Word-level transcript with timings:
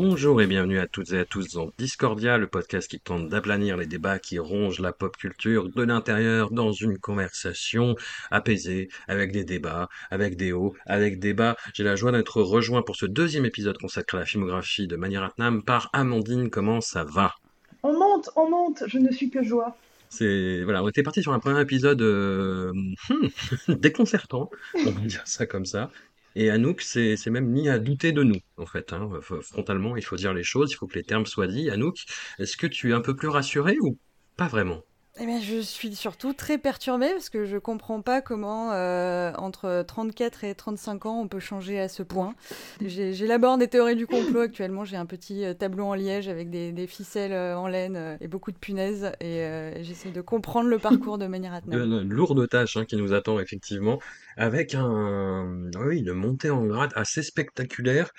Bonjour 0.00 0.40
et 0.40 0.46
bienvenue 0.46 0.78
à 0.78 0.86
toutes 0.86 1.12
et 1.12 1.18
à 1.18 1.24
tous 1.24 1.54
dans 1.54 1.72
Discordia, 1.76 2.38
le 2.38 2.46
podcast 2.46 2.88
qui 2.88 3.00
tente 3.00 3.28
d'aplanir 3.28 3.76
les 3.76 3.86
débats 3.86 4.20
qui 4.20 4.38
rongent 4.38 4.78
la 4.78 4.92
pop 4.92 5.16
culture 5.16 5.68
de 5.68 5.82
l'intérieur 5.82 6.52
dans 6.52 6.70
une 6.70 6.98
conversation 6.98 7.96
apaisée, 8.30 8.90
avec 9.08 9.32
des 9.32 9.42
débats, 9.42 9.88
avec 10.12 10.36
des 10.36 10.52
hauts, 10.52 10.76
avec 10.86 11.18
des 11.18 11.34
bas. 11.34 11.56
J'ai 11.74 11.82
la 11.82 11.96
joie 11.96 12.12
d'être 12.12 12.40
rejoint 12.40 12.82
pour 12.82 12.94
ce 12.94 13.06
deuxième 13.06 13.44
épisode 13.44 13.76
consacré 13.76 14.18
à 14.18 14.20
la 14.20 14.26
filmographie 14.26 14.86
de 14.86 14.94
Maniratnam 14.94 15.64
par 15.64 15.90
Amandine. 15.92 16.48
Comment 16.48 16.80
ça 16.80 17.02
va? 17.02 17.34
On 17.82 17.92
monte, 17.92 18.30
on 18.36 18.48
monte, 18.48 18.84
je 18.86 18.98
ne 18.98 19.10
suis 19.10 19.30
que 19.30 19.42
joie. 19.42 19.76
C'est 20.10 20.62
voilà, 20.62 20.84
on 20.84 20.88
était 20.88 21.02
parti 21.02 21.22
sur 21.22 21.32
un 21.32 21.40
premier 21.40 21.60
épisode 21.60 22.02
euh, 22.02 22.72
hmm, 23.10 23.28
déconcertant, 23.74 24.48
on 24.76 24.92
va 24.92 25.00
dire 25.06 25.26
ça 25.26 25.44
comme 25.46 25.66
ça. 25.66 25.90
Et 26.38 26.50
Anouk 26.50 26.82
s'est 26.82 27.16
même 27.30 27.48
mis 27.48 27.68
à 27.68 27.80
douter 27.80 28.12
de 28.12 28.22
nous, 28.22 28.38
en 28.58 28.64
fait. 28.64 28.92
Hein. 28.92 29.10
Frontalement, 29.42 29.96
il 29.96 30.04
faut 30.04 30.14
dire 30.14 30.32
les 30.32 30.44
choses, 30.44 30.70
il 30.70 30.76
faut 30.76 30.86
que 30.86 30.94
les 30.94 31.02
termes 31.02 31.26
soient 31.26 31.48
dits. 31.48 31.68
Anouk, 31.68 32.04
est-ce 32.38 32.56
que 32.56 32.68
tu 32.68 32.90
es 32.90 32.94
un 32.94 33.00
peu 33.00 33.16
plus 33.16 33.26
rassuré 33.28 33.76
ou 33.80 33.98
pas 34.36 34.46
vraiment? 34.46 34.84
Eh 35.20 35.26
bien, 35.26 35.40
je 35.40 35.60
suis 35.60 35.94
surtout 35.96 36.32
très 36.32 36.58
perturbée 36.58 37.10
parce 37.10 37.28
que 37.28 37.44
je 37.44 37.56
comprends 37.56 38.02
pas 38.02 38.20
comment 38.20 38.72
euh, 38.72 39.32
entre 39.36 39.84
34 39.86 40.44
et 40.44 40.54
35 40.54 41.06
ans 41.06 41.20
on 41.20 41.28
peut 41.28 41.40
changer 41.40 41.80
à 41.80 41.88
ce 41.88 42.04
point. 42.04 42.34
J'élabore 42.80 43.58
des 43.58 43.66
théories 43.66 43.96
du 43.96 44.06
complot 44.06 44.40
actuellement. 44.42 44.84
J'ai 44.84 44.96
un 44.96 45.06
petit 45.06 45.44
euh, 45.44 45.54
tableau 45.54 45.86
en 45.86 45.94
liège 45.94 46.28
avec 46.28 46.50
des, 46.50 46.86
ficelles 46.86 47.32
euh, 47.32 47.58
en 47.58 47.66
laine 47.66 48.16
et 48.20 48.28
beaucoup 48.28 48.52
de 48.52 48.56
punaises 48.56 49.10
et 49.20 49.44
j'essaie 49.82 50.10
de 50.10 50.20
comprendre 50.20 50.68
le 50.68 50.78
parcours 50.78 51.18
de 51.18 51.26
manière 51.26 51.60
tenir. 51.62 51.82
Une 51.82 52.08
lourde 52.08 52.48
tâche 52.48 52.76
hein, 52.76 52.84
qui 52.84 52.96
nous 52.96 53.12
attend 53.12 53.40
effectivement 53.40 53.98
avec 54.36 54.74
un, 54.74 55.68
oui, 55.80 55.98
une 55.98 56.12
montée 56.12 56.50
en 56.50 56.64
grade 56.64 56.92
assez 56.94 57.22
spectaculaire. 57.22 58.12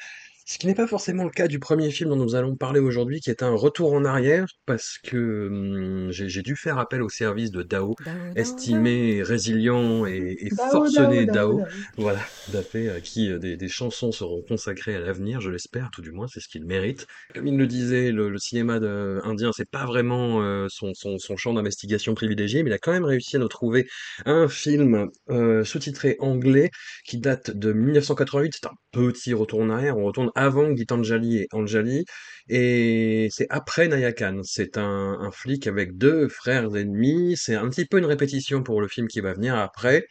Ce 0.50 0.58
qui 0.58 0.66
n'est 0.66 0.73
pas 0.73 0.88
forcément 0.88 1.25
le 1.25 1.30
cas 1.30 1.47
du 1.47 1.59
premier 1.59 1.92
film 1.92 2.09
dont 2.09 2.16
nous 2.16 2.33
allons 2.33 2.55
parler 2.55 2.80
aujourd'hui, 2.80 3.19
qui 3.19 3.30
est 3.30 3.44
un 3.44 3.53
retour 3.53 3.94
en 3.94 4.03
arrière, 4.03 4.47
parce 4.66 4.97
que 4.97 5.47
hum, 5.47 6.11
j'ai 6.11 6.28
j'ai 6.28 6.42
dû 6.42 6.55
faire 6.55 6.80
appel 6.80 7.03
au 7.03 7.09
service 7.09 7.52
de 7.52 7.61
Dao, 7.61 7.94
Dao, 8.03 8.11
Dao, 8.11 8.33
estimé, 8.36 9.22
résilient 9.22 10.08
et, 10.08 10.38
et 10.39 10.50
Dao, 10.50 10.72
forcené 10.72 11.27
Dao. 11.27 11.61
Voilà, 11.97 12.20
tout 12.50 12.58
à 12.58 13.00
qui 13.00 13.30
euh, 13.30 13.38
des, 13.38 13.58
des 13.58 13.67
chansons 13.67 14.11
seront 14.11 14.42
consacrées 14.42 14.95
à 14.95 15.00
l'avenir, 15.00 15.39
je 15.39 15.52
l'espère, 15.52 15.92
tout 15.92 16.02
du 16.02 16.11
moins, 16.11 16.27
c'est 16.27 16.39
ce 16.39 16.47
qu'il 16.47 16.66
mérite. 16.66 17.05
Comme 17.36 17.45
il 17.45 17.55
le 17.55 17.67
disait, 17.67 18.11
le, 18.11 18.30
le 18.30 18.39
cinéma 18.39 18.80
de- 18.80 19.21
indien, 19.26 19.52
c'est 19.55 19.70
pas 19.70 19.86
vraiment 19.86 20.42
euh, 20.42 20.66
son, 20.67 20.95
son, 20.95 21.20
son 21.20 21.37
champ 21.37 21.54
d'investigation 21.54 22.16
privilégié, 22.16 22.64
mais 22.64 22.71
il 22.71 22.73
a 22.73 22.80
quand 22.80 22.92
même 22.92 23.05
réussi 23.05 23.36
à 23.36 23.39
nous 23.39 23.48
trouver 23.49 23.87
un 24.26 24.48
film 24.48 25.10
euh, 25.30 25.64
sous-titré 25.64 26.16
anglais 26.20 26.71
qui 27.05 27.20
date 27.20 27.52
de 27.52 27.71
1988. 27.71 28.55
C'est 28.55 28.67
un 28.67 28.73
petit 28.92 29.36
retour 29.36 29.60
en 29.60 29.70
arrière. 29.70 29.95
On 29.98 30.05
retourne 30.05 30.31
avant 30.39 30.73
Gitanjali 30.76 31.38
et 31.39 31.48
Anjali. 31.52 32.05
Et 32.48 33.27
c'est 33.32 33.48
après 33.50 33.88
Nayakan. 33.88 34.42
C'est 34.44 34.77
un, 34.77 35.30
flic 35.32 35.67
avec 35.67 35.98
deux 35.98 36.27
frères 36.30 36.76
ennemis. 36.76 37.36
C'est 37.38 37.55
un 37.55 37.70
petit 37.70 37.86
peu 37.86 38.00
une 38.00 38.05
répétition 38.05 38.64
pour 38.64 38.82
le 38.82 38.88
film 38.88 39.08
qui 39.08 39.20
va 39.22 39.33
venir 39.33 39.55
après. 39.55 40.08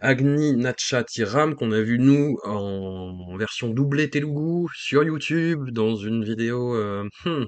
Agni 0.00 0.54
Nacha 0.56 1.02
Tiram, 1.02 1.56
qu'on 1.56 1.72
a 1.72 1.80
vu 1.80 1.98
nous 1.98 2.38
en, 2.44 3.26
en 3.28 3.36
version 3.36 3.68
doublée 3.68 4.08
Telugu 4.08 4.68
sur 4.74 5.02
YouTube 5.02 5.70
dans 5.70 5.96
une 5.96 6.24
vidéo 6.24 6.76
euh, 6.76 7.08
hmm, 7.24 7.46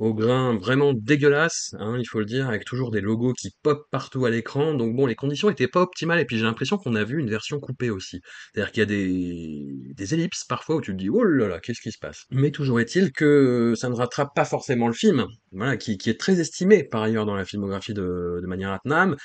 au 0.00 0.14
grain 0.14 0.56
vraiment 0.56 0.94
dégueulasse, 0.94 1.74
hein, 1.78 1.96
il 1.98 2.06
faut 2.06 2.20
le 2.20 2.24
dire, 2.24 2.48
avec 2.48 2.64
toujours 2.64 2.90
des 2.90 3.02
logos 3.02 3.34
qui 3.34 3.50
pop 3.62 3.86
partout 3.90 4.24
à 4.24 4.30
l'écran. 4.30 4.72
Donc 4.72 4.96
bon, 4.96 5.04
les 5.04 5.14
conditions 5.14 5.50
étaient 5.50 5.68
pas 5.68 5.82
optimales 5.82 6.18
et 6.20 6.24
puis 6.24 6.38
j'ai 6.38 6.44
l'impression 6.44 6.78
qu'on 6.78 6.94
a 6.94 7.04
vu 7.04 7.20
une 7.20 7.28
version 7.28 7.60
coupée 7.60 7.90
aussi. 7.90 8.20
C'est-à-dire 8.52 8.72
qu'il 8.72 8.80
y 8.80 8.82
a 8.82 8.86
des, 8.86 9.94
des 9.94 10.14
ellipses 10.14 10.44
parfois 10.44 10.76
où 10.76 10.80
tu 10.80 10.92
te 10.92 10.96
dis 10.96 11.10
oh 11.10 11.22
là 11.22 11.48
là, 11.48 11.60
qu'est-ce 11.60 11.82
qui 11.82 11.92
se 11.92 11.98
passe? 11.98 12.24
Mais 12.30 12.50
toujours 12.50 12.80
est-il 12.80 13.12
que 13.12 13.74
ça 13.76 13.90
ne 13.90 13.94
rattrape 13.94 14.34
pas 14.34 14.46
forcément 14.46 14.88
le 14.88 14.94
film, 14.94 15.26
voilà, 15.52 15.76
qui, 15.76 15.98
qui 15.98 16.08
est 16.08 16.18
très 16.18 16.40
estimé 16.40 16.82
par 16.82 17.02
ailleurs 17.02 17.26
dans 17.26 17.36
la 17.36 17.44
filmographie 17.44 17.92
de, 17.92 18.40
de 18.40 18.46
Mani 18.46 18.64
Ratnam 18.64 19.16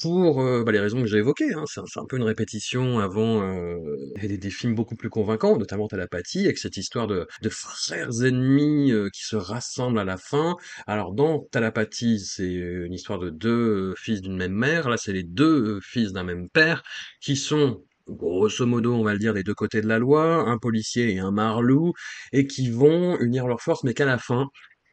pour 0.00 0.42
euh, 0.42 0.62
bah, 0.64 0.72
les 0.72 0.80
raisons 0.80 1.00
que 1.00 1.06
j'ai 1.06 1.18
évoquées. 1.18 1.52
Hein. 1.54 1.64
C'est 1.66 1.80
un, 1.80 2.04
peu 2.06 2.16
une 2.16 2.22
répétition 2.22 2.98
avant 2.98 3.42
euh, 3.42 3.76
des, 4.22 4.50
films 4.50 4.74
beaucoup 4.74 4.96
plus 4.96 5.10
convaincants, 5.10 5.56
notamment 5.56 5.88
Talapathie, 5.88 6.44
avec 6.44 6.58
cette 6.58 6.76
histoire 6.76 7.06
de, 7.06 7.26
frères 7.48 8.22
ennemis 8.22 8.92
euh, 8.92 9.08
qui 9.12 9.22
se 9.22 9.36
rassemblent 9.36 9.98
à 9.98 10.04
la 10.04 10.16
fin. 10.16 10.56
Alors 10.86 11.12
dans 11.12 11.40
Talapathie, 11.50 12.20
c'est 12.20 12.52
une 12.52 12.92
histoire 12.92 13.18
de 13.18 13.30
deux 13.30 13.92
euh, 13.92 13.94
fils 13.96 14.20
d'une 14.20 14.36
même 14.36 14.52
mère. 14.52 14.88
Là, 14.88 14.96
c'est 14.96 15.12
les 15.12 15.24
deux 15.24 15.76
euh, 15.76 15.80
fils 15.80 16.12
d'un 16.12 16.24
même 16.24 16.48
père 16.50 16.82
qui 17.20 17.36
sont 17.36 17.82
grosso 18.08 18.66
modo, 18.66 18.94
on 18.94 19.02
va 19.02 19.14
le 19.14 19.18
dire, 19.18 19.34
des 19.34 19.42
deux 19.42 19.54
côtés 19.54 19.80
de 19.80 19.88
la 19.88 19.98
loi, 19.98 20.48
un 20.48 20.58
policier 20.58 21.12
et 21.12 21.18
un 21.18 21.32
marlou, 21.32 21.92
et 22.32 22.46
qui 22.46 22.70
vont 22.70 23.18
unir 23.18 23.48
leurs 23.48 23.60
forces, 23.60 23.82
mais 23.82 23.94
qu'à 23.94 24.04
la 24.04 24.18
fin. 24.18 24.46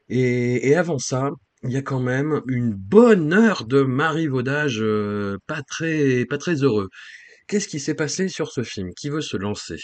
Et, 0.09 0.69
et 0.69 0.75
avant 0.75 0.97
ça, 0.97 1.31
il 1.63 1.71
y 1.71 1.77
a 1.77 1.81
quand 1.81 1.99
même 1.99 2.41
une 2.47 2.73
bonne 2.73 3.33
heure 3.33 3.65
de 3.65 3.81
marivaudage 3.81 4.79
euh, 4.81 5.37
pas 5.47 5.61
très, 5.63 6.25
pas 6.25 6.37
très 6.37 6.55
heureux. 6.63 6.89
Qu'est-ce 7.47 7.67
qui 7.67 7.79
s'est 7.79 7.95
passé 7.95 8.29
sur 8.29 8.51
ce 8.51 8.63
film? 8.63 8.91
Qui 8.95 9.09
veut 9.09 9.21
se 9.21 9.37
lancer? 9.37 9.79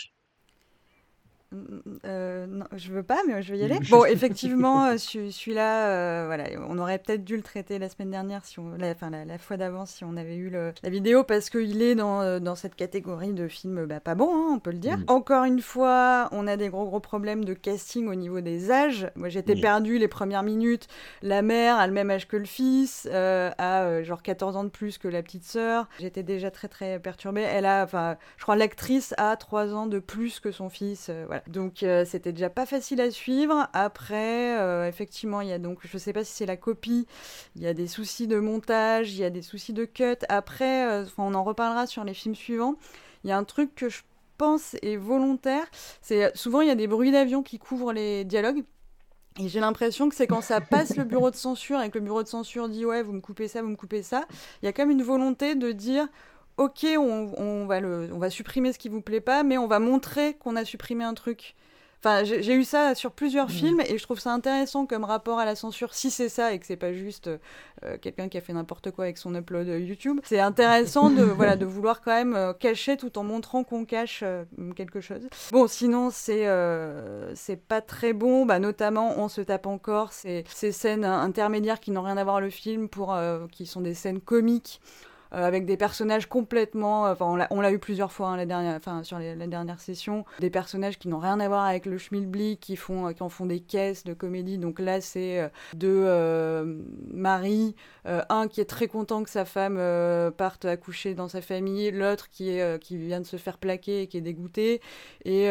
Euh, 2.06 2.46
non, 2.48 2.66
je 2.76 2.92
veux 2.92 3.02
pas, 3.04 3.20
mais 3.28 3.42
je 3.42 3.54
vais 3.54 3.60
y 3.60 3.64
aller. 3.64 3.80
Bon, 3.90 4.06
effectivement, 4.06 4.86
euh, 4.86 4.98
celui- 4.98 5.32
celui-là, 5.32 5.88
euh, 5.88 6.24
voilà, 6.28 6.46
on 6.68 6.78
aurait 6.78 7.00
peut-être 7.00 7.24
dû 7.24 7.36
le 7.36 7.42
traiter 7.42 7.80
la 7.80 7.90
semaine 7.90 8.12
dernière, 8.12 8.46
si 8.46 8.60
on, 8.60 8.70
la, 8.78 8.92
enfin 8.92 9.10
la, 9.10 9.26
la 9.26 9.38
fois 9.38 9.58
d'avant, 9.58 9.86
si 9.86 10.04
on 10.04 10.16
avait 10.16 10.36
eu 10.36 10.50
le- 10.50 10.74
la 10.84 10.90
vidéo, 10.90 11.24
parce 11.24 11.50
qu'il 11.50 11.82
est 11.82 11.96
dans, 11.96 12.22
euh, 12.22 12.40
dans 12.40 12.56
cette 12.56 12.76
catégorie 12.76 13.34
de 13.34 13.48
films 13.48 13.86
bah, 13.86 14.00
pas 14.00 14.16
bons, 14.16 14.32
hein, 14.34 14.52
on 14.54 14.60
peut 14.60 14.72
le 14.72 14.78
dire. 14.78 14.98
Mm. 15.00 15.04
Encore 15.08 15.44
une 15.46 15.62
fois, 15.62 16.30
on 16.32 16.46
a 16.46 16.56
des 16.56 16.70
gros 16.70 16.86
gros 16.86 17.00
problèmes 17.00 17.44
de 17.46 17.54
casting 17.54 18.08
au 18.08 18.16
niveau 18.16 18.42
des 18.42 18.70
âges. 18.72 19.10
Moi, 19.16 19.30
j'étais 19.30 19.54
Oui. 19.54 19.62
perdue 19.62 19.98
les 19.98 20.08
premières 20.08 20.44
minutes. 20.44 20.88
La 21.24 21.42
mère 21.42 21.78
a 21.78 21.88
le 21.88 21.94
même 21.94 22.12
âge 22.12 22.28
que 22.28 22.38
le 22.38 22.46
fils, 22.46 23.08
euh, 23.12 23.50
a 23.58 24.04
genre 24.04 24.22
14 24.22 24.56
ans 24.56 24.64
de 24.64 24.70
plus 24.70 24.98
que 24.98 25.08
la 25.08 25.24
petite 25.24 25.44
sœur. 25.46 25.88
J'étais 26.00 26.24
déjà 26.24 26.52
très 26.52 26.68
très 26.68 27.00
perturbée. 27.00 27.42
Elle 27.42 27.66
a, 27.66 27.84
enfin, 27.84 28.18
je 28.38 28.44
crois 28.44 28.56
l'actrice 28.56 29.14
a 29.18 29.36
3 29.36 29.74
ans 29.74 29.88
de 29.88 30.00
plus 30.00 30.40
que 30.40 30.52
son 30.52 30.70
fils. 30.70 31.10
voilà. 31.26 31.39
Donc 31.48 31.84
euh, 31.84 32.06
c'était 32.06 32.32
déjà 32.32 32.50
pas 32.50 32.66
facile 32.66 33.02
à 33.02 33.12
suivre. 33.12 33.68
Après, 33.74 34.60
euh, 34.60 34.88
effectivement, 34.88 35.42
il 35.42 35.50
y 35.50 35.54
a 35.54 35.60
donc, 35.60 35.80
je 35.84 35.98
sais 35.98 36.14
pas 36.14 36.24
si 36.24 36.34
c'est 36.34 36.46
la 36.46 36.58
copie, 36.58 37.08
il 37.56 37.62
y 37.62 37.68
a 37.68 37.74
des 37.74 37.88
soucis 37.88 38.28
de 38.28 38.40
montage, 38.40 39.14
il 39.14 39.20
y 39.20 39.24
a 39.24 39.30
des 39.30 39.42
soucis 39.42 39.74
de 39.74 39.86
cut. 39.86 40.18
Après, 40.30 40.88
euh, 40.90 41.06
on 41.18 41.34
en 41.34 41.44
reparlera 41.44 41.88
sur 41.88 42.04
les 42.04 42.14
films 42.14 42.36
suivants. 42.36 42.76
Il 43.24 43.30
y 43.30 43.34
a 43.34 43.38
un 43.38 43.44
truc 43.44 43.76
que 43.76 43.90
je 43.90 44.02
pense 44.38 44.76
est 44.82 44.96
volontaire. 44.96 45.66
C'est 46.02 46.36
souvent 46.36 46.62
il 46.62 46.68
y 46.68 46.72
a 46.72 46.76
des 46.76 46.88
bruits 46.88 47.12
d'avion 47.12 47.44
qui 47.44 47.60
couvrent 47.60 47.94
les 47.94 48.24
dialogues. 48.24 48.64
Et 49.40 49.48
j'ai 49.48 49.60
l'impression 49.60 50.10
que 50.10 50.16
c'est 50.16 50.28
quand 50.28 50.42
ça 50.42 50.60
passe 50.60 50.98
le 50.98 51.04
bureau 51.06 51.32
de 51.32 51.36
censure 51.36 51.82
et 51.82 51.90
que 51.90 51.98
le 51.98 52.04
bureau 52.04 52.24
de 52.24 52.28
censure 52.28 52.68
dit 52.68 52.86
ouais 52.86 53.04
vous 53.04 53.14
me 53.14 53.22
coupez 53.22 53.48
ça, 53.48 53.62
vous 53.62 53.70
me 53.70 53.76
coupez 53.78 54.04
ça, 54.04 54.26
il 54.62 54.66
y 54.66 54.68
a 54.68 54.74
quand 54.74 54.82
même 54.82 54.92
une 54.92 55.04
volonté 55.04 55.56
de 55.56 55.72
dire 55.72 56.08
ok 56.60 56.86
on, 56.98 57.34
on 57.38 57.66
va, 57.66 57.80
le, 57.80 58.10
on 58.14 58.20
va 58.20 58.30
supprimer 58.30 58.74
ce 58.74 58.80
qui 58.80 58.90
vous 58.90 59.02
plaît 59.02 59.22
pas 59.22 59.44
mais 59.44 59.58
on 59.58 59.68
va 59.68 59.80
montrer 59.80 60.36
qu'on 60.36 60.56
a 60.56 60.66
supprimé 60.66 61.04
un 61.04 61.14
truc. 61.14 61.56
Enfin, 62.02 62.24
j'ai 62.24 62.54
eu 62.54 62.64
ça 62.64 62.96
sur 62.96 63.12
plusieurs 63.12 63.52
films 63.52 63.82
et 63.82 63.98
je 63.98 64.04
trouve 64.04 64.22
ça 64.22 64.32
intéressant 64.32 64.86
comme 64.86 65.04
rapport 65.04 65.38
à 65.38 65.44
la 65.44 65.56
censure, 65.56 65.94
si 65.94 66.10
c'est 66.10 66.30
ça 66.30 66.54
et 66.54 66.60
que 66.60 66.66
c'est 66.66 66.78
pas 66.78 66.94
juste 66.94 67.28
euh, 67.84 67.98
quelqu'un 68.02 68.30
qui 68.30 68.38
a 68.38 68.42
fait 68.42 68.54
n'importe 68.54 68.92
quoi 68.92 69.04
avec 69.04 69.18
son 69.18 69.36
upload 69.36 69.68
YouTube. 69.68 70.22
C'est 70.24 70.40
intéressant 70.40 71.10
de, 71.10 71.24
voilà, 71.36 71.58
de 71.58 71.66
vouloir 71.66 72.00
quand 72.00 72.14
même 72.14 72.36
euh, 72.36 72.54
cacher 72.54 72.96
tout 72.96 73.18
en 73.18 73.26
montrant 73.26 73.66
qu'on 73.66 73.84
cache 73.84 74.22
euh, 74.24 74.46
quelque 74.78 75.02
chose. 75.02 75.28
Bon, 75.52 75.68
sinon, 75.68 76.10
c'est 76.10 76.48
c'est 77.36 77.62
pas 77.62 77.82
très 77.82 78.14
bon, 78.14 78.46
bah, 78.46 78.60
notamment 78.60 79.20
on 79.20 79.28
se 79.28 79.42
tape 79.42 79.66
encore 79.66 80.14
ces, 80.14 80.46
ces 80.48 80.72
scènes 80.72 81.04
intermédiaires 81.04 81.82
qui 81.82 81.92
n'ont 81.92 82.02
rien 82.02 82.16
à 82.16 82.24
voir 82.24 82.40
le 82.40 82.50
film, 82.50 82.88
pour, 82.88 83.18
qui 83.52 83.66
sont 83.66 83.82
des 83.82 83.94
scènes 83.94 84.22
comiques 84.22 84.80
euh, 85.34 85.46
avec 85.46 85.66
des 85.66 85.78
personnages 85.78 86.28
complètement. 86.28 87.04
Enfin, 87.04 87.48
on 87.52 87.62
l'a 87.62 87.72
eu 87.72 87.78
plusieurs 87.78 88.12
fois 88.12 88.30
hein, 88.30 88.38
la 88.38 88.48
dernière, 88.48 88.76
enfin, 88.76 89.04
sur 89.04 89.20
la 89.20 89.48
dernière 89.48 89.80
session, 89.80 90.26
des 90.40 90.50
personnages 90.50 90.98
qui 90.98 91.08
n'ont 91.08 91.20
rien 91.20 91.40
à 91.40 91.48
voir 91.48 91.66
avec 91.66 91.86
le 91.86 92.00
schmilblick, 92.00 92.60
qui 92.60 92.76
font, 92.76 93.14
qui 93.14 93.22
en 93.22 93.30
font 93.30 93.46
des 93.46 93.60
caisses 93.60 94.04
de 94.04 94.14
comédie. 94.14 94.58
Donc 94.58 94.80
là, 94.80 95.02
c'est 95.02 95.40
euh, 95.40 95.50
deux 95.76 96.04
euh, 96.06 96.82
maris, 97.14 97.76
un 98.06 98.48
qui 98.48 98.60
est 98.60 98.66
très 98.66 98.88
content 98.88 99.24
que 99.24 99.30
sa 99.30 99.46
femme 99.46 99.80
parte 100.36 100.66
accoucher 100.66 101.14
dans 101.14 101.28
sa 101.28 101.42
famille, 101.42 101.92
l'autre 101.92 102.30
qui 102.32 102.50
est 102.50 102.82
qui 102.82 102.98
vient 102.98 103.20
de 103.20 103.26
se 103.26 103.38
faire 103.38 103.60
plaquer 103.60 104.02
et 104.02 104.08
qui 104.08 104.18
est 104.18 104.22
dégoûté. 104.22 104.82
Et 105.26 105.48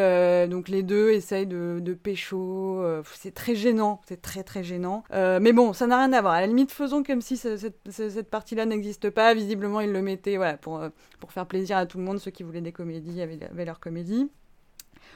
donc 0.49 0.67
les 0.67 0.83
deux 0.83 1.11
essayent 1.11 1.47
de, 1.47 1.79
de 1.79 1.93
pécho. 1.93 2.83
c'est 3.15 3.33
très 3.33 3.55
gênant, 3.55 4.01
c'est 4.09 4.21
très 4.21 4.43
très 4.43 4.63
gênant. 4.63 5.05
mais 5.13 5.53
bon, 5.53 5.71
ça 5.71 5.87
n'a 5.87 5.99
rien 5.99 6.11
à 6.11 6.19
voir. 6.19 6.33
À 6.33 6.41
la 6.41 6.47
limite, 6.47 6.73
faisons 6.73 7.01
comme 7.01 7.21
si 7.21 7.37
cette, 7.37 7.79
cette 7.89 8.29
partie-là 8.29 8.65
n'existe 8.65 9.09
pas. 9.09 9.33
Visiblement 9.33 9.68
ils 9.79 9.91
le 9.91 10.01
mettaient 10.01 10.37
voilà, 10.37 10.57
pour, 10.57 10.77
euh, 10.77 10.89
pour 11.19 11.31
faire 11.31 11.45
plaisir 11.45 11.77
à 11.77 11.85
tout 11.85 11.97
le 11.97 12.03
monde, 12.03 12.17
ceux 12.17 12.31
qui 12.31 12.43
voulaient 12.43 12.61
des 12.61 12.71
comédies 12.71 13.21
avaient, 13.21 13.65
leur 13.65 13.79
comédie. 13.79 14.29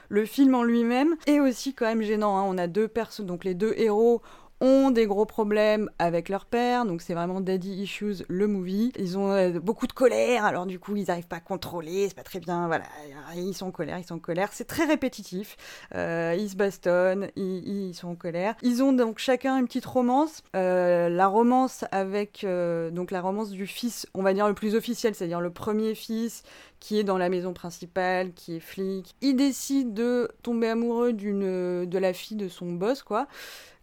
Le 0.10 0.26
film 0.26 0.54
en 0.54 0.64
lui-même 0.64 1.16
est 1.26 1.40
aussi 1.40 1.74
quand 1.74 1.86
même 1.86 2.02
gênant. 2.02 2.38
Hein. 2.38 2.44
On 2.46 2.58
a 2.58 2.68
deux 2.68 2.88
personnes, 2.88 3.26
donc 3.26 3.44
les 3.44 3.56
deux 3.56 3.74
héros 3.78 4.22
ont 4.64 4.92
des 4.92 5.06
gros 5.06 5.26
problèmes 5.26 5.90
avec 6.00 6.30
leur 6.30 6.46
père, 6.46 6.86
donc 6.86 7.02
c'est 7.02 7.14
vraiment 7.14 7.42
Daddy 7.42 7.84
Issues 7.84 8.24
le 8.30 8.48
movie. 8.48 8.94
Ils 8.98 9.18
ont 9.18 9.32
euh, 9.32 9.60
beaucoup 9.60 9.88
de 9.88 9.92
colère, 9.92 10.46
alors 10.46 10.66
du 10.66 10.80
coup 10.80 10.96
ils 10.96 11.08
n'arrivent 11.08 11.28
pas 11.28 11.36
à 11.36 11.42
contrôler, 11.42 12.08
c'est 12.08 12.16
pas 12.16 12.24
très 12.24 12.40
bien, 12.40 12.68
voilà, 12.68 12.86
ils 13.36 13.54
sont 13.54 13.68
en 13.68 13.72
colère, 13.72 14.00
ils 14.00 14.06
sont 14.06 14.16
en 14.16 14.20
colère, 14.20 14.50
c'est 14.54 14.64
très 14.64 14.86
répétitif. 14.86 15.58
Euh, 15.96 16.34
ils 16.40 16.50
se 16.50 16.56
bastonnent, 16.56 17.28
ils, 17.36 17.94
sont 17.94 18.08
en 18.08 18.16
colère. 18.16 18.56
Ils 18.62 18.82
ont 18.82 18.94
donc 18.94 19.20
chacun 19.20 19.58
une 19.58 19.66
petite 19.66 19.86
romance. 19.86 20.44
Euh, 20.56 21.10
la 21.10 21.28
romance 21.28 21.84
avec 21.92 22.46
donc 22.94 23.12
la 23.12 23.20
romance 23.20 23.52
du 23.52 23.68
fils, 23.68 24.08
on 24.14 24.24
va 24.24 24.34
dire 24.34 24.48
le 24.48 24.54
plus 24.54 24.76
officiel, 24.76 25.14
c'est-à-dire 25.14 25.42
le 25.42 25.52
premier 25.52 25.94
fils 25.94 26.44
qui 26.80 27.00
est 27.00 27.04
dans 27.04 27.18
la 27.18 27.30
maison 27.30 27.54
principale, 27.54 28.34
qui 28.34 28.58
est 28.58 28.60
flic. 28.60 29.16
Il 29.22 29.36
décide 29.36 29.94
de 29.94 30.30
tomber 30.42 30.68
amoureux 30.68 31.14
de 31.14 31.98
la 31.98 32.14
fille 32.14 32.38
de 32.38 32.48
son 32.48 32.72
boss, 32.72 33.04
quoi 33.04 33.28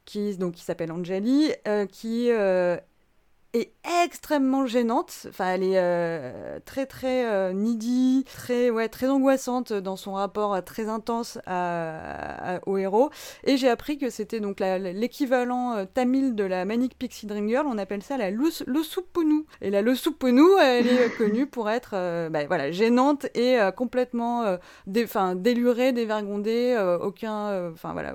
qui, 0.05 0.37
qui 0.53 0.63
s'appelle 0.63 0.93
Angeli, 0.93 1.53
euh, 1.69 1.87
qui 1.87 2.31
euh, 2.31 2.77
est 3.53 3.73
extrêmement 4.05 4.67
gênante. 4.67 5.27
Enfin, 5.29 5.55
elle 5.55 5.63
est 5.65 5.79
euh, 5.79 6.61
très 6.65 6.87
très 6.87 7.27
euh, 7.27 7.53
needy, 7.53 8.25
très 8.25 8.71
ouais, 8.71 8.89
très 8.89 9.09
angoissante 9.09 9.73
dans 9.73 9.97
son 9.97 10.13
rapport 10.13 10.55
euh, 10.55 10.61
très 10.61 10.89
intense 10.89 11.39
à, 11.47 12.61
au 12.67 12.77
héros. 12.77 13.11
Et 13.45 13.57
j'ai 13.57 13.69
appris 13.69 13.99
que 13.99 14.11
c'était 14.11 14.41
donc 14.41 14.61
l'équivalent 14.61 15.85
tamil 15.87 16.35
de 16.35 16.45
la 16.45 16.65
Manic 16.65 16.97
Pixie 16.99 17.27
Dream 17.27 17.49
Girl. 17.49 17.67
On 17.67 17.79
appelle 17.79 18.03
ça 18.03 18.17
la 18.17 18.31
Losupunu. 18.31 19.45
Et 19.61 19.71
la 19.71 19.83
Losupunu, 19.83 20.45
elle 20.61 20.87
est 20.87 21.17
connue 21.17 21.47
pour 21.47 21.71
être 21.71 21.93
bah, 22.29 22.45
voilà 22.47 22.71
gênante 22.71 23.27
et 23.35 23.59
complètement 23.77 24.59
dé, 24.87 25.07
délurée, 25.37 25.93
dévergondée, 25.93 26.77
aucun, 27.03 27.71
enfin 27.73 27.93
voilà, 27.93 28.15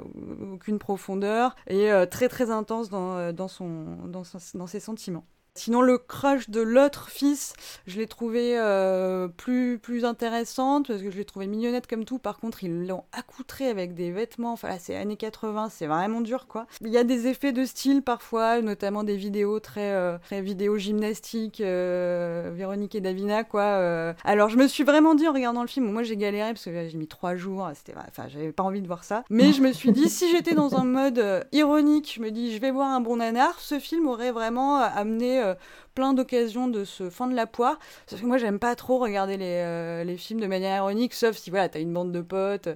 aucune 0.54 0.80
profondeur 0.80 1.56
et 1.68 1.90
très 2.10 2.30
très 2.30 2.52
intense 2.52 2.90
dans, 2.90 3.34
dans 3.34 3.48
son 3.48 3.86
dans, 4.06 4.24
dans 4.54 4.68
ses 4.68 4.80
sentiments. 4.80 5.25
Sinon, 5.58 5.82
le 5.82 5.98
crush 5.98 6.50
de 6.50 6.60
l'autre 6.60 7.08
fils, 7.10 7.54
je 7.88 7.98
l'ai 7.98 8.08
trouvé 8.08 8.60
euh, 8.60 9.30
plus, 9.30 9.80
plus 9.80 10.04
intéressante 10.04 10.88
parce 10.88 11.02
que 11.02 11.10
je 11.10 11.16
l'ai 11.16 11.24
trouvé 11.24 11.48
mignonnette 11.48 11.88
comme 11.88 12.04
tout. 12.04 12.20
Par 12.20 12.40
contre, 12.40 12.66
ils 12.66 12.86
l'ont 12.86 13.06
accoutré 13.14 13.70
avec 13.70 13.94
des 13.94 14.12
vêtements. 14.12 14.52
Enfin, 14.52 14.68
là, 14.68 14.80
c'est 14.80 14.98
années 14.98 15.16
80, 15.16 15.70
c'est 15.72 15.88
vraiment 15.88 16.20
dur, 16.20 16.48
quoi. 16.48 16.68
Il 16.82 16.90
y 16.90 16.98
a 16.98 17.06
des 17.06 17.28
effets 17.28 17.54
de 17.54 17.64
style 17.64 18.02
parfois, 18.02 18.62
notamment 18.62 19.06
des 19.06 19.16
vidéos 19.16 19.62
très, 19.62 19.94
euh, 19.94 20.18
très 20.26 20.42
vidéo 20.42 20.78
gymnastique, 20.78 21.62
euh, 21.62 22.52
Véronique 22.54 22.94
et 22.96 23.02
Davina, 23.02 23.46
quoi. 23.46 24.14
Alors, 24.26 24.50
je 24.50 24.58
me 24.58 24.68
suis 24.68 24.84
vraiment 24.84 25.16
dit 25.16 25.26
en 25.26 25.34
regardant 25.34 25.62
le 25.62 25.70
film, 25.70 25.90
moi 25.90 26.04
j'ai 26.04 26.18
galéré 26.18 26.52
parce 26.52 26.66
que 26.66 26.90
j'ai 26.90 26.98
mis 26.98 27.08
trois 27.08 27.36
jours, 27.36 27.70
c'était, 27.74 27.94
enfin, 28.10 28.28
j'avais 28.28 28.52
pas 28.52 28.64
envie 28.64 28.82
de 28.82 28.88
voir 28.88 29.06
ça. 29.06 29.24
Mais 29.30 29.54
je 29.54 29.62
me 29.62 29.72
suis 29.72 29.94
dit, 29.94 30.10
si 30.10 30.30
j'étais 30.32 30.54
dans 30.54 30.76
un 30.76 30.84
mode 30.84 31.48
ironique, 31.54 32.14
je 32.16 32.22
me 32.22 32.32
dis, 32.32 32.54
je 32.54 32.60
vais 32.60 32.72
voir 32.72 32.90
un 32.90 33.00
bon 33.00 33.18
nanar, 33.18 33.58
ce 33.62 33.80
film 33.80 34.08
aurait 34.08 34.32
vraiment 34.32 34.78
amené 34.80 35.45
euh, 35.46 35.56
plein 35.94 36.14
d'occasions 36.14 36.68
de 36.68 36.84
se 36.84 37.10
fendre 37.10 37.34
la 37.34 37.48
poire. 37.48 37.80
Parce 38.10 38.22
que 38.22 38.26
moi, 38.28 38.38
j'aime 38.38 38.60
pas 38.60 38.76
trop 38.76 38.98
regarder 39.00 39.38
les, 39.38 39.62
euh, 39.64 40.04
les, 40.04 40.18
films 40.18 40.40
de 40.40 40.48
manière 40.48 40.78
ironique, 40.78 41.14
sauf 41.14 41.38
si 41.38 41.50
voilà, 41.50 41.70
t'as 41.70 41.80
une 41.80 41.94
bande 41.94 42.12
de 42.12 42.22
potes, 42.22 42.70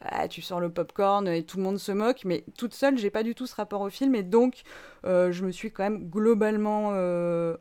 ah, 0.00 0.28
tu 0.28 0.42
sors 0.42 0.60
le 0.60 0.70
popcorn 0.70 1.28
et 1.28 1.42
tout 1.44 1.56
le 1.56 1.62
monde 1.62 1.78
se 1.78 1.92
moque. 1.92 2.22
Mais 2.24 2.44
toute 2.56 2.74
seule, 2.74 2.98
j'ai 2.98 3.10
pas 3.10 3.22
du 3.22 3.34
tout 3.34 3.46
ce 3.46 3.54
rapport 3.54 3.80
au 3.80 3.90
film 3.90 4.14
et 4.14 4.22
donc 4.22 4.62
euh, 5.04 5.30
je 5.32 5.44
me 5.44 5.52
suis 5.52 5.70
quand 5.70 5.84
même 5.84 6.08
globalement 6.08 6.88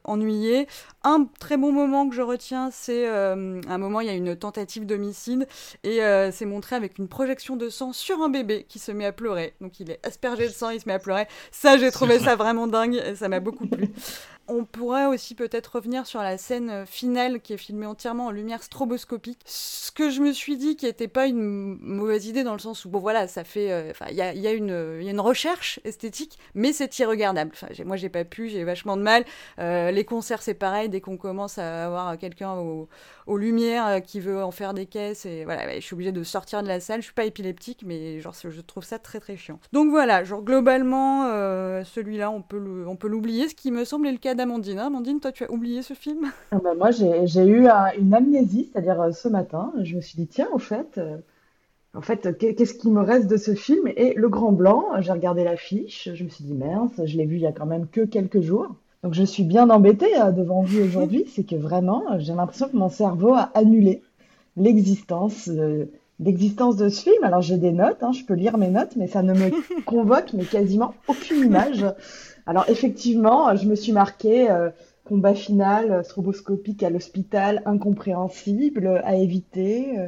ennuyée. 0.03 0.67
Un 1.03 1.27
très 1.39 1.57
bon 1.57 1.71
moment 1.71 2.09
que 2.09 2.15
je 2.15 2.21
retiens, 2.21 2.69
c'est 2.71 3.07
un 3.07 3.77
moment, 3.77 4.01
il 4.01 4.07
y 4.07 4.09
a 4.09 4.13
une 4.13 4.35
tentative 4.35 4.85
d'homicide 4.85 5.47
et 5.83 5.99
c'est 6.31 6.45
montré 6.45 6.75
avec 6.75 6.97
une 6.97 7.07
projection 7.07 7.55
de 7.55 7.69
sang 7.69 7.93
sur 7.93 8.21
un 8.21 8.29
bébé 8.29 8.65
qui 8.67 8.79
se 8.79 8.91
met 8.91 9.05
à 9.05 9.11
pleurer. 9.11 9.53
Donc 9.61 9.79
il 9.79 9.91
est 9.91 10.05
aspergé 10.05 10.47
de 10.47 10.53
sang, 10.53 10.69
il 10.69 10.81
se 10.81 10.87
met 10.87 10.93
à 10.93 10.99
pleurer. 10.99 11.27
Ça, 11.51 11.77
j'ai 11.77 11.91
trouvé 11.91 12.19
ça 12.19 12.35
vraiment 12.35 12.67
dingue, 12.67 13.01
ça 13.15 13.29
m'a 13.29 13.39
beaucoup 13.39 13.67
plu. 13.67 13.89
On 14.47 14.63
pourrait 14.63 15.07
aussi 15.07 15.33
peut-être 15.33 15.77
revenir 15.77 16.05
sur 16.05 16.21
la 16.21 16.37
scène 16.37 16.69
euh, 16.69 16.85
finale 16.85 17.41
qui 17.41 17.53
est 17.53 17.57
filmée 17.57 17.87
entièrement 17.87 18.27
en 18.27 18.31
lumière 18.31 18.61
stroboscopique. 18.61 19.39
Ce 19.45 19.91
que 19.91 20.11
je 20.11 20.21
me 20.21 20.31
suis 20.33 20.55
dit 20.55 20.75
qui 20.75 20.85
n'était 20.85 21.07
pas 21.07 21.25
une 21.25 21.79
mauvaise 21.81 22.24
idée 22.27 22.43
dans 22.43 22.53
le 22.53 22.59
sens 22.59 22.85
où, 22.85 22.89
bon 22.89 22.99
voilà, 22.99 23.27
ça 23.27 23.43
fait. 23.43 23.71
Euh, 23.71 23.91
enfin, 23.91 24.05
il 24.09 24.15
y 24.15 24.21
a, 24.21 24.51
une 24.53 25.19
recherche 25.19 25.79
esthétique, 25.83 26.37
mais 26.53 26.73
c'est 26.73 26.97
irregardable. 26.99 27.51
Enfin, 27.53 27.67
moi, 27.85 27.95
j'ai 27.95 28.09
pas 28.09 28.23
pu, 28.23 28.49
j'ai 28.49 28.63
vachement 28.63 28.97
de 28.97 29.01
mal. 29.01 29.23
Euh, 29.59 29.91
les 29.91 30.05
concerts, 30.05 30.41
c'est 30.41 30.53
pareil, 30.53 30.89
dès 30.89 31.01
qu'on 31.01 31.17
commence 31.17 31.57
à 31.57 31.85
avoir 31.85 32.17
quelqu'un 32.17 32.55
aux 32.55 33.37
lumières 33.37 34.01
qui 34.03 34.19
veut 34.19 34.43
en 34.43 34.51
faire 34.51 34.73
des 34.73 34.85
caisses, 34.85 35.25
et 35.25 35.45
voilà, 35.45 35.75
je 35.75 35.79
suis 35.79 35.93
obligée 35.93 36.11
de 36.11 36.23
sortir 36.23 36.63
de 36.63 36.67
la 36.67 36.79
salle. 36.79 37.01
Je 37.01 37.05
suis 37.05 37.13
pas 37.13 37.25
épileptique, 37.25 37.83
mais 37.85 38.19
genre, 38.19 38.33
je 38.33 38.61
trouve 38.61 38.83
ça 38.83 38.99
très 38.99 39.19
très 39.19 39.37
chiant. 39.37 39.59
Donc 39.73 39.89
voilà, 39.89 40.23
genre, 40.23 40.43
globalement, 40.43 41.23
celui-là, 41.83 42.31
on 42.31 42.41
peut 42.41 43.07
l'oublier, 43.07 43.47
ce 43.49 43.55
qui 43.55 43.71
me 43.71 43.83
semble 43.85 44.09
le 44.09 44.17
cas 44.17 44.35
d'Amandine. 44.35 44.79
Hein, 44.79 44.87
Amandine, 44.87 45.19
toi, 45.19 45.31
tu 45.31 45.43
as 45.43 45.51
oublié 45.51 45.81
ce 45.81 45.93
film? 45.93 46.31
Ah 46.51 46.57
bah, 46.63 46.73
Moi, 46.75 46.91
j'ai 46.91 47.45
eu 47.45 47.67
une 47.97 48.13
amnésie, 48.13 48.69
c'est-à-dire 48.71 49.01
euh, 49.01 49.11
ce 49.11 49.27
matin, 49.27 49.73
je 49.81 49.95
me 49.95 50.01
suis 50.01 50.15
dit, 50.15 50.27
tiens, 50.27 50.47
au 50.51 50.59
fait, 50.59 50.97
euh, 50.97 51.17
en 51.95 52.01
fait, 52.01 52.37
qu'est-ce 52.37 52.73
qui 52.73 52.89
me 52.89 53.01
reste 53.01 53.27
de 53.27 53.37
ce 53.37 53.53
film? 53.53 53.87
Et 53.95 54.13
Le 54.15 54.29
Grand 54.29 54.51
Blanc, 54.51 54.85
j'ai 54.99 55.11
regardé 55.11 55.43
l'affiche, 55.43 56.09
je 56.13 56.23
me 56.23 56.29
suis 56.29 56.43
dit, 56.43 56.53
mince, 56.53 56.91
je 57.03 57.17
l'ai 57.17 57.25
vu 57.25 57.35
il 57.35 57.41
y 57.41 57.47
a 57.47 57.51
quand 57.51 57.65
même 57.65 57.87
que 57.87 58.01
quelques 58.01 58.41
jours. 58.41 58.75
Donc 59.03 59.13
je 59.13 59.23
suis 59.23 59.43
bien 59.43 59.69
embêtée 59.69 60.19
euh, 60.19 60.31
devant 60.31 60.61
vous 60.61 60.81
aujourd'hui, 60.81 61.25
c'est 61.35 61.45
que 61.45 61.55
vraiment, 61.55 62.03
j'ai 62.17 62.33
l'impression 62.33 62.67
que 62.67 62.75
mon 62.75 62.89
cerveau 62.89 63.33
a 63.33 63.51
annulé 63.53 64.01
l'existence 64.57 65.49
l'existence 66.19 66.77
de 66.77 66.89
ce 66.89 67.03
film. 67.03 67.23
Alors 67.23 67.41
j'ai 67.41 67.57
des 67.57 67.71
notes, 67.71 68.01
hein, 68.01 68.11
je 68.11 68.23
peux 68.23 68.33
lire 68.33 68.57
mes 68.57 68.69
notes, 68.69 68.95
mais 68.95 69.07
ça 69.07 69.21
ne 69.21 69.33
me 69.33 69.51
convoque 69.85 70.33
mais 70.33 70.45
quasiment 70.45 70.93
aucune 71.07 71.45
image. 71.45 71.85
Alors 72.45 72.65
effectivement, 72.69 73.55
je 73.55 73.67
me 73.67 73.75
suis 73.75 73.91
marqué 73.91 74.49
euh, 74.49 74.69
combat 75.03 75.33
final, 75.33 75.91
euh, 75.91 76.03
stroboscopique 76.03 76.83
à 76.83 76.89
l'hôpital, 76.89 77.61
incompréhensible, 77.65 79.01
à 79.03 79.15
éviter. 79.15 79.99
Euh, 79.99 80.07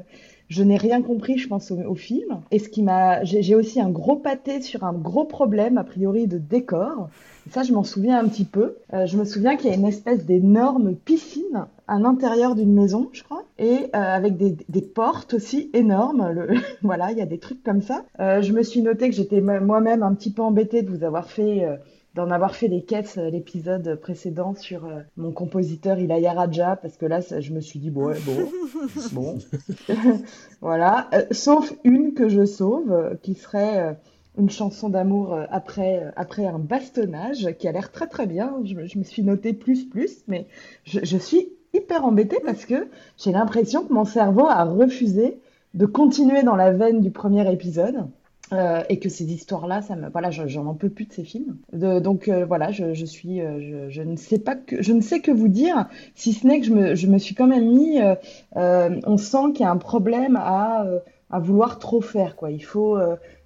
je 0.49 0.63
n'ai 0.63 0.77
rien 0.77 1.01
compris, 1.01 1.37
je 1.37 1.47
pense, 1.47 1.71
au, 1.71 1.95
film. 1.95 2.41
Et 2.51 2.59
ce 2.59 2.69
qui 2.69 2.83
m'a, 2.83 3.23
j'ai 3.23 3.55
aussi 3.55 3.81
un 3.81 3.89
gros 3.89 4.15
pâté 4.15 4.61
sur 4.61 4.83
un 4.83 4.93
gros 4.93 5.25
problème 5.25 5.77
a 5.77 5.83
priori 5.83 6.27
de 6.27 6.37
décor. 6.37 7.09
ça, 7.51 7.63
je 7.63 7.73
m'en 7.73 7.83
souviens 7.83 8.19
un 8.19 8.27
petit 8.27 8.45
peu. 8.45 8.77
je 8.93 9.17
me 9.17 9.25
souviens 9.25 9.57
qu'il 9.57 9.69
y 9.69 9.73
a 9.73 9.75
une 9.75 9.85
espèce 9.85 10.25
d'énorme 10.25 10.95
piscine 10.95 11.65
à 11.87 11.99
l'intérieur 11.99 12.55
d'une 12.55 12.73
maison, 12.73 13.09
je 13.13 13.23
crois, 13.23 13.43
et 13.59 13.89
avec 13.93 14.37
des, 14.37 14.57
des, 14.69 14.81
portes 14.81 15.33
aussi 15.33 15.69
énormes. 15.73 16.33
Voilà, 16.81 17.11
il 17.11 17.17
y 17.17 17.21
a 17.21 17.25
des 17.25 17.39
trucs 17.39 17.63
comme 17.63 17.81
ça. 17.81 18.03
je 18.17 18.51
me 18.53 18.63
suis 18.63 18.81
noté 18.81 19.09
que 19.09 19.15
j'étais 19.15 19.41
moi-même 19.41 20.03
un 20.03 20.13
petit 20.13 20.31
peu 20.31 20.41
embêtée 20.41 20.81
de 20.81 20.89
vous 20.89 21.03
avoir 21.03 21.29
fait 21.29 21.65
d'en 22.17 22.31
avoir 22.31 22.55
fait 22.55 22.67
des 22.67 22.81
caisses 22.81 23.19
euh, 23.19 23.29
l'épisode 23.29 23.99
précédent 24.01 24.55
sur 24.55 24.85
euh, 24.85 25.01
mon 25.17 25.31
compositeur 25.31 25.99
Ilaya 25.99 26.33
Raja 26.33 26.75
parce 26.75 26.97
que 26.97 27.05
là 27.05 27.19
je 27.21 27.53
me 27.53 27.61
suis 27.61 27.79
dit 27.79 27.91
bon 27.91 28.11
bon. 28.25 28.49
Bon. 29.11 29.37
Voilà. 30.61 31.09
Euh, 31.13 31.25
sauf 31.29 31.73
une 31.83 32.15
que 32.15 32.27
je 32.27 32.45
sauve 32.45 33.17
qui 33.21 33.35
serait 33.35 33.95
une 34.37 34.49
chanson 34.49 34.89
d'amour 34.89 35.37
après 35.51 36.11
après 36.15 36.47
un 36.47 36.57
bastonnage 36.57 37.55
qui 37.59 37.67
a 37.67 37.71
l'air 37.71 37.91
très 37.91 38.07
très 38.07 38.25
bien. 38.25 38.55
Je, 38.63 38.97
me 38.97 39.03
suis 39.03 39.21
noté 39.21 39.53
plus 39.53 39.85
plus 39.85 40.23
mais 40.27 40.47
je, 40.85 40.99
je 41.03 41.17
suis 41.17 41.49
hyper 41.73 42.03
embêtée 42.03 42.39
parce 42.43 42.65
que 42.65 42.87
j'ai 43.17 43.31
l'impression 43.31 43.85
que 43.85 43.93
mon 43.93 44.05
cerveau 44.05 44.47
a 44.47 44.63
refusé 44.63 45.39
de 45.75 45.85
continuer 45.85 46.41
dans 46.41 46.55
la 46.55 46.71
veine 46.71 47.01
du 47.01 47.11
premier 47.11 47.51
épisode 47.53 48.07
euh, 48.53 48.81
et 48.87 48.99
que 48.99 49.09
ces 49.09 49.25
histoires-là, 49.25 49.81
ça 49.81 49.95
voilà, 50.11 50.31
j'en 50.31 50.73
peux 50.73 50.89
plus 50.89 51.05
de 51.05 51.13
ces 51.13 51.25
films. 51.25 51.57
Donc 51.73 52.29
euh, 52.29 52.45
voilà, 52.45 52.71
je, 52.71 53.05
suis, 53.05 53.41
euh, 53.41 53.89
je, 53.89 54.01
ne 54.01 54.15
sais 54.15 54.39
pas 54.39 54.55
que, 54.55 54.81
je 54.81 54.93
ne 54.93 55.01
sais 55.01 55.19
que 55.19 55.31
vous 55.31 55.49
dire, 55.49 55.89
si 56.15 56.31
ce 56.31 56.47
n'est 56.47 56.61
que 56.61 56.65
je 56.65 56.73
me, 56.73 56.95
je 56.95 57.07
me 57.07 57.17
suis 57.17 57.35
quand 57.35 57.47
même 57.47 57.67
mis, 57.67 57.99
on 58.55 59.17
sent 59.17 59.51
qu'il 59.53 59.65
y 59.65 59.67
a 59.67 59.71
un 59.71 59.77
problème 59.77 60.37
à, 60.37 60.85
à 61.29 61.39
vouloir 61.39 61.79
trop 61.79 61.99
faire, 61.99 62.35
quoi. 62.37 62.49
Il 62.49 62.63
faut 62.63 62.97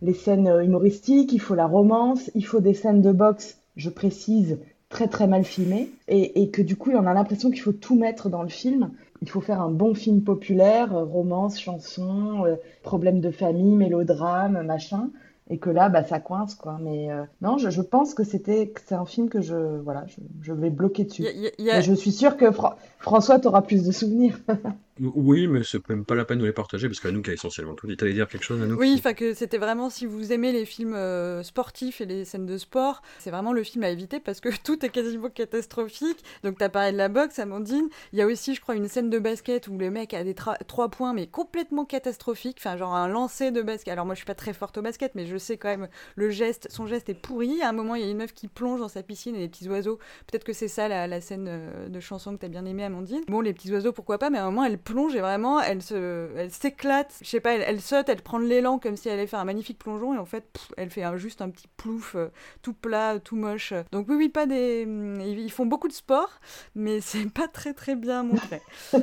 les 0.04 0.14
scènes 0.14 0.52
humoristiques, 0.64 1.34
il 1.34 1.42
faut 1.42 1.56
la 1.56 1.66
romance, 1.66 2.30
il 2.36 2.46
faut 2.46 2.60
des 2.60 2.76
scènes 2.76 3.02
de 3.02 3.12
boxe, 3.12 3.58
je 3.78 3.90
précise, 3.90 4.60
très 4.90 5.08
très 5.08 5.26
mal 5.26 5.46
filmé 5.46 5.90
et, 6.10 6.44
et 6.44 6.50
que 6.50 6.62
du 6.62 6.76
coup 6.76 6.92
on 6.92 7.08
a 7.08 7.14
l'impression 7.14 7.50
qu'il 7.50 7.62
faut 7.62 7.72
tout 7.72 7.96
mettre 7.96 8.30
dans 8.30 8.44
le 8.44 8.50
film. 8.50 8.92
Il 9.22 9.30
faut 9.30 9.42
faire 9.42 9.62
un 9.62 9.70
bon 9.70 9.94
film 9.94 10.24
populaire, 10.24 10.96
euh, 10.96 11.04
romance, 11.04 11.60
chanson, 11.60 12.46
euh, 12.46 12.56
problème 12.84 13.20
de 13.22 13.32
famille, 13.32 13.76
mélodrame, 13.76 14.64
machin 14.64 15.10
et 15.50 15.58
que 15.58 15.70
là 15.70 15.90
bah 15.90 16.04
ça 16.04 16.20
coince 16.20 16.56
quoi. 16.56 16.80
Mais 16.82 17.12
euh, 17.12 17.24
non 17.42 17.58
je, 17.58 17.70
je, 17.70 17.82
pense 17.82 18.14
que 18.14 18.24
c'était 18.24 18.74
c'est 18.86 18.96
un 18.96 19.06
film 19.06 19.28
que 19.30 19.42
je 19.42 19.56
voilà 19.82 20.06
je, 20.08 20.16
je 20.42 20.54
vais 20.54 20.70
bloquer 20.70 21.04
dessus. 21.04 21.24
Y 21.24 21.28
a, 21.28 21.52
y 21.60 21.70
a... 21.70 21.82
je 21.82 21.94
suis 21.94 22.12
sûre 22.12 22.38
que 22.38 22.52
Fra 22.52 22.78
François 23.00 23.38
t'aura 23.38 23.62
plus 23.62 23.84
de 23.84 23.92
souvenirs 23.92 24.40
oui 25.00 25.48
mais 25.48 25.64
c'est 25.64 25.88
même 25.90 26.06
pas 26.06 26.16
la 26.16 26.26
peine 26.26 26.40
de 26.40 26.46
les 26.46 26.52
partager 26.52 26.88
parce 26.88 27.00
qu'Anouk 27.00 27.30
a 27.30 27.34
essentiellement 27.34 27.76
tout 27.76 27.88
dit 27.88 27.98
t'allais 27.98 28.14
dire 28.14 28.28
quelque 28.28 28.44
chose 28.44 28.62
Anouk 28.62 28.80
oui 28.80 29.02
que 29.16 29.34
c'était 29.34 29.58
vraiment 29.58 29.90
si 29.90 30.06
vous 30.06 30.32
aimez 30.32 30.52
les 30.52 30.66
films 30.66 30.94
euh, 30.94 31.44
sportifs 31.44 32.02
et 32.02 32.06
les 32.06 32.26
scènes 32.26 32.46
de 32.46 32.58
sport 32.58 33.02
c'est 33.20 33.32
vraiment 33.32 33.54
le 33.54 33.64
film 33.64 33.84
à 33.84 33.90
éviter 33.90 34.20
parce 34.20 34.40
que 34.40 34.50
tout 34.64 34.86
est 34.86 34.90
quasiment 34.90 35.30
catastrophique 35.30 36.24
donc 36.44 36.58
t'as 36.58 36.70
parlé 36.70 36.92
de 36.92 36.98
la 36.98 37.10
boxe 37.10 37.40
Amandine 37.40 37.90
il 38.14 38.20
y 38.20 38.22
a 38.22 38.26
aussi 38.26 38.56
je 38.56 38.62
crois 38.62 38.76
une 38.76 38.88
scène 38.88 39.10
de 39.10 39.20
basket 39.20 39.68
où 39.68 39.78
le 39.78 39.92
mec 39.92 40.14
a 40.14 40.24
des 40.24 40.36
trois 40.36 40.90
points 40.90 41.14
mais 41.14 41.28
complètement 41.28 41.86
catastrophiques 41.86 42.58
enfin 42.60 42.78
genre 42.78 42.96
un 42.96 43.08
lancer 43.08 43.52
de 43.52 43.62
basket 43.62 43.92
alors 43.92 44.06
moi 44.06 44.16
je 44.16 44.20
suis 44.20 44.26
pas 44.26 44.36
très 44.36 44.54
forte 44.54 44.78
au 44.78 44.82
basket 44.82 45.16
mais 45.16 45.26
je 45.26 45.38
sais 45.38 45.58
quand 45.58 45.70
même 45.70 45.88
le 46.16 46.30
geste, 46.30 46.68
son 46.70 46.88
geste 46.88 47.10
est 47.10 47.14
pourri. 47.14 47.62
À 47.62 47.70
un 47.70 47.74
moment, 47.74 47.96
il 47.96 48.04
y 48.04 48.08
a 48.08 48.10
une 48.10 48.18
meuf 48.18 48.34
qui 48.34 48.48
plonge 48.48 48.80
dans 48.80 48.88
sa 48.88 49.04
piscine 49.04 49.36
et 49.36 49.40
des 49.40 49.50
petits 49.50 49.68
oiseaux. 49.70 50.00
Peut-être 50.28 50.44
que 50.44 50.54
c'est 50.54 50.68
ça 50.68 50.88
la, 50.88 51.22
scène 51.22 51.88
de 51.88 52.00
chanson 52.00 52.34
que 52.34 52.42
t'as 52.42 52.48
bien 52.48 52.66
aimé, 52.66 52.84
Amandine. 52.84 53.22
Bon, 53.28 53.42
les 53.42 53.54
petits 53.54 53.72
oiseaux, 53.72 53.92
pourquoi 53.92 54.18
pas, 54.18 54.30
mais 54.30 54.38
à 54.38 54.44
un 54.44 54.52
moment, 54.52 54.66
elle 54.66 54.78
plonge 54.82 55.16
et 55.16 55.22
vraiment, 55.22 55.62
elle 55.62 55.82
se, 55.82 56.30
elle 56.36 56.52
s'éclate. 56.52 57.14
Je 57.22 57.28
sais 57.28 57.40
pas, 57.40 57.54
elle, 57.54 57.82
saute, 57.82 58.10
elle 58.10 58.22
prend 58.22 58.40
de 58.40 58.46
l'élan 58.46 58.80
comme 58.80 58.98
si 58.98 59.10
elle 59.10 59.16
allait 59.16 59.28
faire 59.28 59.40
un 59.40 59.46
magnifique 59.46 59.80
plongeon 59.80 60.14
et 60.14 60.18
en 60.18 60.26
fait, 60.26 60.46
elle 60.78 60.90
fait 60.90 61.04
un, 61.04 61.18
juste 61.18 61.42
un 61.42 61.50
petit 61.50 61.68
plouf 61.78 62.16
euh, 62.16 62.28
tout 62.62 62.74
plat, 62.74 63.20
tout 63.20 63.36
moche. 63.36 63.74
Donc 63.92 64.08
oui, 64.10 64.16
oui, 64.16 64.30
pas 64.30 64.46
des, 64.46 64.86
ils 65.20 65.52
font 65.52 65.66
beaucoup 65.66 65.88
de 65.88 65.94
sport, 65.94 66.30
mais 66.76 67.02
c'est 67.02 67.32
pas 67.32 67.48
très 67.48 67.74
très 67.74 67.96
bien 67.96 68.24
montré. 68.24 68.62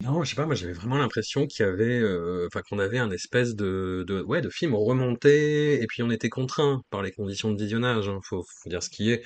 Non, 0.00 0.22
je 0.22 0.30
sais 0.30 0.36
pas, 0.36 0.46
moi 0.46 0.54
j'avais 0.54 0.72
vraiment 0.72 0.96
l'impression 0.96 1.48
qu'il 1.48 1.66
y 1.66 1.68
avait, 1.68 1.98
euh, 1.98 2.46
enfin 2.46 2.62
qu'on 2.62 2.78
avait 2.78 2.98
un 2.98 3.10
espèce 3.10 3.56
de, 3.56 4.04
de, 4.06 4.22
ouais, 4.22 4.40
de 4.40 4.48
film 4.48 4.76
remonté, 4.76 5.82
et 5.82 5.86
puis 5.88 6.04
on 6.04 6.10
était 6.10 6.28
contraint 6.28 6.82
par 6.90 7.02
les 7.02 7.10
conditions 7.10 7.52
de 7.52 7.60
visionnage, 7.60 8.08
hein, 8.08 8.20
faut, 8.22 8.44
dire 8.66 8.80
ce 8.80 8.90
qui 8.90 9.10
est. 9.10 9.24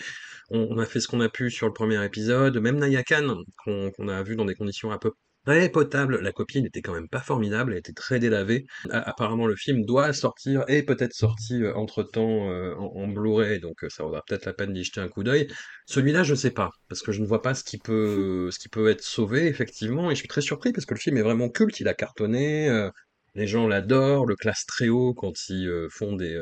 On, 0.49 0.79
a 0.79 0.87
fait 0.87 1.00
ce 1.00 1.09
qu'on 1.09 1.21
a 1.21 1.29
pu 1.29 1.50
sur 1.50 1.67
le 1.67 1.75
premier 1.75 2.02
épisode, 2.05 2.57
même 2.59 2.79
Nayakan, 2.79 3.43
qu'on 3.64 4.09
a 4.09 4.23
vu 4.23 4.35
dans 4.35 4.47
des 4.47 4.55
conditions 4.55 4.91
à 4.91 4.99
peu 4.99 5.12
très 5.45 5.69
potable. 5.69 6.21
La 6.21 6.33
copie 6.33 6.63
n'était 6.63 6.83
quand 6.83 6.95
même 6.95 7.09
pas 7.09 7.21
formidable, 7.21 7.73
elle 7.73 7.79
était 7.79 7.93
très 7.93 8.19
délavée. 8.19 8.67
apparemment, 8.91 9.47
le 9.47 9.57
film 9.57 9.85
doit 9.85 10.13
sortir 10.13 10.65
et 10.69 10.83
peut-être 10.83 11.15
sorti 11.15 11.63
euh, 11.63 11.75
entre 11.75 12.03
temps 12.03 12.51
euh, 12.51 12.75
en, 12.77 13.09
Blu-ray, 13.09 13.61
donc 13.61 13.85
euh, 13.85 13.89
ça 13.91 14.05
vaudra 14.05 14.23
peut-être 14.27 14.47
la 14.47 14.55
peine 14.55 14.73
d'y 14.73 14.85
jeter 14.85 15.01
un 15.01 15.09
coup 15.09 15.23
d'œil. 15.25 15.49
Celui-là, 15.87 16.23
je 16.23 16.35
sais 16.35 16.51
pas, 16.51 16.71
parce 16.89 17.03
que 17.03 17.13
je 17.13 17.21
ne 17.21 17.27
vois 17.27 17.43
pas 17.43 17.55
ce 17.55 17.65
qui 17.65 17.79
peut, 17.79 18.51
ce 18.51 18.59
qui 18.59 18.69
peut 18.69 18.89
être 18.91 19.03
sauvé 19.03 19.47
effectivement, 19.47 20.11
et 20.11 20.15
je 20.15 20.21
suis 20.21 20.29
très 20.29 20.41
surpris 20.41 20.73
parce 20.73 20.87
que 20.87 20.95
le 20.95 21.01
film 21.01 21.17
est 21.17 21.23
vraiment 21.23 21.49
culte, 21.49 21.81
il 21.81 21.89
a 21.89 21.95
cartonné. 21.95 22.89
les 23.35 23.47
gens 23.47 23.67
l'adorent, 23.67 24.27
le 24.27 24.37
classent 24.37 24.67
très 24.67 24.89
haut 24.89 25.15
quand 25.15 25.49
ils 25.49 25.89
font 25.91 26.15
des, 26.17 26.39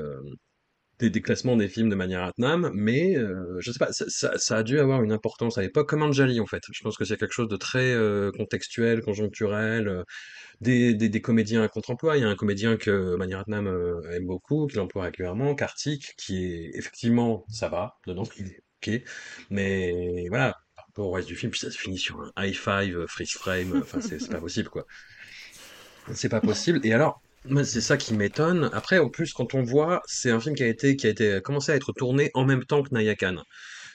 des, 1.00 1.10
des 1.10 1.22
classements 1.22 1.56
des 1.56 1.68
films 1.68 1.88
de 1.88 1.94
manière 1.94 2.22
Atnam, 2.22 2.70
mais 2.74 3.16
euh, 3.16 3.56
je 3.58 3.72
sais 3.72 3.78
pas, 3.78 3.88
ça, 3.92 4.56
a 4.56 4.62
dû 4.62 4.78
avoir 4.78 5.02
une 5.02 5.12
importance 5.12 5.58
à 5.58 5.62
l'époque, 5.62 5.88
comme 5.88 6.02
Anjali 6.02 6.40
en 6.40 6.46
fait. 6.46 6.62
Je 6.72 6.82
pense 6.82 6.96
que 6.96 7.04
c'est 7.04 7.16
quelque 7.16 7.32
chose 7.32 7.48
de 7.48 7.56
très 7.56 7.92
euh, 7.92 8.30
contextuel, 8.32 9.02
conjoncturel, 9.02 9.88
euh, 9.88 10.04
des, 10.60 10.94
des, 10.94 11.20
comédiens 11.22 11.62
à 11.62 11.68
contre-emploi. 11.68 12.18
Il 12.18 12.20
y 12.20 12.24
a 12.24 12.28
un 12.28 12.36
comédien 12.36 12.76
que 12.76 13.16
Mani 13.16 13.34
Ratnam 13.34 13.66
euh, 13.66 14.00
aime 14.12 14.26
beaucoup, 14.26 14.66
qu'il 14.66 14.78
emploie 14.80 15.04
régulièrement, 15.04 15.54
Kartik, 15.54 16.14
qui 16.16 16.44
est 16.44 16.70
effectivement, 16.74 17.44
ça 17.48 17.68
va, 17.68 17.96
dedans, 18.06 18.24
il 18.38 18.48
est 18.48 18.62
ok, 18.82 19.02
mais 19.50 20.28
voilà, 20.28 20.54
par 20.76 20.86
rapport 20.86 21.08
au 21.08 21.12
reste 21.12 21.28
du 21.28 21.36
film, 21.36 21.50
puis 21.50 21.60
ça 21.60 21.70
se 21.70 21.78
finit 21.78 21.98
sur 21.98 22.20
un 22.20 22.44
high 22.44 22.54
five, 22.54 23.06
freeze 23.06 23.32
frame, 23.32 23.78
enfin 23.82 24.00
c'est 24.00 24.28
pas 24.30 24.40
possible 24.40 24.68
quoi. 24.68 24.86
C'est 26.14 26.28
pas 26.28 26.40
possible. 26.40 26.80
Et 26.84 26.92
alors, 26.92 27.22
c'est 27.64 27.80
ça 27.80 27.96
qui 27.96 28.14
m'étonne. 28.14 28.70
Après, 28.72 28.98
en 28.98 29.08
plus, 29.08 29.32
quand 29.32 29.54
on 29.54 29.62
voit, 29.62 30.02
c'est 30.06 30.30
un 30.30 30.40
film 30.40 30.54
qui 30.54 30.62
a 30.62 30.68
été, 30.68 30.96
qui 30.96 31.06
a 31.06 31.10
été 31.10 31.40
commencé 31.42 31.72
à 31.72 31.76
être 31.76 31.92
tourné 31.92 32.30
en 32.34 32.44
même 32.44 32.64
temps 32.64 32.82
que 32.82 32.94
Nayakan. 32.94 33.42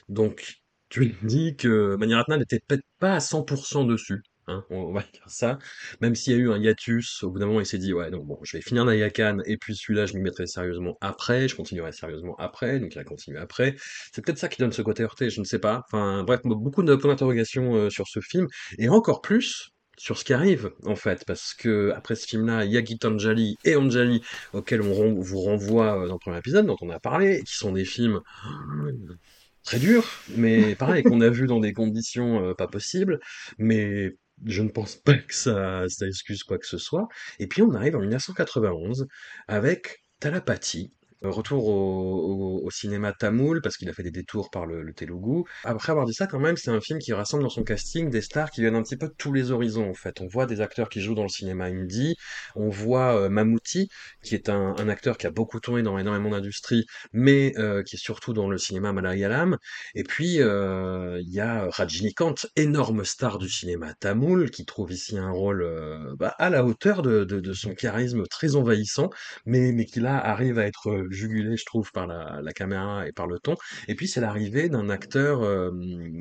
Donc, 0.08 0.56
tu 0.88 1.14
dis 1.22 1.56
que 1.56 1.96
Mani 1.96 2.14
Ratnam 2.14 2.40
n'était 2.40 2.60
peut-être 2.66 2.84
pas 2.98 3.14
à 3.14 3.20
100% 3.20 3.86
dessus. 3.86 4.22
Hein, 4.48 4.64
on 4.70 4.92
va 4.92 5.00
dire 5.12 5.24
ça. 5.28 5.58
Même 6.00 6.14
s'il 6.14 6.32
y 6.32 6.36
a 6.36 6.38
eu 6.38 6.52
un 6.52 6.58
hiatus, 6.58 7.22
au 7.24 7.30
bout 7.30 7.38
d'un 7.38 7.46
moment, 7.46 7.60
il 7.60 7.66
s'est 7.66 7.78
dit, 7.78 7.92
ouais, 7.92 8.10
donc 8.10 8.26
bon, 8.26 8.38
je 8.42 8.56
vais 8.56 8.62
finir 8.62 8.84
Nayakan, 8.84 9.38
et 9.44 9.56
puis 9.56 9.74
celui-là, 9.76 10.06
je 10.06 10.14
m'y 10.14 10.22
mettrai 10.22 10.46
sérieusement 10.46 10.96
après, 11.00 11.48
je 11.48 11.56
continuerai 11.56 11.92
sérieusement 11.92 12.36
après, 12.38 12.78
donc 12.78 12.94
il 12.94 12.98
a 12.98 13.04
continué 13.04 13.38
après. 13.38 13.74
C'est 14.12 14.24
peut-être 14.24 14.38
ça 14.38 14.48
qui 14.48 14.58
donne 14.60 14.72
ce 14.72 14.82
côté 14.82 15.02
heurté, 15.02 15.30
je 15.30 15.40
ne 15.40 15.44
sais 15.44 15.58
pas. 15.58 15.82
Enfin, 15.86 16.22
bref, 16.24 16.40
beaucoup 16.44 16.82
de 16.82 16.94
points 16.94 17.10
d'interrogation 17.10 17.74
euh, 17.74 17.90
sur 17.90 18.06
ce 18.06 18.20
film, 18.20 18.46
et 18.78 18.88
encore 18.88 19.20
plus 19.20 19.72
sur 19.96 20.18
ce 20.18 20.24
qui 20.24 20.32
arrive, 20.34 20.72
en 20.84 20.96
fait, 20.96 21.24
parce 21.26 21.54
que 21.54 21.92
après 21.96 22.14
ce 22.14 22.26
film-là, 22.26 22.64
il 22.64 22.72
y 22.72 22.76
a 22.76 22.84
Gitanjali 22.84 23.56
et 23.64 23.76
Anjali, 23.76 24.22
auxquels 24.52 24.82
on 24.82 25.20
vous 25.20 25.40
renvoie 25.40 26.02
euh, 26.02 26.08
dans 26.08 26.14
le 26.14 26.18
premier 26.18 26.38
épisode, 26.38 26.66
dont 26.66 26.76
on 26.80 26.90
a 26.90 27.00
parlé, 27.00 27.42
qui 27.44 27.54
sont 27.54 27.72
des 27.72 27.84
films 27.84 28.20
très 29.64 29.78
durs, 29.78 30.06
mais 30.36 30.74
pareil, 30.74 31.02
qu'on 31.02 31.20
a 31.20 31.28
vu 31.30 31.46
dans 31.46 31.60
des 31.60 31.72
conditions 31.72 32.50
euh, 32.50 32.54
pas 32.54 32.68
possibles, 32.68 33.20
mais 33.58 34.16
je 34.44 34.62
ne 34.62 34.68
pense 34.68 34.96
pas 34.96 35.14
que 35.14 35.34
ça, 35.34 35.84
ça 35.88 36.06
excuse 36.06 36.44
quoi 36.44 36.58
que 36.58 36.66
ce 36.66 36.78
soit. 36.78 37.08
Et 37.38 37.46
puis 37.46 37.62
on 37.62 37.72
arrive 37.74 37.96
en 37.96 38.00
1991 38.00 39.06
avec 39.48 40.04
Talapati, 40.20 40.92
Retour 41.28 41.68
au, 41.68 42.70
cinéma 42.70 43.12
tamoul, 43.12 43.62
parce 43.62 43.76
qu'il 43.76 43.88
a 43.88 43.92
fait 43.92 44.02
des 44.02 44.10
détours 44.10 44.50
par 44.50 44.66
le, 44.66 44.82
le 44.82 44.92
Telugu. 44.92 45.44
Après 45.64 45.92
avoir 45.92 46.04
dit 46.04 46.14
ça, 46.14 46.26
quand 46.26 46.40
même, 46.40 46.56
c'est 46.56 46.70
un 46.70 46.80
film 46.80 46.98
qui 46.98 47.12
rassemble 47.12 47.42
dans 47.42 47.48
son 47.48 47.62
casting 47.62 48.10
des 48.10 48.20
stars 48.20 48.50
qui 48.50 48.60
viennent 48.60 48.74
un 48.74 48.82
petit 48.82 48.96
peu 48.96 49.08
de 49.08 49.14
tous 49.16 49.32
les 49.32 49.50
horizons, 49.50 49.88
en 49.88 49.94
fait. 49.94 50.20
On 50.20 50.26
voit 50.26 50.46
des 50.46 50.60
acteurs 50.60 50.88
qui 50.88 51.00
jouent 51.00 51.14
dans 51.14 51.22
le 51.22 51.28
cinéma 51.28 51.66
hindi, 51.66 52.16
on 52.54 52.68
voit 52.68 53.16
euh, 53.16 53.28
Mamouti, 53.28 53.88
qui 54.22 54.34
est 54.34 54.48
un, 54.48 54.88
acteur 54.88 55.18
qui 55.18 55.26
a 55.26 55.30
beaucoup 55.30 55.60
tourné 55.60 55.82
dans 55.82 55.98
énormément 55.98 56.30
d'industries, 56.30 56.86
mais 57.12 57.52
euh, 57.58 57.82
qui 57.82 57.96
est 57.96 57.98
surtout 57.98 58.32
dans 58.32 58.48
le 58.48 58.58
cinéma 58.58 58.92
malayalam. 58.92 59.58
Et 59.94 60.04
puis, 60.04 60.40
euh, 60.40 61.20
il 61.22 61.32
y 61.32 61.40
a 61.40 61.68
Rajinikanth, 61.70 62.46
énorme 62.56 63.04
star 63.04 63.38
du 63.38 63.48
cinéma 63.48 63.94
tamoul, 63.94 64.50
qui 64.50 64.64
trouve 64.64 64.92
ici 64.92 65.18
un 65.18 65.30
rôle 65.30 65.62
euh, 65.62 66.14
bah, 66.18 66.34
à 66.38 66.50
la 66.50 66.64
hauteur 66.64 67.02
de, 67.02 67.52
son 67.52 67.74
charisme 67.74 68.24
très 68.26 68.56
envahissant, 68.56 69.10
mais 69.44 69.84
qui 69.86 70.00
là 70.00 70.18
arrive 70.18 70.58
à 70.58 70.66
être 70.66 71.06
jugulé, 71.16 71.56
je 71.56 71.64
trouve, 71.64 71.90
par 71.92 72.06
la, 72.06 72.52
caméra 72.52 73.06
et 73.06 73.12
par 73.12 73.26
le 73.26 73.38
ton. 73.38 73.56
Et 73.88 73.94
puis, 73.94 74.08
c'est 74.08 74.20
l'arrivée 74.20 74.68
d'un 74.68 74.88
acteur 74.88 75.42
euh, 75.42 75.70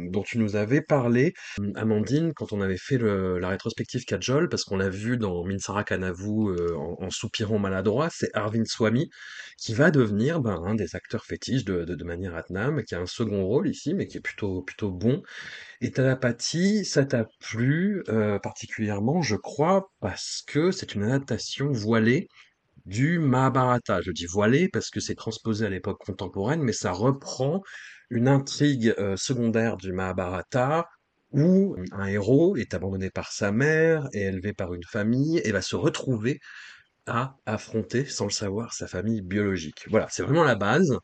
dont 0.10 0.24
tu 0.24 0.38
nous 0.40 0.56
avais 0.56 0.82
parlé, 0.82 1.34
Amandine, 1.76 2.34
quand 2.34 2.52
on 2.52 2.62
avait 2.62 2.78
fait 2.78 2.98
la 2.98 3.50
rétrospective 3.50 4.06
Kajol, 4.06 4.50
parce 4.50 4.64
qu'on 4.64 4.78
l'a 4.78 4.90
vu 4.90 5.18
dans 5.18 5.46
Minsara 5.46 5.84
Kanavu 5.84 6.50
euh, 6.50 6.76
en, 6.76 7.10
soupirant 7.10 7.60
maladroit, 7.60 8.10
c'est 8.12 8.30
Arvind 8.34 8.68
Swamy, 8.68 9.10
qui 9.58 9.74
va 9.74 9.92
devenir 9.92 10.40
ben, 10.42 10.62
un 10.66 10.76
des 10.76 10.96
acteurs 10.96 11.26
fétiches 11.26 11.66
de, 11.66 11.86
de, 11.86 11.96
de 11.96 12.04
Mani 12.04 12.28
Ratnam, 12.28 12.84
qui 12.84 12.96
a 12.96 13.00
un 13.00 13.06
second 13.06 13.46
rôle 13.46 13.70
ici, 13.70 13.94
mais 13.94 14.08
qui 14.08 14.18
est 14.18 14.22
plutôt, 14.22 14.62
plutôt 14.62 14.92
bon. 14.92 15.22
Et 15.82 15.92
Talapati, 15.92 16.86
ça 16.86 17.06
t'a 17.06 17.28
plu 17.40 18.04
euh, 18.10 18.40
particulièrement, 18.40 19.22
je 19.22 19.36
crois, 19.36 19.92
parce 20.00 20.44
que 20.48 20.72
c'est 20.72 20.96
une 20.96 21.04
adaptation 21.04 21.72
voilée 21.72 22.28
du 22.86 23.20
Mahabharata. 23.20 24.02
Je 24.02 24.12
dis 24.12 24.26
voilée 24.26 24.70
parce 24.70 24.90
que 24.90 25.00
c'est 25.00 25.16
transposé 25.16 25.66
à 25.66 25.70
l'époque 25.70 26.00
contemporaine, 26.06 26.62
mais 26.62 26.74
ça 26.74 26.92
reprend 26.92 27.62
une 28.10 28.28
intrigue 28.28 28.94
euh, 29.00 29.18
secondaire 29.18 29.78
du 29.78 29.92
Mahabharata 29.92 30.88
où 31.32 31.76
un 31.92 32.06
héros 32.06 32.56
est 32.56 32.74
abandonné 32.74 33.10
par 33.10 33.32
sa 33.32 33.52
mère 33.52 34.08
et 34.14 34.22
élevé 34.22 34.54
par 34.54 34.74
une 34.74 34.84
famille 34.84 35.42
et 35.44 35.52
va 35.52 35.62
se 35.62 35.76
retrouver 35.76 36.40
à 37.08 37.38
affronter, 37.46 38.06
sans 38.06 38.26
le 38.26 38.32
savoir, 38.32 38.74
sa 38.74 38.88
famille 38.88 39.22
biologique. 39.22 39.86
Voilà, 39.90 40.08
c'est 40.10 40.24
vraiment 40.24 40.44
la 40.44 40.56
base 40.56 40.98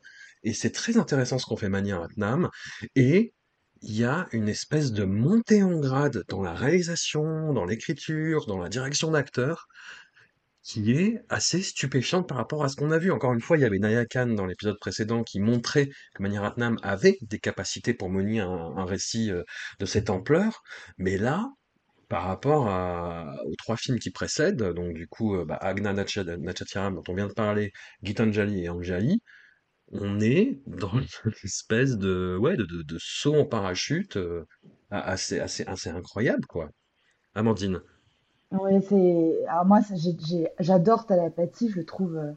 et 0.44 0.54
c'est 0.54 0.72
très 0.72 0.98
intéressant 0.98 1.38
ce 1.38 1.46
qu'on 1.46 1.58
fait 1.58 1.70
Mani 1.70 1.94
Ratnam 1.94 2.50
et 2.96 3.34
il 3.84 3.98
y 3.98 4.06
a 4.06 4.28
une 4.32 4.48
espèce 4.48 4.92
de 4.92 5.04
montée 5.04 5.64
en 5.64 5.80
grade 5.80 6.24
dans 6.30 6.42
la 6.42 6.54
réalisation, 6.54 7.52
dans 7.54 7.66
l'écriture, 7.66 8.46
dans 8.46 8.60
la 8.60 8.70
direction 8.70 9.12
d'acteurs 9.12 9.68
qui 10.64 10.92
est 10.92 11.22
assez 11.30 11.62
stupéfiante 11.62 12.28
par 12.28 12.38
rapport 12.38 12.64
à 12.64 12.70
ce 12.70 12.76
qu'on 12.76 12.92
a 12.92 12.98
vu. 13.00 13.12
Encore 13.12 13.34
une 13.34 13.42
fois, 13.42 13.58
il 13.58 13.62
y 13.62 13.66
avait 13.66 13.80
Naya 13.80 14.06
Khan 14.06 14.28
dans 14.28 14.46
l'épisode 14.46 14.78
précédent 14.80 15.24
qui 15.24 15.40
montrait 15.40 15.88
que 16.16 16.22
Mani 16.24 16.38
Ratnam 16.38 16.78
avait 16.84 17.18
des 17.22 17.40
capacités 17.40 17.94
pour 17.94 18.10
mener 18.10 18.40
un, 18.42 18.48
un 18.50 18.86
récit 18.86 19.32
euh, 19.32 19.44
de 19.80 19.86
cette 19.86 20.10
ampleur, 20.10 20.62
mais 20.98 21.18
là, 21.18 21.50
par 22.10 22.24
rapport 22.26 22.68
à- 22.70 23.36
aux 23.46 23.56
trois 23.58 23.78
films 23.78 24.00
qui 24.00 24.12
précèdent, 24.12 24.64
donc 24.74 24.94
du 24.94 25.08
coup, 25.08 25.36
euh, 25.36 25.46
bah, 25.46 25.56
Agna 25.62 25.94
Nacha- 25.94 26.24
Nachatiram, 26.38 26.96
dont 26.96 27.04
on 27.08 27.16
vient 27.16 27.28
de 27.28 27.34
parler, 27.34 27.72
Gitanjali 28.04 28.64
et 28.66 28.70
Anjali, 28.70 29.22
on 29.92 30.20
est 30.22 30.60
dans 30.68 30.92
une 31.26 31.34
espèce 31.44 31.98
de, 31.98 32.38
ouais, 32.40 32.58
de, 32.58 32.66
de, 32.66 32.82
de 32.84 32.98
saut 33.00 33.36
en 33.36 33.46
parachute 33.46 34.18
euh, 34.18 34.46
assez, 34.92 35.40
assez, 35.40 35.64
assez 35.66 35.90
incroyable, 35.90 36.46
quoi. 36.48 36.70
Amandine. 37.36 37.82
Oui, 38.52 38.82
c'est. 38.88 39.46
Alors 39.48 39.66
moi, 39.66 39.80
j'adore 40.60 41.06
Talapathie, 41.06 41.70
je 41.70 41.78
le 41.78 41.86
trouve. 41.86 42.18
euh, 42.18 42.32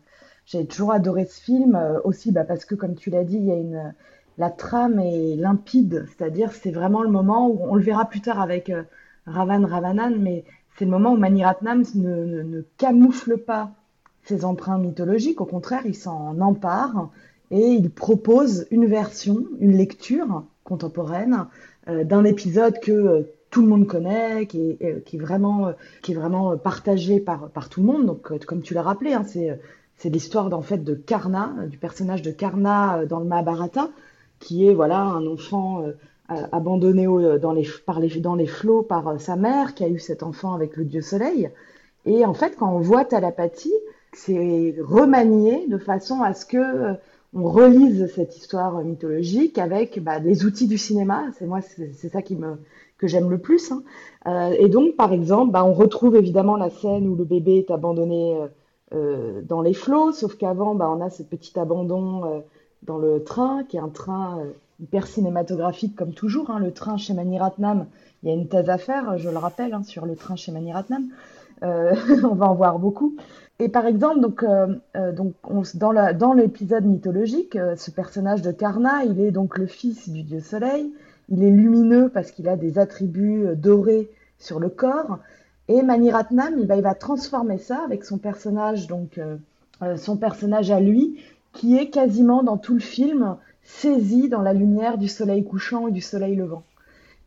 J'ai 0.46 0.64
toujours 0.66 0.92
adoré 0.92 1.24
ce 1.26 1.40
film, 1.42 1.74
euh, 1.74 2.00
aussi 2.04 2.30
bah, 2.32 2.44
parce 2.44 2.64
que, 2.64 2.74
comme 2.76 2.94
tu 2.94 3.10
l'as 3.10 3.24
dit, 3.24 3.36
il 3.36 3.44
y 3.46 3.50
a 3.52 3.56
une, 3.56 3.94
la 4.38 4.50
trame 4.50 5.00
est 5.00 5.34
limpide, 5.36 6.06
c'est-à-dire 6.08 6.52
c'est 6.52 6.70
vraiment 6.70 7.02
le 7.02 7.10
moment 7.10 7.48
où 7.48 7.58
on 7.68 7.74
le 7.74 7.82
verra 7.82 8.04
plus 8.08 8.20
tard 8.20 8.40
avec 8.40 8.70
euh, 8.70 8.82
Ravan 9.26 9.66
Ravanan, 9.66 10.16
mais 10.20 10.44
c'est 10.76 10.84
le 10.84 10.90
moment 10.92 11.12
où 11.12 11.16
Maniratnam 11.16 11.82
ne, 11.94 12.42
ne, 12.42 12.62
camoufle 12.78 13.38
pas 13.38 13.72
ses 14.24 14.44
emprunts 14.44 14.78
mythologiques, 14.78 15.40
au 15.40 15.46
contraire, 15.46 15.82
il 15.84 15.94
s'en 15.96 16.40
empare 16.40 17.10
et 17.50 17.60
il 17.72 17.90
propose 17.90 18.66
une 18.70 18.86
version, 18.86 19.44
une 19.60 19.76
lecture 19.76 20.44
contemporaine 20.64 21.46
d'un 21.86 22.24
épisode 22.24 22.80
que 22.80 23.26
tout 23.54 23.62
le 23.62 23.68
monde 23.68 23.86
connaît, 23.86 24.46
qui 24.46 24.70
est, 24.80 24.84
euh, 24.84 24.98
qui 24.98 25.14
est 25.14 25.20
vraiment, 25.20 25.68
est 25.70 26.14
vraiment 26.14 26.56
partagé 26.58 27.20
par, 27.20 27.68
tout 27.70 27.80
le 27.82 27.86
monde. 27.86 28.04
Donc, 28.04 28.44
comme 28.46 28.62
tu 28.62 28.74
l'as 28.74 28.82
rappelé, 28.82 29.12
hein, 29.12 29.22
c'est 29.24 29.58
c'est 29.96 30.10
l'histoire 30.10 30.52
en 30.52 30.60
fait 30.60 30.78
de 30.82 30.94
Karna, 30.96 31.54
du 31.68 31.78
personnage 31.78 32.20
de 32.20 32.32
Karna 32.32 33.06
dans 33.06 33.20
le 33.20 33.26
Mahabharata, 33.26 33.90
qui 34.40 34.66
est 34.66 34.74
voilà 34.74 35.02
un 35.02 35.24
enfant 35.24 35.84
abandonné 36.28 37.06
dans 37.38 37.52
les, 37.52 37.64
par 37.86 38.00
les, 38.00 38.08
dans 38.20 38.34
les 38.34 38.48
flots 38.48 38.82
par 38.82 39.20
sa 39.20 39.36
mère, 39.36 39.74
qui 39.74 39.84
a 39.84 39.88
eu 39.88 40.00
cet 40.00 40.24
enfant 40.24 40.52
avec 40.52 40.76
le 40.76 40.84
dieu 40.84 41.00
soleil. 41.00 41.48
Et 42.06 42.24
en 42.24 42.34
fait, 42.34 42.56
quand 42.56 42.74
on 42.74 42.80
voit 42.80 43.04
Talapati, 43.04 43.72
c'est 44.12 44.74
remanié 44.82 45.68
de 45.68 45.78
façon 45.78 46.22
à 46.22 46.34
ce 46.34 46.44
que 46.44 46.96
on 47.34 47.50
relise 47.50 48.06
cette 48.14 48.36
histoire 48.36 48.82
mythologique 48.84 49.58
avec 49.58 50.02
bah, 50.02 50.20
les 50.20 50.44
outils 50.44 50.68
du 50.68 50.78
cinéma. 50.78 51.24
C'est 51.36 51.46
moi, 51.46 51.60
c'est 51.60 52.08
ça 52.08 52.22
qui 52.22 52.36
me 52.36 52.58
que 52.96 53.08
j'aime 53.08 53.28
le 53.28 53.38
plus. 53.38 53.72
Hein. 53.72 53.82
Euh, 54.26 54.54
et 54.58 54.68
donc, 54.68 54.94
par 54.96 55.12
exemple, 55.12 55.50
bah, 55.50 55.64
on 55.64 55.72
retrouve 55.72 56.14
évidemment 56.16 56.56
la 56.56 56.70
scène 56.70 57.08
où 57.08 57.16
le 57.16 57.24
bébé 57.24 57.58
est 57.58 57.70
abandonné 57.72 58.36
euh, 58.36 58.46
euh 58.94 59.42
dans 59.42 59.62
les 59.62 59.74
flots, 59.74 60.12
sauf 60.12 60.36
qu'avant, 60.36 60.76
bah, 60.76 60.88
on 60.88 61.00
a 61.00 61.10
ce 61.10 61.24
petit 61.24 61.58
abandon 61.58 62.44
dans 62.82 62.98
le 62.98 63.24
train, 63.24 63.64
qui 63.64 63.78
est 63.78 63.80
un 63.80 63.88
train 63.88 64.40
hyper 64.80 65.06
cinématographique 65.06 65.96
comme 65.96 66.14
toujours. 66.14 66.50
Hein. 66.50 66.60
Le 66.60 66.72
train 66.72 66.96
chez 66.96 67.14
Maniratnam, 67.14 67.86
il 68.22 68.28
y 68.28 68.32
a 68.32 68.34
une 68.34 68.48
thèse 68.48 68.70
à 68.70 68.78
faire, 68.78 69.18
je 69.18 69.28
le 69.28 69.38
rappelle, 69.38 69.74
hein, 69.74 69.82
sur 69.82 70.06
le 70.06 70.14
train 70.14 70.36
chez 70.36 70.52
Maniratnam. 70.52 71.08
on 71.62 72.34
va 72.34 72.46
en 72.46 72.54
voir 72.54 72.78
beaucoup. 72.78 73.16
Et 73.60 73.68
par 73.68 73.86
exemple, 73.86 74.20
donc, 74.20 74.42
euh, 74.42 74.74
euh 74.96 75.12
dans 75.12 76.32
l'épisode 76.32 76.84
mythologique, 76.84 77.54
euh, 77.54 77.76
ce 77.76 77.90
personnage 77.90 78.42
de 78.42 78.50
Karna, 78.50 79.04
il 79.04 79.20
est 79.20 79.30
donc 79.30 79.58
le 79.58 79.66
fils 79.66 80.08
du 80.08 80.22
dieu 80.22 80.40
soleil. 80.40 80.92
Il 81.28 81.42
est 81.44 81.50
lumineux 81.50 82.10
parce 82.12 82.32
qu'il 82.32 82.48
a 82.48 82.56
des 82.56 82.78
attributs 82.78 83.46
dorés 83.56 84.10
sur 84.38 84.60
le 84.60 84.68
corps. 84.68 85.20
Et 85.68 85.82
Maniratnam, 85.82 86.56
il 86.58 86.66
va, 86.66 86.76
il 86.76 86.82
va 86.82 86.94
transformer 86.94 87.58
ça 87.58 87.80
avec 87.84 88.04
son 88.04 88.18
personnage, 88.18 88.88
donc 88.88 89.18
son 89.96 90.18
personnage 90.18 90.70
à 90.70 90.80
lui, 90.80 91.18
qui 91.54 91.78
est 91.78 91.88
quasiment 91.88 92.42
dans 92.42 92.58
tout 92.58 92.74
le 92.74 92.80
film 92.80 93.36
saisi 93.62 94.28
dans 94.28 94.42
la 94.42 94.52
lumière 94.52 94.98
du 94.98 95.08
soleil 95.08 95.44
couchant 95.44 95.88
et 95.88 95.92
du 95.92 96.02
soleil 96.02 96.36
levant. 96.36 96.64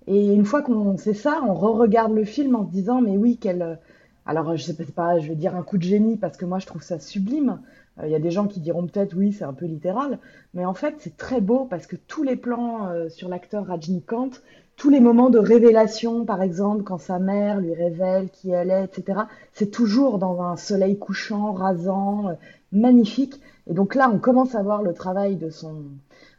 Et 0.06 0.32
une 0.32 0.46
fois 0.46 0.62
qu'on 0.62 0.96
sait 0.98 1.16
ça, 1.16 1.42
on 1.48 1.56
re-regarde 1.56 2.14
le 2.14 2.24
film 2.24 2.56
en 2.56 2.68
se 2.68 2.72
disant 2.72 3.02
mais 3.02 3.18
oui, 3.18 3.38
quelle 3.42 3.80
alors, 4.28 4.58
je 4.58 4.64
sais 4.64 4.74
pas, 4.74 5.20
je 5.20 5.30
vais 5.30 5.36
dire 5.36 5.56
un 5.56 5.64
coup 5.64 5.78
de 5.78 5.84
génie 5.84 6.18
parce 6.18 6.36
que 6.36 6.44
moi, 6.44 6.60
je 6.60 6.66
trouve 6.66 6.84
ça 6.84 7.00
sublime. 7.00 7.62
Euh, 8.00 8.08
il 8.08 8.12
y 8.12 8.16
a 8.16 8.20
des 8.20 8.30
gens 8.30 8.46
qui 8.46 8.60
diront 8.60 8.86
peut-être 8.86 9.16
oui, 9.16 9.32
c'est 9.32 9.46
un 9.46 9.54
peu 9.54 9.66
littéral, 9.66 10.20
mais 10.54 10.66
en 10.66 10.74
fait, 10.74 10.96
c'est 11.00 11.16
très 11.16 11.40
beau 11.40 11.66
parce 11.66 11.88
que 11.88 11.96
tous 11.96 12.24
les 12.24 12.36
plans 12.36 12.88
euh, 12.90 13.08
sur 13.08 13.30
l'acteur 13.30 13.66
Rajnikant, 13.68 14.32
tous 14.76 14.90
les 14.90 15.00
moments 15.00 15.30
de 15.30 15.40
révélation, 15.40 16.26
par 16.26 16.42
exemple, 16.42 16.84
quand 16.84 16.98
sa 16.98 17.20
mère 17.20 17.62
lui 17.62 17.74
révèle 17.74 18.30
qui 18.30 18.52
elle 18.52 18.70
est, 18.70 18.84
etc., 18.84 19.22
c'est 19.54 19.72
toujours 19.72 20.20
dans 20.20 20.42
un 20.42 20.58
soleil 20.58 21.00
couchant, 21.00 21.54
rasant, 21.54 22.28
euh, 22.28 22.34
magnifique. 22.74 23.40
Et 23.68 23.74
donc 23.74 23.96
là, 23.96 24.12
on 24.14 24.20
commence 24.20 24.56
à 24.56 24.62
voir 24.62 24.84
le 24.84 24.94
travail 24.94 25.38
de 25.38 25.50
son, 25.50 25.86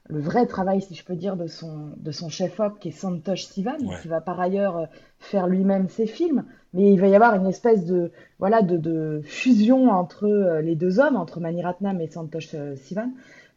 le 0.08 0.20
vrai 0.20 0.46
travail, 0.46 0.80
si 0.80 0.94
je 0.94 1.04
peux 1.04 1.14
dire, 1.14 1.36
de 1.36 1.46
son, 1.46 1.90
de 1.98 2.10
son 2.10 2.28
chef-op, 2.30 2.78
qui 2.78 2.88
est 2.88 2.92
Santosh 2.92 3.44
Sivan, 3.46 3.76
qui 4.00 4.08
va 4.08 4.20
par 4.20 4.40
ailleurs 4.40 4.76
euh, 4.78 4.86
faire 5.18 5.46
lui-même 5.46 5.88
ses 5.88 6.06
films. 6.06 6.44
Mais 6.74 6.92
il 6.92 7.00
va 7.00 7.08
y 7.08 7.14
avoir 7.14 7.34
une 7.34 7.46
espèce 7.46 7.84
de, 7.84 8.10
voilà, 8.38 8.62
de, 8.62 8.76
de 8.76 9.20
fusion 9.24 9.90
entre 9.90 10.24
euh, 10.24 10.60
les 10.62 10.76
deux 10.76 10.98
hommes, 10.98 11.16
entre 11.16 11.40
Mani 11.40 11.62
Ratnam 11.62 12.00
et 12.00 12.08
Santosh 12.08 12.50
euh, 12.54 12.74
Sivan, 12.76 13.10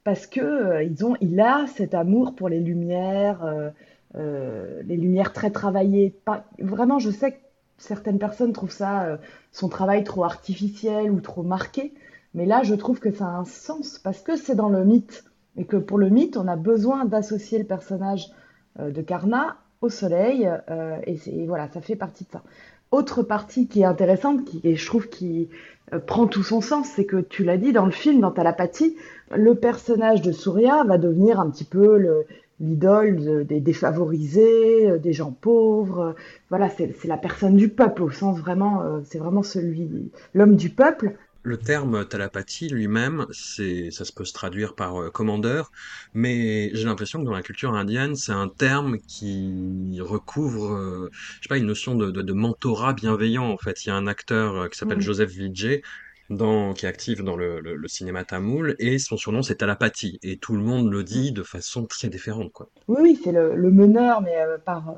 parce 0.03 0.27
que 0.27 0.83
ils 0.83 1.05
ont, 1.05 1.15
il 1.21 1.39
a 1.39 1.67
cet 1.67 1.93
amour 1.93 2.35
pour 2.35 2.49
les 2.49 2.59
lumières, 2.59 3.45
euh, 4.15 4.81
les 4.85 4.97
lumières 4.97 5.31
très 5.31 5.51
travaillées. 5.51 6.13
Pas, 6.25 6.45
vraiment, 6.59 6.99
je 6.99 7.11
sais 7.11 7.33
que 7.33 7.37
certaines 7.77 8.19
personnes 8.19 8.51
trouvent 8.51 8.71
ça, 8.71 9.19
son 9.51 9.69
travail 9.69 10.03
trop 10.03 10.23
artificiel 10.23 11.11
ou 11.11 11.21
trop 11.21 11.43
marqué. 11.43 11.93
Mais 12.33 12.45
là, 12.45 12.63
je 12.63 12.75
trouve 12.75 12.99
que 12.99 13.11
ça 13.11 13.25
a 13.25 13.37
un 13.37 13.45
sens, 13.45 13.99
parce 13.99 14.21
que 14.21 14.35
c'est 14.35 14.55
dans 14.55 14.69
le 14.69 14.83
mythe 14.85 15.23
et 15.57 15.65
que 15.65 15.77
pour 15.77 15.97
le 15.97 16.09
mythe, 16.09 16.37
on 16.37 16.47
a 16.47 16.55
besoin 16.55 17.05
d'associer 17.05 17.59
le 17.59 17.65
personnage 17.65 18.27
euh, 18.79 18.91
de 18.91 19.01
Karna 19.01 19.57
au 19.81 19.89
soleil, 19.89 20.49
euh, 20.69 20.97
et, 21.05 21.45
voilà, 21.47 21.67
ça 21.71 21.81
fait 21.81 21.95
partie 21.95 22.23
de 22.25 22.29
ça. 22.31 22.43
Autre 22.91 23.23
partie 23.23 23.67
qui 23.67 23.81
est 23.81 23.85
intéressante, 23.85 24.45
qui, 24.45 24.61
et 24.63 24.75
je 24.75 24.85
trouve 24.85 25.09
qui 25.09 25.49
euh, 25.93 25.99
prend 25.99 26.27
tout 26.27 26.43
son 26.43 26.61
sens, 26.61 26.87
c'est 26.87 27.05
que 27.05 27.17
tu 27.17 27.43
l'as 27.43 27.57
dit 27.57 27.73
dans 27.73 27.85
le 27.85 27.91
film, 27.91 28.21
dans 28.21 28.31
Talapathie, 28.31 28.95
le 29.35 29.55
personnage 29.55 30.21
de 30.21 30.31
Surya 30.31 30.83
va 30.83 30.97
devenir 30.97 31.39
un 31.39 31.49
petit 31.49 31.63
peu 31.63 31.97
le, 31.97 32.25
l'idole 32.59 33.45
des 33.45 33.59
défavorisés, 33.59 34.99
des 34.99 35.13
gens 35.13 35.31
pauvres. 35.31 36.15
Voilà, 36.49 36.69
c'est 36.69 37.05
la 37.05 37.17
personne 37.17 37.55
du 37.55 37.69
peuple 37.69 38.03
au 38.03 38.11
sens 38.11 38.37
vraiment, 38.37 38.83
c'est 39.05 39.17
vraiment 39.17 39.41
celui, 39.41 40.11
l'homme 40.33 40.55
du 40.57 40.69
peuple. 40.69 41.15
Le 41.43 41.57
terme 41.57 42.07
talapathie 42.07 42.69
lui-même, 42.69 43.25
c'est, 43.31 43.89
ça 43.89 44.05
se 44.05 44.13
peut 44.13 44.25
se 44.25 44.33
traduire 44.33 44.75
par 44.75 45.01
euh, 45.01 45.09
commandeur, 45.09 45.71
mais 46.13 46.69
j'ai 46.75 46.85
l'impression 46.85 47.19
que 47.19 47.25
dans 47.25 47.33
la 47.33 47.41
culture 47.41 47.73
indienne, 47.73 48.15
c'est 48.15 48.31
un 48.31 48.47
terme 48.47 48.99
qui 48.99 49.97
recouvre, 50.01 50.71
euh, 50.75 51.09
je 51.11 51.43
sais 51.43 51.49
pas, 51.49 51.57
une 51.57 51.65
notion 51.65 51.95
de, 51.95 52.11
de, 52.11 52.21
de, 52.21 52.33
mentorat 52.33 52.93
bienveillant. 52.93 53.49
En 53.49 53.57
fait, 53.57 53.83
il 53.83 53.89
y 53.89 53.91
a 53.91 53.95
un 53.95 54.05
acteur 54.05 54.55
euh, 54.55 54.67
qui 54.67 54.77
s'appelle 54.77 54.99
mmh. 54.99 55.01
Joseph 55.01 55.31
Vijay, 55.31 55.81
dans, 56.29 56.73
qui 56.73 56.85
est 56.85 56.89
actif 56.89 57.23
dans 57.23 57.35
le, 57.35 57.59
le, 57.59 57.75
le 57.75 57.87
cinéma 57.87 58.23
tamoul, 58.23 58.75
et 58.77 58.99
son 58.99 59.17
surnom 59.17 59.41
c'est 59.41 59.55
Talapati, 59.55 60.19
et 60.21 60.37
tout 60.37 60.55
le 60.55 60.61
monde 60.61 60.91
le 60.91 61.03
dit 61.03 61.31
de 61.31 61.43
façon 61.43 61.85
très 61.87 62.07
différente, 62.07 62.51
quoi. 62.51 62.69
Oui, 62.87 62.99
oui, 63.01 63.19
c'est 63.23 63.31
le, 63.31 63.55
le 63.55 63.71
meneur, 63.71 64.21
mais 64.21 64.37
euh, 64.37 64.57
par 64.59 64.95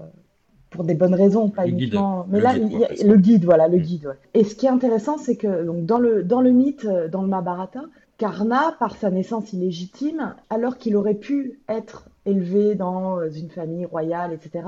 pour 0.74 0.84
des 0.84 0.96
bonnes 0.96 1.14
raisons, 1.14 1.50
pas 1.50 1.68
uniquement. 1.68 2.26
Mais 2.30 2.42
là, 2.42 2.58
il 2.58 2.78
y 2.78 2.84
a, 2.84 2.90
le 3.06 3.16
guide, 3.18 3.46
voilà, 3.46 3.68
le 3.68 3.78
guide. 3.78 4.08
Ouais. 4.08 4.14
Et 4.34 4.44
ce 4.44 4.56
qui 4.56 4.66
est 4.66 4.70
intéressant, 4.70 5.18
c'est 5.18 5.36
que 5.36 5.64
donc 5.66 5.86
dans 5.86 6.00
le 6.00 6.24
dans 6.24 6.42
le 6.42 6.52
mythe, 6.52 6.86
euh, 6.86 7.08
dans 7.08 7.22
le 7.22 7.28
Mahabharata, 7.28 7.84
Karna, 8.18 8.76
par 8.80 8.96
sa 8.96 9.10
naissance 9.10 9.54
illégitime, 9.54 10.36
alors 10.50 10.78
qu'il 10.78 10.96
aurait 10.96 11.16
pu 11.16 11.60
être 11.70 12.10
élevé 12.26 12.76
dans 12.76 13.20
euh, 13.20 13.30
une 13.30 13.50
famille 13.50 13.86
royale, 13.86 14.34
etc., 14.34 14.66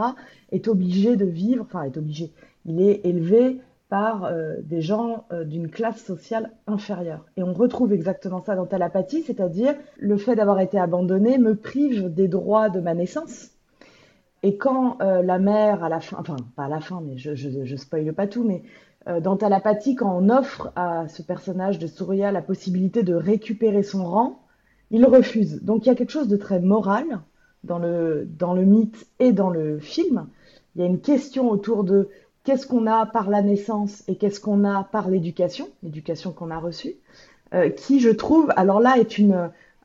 est 0.52 0.68
obligé 0.68 1.16
de 1.16 1.26
vivre, 1.26 1.64
enfin 1.64 1.84
est 1.84 1.98
obligé, 1.98 2.32
il 2.66 2.82
est 2.82 3.02
élevé 3.06 3.60
par 3.90 4.26
euh, 4.26 4.56
des 4.64 4.82
gens 4.82 5.26
euh, 5.32 5.44
d'une 5.44 5.70
classe 5.70 6.04
sociale 6.04 6.52
inférieure. 6.68 7.26
Et 7.38 7.44
on 7.44 7.54
retrouve 7.54 7.94
exactement 7.94 8.42
ça 8.42 8.56
dans 8.56 8.66
Talapathie, 8.66 9.22
c'est-à-dire 9.22 9.76
le 9.98 10.18
fait 10.18 10.36
d'avoir 10.36 10.60
été 10.60 10.80
abandonné 10.80 11.38
me 11.38 11.56
prive 11.56 12.14
des 12.14 12.28
droits 12.28 12.70
de 12.70 12.80
ma 12.80 12.94
naissance, 12.94 13.52
et 14.44 14.58
quand 14.58 14.98
euh, 15.02 15.22
la 15.22 15.40
mère, 15.40 15.84
à 15.84 15.90
la 15.90 16.00
fin, 16.00 16.18
enfin 16.20 16.36
pas 16.56 16.66
à 16.66 16.70
la 16.70 16.80
fin, 16.80 17.02
mais 17.02 17.18
je, 17.18 17.36
je, 17.36 17.76
spoile 17.76 18.14
pas 18.14 18.28
tout, 18.28 18.44
mais 18.44 18.64
euh, 19.08 19.20
dans 19.20 19.38
Talapathie, 19.38 19.96
quand 19.96 20.16
on 20.16 20.30
offre 20.30 20.72
à 20.76 21.08
ce 21.08 21.22
personnage 21.22 21.80
de 21.80 21.88
Surya 21.88 22.32
la 22.32 22.42
possibilité 22.42 23.04
de 23.04 23.16
récupérer 23.16 23.84
son 23.84 24.06
rang, 24.06 24.44
il 24.92 25.06
refuse. 25.06 25.64
Donc 25.64 25.86
il 25.86 25.90
y 25.90 25.92
a 25.92 25.96
quelque 25.96 26.12
chose 26.12 26.28
de 26.28 26.38
très 26.38 26.60
moral 26.60 27.06
dans 27.64 27.80
le, 27.80 28.28
dans 28.38 28.54
le 28.54 28.66
mythe 28.66 29.08
et 29.20 29.32
dans 29.32 29.50
le 29.50 29.80
film. 29.80 30.28
Il 30.76 30.82
y 30.82 30.84
a 30.84 30.88
une 30.88 31.02
question 31.02 31.50
autour 31.50 31.84
de 31.84 32.10
qu'est-ce 32.44 32.68
qu'on 32.68 32.86
a 32.86 33.06
par 33.06 33.30
la 33.30 33.42
naissance 33.42 34.04
et 34.08 34.16
qu'est-ce 34.16 34.40
qu'on 34.40 34.64
a 34.64 34.84
par 34.84 35.10
l'éducation, 35.10 35.68
l'éducation 35.82 36.32
qu'on 36.32 36.52
a 36.52 36.60
reçue, 36.60 36.96
euh, 37.54 37.70
qui, 37.70 38.00
je 38.00 38.10
trouve, 38.10 38.52
alors 38.56 38.80
là, 38.80 38.98
est 38.98 39.20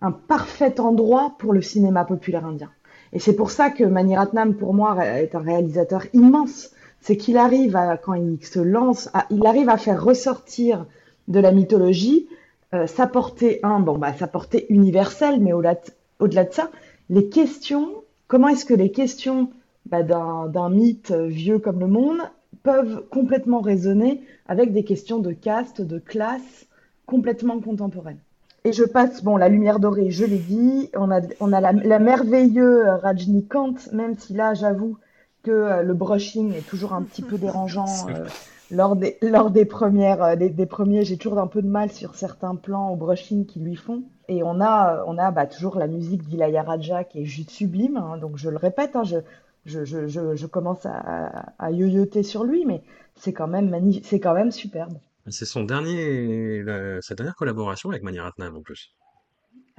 un 0.03 0.13
parfait 0.13 0.81
endroit 0.81 1.35
pour 1.39 1.53
le 1.53 1.63
cinéma 1.63 2.05
populaire 2.05 2.45
indien. 2.45 2.71
Et 3.13 3.19
c'est 3.19 3.35
pour 3.35 3.51
ça 3.51 3.71
que 3.71 3.85
Mani 3.85 4.17
Ratnam, 4.17 4.55
pour 4.55 4.75
moi, 4.75 5.05
est 5.05 5.35
un 5.35 5.41
réalisateur 5.41 6.05
immense. 6.13 6.71
C'est 7.01 7.17
qu'il 7.17 7.37
arrive 7.37 7.77
à, 7.77 7.97
quand 7.97 8.15
il 8.15 8.45
se 8.45 8.61
lance, 8.61 9.09
il 9.31 9.47
arrive 9.47 9.69
à 9.69 9.79
faire 9.79 10.03
ressortir 10.03 10.87
de 11.29 11.41
la 11.41 11.51
mythologie 11.53 12.29
euh, 12.73 12.87
sa 12.87 13.09
portée, 13.09 13.59
un, 13.65 13.81
bon, 13.81 13.99
bah, 13.99 14.15
sa 14.15 14.29
portée 14.29 14.67
universelle, 14.73 15.41
mais 15.41 15.53
au-delà 15.53 15.75
au 16.21 16.29
de 16.29 16.53
ça, 16.53 16.71
les 17.09 17.29
questions, 17.29 18.05
comment 18.29 18.49
est-ce 18.49 18.65
que 18.65 18.75
les 18.75 18.93
questions 18.93 19.51
bah, 19.87 20.03
d'un 20.03 20.71
mythe 20.71 21.11
vieux 21.11 21.59
comme 21.59 21.81
le 21.81 21.89
monde 21.89 22.21
peuvent 22.63 23.05
complètement 23.11 23.61
résonner 23.61 24.23
avec 24.47 24.73
des 24.73 24.85
questions 24.85 25.19
de 25.19 25.33
caste, 25.33 25.81
de 25.81 25.99
classe 25.99 26.67
complètement 27.07 27.59
contemporaines. 27.61 28.21
Et 28.65 28.73
je 28.73 28.85
passe, 28.85 29.23
bon, 29.25 29.37
la 29.37 29.49
lumière 29.49 29.81
dorée, 29.81 30.11
je 30.11 30.25
l'ai 30.25 30.39
dit. 30.39 30.91
On 30.95 31.11
a, 31.11 31.21
on 31.41 31.53
a 31.53 31.61
la, 31.61 31.73
la 31.73 31.99
merveilleux 31.99 32.89
Rajnikant, 32.89 33.75
même 33.93 34.17
si 34.19 34.35
là, 34.35 34.55
j'avoue 34.55 34.99
que 35.43 35.51
euh, 35.51 35.83
le 35.83 35.95
brushing 35.95 36.53
est 36.55 36.69
toujours 36.69 36.93
un 36.93 37.03
petit 37.03 37.23
peu 37.23 37.39
dérangeant 37.39 37.87
euh, 38.11 38.27
lors, 38.71 38.97
des, 38.97 39.17
lors 39.23 39.51
des 39.51 39.65
premières, 39.65 40.23
euh, 40.23 40.37
des, 40.37 40.51
des 40.51 40.67
premiers. 40.67 41.05
J'ai 41.05 41.17
toujours 41.17 41.39
un 41.39 41.47
peu 41.47 41.63
de 41.63 41.69
mal 41.69 41.91
sur 41.91 42.15
certains 42.15 42.55
plans 42.55 42.91
au 42.91 42.97
brushing 42.97 43.47
qu'ils 43.47 43.65
lui 43.65 43.77
font. 43.77 44.03
Et 44.29 44.43
on 44.43 44.61
a, 44.61 45.05
on 45.07 45.17
a 45.19 45.31
bah, 45.31 45.47
toujours 45.47 45.77
la 45.79 45.87
musique 45.87 46.29
d'Ilaya 46.29 46.63
Raja 46.63 47.05
qui 47.05 47.23
est 47.23 47.25
juste 47.25 47.51
sublime. 47.51 47.97
hein. 47.97 48.19
donc 48.19 48.37
je 48.37 48.51
le 48.51 48.59
répète, 48.59 48.95
hein, 48.95 49.03
je, 49.05 49.17
je, 49.65 49.85
je, 49.85 50.07
je, 50.37 50.47
commence 50.47 50.85
à, 50.87 51.53
à 51.59 51.71
yoyoter 51.71 52.23
sur 52.23 52.45
lui, 52.45 52.65
mais 52.67 52.83
c'est 53.17 53.33
quand 53.33 53.49
même 53.49 53.75
c'est 54.03 54.21
quand 54.21 54.35
même 54.35 54.51
superbe. 54.53 54.95
C'est 55.31 55.47
son 55.47 55.65
dernier, 55.65 56.63
sa 57.01 57.15
dernière 57.15 57.35
collaboration 57.37 57.91
avec 57.91 58.03
Mani 58.03 58.21
Ratnam 58.21 58.57
en 58.57 58.63
plus. 58.63 58.95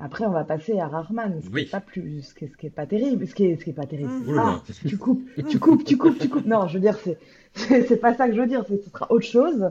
Après, 0.03 0.25
on 0.25 0.31
va 0.31 0.43
passer 0.43 0.79
à 0.79 0.87
Rahman, 0.87 1.41
ce 1.41 1.47
qui 1.47 1.53
Oui. 1.53 1.61
est 1.61 1.69
pas 1.71 1.79
plus, 1.79 2.23
ce 2.23 2.33
qui 2.33 2.45
est, 2.45 2.47
ce 2.47 2.57
qui 2.57 2.65
est 2.65 2.71
pas 2.71 2.87
terrible, 2.87 3.27
ce 3.27 3.35
qui 3.35 3.45
est, 3.45 3.55
ce 3.57 3.63
qui 3.63 3.69
est 3.69 3.73
pas 3.73 3.85
terrible. 3.85 4.11
Oula. 4.27 4.43
Ah, 4.45 4.63
tu 4.87 4.97
coupes, 4.97 5.23
tu 5.47 5.59
coupes, 5.59 5.83
tu 5.83 5.95
coupes, 5.97 6.17
tu 6.17 6.27
coupes. 6.27 6.45
Non, 6.45 6.67
je 6.67 6.73
veux 6.75 6.79
dire, 6.79 6.97
c'est, 6.97 7.19
c'est 7.53 7.97
pas 7.97 8.15
ça 8.15 8.27
que 8.27 8.33
je 8.33 8.41
veux 8.41 8.47
dire, 8.47 8.65
ce 8.67 8.77
sera 8.89 9.11
autre 9.11 9.27
chose. 9.27 9.69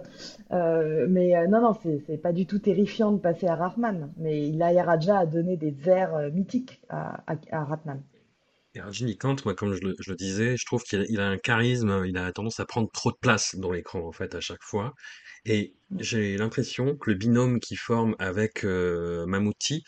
Euh, 0.52 1.06
mais 1.08 1.36
euh, 1.36 1.48
non, 1.48 1.60
non, 1.60 1.76
c'est, 2.06 2.16
pas 2.22 2.32
du 2.32 2.46
tout 2.46 2.60
terrifiant 2.60 3.10
de 3.10 3.18
passer 3.18 3.48
à 3.48 3.56
Rahman. 3.56 4.12
Mais 4.18 4.48
Ilaya 4.48 4.84
Raja 4.84 5.18
a 5.18 5.26
donné 5.26 5.56
des 5.56 5.74
airs 5.88 6.14
euh, 6.14 6.30
mythiques 6.30 6.80
à, 6.88 7.24
à, 7.26 7.34
à 7.50 7.64
Rahman. 7.64 8.00
Et 8.76 8.80
Rajinikanth, 8.80 9.44
moi, 9.44 9.54
comme 9.56 9.74
je 9.74 9.80
le, 9.80 9.96
je 9.98 10.10
le 10.12 10.16
disais, 10.16 10.56
je 10.56 10.64
trouve 10.64 10.84
qu'il 10.84 11.00
a, 11.00 11.04
il 11.08 11.18
a 11.20 11.28
un 11.28 11.38
charisme, 11.38 12.04
il 12.06 12.16
a 12.16 12.30
tendance 12.30 12.60
à 12.60 12.66
prendre 12.66 12.88
trop 12.92 13.10
de 13.10 13.16
place 13.20 13.56
dans 13.56 13.72
l'écran, 13.72 14.06
en 14.06 14.12
fait, 14.12 14.32
à 14.36 14.40
chaque 14.40 14.62
fois. 14.62 14.94
Et 15.46 15.74
j'ai 15.98 16.36
l'impression 16.36 16.96
que 16.96 17.10
le 17.10 17.16
binôme 17.16 17.60
qu'il 17.60 17.78
forme 17.78 18.14
avec 18.18 18.64
euh, 18.64 19.26
Mamouti 19.26 19.84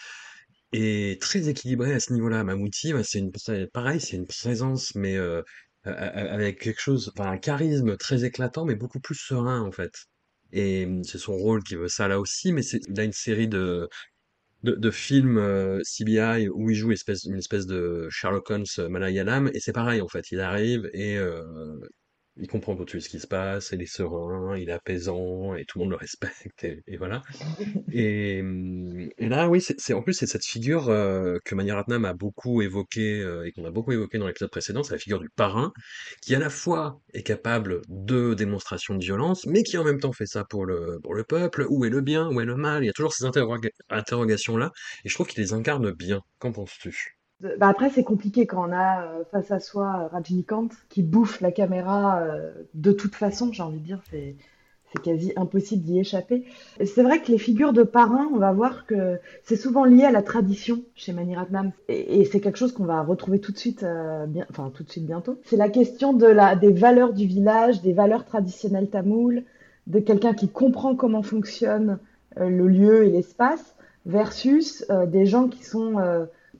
est 0.72 1.20
très 1.20 1.48
équilibré 1.48 1.92
à 1.94 2.00
ce 2.00 2.12
niveau-là. 2.12 2.44
Mamouti, 2.44 2.92
bah, 2.92 3.04
c'est 3.04 3.18
une, 3.18 3.32
pareil, 3.72 4.00
c'est 4.00 4.16
une 4.16 4.26
présence, 4.26 4.94
mais 4.94 5.16
euh, 5.16 5.42
avec 5.84 6.60
quelque 6.60 6.80
chose, 6.80 7.12
enfin, 7.16 7.30
un 7.30 7.38
charisme 7.38 7.96
très 7.96 8.24
éclatant, 8.24 8.64
mais 8.64 8.76
beaucoup 8.76 9.00
plus 9.00 9.16
serein, 9.16 9.60
en 9.60 9.72
fait. 9.72 9.92
Et 10.52 10.86
hum, 10.86 11.04
c'est 11.04 11.18
son 11.18 11.34
rôle 11.36 11.62
qui 11.62 11.76
veut 11.76 11.88
ça 11.88 12.08
là 12.08 12.20
aussi, 12.20 12.52
mais 12.52 12.62
c'est, 12.62 12.80
a 12.98 13.04
une 13.04 13.12
série 13.12 13.48
de, 13.48 13.88
de, 14.62 14.90
films 14.90 15.38
euh, 15.38 15.80
CBI 15.82 16.48
où 16.48 16.70
il 16.70 16.76
joue 16.76 16.92
une 16.92 17.38
espèce 17.38 17.66
de 17.66 18.08
Sherlock 18.10 18.50
Holmes 18.50 18.64
euh, 18.78 18.88
Malayalam, 18.88 19.50
et 19.54 19.60
c'est 19.60 19.72
pareil 19.72 20.00
en 20.00 20.08
fait, 20.08 20.30
il 20.30 20.40
arrive 20.40 20.88
et 20.92 21.18
il 22.36 22.48
comprend 22.48 22.74
tout 22.76 22.84
de 22.84 22.90
suite 22.90 23.02
ce 23.02 23.08
qui 23.08 23.20
se 23.20 23.26
passe, 23.26 23.70
il 23.72 23.82
est 23.82 23.86
serein, 23.86 24.56
il 24.56 24.68
est 24.70 24.72
apaisant, 24.72 25.54
et 25.54 25.64
tout 25.66 25.78
le 25.78 25.84
monde 25.84 25.90
le 25.92 25.96
respecte, 25.96 26.64
et, 26.64 26.82
et 26.86 26.96
voilà. 26.96 27.22
Et, 27.92 28.42
et 29.18 29.28
là, 29.28 29.48
oui, 29.48 29.60
c'est 29.60 29.92
en 29.92 30.02
plus 30.02 30.14
c'est 30.14 30.26
cette 30.26 30.44
figure 30.44 30.88
euh, 30.88 31.38
que 31.44 31.54
Mani 31.54 31.72
Ratnam 31.72 32.04
a 32.06 32.14
beaucoup 32.14 32.62
évoquée 32.62 33.20
euh, 33.20 33.44
et 33.46 33.52
qu'on 33.52 33.64
a 33.64 33.70
beaucoup 33.70 33.92
évoqué 33.92 34.18
dans 34.18 34.26
l'épisode 34.26 34.50
précédent, 34.50 34.82
c'est 34.82 34.94
la 34.94 34.98
figure 34.98 35.20
du 35.20 35.28
parrain, 35.30 35.72
qui 36.22 36.34
à 36.34 36.38
la 36.38 36.50
fois 36.50 37.00
est 37.12 37.22
capable 37.22 37.82
de 37.88 38.34
démonstration 38.34 38.94
de 38.96 39.04
violence, 39.04 39.46
mais 39.46 39.62
qui 39.62 39.76
en 39.78 39.84
même 39.84 40.00
temps 40.00 40.12
fait 40.12 40.26
ça 40.26 40.44
pour 40.44 40.64
le, 40.66 40.98
pour 41.02 41.14
le 41.14 41.24
peuple. 41.24 41.66
Où 41.68 41.84
est 41.84 41.90
le 41.90 42.00
bien, 42.00 42.28
où 42.30 42.40
est 42.40 42.44
le 42.46 42.56
mal? 42.56 42.82
Il 42.82 42.86
y 42.86 42.90
a 42.90 42.92
toujours 42.92 43.12
ces 43.12 43.24
interroga- 43.24 43.70
interrogations-là, 43.90 44.72
et 45.04 45.08
je 45.08 45.14
trouve 45.14 45.26
qu'il 45.26 45.42
les 45.42 45.52
incarne 45.52 45.90
bien. 45.92 46.20
Qu'en 46.38 46.52
penses-tu? 46.52 47.18
Bah 47.58 47.68
après, 47.68 47.90
c'est 47.90 48.04
compliqué 48.04 48.46
quand 48.46 48.68
on 48.68 48.72
a 48.72 49.02
euh, 49.02 49.24
face 49.32 49.50
à 49.50 49.58
soi 49.58 50.08
Rajinikanth 50.12 50.72
qui 50.88 51.02
bouffe 51.02 51.40
la 51.40 51.50
caméra 51.50 52.20
euh, 52.20 52.52
de 52.74 52.92
toute 52.92 53.16
façon, 53.16 53.52
j'ai 53.52 53.64
envie 53.64 53.80
de 53.80 53.84
dire, 53.84 54.00
c'est 54.10 54.36
quasi 55.02 55.32
impossible 55.36 55.82
d'y 55.82 55.98
échapper. 55.98 56.44
C'est 56.84 57.02
vrai 57.02 57.20
que 57.20 57.32
les 57.32 57.38
figures 57.38 57.72
de 57.72 57.82
parrain, 57.82 58.28
on 58.32 58.36
va 58.36 58.52
voir 58.52 58.86
que 58.86 59.18
c'est 59.42 59.56
souvent 59.56 59.84
lié 59.84 60.04
à 60.04 60.12
la 60.12 60.22
tradition 60.22 60.82
chez 60.94 61.12
Mani 61.12 61.34
Ratnam. 61.34 61.72
Et, 61.88 62.24
c'est 62.26 62.40
quelque 62.40 62.58
chose 62.58 62.72
qu'on 62.72 62.84
va 62.84 63.02
retrouver 63.02 63.40
tout 63.40 63.50
de 63.50 63.58
suite, 63.58 63.82
euh, 63.82 64.26
enfin 64.50 64.70
tout 64.72 64.84
de 64.84 64.90
suite 64.90 65.06
bientôt. 65.06 65.40
C'est 65.44 65.56
la 65.56 65.68
question 65.68 66.12
des 66.12 66.72
valeurs 66.72 67.12
du 67.12 67.26
village, 67.26 67.82
des 67.82 67.92
valeurs 67.92 68.24
traditionnelles 68.24 68.90
tamoules, 68.90 69.42
de 69.88 69.98
quelqu'un 69.98 70.34
qui 70.34 70.48
comprend 70.48 70.94
comment 70.94 71.22
fonctionne 71.22 71.98
le 72.36 72.68
lieu 72.68 73.04
et 73.04 73.10
l'espace, 73.10 73.74
versus 74.06 74.86
des 75.08 75.26
gens 75.26 75.48
qui 75.48 75.64
sont 75.64 75.96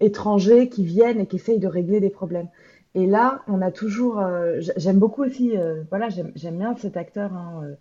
étrangers 0.02 0.68
qui 0.68 0.84
viennent 0.84 1.20
et 1.20 1.26
qui 1.26 1.36
essayent 1.36 1.58
de 1.58 1.68
régler 1.68 2.00
des 2.00 2.10
problèmes. 2.10 2.48
Et 2.94 3.06
là, 3.06 3.42
on 3.48 3.62
a 3.62 3.70
toujours. 3.70 4.18
euh, 4.20 4.60
j'aime 4.76 4.98
beaucoup 4.98 5.22
aussi. 5.24 5.56
euh, 5.56 5.82
voilà, 5.90 6.08
j'aime 6.10 6.58
bien 6.58 6.74
cet 6.76 6.96
acteur. 6.96 7.32
hein, 7.32 7.62
euh, 7.64 7.74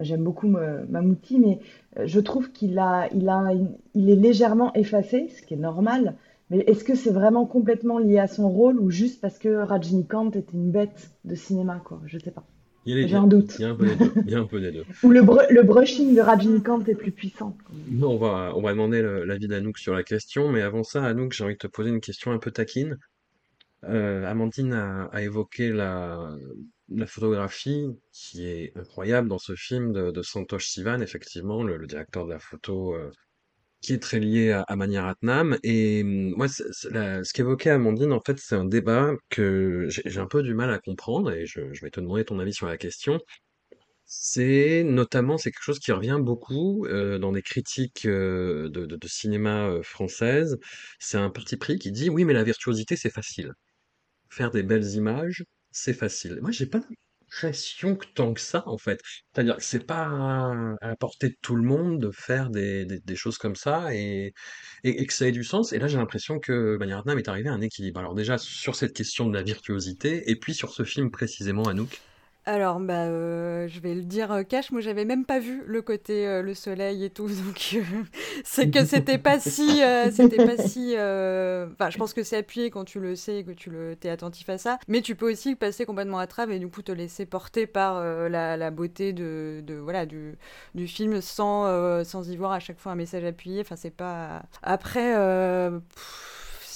j'aime 0.00 0.24
beaucoup 0.24 0.48
Mamouti, 0.48 1.38
mais 1.38 1.60
je 2.04 2.20
trouve 2.20 2.50
qu'il 2.52 2.78
a, 2.78 3.08
il 3.14 3.28
a, 3.28 3.52
il 3.94 4.10
est 4.10 4.16
légèrement 4.16 4.72
effacé, 4.74 5.28
ce 5.28 5.42
qui 5.42 5.54
est 5.54 5.56
normal. 5.56 6.16
Mais 6.50 6.58
est-ce 6.60 6.84
que 6.84 6.94
c'est 6.94 7.10
vraiment 7.10 7.46
complètement 7.46 7.98
lié 7.98 8.18
à 8.18 8.26
son 8.28 8.48
rôle 8.48 8.78
ou 8.80 8.90
juste 8.90 9.20
parce 9.20 9.38
que 9.38 9.48
Rajinikanth 9.48 10.36
était 10.36 10.52
une 10.54 10.70
bête 10.70 11.10
de 11.24 11.34
cinéma, 11.34 11.80
quoi? 11.84 12.00
Je 12.06 12.18
sais 12.18 12.30
pas. 12.30 12.44
J'ai 12.86 13.14
un 13.14 13.26
doute. 13.26 13.54
il 13.58 13.62
y 13.62 13.64
a 13.64 13.70
un 13.70 13.74
peu 13.74 13.86
des 13.86 13.96
deux. 13.96 14.12
Il 14.26 14.30
y 14.32 14.34
a 14.34 14.38
un 14.38 14.44
peu 14.46 14.60
des 14.60 14.72
deux. 14.72 14.84
Ou 15.02 15.10
le, 15.10 15.20
br- 15.22 15.46
le 15.50 15.62
brushing 15.62 16.14
de 16.14 16.20
Rajinikanth 16.20 16.88
est 16.88 16.94
plus 16.94 17.10
puissant. 17.12 17.56
Non, 17.88 18.10
on 18.12 18.18
va, 18.18 18.52
on 18.54 18.62
va 18.62 18.70
demander 18.72 19.02
l'avis 19.02 19.48
d'Anouk 19.48 19.78
sur 19.78 19.94
la 19.94 20.02
question, 20.02 20.50
mais 20.50 20.62
avant 20.62 20.84
ça, 20.84 21.04
Anouk, 21.04 21.32
j'ai 21.32 21.44
envie 21.44 21.54
de 21.54 21.58
te 21.58 21.66
poser 21.66 21.90
une 21.90 22.00
question 22.00 22.32
un 22.32 22.38
peu 22.38 22.50
taquine. 22.50 22.98
Euh, 23.84 24.24
Amandine 24.24 24.72
a, 24.72 25.04
a 25.12 25.22
évoqué 25.22 25.70
la, 25.70 26.34
la 26.88 27.06
photographie 27.06 27.88
qui 28.12 28.46
est 28.46 28.72
incroyable 28.76 29.28
dans 29.28 29.38
ce 29.38 29.54
film 29.54 29.92
de, 29.92 30.10
de 30.10 30.22
Santosh 30.22 30.66
Sivan, 30.68 31.00
effectivement, 31.00 31.62
le, 31.62 31.76
le 31.76 31.86
directeur 31.86 32.26
de 32.26 32.32
la 32.32 32.38
photo, 32.38 32.94
euh, 32.94 33.10
qui 33.86 33.92
est 33.94 34.02
très 34.02 34.18
lié 34.20 34.52
à, 34.52 34.62
à 34.62 34.76
Mani 34.76 34.98
Ratnam. 34.98 35.58
Et 35.62 36.02
hum, 36.02 36.34
moi, 36.36 36.46
la- 36.90 37.22
ce 37.24 37.32
qu'évoquait 37.32 37.70
Amandine, 37.70 38.12
en 38.12 38.20
fait, 38.20 38.38
c'est 38.38 38.56
un 38.56 38.64
débat 38.64 39.12
que 39.30 39.86
j'ai 39.88 40.18
un 40.20 40.26
peu 40.26 40.42
du 40.42 40.54
mal 40.54 40.70
à 40.72 40.78
comprendre, 40.78 41.32
et 41.32 41.46
je, 41.46 41.60
vais 41.82 41.90
te 41.90 42.00
demander 42.00 42.24
ton 42.24 42.38
avis 42.40 42.52
sur 42.54 42.66
la 42.66 42.76
question. 42.78 43.20
C'est 44.06 44.84
notamment, 44.84 45.38
c'est 45.38 45.50
quelque 45.52 45.62
chose 45.64 45.80
qui 45.80 45.92
revient 45.92 46.18
beaucoup 46.20 46.86
euh, 46.86 47.18
dans 47.18 47.32
des 47.32 47.42
critiques 47.42 48.06
euh, 48.06 48.68
de 48.70 49.08
cinéma 49.08 49.68
euh, 49.68 49.82
française. 49.82 50.58
C'est 51.00 51.18
un 51.18 51.30
parti 51.30 51.56
pris 51.56 51.78
qui 51.78 51.92
dit 51.92 52.10
oui, 52.10 52.24
mais 52.24 52.32
la 52.34 52.44
virtuosité, 52.44 52.96
c'est 52.96 53.10
facile. 53.10 53.52
Faire 54.30 54.50
des 54.52 54.62
belles 54.62 54.86
images, 54.94 55.44
c'est 55.72 55.94
facile. 55.94 56.38
Moi, 56.42 56.52
j'ai 56.52 56.66
pas 56.66 56.80
que 57.30 58.06
tant 58.14 58.32
que 58.34 58.40
ça, 58.40 58.62
en 58.66 58.78
fait. 58.78 59.00
C'est-à-dire 59.32 59.56
que 59.56 59.62
c'est 59.62 59.86
pas 59.86 60.04
à 60.80 60.88
la 60.88 60.96
portée 60.96 61.28
de 61.30 61.36
tout 61.42 61.56
le 61.56 61.62
monde 61.62 62.00
de 62.00 62.10
faire 62.10 62.50
des, 62.50 62.84
des, 62.86 63.16
choses 63.16 63.38
comme 63.38 63.56
ça 63.56 63.94
et, 63.94 64.32
et, 64.84 65.06
que 65.06 65.12
ça 65.12 65.28
ait 65.28 65.32
du 65.32 65.44
sens. 65.44 65.72
Et 65.72 65.78
là, 65.78 65.86
j'ai 65.88 65.98
l'impression 65.98 66.38
que 66.38 66.76
Mani 66.78 66.94
Ratnam 66.94 67.18
est 67.18 67.28
arrivé 67.28 67.48
à 67.48 67.52
un 67.52 67.60
équilibre. 67.60 68.00
Alors 68.00 68.14
déjà, 68.14 68.38
sur 68.38 68.74
cette 68.74 68.94
question 68.94 69.28
de 69.28 69.34
la 69.34 69.42
virtuosité, 69.42 70.30
et 70.30 70.36
puis 70.36 70.54
sur 70.54 70.72
ce 70.72 70.84
film 70.84 71.10
précisément, 71.10 71.64
Anouk. 71.64 72.00
Alors, 72.48 72.78
bah, 72.78 73.06
euh, 73.06 73.66
je 73.66 73.80
vais 73.80 73.92
le 73.92 74.02
dire 74.02 74.30
euh, 74.30 74.44
cash, 74.44 74.70
moi 74.70 74.80
j'avais 74.80 75.04
même 75.04 75.24
pas 75.24 75.40
vu 75.40 75.64
le 75.66 75.82
côté 75.82 76.28
euh, 76.28 76.42
le 76.42 76.54
soleil 76.54 77.02
et 77.02 77.10
tout, 77.10 77.26
donc 77.44 77.76
c'est 78.44 78.70
que 78.70 78.84
c'était 78.84 79.18
pas 79.18 79.40
si, 79.40 79.80
c'était 80.12 80.36
pas 80.36 80.56
si, 80.56 80.92
enfin, 80.92 81.90
je 81.90 81.98
pense 81.98 82.14
que 82.14 82.22
c'est 82.22 82.36
appuyé 82.36 82.70
quand 82.70 82.84
tu 82.84 83.00
le 83.00 83.16
sais 83.16 83.38
et 83.38 83.44
que 83.44 83.50
tu 83.50 83.70
le, 83.70 83.96
t'es 83.96 84.10
attentif 84.10 84.48
à 84.48 84.58
ça, 84.58 84.78
mais 84.86 85.02
tu 85.02 85.16
peux 85.16 85.28
aussi 85.28 85.56
passer 85.56 85.86
complètement 85.86 86.18
à 86.18 86.28
travers 86.28 86.54
et 86.54 86.60
du 86.60 86.68
coup 86.68 86.82
te 86.82 86.92
laisser 86.92 87.26
porter 87.26 87.66
par 87.66 88.00
la, 88.00 88.56
la 88.56 88.70
beauté 88.70 89.12
de, 89.12 89.60
de 89.66 89.74
voilà 89.74 90.06
du, 90.06 90.38
du 90.76 90.86
film 90.86 91.20
sans, 91.20 92.04
sans 92.04 92.30
y 92.30 92.36
voir 92.36 92.52
à 92.52 92.60
chaque 92.60 92.78
fois 92.78 92.92
un 92.92 92.96
message 92.96 93.24
appuyé. 93.24 93.62
Enfin, 93.62 93.74
c'est 93.74 93.90
pas. 93.90 94.44
Après. 94.62 95.16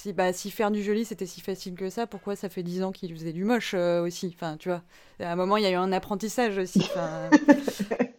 Si, 0.01 0.13
bah, 0.13 0.33
si 0.33 0.51
faire 0.51 0.71
du 0.71 0.83
joli 0.83 1.05
c'était 1.05 1.27
si 1.27 1.41
facile 1.41 1.75
que 1.75 1.91
ça, 1.91 2.07
pourquoi 2.07 2.37
ça 2.37 2.49
fait 2.49 2.63
10 2.63 2.83
ans 2.83 2.93
qu'il 2.93 3.13
faisait 3.13 3.33
du 3.33 3.45
moche 3.45 3.75
euh, 3.75 4.03
aussi 4.03 4.33
Enfin, 4.35 4.57
tu 4.57 4.69
vois, 4.69 4.83
à 5.21 5.33
un 5.33 5.37
moment 5.37 5.57
il 5.57 5.65
y 5.65 5.67
a 5.67 5.71
eu 5.71 5.75
un 5.75 5.93
apprentissage 5.93 6.59
aussi. 6.59 6.83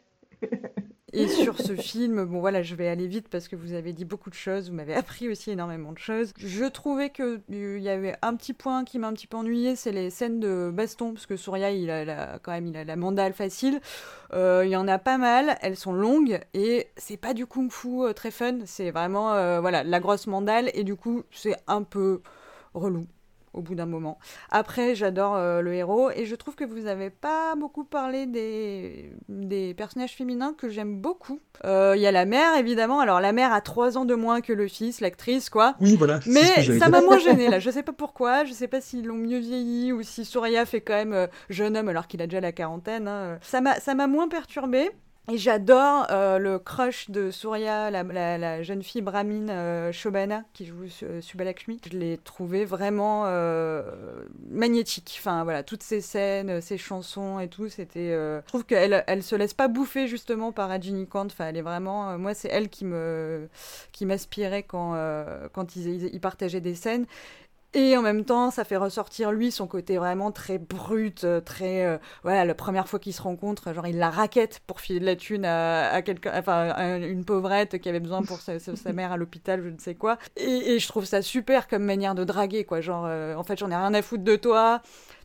Et 1.14 1.28
sur 1.28 1.58
ce 1.60 1.76
film, 1.76 2.24
bon 2.26 2.40
voilà, 2.40 2.64
je 2.64 2.74
vais 2.76 2.88
aller 2.88 3.08
vite 3.08 3.28
parce 3.30 3.48
que 3.48 3.56
vous 3.56 3.74
avez 3.74 3.92
dit 3.92 4.06
beaucoup 4.06 4.30
de 4.30 4.36
choses, 4.36 4.70
vous 4.70 4.76
m'avez 4.76 4.94
appris 4.94 5.28
aussi 5.30 5.52
énormément 5.52 5.92
de 5.92 5.98
choses. 5.98 6.32
Je 6.38 6.66
trouvais 6.66 7.10
que 7.10 7.42
euh, 7.52 7.78
il 7.78 7.84
y 7.84 7.90
avait 7.90 8.16
un 8.22 8.36
petit 8.36 8.54
point 8.54 8.86
qui 8.86 8.98
m'a 8.98 9.08
un 9.08 9.14
petit 9.14 9.28
peu 9.28 9.36
ennuyé, 9.38 9.76
c'est 9.76 9.92
les 9.92 10.10
scènes 10.10 10.40
de 10.40 10.72
baston, 10.74 11.14
parce 11.14 11.26
que 11.26 11.36
Surya, 11.36 11.72
il 11.72 11.90
a 11.90 12.06
la- 12.06 12.40
quand 12.42 12.52
même, 12.52 12.68
il 12.68 12.78
a 12.78 12.84
la 12.86 12.96
mandale 12.96 13.34
facile. 13.34 13.82
Euh, 14.34 14.64
Il 14.66 14.72
y 14.72 14.76
en 14.78 14.88
a 14.88 15.00
pas 15.00 15.18
mal, 15.18 15.58
elles 15.62 15.76
sont 15.76 15.94
longues 15.94 16.40
et 16.54 16.88
c'est 16.96 17.18
pas 17.18 17.34
du 17.34 17.46
kung-fu 17.46 18.04
euh, 18.04 18.14
très 18.14 18.32
fun, 18.32 18.60
c'est 18.66 18.92
vraiment 18.92 19.34
euh, 19.34 19.60
voilà 19.60 19.84
la 19.84 20.00
grosse 20.00 20.28
mandale 20.28 20.70
et 20.74 20.84
du 20.86 20.96
coup 20.96 21.24
c'est 21.32 21.56
un 21.68 21.84
peu 21.84 22.22
relou 22.74 23.06
au 23.54 23.62
bout 23.62 23.76
d'un 23.76 23.86
moment. 23.86 24.18
Après, 24.50 24.96
j'adore 24.96 25.36
euh, 25.36 25.62
le 25.62 25.74
héros 25.74 26.10
et 26.12 26.26
je 26.26 26.36
trouve 26.36 26.56
que 26.56 26.64
vous 26.64 26.82
n'avez 26.82 27.10
pas 27.10 27.56
beaucoup 27.56 27.84
parlé 27.84 28.26
des, 28.26 29.12
des 29.30 29.74
personnages 29.74 30.16
féminins 30.16 30.54
que 30.58 30.70
j'aime 30.70 30.96
beaucoup. 31.02 31.40
Euh, 31.66 31.94
Il 31.96 32.02
y 32.02 32.08
a 32.08 32.12
la 32.12 32.26
mère, 32.26 32.56
évidemment. 32.58 33.00
Alors, 33.02 33.20
la 33.20 33.32
mère 33.34 33.52
a 33.54 33.62
trois 33.62 33.98
ans 33.98 34.06
de 34.06 34.16
moins 34.16 34.42
que 34.42 34.54
le 34.54 34.68
fils, 34.68 35.02
l'actrice, 35.02 35.50
quoi. 35.50 35.76
Oui, 35.82 35.96
voilà. 35.96 36.20
Mais 36.28 36.80
ça 36.80 36.90
m'a 36.90 37.02
moins 37.02 37.18
gêné 37.20 37.50
là. 37.50 37.60
Je 37.60 37.70
sais 37.70 37.84
pas 37.84 37.94
pourquoi. 37.94 38.46
Je 38.46 38.54
sais 38.54 38.68
pas 38.68 38.80
s'ils 38.82 39.06
l'ont 39.06 39.16
mieux 39.16 39.40
vieilli 39.40 39.92
ou 39.92 40.02
si 40.02 40.24
Surya 40.26 40.66
fait 40.66 40.82
quand 40.82 40.94
même 40.96 41.14
euh, 41.14 41.28
jeune 41.50 41.76
homme 41.76 41.90
alors 41.90 42.08
qu'il 42.08 42.22
a 42.22 42.28
déjà 42.28 42.40
la 42.42 42.52
quarantaine. 42.52 43.08
hein. 43.08 43.38
Ça 43.42 43.60
m'a 43.62 43.76
ça 43.80 43.94
m'a 43.96 44.08
moins 44.08 44.28
perturbé. 44.30 44.90
Et 45.30 45.38
j'adore 45.38 46.08
euh, 46.10 46.40
le 46.40 46.58
crush 46.60 47.10
de 47.12 47.30
Surya, 47.32 47.90
la, 47.92 48.04
la- 48.04 48.64
jeune 48.64 48.82
fille 48.82 49.04
brahmine 49.04 49.50
euh, 49.52 49.92
Shobana 49.92 50.44
qui 50.52 50.66
joue 50.66 50.84
euh, 51.04 51.22
Subbalakshmi. 51.22 51.80
Je 51.90 51.98
l'ai 51.98 52.18
trouvée 52.18 52.66
vraiment 52.66 53.24
euh, 53.28 53.84
magnétique. 54.50 55.16
Enfin 55.22 55.44
voilà, 55.44 55.62
toutes 55.64 55.84
ces 55.84 56.02
scènes, 56.02 56.60
ces 56.60 56.78
chansons 56.78 57.40
et 57.40 57.48
tout, 57.48 57.70
c'était. 57.70 58.10
Je 58.10 58.42
trouve 58.48 58.66
qu'elle 58.66 59.04
elle 59.08 59.22
se 59.24 59.36
laisse 59.36 59.54
pas 59.54 59.68
bouffer 59.68 60.08
justement 60.08 60.52
par 60.52 60.70
Rajinikanth. 60.70 61.32
Enfin, 61.32 61.48
elle 61.48 61.58
est 61.58 61.62
vraiment. 61.62 62.18
moi, 62.18 62.34
c'est 62.34 62.50
elle 62.50 62.68
qui 62.68 62.84
me 62.84 63.48
qui 63.92 64.06
m'inspirait 64.08 64.64
quand 64.64 64.96
quand 65.54 65.76
ils- 65.76 66.10
ils 66.14 66.20
partageaient 66.20 66.62
des 66.62 66.76
scènes. 66.76 67.06
Et 67.74 67.96
en 67.96 68.02
même 68.02 68.26
temps, 68.26 68.52
ça 68.52 68.66
fait 68.66 68.76
ressortir 68.76 69.32
lui 69.32 69.50
son 69.50 69.66
côté 69.66 69.98
vraiment 69.98 70.32
très 70.32 70.58
brut, 70.58 71.24
euh, 71.24 71.40
très 71.40 71.86
euh, 71.86 71.98
voilà, 72.24 72.44
la 72.44 72.54
première 72.54 72.88
fois 72.90 73.00
qu'ils 73.00 73.14
se 73.14 73.22
rencontrent, 73.22 73.74
genre 73.74 73.88
il 73.88 73.98
la 73.98 74.10
raquette 74.10 74.60
pour 74.68 74.82
filer 74.82 75.00
de 75.00 75.06
la 75.06 75.16
thune 75.16 75.46
à, 75.46 76.02
quelqu'un, 76.02 76.34
enfin 76.36 76.70
à 76.72 76.98
une 76.98 77.24
pauvrette 77.24 77.80
qui 77.80 77.88
avait 77.88 78.02
besoin 78.02 78.24
pour 78.24 78.40
sa 78.42 78.94
mère 78.94 79.14
à 79.14 79.18
l'hôpital, 79.18 79.62
je 79.64 79.70
ne 79.70 79.78
sais 79.78 79.96
quoi. 79.96 80.18
Et, 80.36 80.74
et 80.74 80.80
je 80.80 80.88
trouve 80.90 81.06
ça 81.06 81.22
super 81.22 81.70
comme 81.70 81.84
manière 81.84 82.14
de 82.14 82.26
draguer, 82.26 82.66
quoi. 82.66 82.82
Genre, 82.82 83.06
euh, 83.08 83.36
en 83.36 83.44
fait, 83.44 83.58
j'en 83.58 83.72
ai 83.72 83.76
rien 83.76 83.94
à 83.94 84.02
foutre 84.02 84.24
de 84.24 84.36
toi. 84.36 84.82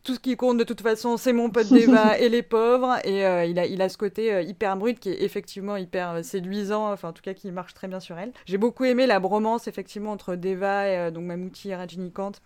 Tout 0.07 0.13
ce 0.13 0.19
qui 0.21 0.37
compte 0.37 0.57
de 0.57 0.63
toute 0.63 0.79
façon, 0.79 1.17
c'est 1.17 1.33
mon 1.33 1.49
pote 1.49 1.67
Deva 1.67 2.17
et 2.21 2.29
les 2.29 2.41
pauvres. 2.41 2.95
Et 3.03 3.25
euh, 3.25 3.43
il, 3.43 3.59
a, 3.59 3.65
il 3.65 3.81
a 3.81 3.89
ce 3.89 3.97
côté 3.97 4.33
euh, 4.33 4.41
hyper 4.41 4.77
brut 4.77 4.97
qui 5.01 5.09
est 5.09 5.21
effectivement 5.21 5.75
hyper 5.75 6.11
euh, 6.11 6.23
séduisant, 6.23 6.93
enfin 6.93 7.09
en 7.09 7.11
tout 7.11 7.21
cas 7.21 7.33
qui 7.33 7.51
marche 7.51 7.73
très 7.73 7.89
bien 7.89 7.99
sur 7.99 8.17
elle. 8.17 8.31
J'ai 8.45 8.57
beaucoup 8.57 8.85
aimé 8.85 9.05
la 9.05 9.19
bromance 9.19 9.67
effectivement 9.67 10.13
entre 10.13 10.37
Deva 10.37 10.87
et 10.87 11.11
donc 11.11 11.25
Mamouti 11.25 11.71
et 11.71 11.75
Rajinikanth. 11.75 12.39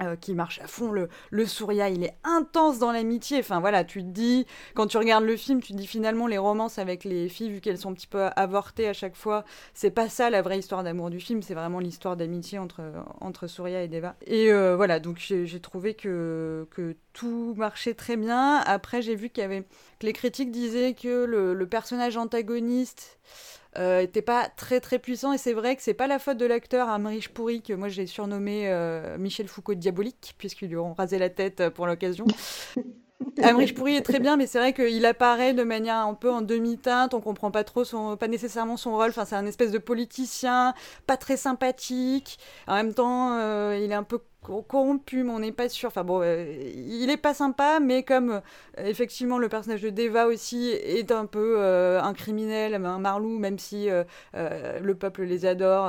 Euh, 0.00 0.16
qui 0.16 0.34
marche 0.34 0.60
à 0.60 0.66
fond, 0.66 0.90
le, 0.90 1.08
le 1.30 1.46
Surya, 1.46 1.88
il 1.88 2.04
est 2.04 2.16
intense 2.24 2.78
dans 2.78 2.92
l'amitié. 2.92 3.38
Enfin 3.38 3.60
voilà, 3.60 3.84
tu 3.84 4.00
te 4.02 4.08
dis, 4.08 4.46
quand 4.74 4.86
tu 4.86 4.98
regardes 4.98 5.24
le 5.24 5.36
film, 5.36 5.60
tu 5.62 5.72
te 5.72 5.78
dis 5.78 5.86
finalement 5.86 6.26
les 6.26 6.38
romances 6.38 6.78
avec 6.78 7.04
les 7.04 7.28
filles, 7.28 7.50
vu 7.50 7.60
qu'elles 7.60 7.78
sont 7.78 7.90
un 7.90 7.94
petit 7.94 8.06
peu 8.06 8.24
avortées 8.36 8.88
à 8.88 8.92
chaque 8.92 9.16
fois, 9.16 9.44
c'est 9.72 9.90
pas 9.90 10.08
ça 10.08 10.30
la 10.30 10.42
vraie 10.42 10.58
histoire 10.58 10.82
d'amour 10.82 11.10
du 11.10 11.20
film, 11.20 11.42
c'est 11.42 11.54
vraiment 11.54 11.78
l'histoire 11.78 12.16
d'amitié 12.16 12.58
entre, 12.58 12.82
entre 13.20 13.46
et 13.66 13.88
Deva. 13.88 14.16
Et 14.26 14.52
euh, 14.52 14.76
voilà, 14.76 15.00
donc 15.00 15.18
j'ai 15.18 15.60
trouvé 15.60 15.94
que, 15.94 16.66
que 16.70 16.96
tout 17.12 17.54
marchait 17.56 17.94
très 17.94 18.16
bien. 18.16 18.56
Après, 18.66 19.00
j'ai 19.00 19.14
vu 19.14 19.30
qu'il 19.30 19.42
y 19.42 19.44
avait 19.44 19.62
que 20.00 20.06
les 20.06 20.12
critiques 20.12 20.50
disaient 20.50 20.94
que 20.94 21.24
le 21.24 21.66
personnage 21.66 22.16
antagoniste 22.16 23.18
euh, 23.78 24.00
était 24.00 24.22
pas 24.22 24.48
très 24.48 24.80
très 24.80 24.98
puissant 24.98 25.32
et 25.32 25.38
c'est 25.38 25.52
vrai 25.52 25.74
que 25.74 25.82
c'est 25.82 25.94
pas 25.94 26.06
la 26.06 26.18
faute 26.18 26.36
de 26.36 26.46
l'acteur 26.46 26.88
Amrish 26.88 27.30
Puri 27.30 27.60
que 27.60 27.72
moi 27.72 27.88
j'ai 27.88 28.06
surnommé 28.06 28.68
euh, 28.68 29.18
Michel 29.18 29.48
Foucault 29.48 29.74
diabolique 29.74 30.34
puisqu'ils 30.38 30.68
lui 30.68 30.76
ont 30.76 30.94
rasé 30.94 31.18
la 31.18 31.28
tête 31.28 31.60
euh, 31.60 31.70
pour 31.70 31.86
l'occasion. 31.86 32.26
Amrish 33.42 33.74
Puri 33.74 33.96
est 33.96 34.02
très 34.02 34.20
bien, 34.20 34.36
mais 34.36 34.46
c'est 34.46 34.58
vrai 34.58 34.72
qu'il 34.72 35.04
apparaît 35.06 35.54
de 35.54 35.62
manière 35.62 35.96
un 35.96 36.14
peu 36.14 36.30
en 36.30 36.40
demi-teinte. 36.42 37.14
On 37.14 37.20
comprend 37.20 37.50
pas 37.50 37.64
trop 37.64 37.84
son, 37.84 38.16
pas 38.16 38.28
nécessairement 38.28 38.76
son 38.76 38.92
rôle. 38.96 39.10
Enfin, 39.10 39.24
c'est 39.24 39.36
un 39.36 39.46
espèce 39.46 39.70
de 39.70 39.78
politicien, 39.78 40.74
pas 41.06 41.16
très 41.16 41.36
sympathique. 41.36 42.38
En 42.66 42.74
même 42.74 42.94
temps, 42.94 43.34
euh, 43.38 43.78
il 43.82 43.90
est 43.90 43.94
un 43.94 44.02
peu 44.02 44.20
cor- 44.42 44.66
corrompu, 44.66 45.22
mais 45.24 45.32
on 45.32 45.38
n'est 45.40 45.52
pas 45.52 45.68
sûr. 45.68 45.88
Enfin 45.88 46.04
bon, 46.04 46.20
euh, 46.22 46.44
il 46.76 47.08
est 47.10 47.16
pas 47.16 47.34
sympa, 47.34 47.80
mais 47.80 48.02
comme 48.02 48.30
euh, 48.30 48.40
effectivement 48.84 49.38
le 49.38 49.48
personnage 49.48 49.82
de 49.82 49.90
Deva 49.90 50.26
aussi 50.26 50.68
est 50.70 51.10
un 51.10 51.26
peu 51.26 51.60
un 51.60 52.12
criminel, 52.14 52.74
un 52.74 52.98
marlou, 52.98 53.38
même 53.38 53.58
si 53.58 53.88
le 54.34 54.92
peuple 54.94 55.22
les 55.22 55.46
adore, 55.46 55.86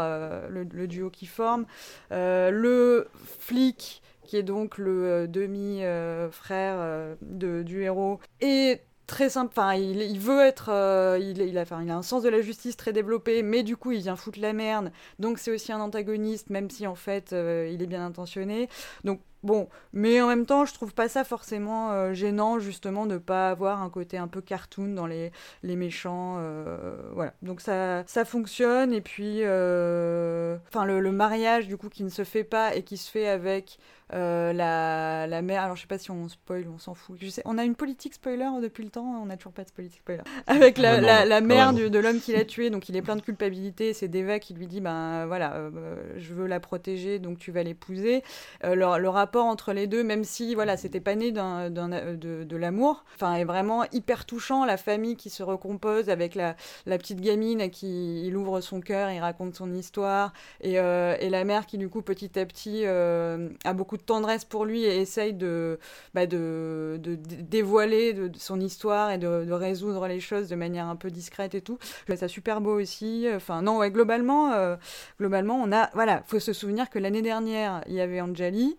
le, 0.49 0.63
le 0.63 0.87
duo 0.87 1.09
qui 1.09 1.25
forme. 1.25 1.65
Le 2.11 3.07
flic 3.39 4.01
qui 4.35 4.39
est 4.39 4.43
donc 4.43 4.77
le 4.77 5.05
euh, 5.05 5.27
demi-frère 5.27 6.75
euh, 6.77 7.15
de, 7.21 7.63
du 7.63 7.83
héros, 7.83 8.19
est 8.41 8.83
très 9.07 9.29
simple. 9.29 9.53
Enfin, 9.55 9.75
il, 9.75 10.19
veut 10.19 10.41
être. 10.41 10.69
euh, 10.69 11.17
il, 11.21 11.41
a, 11.57 11.63
il 11.63 11.89
a 11.89 11.95
un 11.95 12.01
sens 12.01 12.21
de 12.21 12.27
la 12.27 12.41
justice 12.41 12.75
très 12.75 12.91
développé, 12.91 13.43
mais 13.43 13.63
du 13.63 13.77
coup, 13.77 13.93
il 13.93 13.99
vient 14.01 14.17
foutre 14.17 14.39
la 14.41 14.51
merde. 14.51 14.91
Donc, 15.19 15.39
c'est 15.39 15.51
aussi 15.51 15.71
un 15.71 15.79
antagoniste, 15.79 16.49
même 16.49 16.69
si 16.69 16.85
en 16.85 16.95
fait, 16.95 17.31
il 17.31 17.81
est 17.81 17.87
bien 17.87 18.05
intentionné. 18.05 18.67
Donc, 19.05 19.21
bon. 19.45 19.69
Mais 19.93 20.21
en 20.21 20.27
même 20.27 20.45
temps, 20.45 20.65
je 20.65 20.73
trouve 20.73 20.93
pas 20.93 21.07
ça 21.07 21.23
forcément 21.23 21.91
euh, 21.91 22.13
gênant, 22.13 22.59
justement, 22.59 23.05
de 23.05 23.17
pas 23.17 23.49
avoir 23.49 23.81
un 23.81 23.89
côté 23.89 24.17
un 24.17 24.27
peu 24.27 24.41
cartoon 24.41 24.89
dans 24.93 25.07
les, 25.07 25.31
les 25.63 25.75
méchants. 25.77 26.35
euh, 26.39 26.97
voilà. 27.13 27.33
Donc, 27.41 27.61
ça, 27.61 28.03
ça 28.07 28.25
fonctionne. 28.25 28.91
Et 28.93 29.01
puis, 29.01 29.39
euh, 29.43 30.57
enfin, 30.67 30.85
le, 30.85 30.99
le 30.99 31.11
mariage, 31.11 31.67
du 31.67 31.77
coup, 31.77 31.89
qui 31.89 32.03
ne 32.03 32.09
se 32.09 32.23
fait 32.23 32.43
pas 32.43 32.75
et 32.75 32.83
qui 32.83 32.97
se 32.97 33.09
fait 33.09 33.27
avec. 33.27 33.77
La, 34.11 35.27
la 35.27 35.41
mère, 35.41 35.63
alors 35.63 35.75
je 35.75 35.81
sais 35.81 35.87
pas 35.87 35.97
si 35.97 36.11
on 36.11 36.29
spoil, 36.29 36.67
on 36.73 36.77
s'en 36.77 36.93
fout. 36.93 37.17
Je 37.19 37.27
sais, 37.27 37.41
on 37.45 37.57
a 37.57 37.63
une 37.63 37.75
politique 37.75 38.13
spoiler 38.13 38.47
depuis 38.61 38.83
le 38.83 38.89
temps, 38.89 39.03
on 39.21 39.25
n'a 39.25 39.35
toujours 39.35 39.51
pas 39.51 39.63
de 39.63 39.71
politique 39.71 39.99
spoiler. 39.99 40.21
Avec 40.47 40.77
la, 40.77 40.91
Vraiment, 40.93 41.07
la, 41.07 41.25
la 41.25 41.41
mère 41.41 41.73
du- 41.73 41.89
de 41.89 41.99
l'homme 41.99 42.19
qui 42.21 42.31
l'a 42.31 42.45
tué, 42.45 42.69
donc 42.69 42.87
il 42.87 42.95
est 42.95 43.01
plein 43.01 43.15
de 43.15 43.21
culpabilité. 43.21 43.93
C'est 43.93 44.07
Deva 44.07 44.39
qui 44.39 44.53
lui 44.53 44.67
dit 44.67 44.79
ben 44.79 45.25
voilà, 45.25 45.69
je 46.17 46.33
veux 46.33 46.47
la 46.47 46.59
protéger, 46.59 47.19
donc 47.19 47.39
tu 47.39 47.51
vas 47.51 47.63
l'épouser. 47.63 48.23
Le, 48.63 48.75
le 48.99 49.09
rapport 49.09 49.34
entre 49.43 49.73
les 49.73 49.87
deux, 49.87 50.03
même 50.03 50.23
si 50.23 50.55
voilà, 50.55 50.77
c'était 50.77 50.99
pas 50.99 51.15
né 51.15 51.31
d'un, 51.31 51.69
d'un- 51.69 51.91
euh, 51.93 52.15
de, 52.15 52.43
de 52.43 52.57
l'amour, 52.57 53.03
enfin 53.15 53.33
est 53.35 53.43
vraiment 53.45 53.83
hyper 53.91 54.25
touchant. 54.25 54.65
La 54.65 54.77
famille 54.77 55.15
qui 55.15 55.29
se 55.29 55.43
recompose 55.43 56.09
avec 56.09 56.35
la, 56.35 56.55
la 56.85 56.97
petite 56.97 57.21
gamine 57.21 57.61
à 57.61 57.69
qui 57.69 58.25
il 58.25 58.35
ouvre 58.37 58.61
son 58.61 58.81
cœur, 58.81 59.09
il 59.11 59.19
raconte 59.19 59.55
son 59.55 59.73
histoire, 59.73 60.33
et, 60.61 60.79
euh, 60.79 61.15
et 61.19 61.29
la 61.29 61.43
mère 61.43 61.65
qui 61.65 61.77
du 61.77 61.89
coup 61.89 62.01
petit 62.01 62.37
à 62.39 62.45
petit 62.45 62.81
euh, 62.85 63.49
a 63.63 63.73
beaucoup 63.73 63.97
de 63.97 64.03
tendresse 64.03 64.45
pour 64.45 64.65
lui 64.65 64.83
et 64.83 64.97
essaye 65.01 65.33
de, 65.33 65.79
bah, 66.13 66.25
de, 66.25 66.99
de 67.01 67.15
d- 67.15 67.37
dévoiler 67.43 68.13
de, 68.13 68.27
de 68.27 68.37
son 68.37 68.59
histoire 68.59 69.11
et 69.11 69.17
de, 69.17 69.45
de 69.45 69.51
résoudre 69.53 70.07
les 70.07 70.19
choses 70.19 70.47
de 70.49 70.55
manière 70.55 70.87
un 70.87 70.95
peu 70.95 71.09
discrète 71.11 71.55
et 71.55 71.61
tout. 71.61 71.77
Je 72.01 72.05
trouve 72.13 72.15
ça 72.19 72.27
super 72.27 72.61
beau 72.61 72.79
aussi. 72.79 73.27
Enfin 73.35 73.61
non, 73.61 73.77
ouais, 73.77 73.91
globalement, 73.91 74.51
euh, 74.53 74.75
globalement, 75.19 75.55
on 75.61 75.71
a, 75.71 75.89
voilà, 75.93 76.23
faut 76.27 76.39
se 76.39 76.53
souvenir 76.53 76.89
que 76.89 76.99
l'année 76.99 77.21
dernière, 77.21 77.81
il 77.87 77.93
y 77.93 78.01
avait 78.01 78.21
Anjali. 78.21 78.77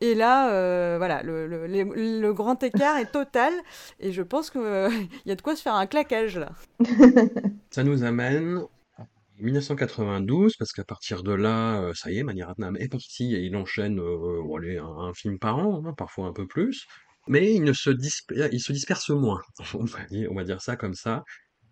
Et 0.00 0.14
là, 0.14 0.50
euh, 0.52 0.96
voilà, 0.98 1.22
le, 1.22 1.46
le, 1.46 1.66
le 1.66 2.32
grand 2.34 2.62
écart 2.62 2.96
est 2.98 3.10
total. 3.12 3.52
Et 4.00 4.12
je 4.12 4.22
pense 4.22 4.50
qu'il 4.50 4.60
y 5.26 5.30
a 5.30 5.34
de 5.34 5.42
quoi 5.42 5.56
se 5.56 5.62
faire 5.62 5.74
un 5.74 5.86
claquage 5.86 6.38
là. 6.38 6.52
Ça 7.70 7.82
nous 7.84 8.04
amène 8.04 8.62
à 8.98 9.06
1992, 9.40 10.56
parce 10.56 10.72
qu'à 10.72 10.84
partir 10.84 11.22
de 11.22 11.32
là, 11.32 11.80
euh, 11.80 11.92
ça 11.94 12.10
y 12.10 12.18
est, 12.18 12.22
Mani 12.22 12.42
Ratnam 12.42 12.76
est 12.76 12.88
parti 12.88 13.34
et 13.34 13.40
il 13.40 13.56
enchaîne 13.56 13.98
euh, 13.98 14.42
bon, 14.42 14.56
allez, 14.56 14.78
un, 14.78 14.86
un 14.86 15.12
film 15.14 15.38
par 15.38 15.58
an, 15.58 15.82
hein, 15.84 15.94
parfois 15.96 16.26
un 16.26 16.32
peu 16.32 16.46
plus. 16.46 16.86
Mais 17.26 17.52
il, 17.54 17.62
ne 17.64 17.72
se 17.72 17.90
disper- 17.90 18.48
il 18.52 18.60
se 18.60 18.72
disperse 18.72 19.10
moins, 19.10 19.40
on 19.74 19.84
va 19.84 20.04
dire, 20.04 20.30
on 20.30 20.34
va 20.34 20.44
dire 20.44 20.60
ça 20.62 20.76
comme 20.76 20.94
ça. 20.94 21.24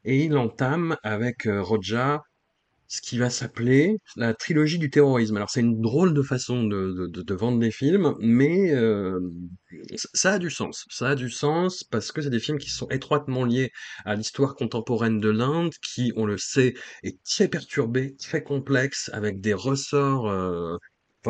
Et 0.04 0.24
il 0.24 0.36
entame 0.36 0.96
avec 1.02 1.46
euh, 1.46 1.62
Roja 1.62 2.22
ce 2.92 3.00
qui 3.00 3.16
va 3.18 3.30
s'appeler 3.30 3.96
la 4.16 4.34
trilogie 4.34 4.78
du 4.78 4.90
terrorisme. 4.90 5.36
Alors 5.36 5.48
c'est 5.50 5.60
une 5.60 5.80
drôle 5.80 6.12
de 6.14 6.22
façon 6.22 6.64
de, 6.64 6.92
de, 6.92 7.06
de- 7.06 7.22
de 7.22 7.34
vendre 7.34 7.58
des 7.58 7.70
films, 7.70 8.14
mais 8.20 8.70
euh, 8.74 9.18
ça 10.14 10.32
a 10.34 10.38
du 10.38 10.50
sens. 10.50 10.84
Ça 10.90 11.08
a 11.10 11.14
du 11.14 11.30
sens 11.30 11.84
parce 11.84 12.12
que 12.12 12.20
c'est 12.22 12.30
des 12.30 12.40
films 12.40 12.58
qui 12.58 12.70
sont 12.70 12.88
étroitement 12.88 13.44
liés 13.44 13.70
à 14.04 14.14
l'histoire 14.14 14.54
contemporaine 14.54 15.20
de 15.20 15.30
l'Inde, 15.30 15.72
qui, 15.82 16.12
on 16.16 16.26
le 16.26 16.38
sait, 16.38 16.74
est 17.02 17.22
très 17.24 17.48
perturbée, 17.48 18.14
très 18.16 18.42
complexe, 18.42 19.10
avec 19.12 19.40
des 19.40 19.54
ressorts 19.54 20.28
euh, 20.28 20.76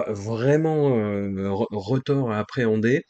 vraiment 0.09 0.97
euh, 0.99 1.29
re- 1.51 1.67
retors 1.71 2.31
à 2.33 2.39
appréhender. 2.39 3.05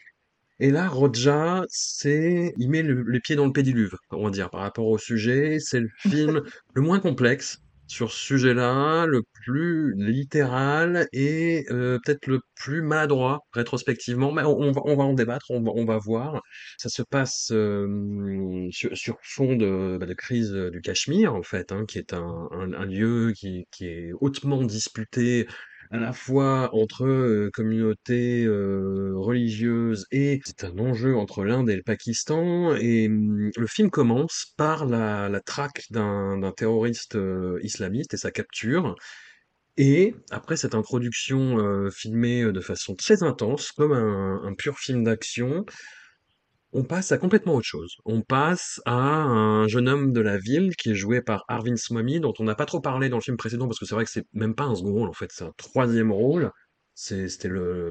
Et 0.61 0.71
là, 0.71 0.89
Roja, 0.89 1.65
c'est, 1.69 2.55
il 2.59 2.71
met 2.71 2.83
le- 2.83 3.05
les 3.11 3.21
pieds 3.21 3.37
dans 3.37 3.47
le 3.47 3.53
pédiluve, 3.53 3.97
on 4.11 4.25
va 4.25 4.31
dire, 4.31 4.51
par 4.51 4.61
rapport 4.61 4.87
au 4.87 4.99
sujet. 4.99 5.59
C'est 5.61 5.81
le 5.81 5.89
film 5.99 6.43
le 6.75 6.83
moins 6.83 7.01
complexe 7.01 7.59
sur 7.87 8.11
ce 8.13 8.19
sujet-là, 8.19 9.07
le 9.07 9.23
plus 9.45 9.95
littéral 9.97 11.07
et 11.13 11.65
euh, 11.71 11.99
peut-être 12.05 12.27
le 12.27 12.41
plus 12.55 12.83
maladroit 12.83 13.41
rétrospectivement. 13.53 14.33
Mais 14.33 14.43
on, 14.43 14.59
on 14.59 14.73
va, 14.73 14.81
on 14.85 14.97
va 14.97 15.05
en 15.05 15.13
débattre, 15.15 15.47
on 15.51 15.63
va, 15.63 15.73
on 15.75 15.85
va 15.85 15.99
voir. 15.99 16.43
Ça 16.79 16.89
se 16.89 17.03
passe 17.03 17.51
euh, 17.53 18.69
sur, 18.71 18.97
sur 18.97 19.19
fond 19.23 19.57
de, 19.57 19.99
bah, 20.01 20.07
de 20.07 20.15
crise 20.15 20.53
du 20.53 20.81
Cachemire, 20.81 21.35
en 21.35 21.43
fait, 21.43 21.73
hein, 21.73 21.85
qui 21.87 21.99
est 21.99 22.13
un, 22.15 22.49
un, 22.53 22.73
un 22.73 22.87
lieu 22.87 23.33
qui, 23.37 23.67
qui 23.71 23.87
est 23.87 24.13
hautement 24.21 24.63
disputé 24.63 25.47
à 25.93 25.99
la 25.99 26.15
fois 26.15 26.75
entre 26.75 27.05
euh, 27.05 27.51
communautés 27.53 28.45
euh, 28.45 29.13
religieuses 29.15 30.07
et 30.11 30.41
c'est 30.43 30.65
un 30.65 30.79
enjeu 30.79 31.17
entre 31.17 31.45
l'Inde 31.45 31.69
et 31.69 31.77
le 31.77 31.83
Pakistan. 31.83 32.75
Et 32.77 33.09
hum, 33.09 33.51
le 33.55 33.67
film 33.67 33.91
commence 33.91 34.55
par 34.57 34.87
la, 34.87 35.29
la 35.29 35.41
traque 35.41 35.85
d'un 35.91 36.53
terroriste 36.57 37.17
euh, 37.17 37.59
islamiste 37.63 38.15
et 38.15 38.17
sa 38.17 38.31
capture. 38.31 38.97
Et 39.77 40.15
après 40.31 40.57
cette 40.57 40.75
introduction 40.75 41.57
filmée 41.91 42.45
de 42.53 42.61
façon 42.61 42.95
très 42.95 43.23
intense, 43.23 43.73
comme 43.73 43.93
un 43.93 44.53
pur 44.53 44.79
film 44.79 45.03
d'action, 45.03 45.65
on 46.73 46.85
passe 46.85 47.13
à 47.13 47.19
complètement 47.19 47.55
autre 47.55 47.67
chose. 47.67 47.97
On 48.05 48.23
passe 48.23 48.81
à 48.87 48.95
un 48.95 49.69
jeune 49.69 49.89
homme 49.89 50.13
de 50.13 50.21
la 50.21 50.39
ville 50.39 50.75
qui 50.77 50.91
est 50.91 50.95
joué 50.95 51.21
par 51.21 51.45
Arvind 51.49 51.77
Swamy, 51.77 52.21
dont 52.21 52.33
on 52.39 52.45
n'a 52.45 52.55
pas 52.55 52.67
trop 52.67 52.81
parlé 52.81 53.09
dans 53.09 53.19
le 53.19 53.23
film 53.23 53.37
précédent 53.37 53.67
parce 53.67 53.79
que 53.79 53.85
c'est 53.85 53.95
vrai 53.95 54.05
que 54.05 54.11
c'est 54.11 54.27
même 54.33 54.55
pas 54.55 54.65
un 54.65 54.75
second 54.75 54.93
rôle 54.93 55.09
en 55.09 55.13
fait, 55.13 55.31
c'est 55.33 55.45
un 55.45 55.53
troisième 55.57 56.13
rôle. 56.13 56.51
C'était 56.95 57.49
le, 57.49 57.91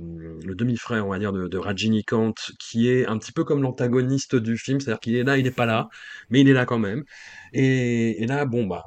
demi-frère, 0.56 1.08
on 1.08 1.10
va 1.10 1.20
dire, 1.20 1.34
de, 1.34 1.48
de 1.48 1.58
Rajinikanth, 1.58 2.52
qui 2.60 2.88
est 2.88 3.08
un 3.08 3.18
petit 3.18 3.32
peu 3.32 3.44
comme 3.44 3.64
l'antagoniste 3.64 4.36
du 4.36 4.58
film, 4.58 4.80
c'est-à-dire 4.80 5.00
qu'il 5.00 5.16
est 5.16 5.24
là, 5.24 5.38
il 5.38 5.44
n'est 5.44 5.52
pas 5.52 5.66
là, 5.66 5.90
mais 6.30 6.42
il 6.42 6.50
est 6.50 6.54
là 6.54 6.66
quand 6.66 6.78
même. 6.78 7.04
Et, 7.52 8.22
et 8.22 8.28
là, 8.28 8.46
bon, 8.46 8.68
bah, 8.68 8.86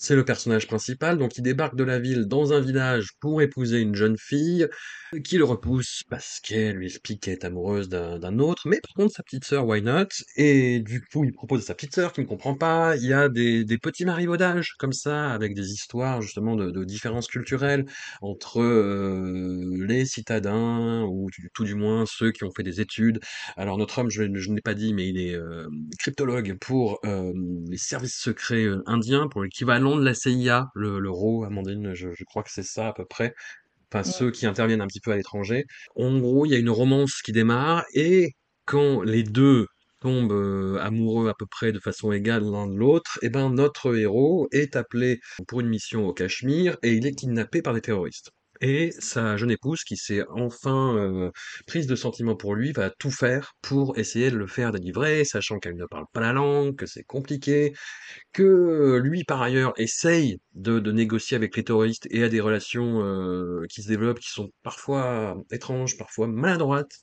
c'est 0.00 0.16
le 0.16 0.24
personnage 0.24 0.66
principal, 0.66 1.18
donc 1.18 1.36
il 1.36 1.42
débarque 1.42 1.76
de 1.76 1.84
la 1.84 1.98
ville 1.98 2.24
dans 2.24 2.54
un 2.54 2.60
village 2.60 3.10
pour 3.20 3.42
épouser 3.42 3.80
une 3.80 3.94
jeune 3.94 4.16
fille, 4.16 4.66
qui 5.24 5.36
le 5.36 5.44
repousse 5.44 6.04
parce 6.08 6.40
qu'elle 6.40 6.76
lui 6.76 6.86
explique 6.86 7.22
qu'elle 7.22 7.34
est 7.34 7.44
amoureuse 7.44 7.88
d'un 7.88 8.38
autre, 8.38 8.62
mais 8.66 8.80
par 8.80 8.94
contre 8.94 9.14
sa 9.14 9.22
petite 9.22 9.44
sœur, 9.44 9.66
why 9.66 9.82
not? 9.82 10.06
Et 10.36 10.80
du 10.80 11.02
coup, 11.02 11.24
il 11.24 11.32
propose 11.32 11.60
à 11.60 11.66
sa 11.66 11.74
petite 11.74 11.94
sœur 11.94 12.12
qui 12.12 12.20
ne 12.20 12.26
comprend 12.26 12.54
pas. 12.54 12.96
Il 12.96 13.06
y 13.06 13.12
a 13.12 13.28
des, 13.28 13.64
des 13.64 13.78
petits 13.78 14.04
marivaudages 14.04 14.74
comme 14.78 14.92
ça, 14.92 15.30
avec 15.30 15.54
des 15.54 15.72
histoires 15.72 16.22
justement 16.22 16.56
de, 16.56 16.84
différences 16.84 17.26
culturelles 17.26 17.84
entre 18.22 18.60
euh, 18.60 19.84
les 19.86 20.06
citadins, 20.06 21.02
ou 21.02 21.28
tout 21.52 21.64
du 21.64 21.74
moins 21.74 22.04
ceux 22.06 22.30
qui 22.32 22.44
ont 22.44 22.50
fait 22.50 22.62
des 22.62 22.80
études. 22.80 23.20
Alors 23.56 23.76
notre 23.76 23.98
homme, 23.98 24.10
je, 24.10 24.22
ne 24.22 24.54
l'ai 24.54 24.62
pas 24.62 24.74
dit, 24.74 24.94
mais 24.94 25.08
il 25.08 25.18
est 25.20 25.34
euh, 25.34 25.68
cryptologue 25.98 26.56
pour 26.58 27.00
euh, 27.04 27.32
les 27.68 27.76
services 27.76 28.16
secrets 28.16 28.66
indiens, 28.86 29.28
pour 29.28 29.42
l'équivalent 29.42 29.89
de 29.96 30.04
la 30.04 30.14
CIA, 30.14 30.68
le, 30.74 30.98
le 31.00 31.10
RAW, 31.10 31.44
Amandine, 31.44 31.94
je, 31.94 32.10
je 32.14 32.24
crois 32.24 32.42
que 32.42 32.50
c'est 32.52 32.62
ça 32.62 32.88
à 32.88 32.92
peu 32.92 33.04
près 33.04 33.34
enfin 33.92 34.02
Ouais. 34.04 34.12
ceux 34.12 34.30
qui 34.30 34.46
interviennent 34.46 34.80
un 34.80 34.86
petit 34.86 35.00
peu 35.00 35.12
à 35.12 35.16
l'étranger. 35.16 35.64
En 35.96 36.18
gros, 36.18 36.46
il 36.46 36.50
y 36.50 36.54
a 36.54 36.58
une 36.58 36.70
romance 36.70 37.22
qui 37.22 37.32
démarre 37.32 37.84
et 37.94 38.32
quand 38.64 39.02
les 39.02 39.22
deux 39.24 39.66
tombent 40.00 40.32
euh, 40.32 40.78
amoureux 40.80 41.28
à 41.28 41.34
peu 41.38 41.46
près 41.46 41.72
de 41.72 41.78
façon 41.80 42.12
égale 42.12 42.44
l'un 42.44 42.66
de 42.68 42.74
l'autre, 42.76 43.18
et 43.22 43.28
ben 43.30 43.50
notre 43.50 43.94
héros 43.96 44.48
est 44.52 44.76
appelé 44.76 45.20
pour 45.48 45.60
une 45.60 45.68
mission 45.68 46.06
au 46.06 46.12
Cachemire 46.14 46.76
et 46.82 46.94
il 46.94 47.06
est 47.06 47.12
kidnappé 47.14 47.62
par 47.62 47.74
des 47.74 47.82
terroristes. 47.82 48.30
Et 48.62 48.90
sa 48.98 49.36
jeune 49.36 49.50
épouse, 49.50 49.84
qui 49.84 49.96
s'est 49.96 50.22
enfin 50.34 50.94
euh, 50.96 51.30
prise 51.66 51.86
de 51.86 51.96
sentiments 51.96 52.36
pour 52.36 52.54
lui, 52.54 52.72
va 52.72 52.90
tout 52.90 53.10
faire 53.10 53.54
pour 53.62 53.98
essayer 53.98 54.30
de 54.30 54.36
le 54.36 54.46
faire 54.46 54.70
délivrer, 54.72 55.24
sachant 55.24 55.58
qu'elle 55.58 55.76
ne 55.76 55.86
parle 55.86 56.04
pas 56.12 56.20
la 56.20 56.32
langue, 56.34 56.76
que 56.76 56.86
c'est 56.86 57.04
compliqué, 57.04 57.72
que 58.32 59.00
lui, 59.02 59.24
par 59.24 59.40
ailleurs, 59.40 59.72
essaye 59.78 60.40
de, 60.54 60.78
négocier 60.92 61.36
avec 61.36 61.56
les 61.56 61.64
terroristes 61.64 62.06
et 62.10 62.22
a 62.22 62.28
des 62.28 62.40
relations 62.40 63.02
euh, 63.02 63.64
qui 63.70 63.82
se 63.82 63.88
développent, 63.88 64.20
qui 64.20 64.30
sont 64.30 64.50
parfois 64.62 65.36
étranges, 65.50 65.96
parfois 65.96 66.26
maladroites. 66.26 67.00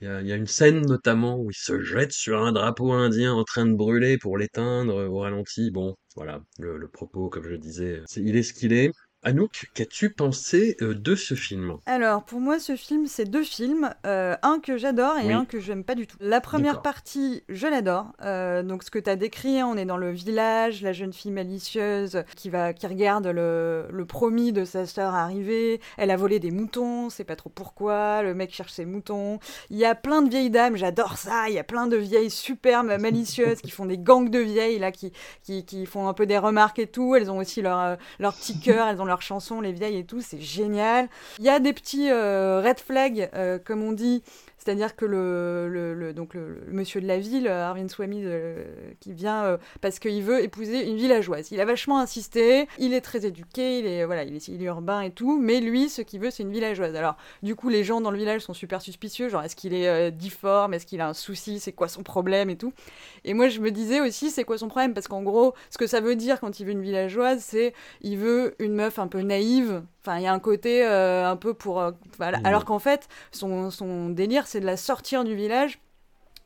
Il 0.00 0.06
y 0.06 0.32
a, 0.32 0.36
une 0.36 0.46
scène 0.46 0.80
notamment 0.86 1.38
où 1.38 1.50
il 1.50 1.54
se 1.54 1.82
jette 1.82 2.12
sur 2.12 2.42
un 2.42 2.52
drapeau 2.52 2.92
indien 2.92 3.34
en 3.34 3.44
train 3.44 3.66
de 3.66 3.74
brûler 3.74 4.16
pour 4.16 4.38
l'éteindre 4.38 5.04
au 5.08 5.18
ralenti. 5.18 5.70
Bon, 5.70 5.94
voilà, 6.16 6.40
le, 6.58 6.88
propos, 6.88 7.28
comme 7.28 7.44
je 7.44 7.54
disais, 7.54 8.02
il 8.16 8.36
est 8.36 8.42
ce 8.42 8.54
qu'il 8.54 8.72
est. 8.72 8.92
Anouk, 9.22 9.66
qu'as-tu 9.74 10.08
pensé 10.08 10.78
euh, 10.80 10.94
de 10.94 11.14
ce 11.14 11.34
film? 11.34 11.76
Alors, 11.84 12.24
pour 12.24 12.40
moi, 12.40 12.58
ce 12.58 12.74
film, 12.74 13.06
c'est 13.06 13.26
deux 13.26 13.42
films. 13.42 13.94
euh, 14.06 14.34
un 14.42 14.60
que 14.60 14.78
j'adore 14.78 15.18
et 15.18 15.30
un 15.30 15.44
que 15.44 15.60
j'aime 15.60 15.84
pas 15.84 15.94
du 15.94 16.06
tout. 16.06 16.16
La 16.20 16.40
première 16.40 16.80
partie, 16.80 17.42
je 17.50 17.66
l'adore. 17.66 18.06
euh, 18.24 18.62
donc, 18.62 18.82
ce 18.82 18.90
que 18.90 18.98
tu 18.98 19.10
as 19.10 19.16
décrit, 19.16 19.60
hein, 19.60 19.68
on 19.70 19.76
est 19.76 19.84
dans 19.84 19.98
le 19.98 20.10
village, 20.10 20.80
la 20.80 20.94
jeune 20.94 21.12
fille 21.12 21.32
malicieuse 21.32 22.24
qui, 22.34 22.48
va, 22.48 22.72
qui 22.72 22.86
regarde 22.86 23.26
le, 23.26 23.88
le 23.92 24.04
promis 24.06 24.54
de 24.54 24.64
sa 24.64 24.86
sœur 24.86 25.14
arriver. 25.14 25.82
Elle 25.98 26.10
a 26.10 26.16
volé 26.16 26.38
des 26.40 26.50
moutons, 26.50 27.10
c'est 27.10 27.24
pas 27.24 27.36
trop 27.36 27.50
pourquoi. 27.50 28.22
Le 28.22 28.32
mec 28.32 28.54
cherche 28.54 28.72
ses 28.72 28.86
moutons. 28.86 29.38
Il 29.68 29.76
y 29.76 29.84
a 29.84 29.94
plein 29.94 30.22
de 30.22 30.30
vieilles 30.30 30.48
dames, 30.48 30.76
j'adore 30.76 31.18
ça. 31.18 31.50
Il 31.50 31.54
y 31.54 31.58
a 31.58 31.64
plein 31.64 31.86
de 31.86 31.98
vieilles 31.98 32.30
superbes 32.30 32.98
malicieuses 32.98 33.60
qui 33.60 33.70
font 33.70 33.84
des 33.84 33.98
gangs 33.98 34.30
de 34.30 34.38
vieilles, 34.38 34.78
là, 34.78 34.92
qui, 34.92 35.12
qui, 35.42 35.66
qui 35.66 35.84
font 35.84 36.08
un 36.08 36.14
peu 36.14 36.24
des 36.24 36.38
remarques 36.38 36.78
et 36.78 36.86
tout. 36.86 37.14
Elles 37.16 37.30
ont 37.30 37.36
aussi 37.36 37.60
leur, 37.60 37.98
leur 38.18 38.32
petit 38.34 38.58
cœur, 38.58 38.88
elles 38.88 39.02
ont 39.02 39.09
leurs 39.10 39.22
chansons, 39.22 39.60
les 39.60 39.72
vieilles 39.72 39.98
et 39.98 40.04
tout. 40.04 40.20
C'est 40.22 40.40
génial. 40.40 41.08
Il 41.38 41.44
y 41.44 41.50
a 41.50 41.60
des 41.60 41.72
petits 41.72 42.10
euh, 42.10 42.62
red 42.64 42.80
flags, 42.80 43.28
euh, 43.34 43.58
comme 43.62 43.82
on 43.82 43.92
dit, 43.92 44.22
c'est-à-dire 44.56 44.94
que 44.94 45.04
le, 45.04 45.68
le, 45.68 46.12
donc 46.12 46.34
le, 46.34 46.62
monsieur 46.68 47.00
de 47.00 47.06
la 47.06 47.18
ville, 47.18 47.46
euh, 47.48 47.66
Arvind 47.66 47.90
Swamy, 47.90 48.24
qui 49.00 49.12
vient 49.12 49.58
parce 49.80 49.98
qu'il 49.98 50.22
veut 50.22 50.42
épouser 50.42 50.88
une 50.88 50.96
villageoise. 50.96 51.50
Il 51.50 51.60
a 51.60 51.64
vachement 51.64 51.98
insisté, 51.98 52.68
il 52.78 52.94
est 52.94 53.00
très 53.00 53.26
éduqué, 53.26 53.78
il 53.78 53.86
est, 53.86 54.04
voilà, 54.04 54.24
il 54.24 54.36
est, 54.36 54.48
urbain 54.60 55.00
et 55.00 55.10
tout, 55.10 55.38
mais 55.38 55.60
lui, 55.60 55.88
ce 55.88 56.02
qu'il 56.02 56.20
veut, 56.20 56.30
c'est 56.30 56.42
une 56.42 56.52
villageoise. 56.52 56.94
Alors, 56.94 57.16
du 57.42 57.54
coup, 57.54 57.68
les 57.68 57.84
gens 57.84 58.00
dans 58.00 58.10
le 58.10 58.18
village 58.18 58.42
sont 58.42 58.54
super 58.54 58.82
suspicieux, 58.82 59.28
genre, 59.28 59.42
est-ce 59.42 59.56
qu'il 59.56 59.74
est 59.74 60.10
difforme, 60.10 60.74
est-ce 60.74 60.86
qu'il 60.86 61.00
a 61.00 61.08
un 61.08 61.14
souci, 61.14 61.58
c'est 61.58 61.72
quoi 61.72 61.88
son 61.88 62.02
problème 62.02 62.50
et 62.50 62.56
tout? 62.56 62.72
Et 63.24 63.34
moi, 63.34 63.48
je 63.48 63.60
me 63.60 63.70
disais 63.70 64.00
aussi, 64.00 64.30
c'est 64.30 64.44
quoi 64.44 64.58
son 64.58 64.68
problème? 64.68 64.94
Parce 64.94 65.08
qu'en 65.08 65.22
gros, 65.22 65.54
ce 65.70 65.78
que 65.78 65.86
ça 65.86 66.00
veut 66.00 66.16
dire 66.16 66.40
quand 66.40 66.60
il 66.60 66.66
veut 66.66 66.72
une 66.72 66.82
villageoise, 66.82 67.42
c'est 67.42 67.74
il 68.02 68.18
veut 68.18 68.54
une 68.58 68.74
meuf 68.74 68.98
un 69.00 69.08
peu 69.08 69.20
naïve. 69.22 69.82
Enfin, 70.02 70.18
il 70.18 70.22
y 70.22 70.26
a 70.26 70.32
un 70.32 70.38
côté 70.38 70.84
euh, 70.86 71.28
un 71.28 71.36
peu 71.36 71.54
pour. 71.54 71.80
euh, 71.80 71.92
voilà. 72.18 72.38
Mhm. 72.38 72.46
Alors 72.46 72.64
qu'en 72.64 72.78
fait, 72.78 73.08
son, 73.32 73.70
son 73.70 74.10
délire, 74.10 74.46
c'est 74.46 74.60
de 74.60 74.66
la 74.66 74.76
sortir 74.76 75.24
du 75.24 75.34
village 75.34 75.80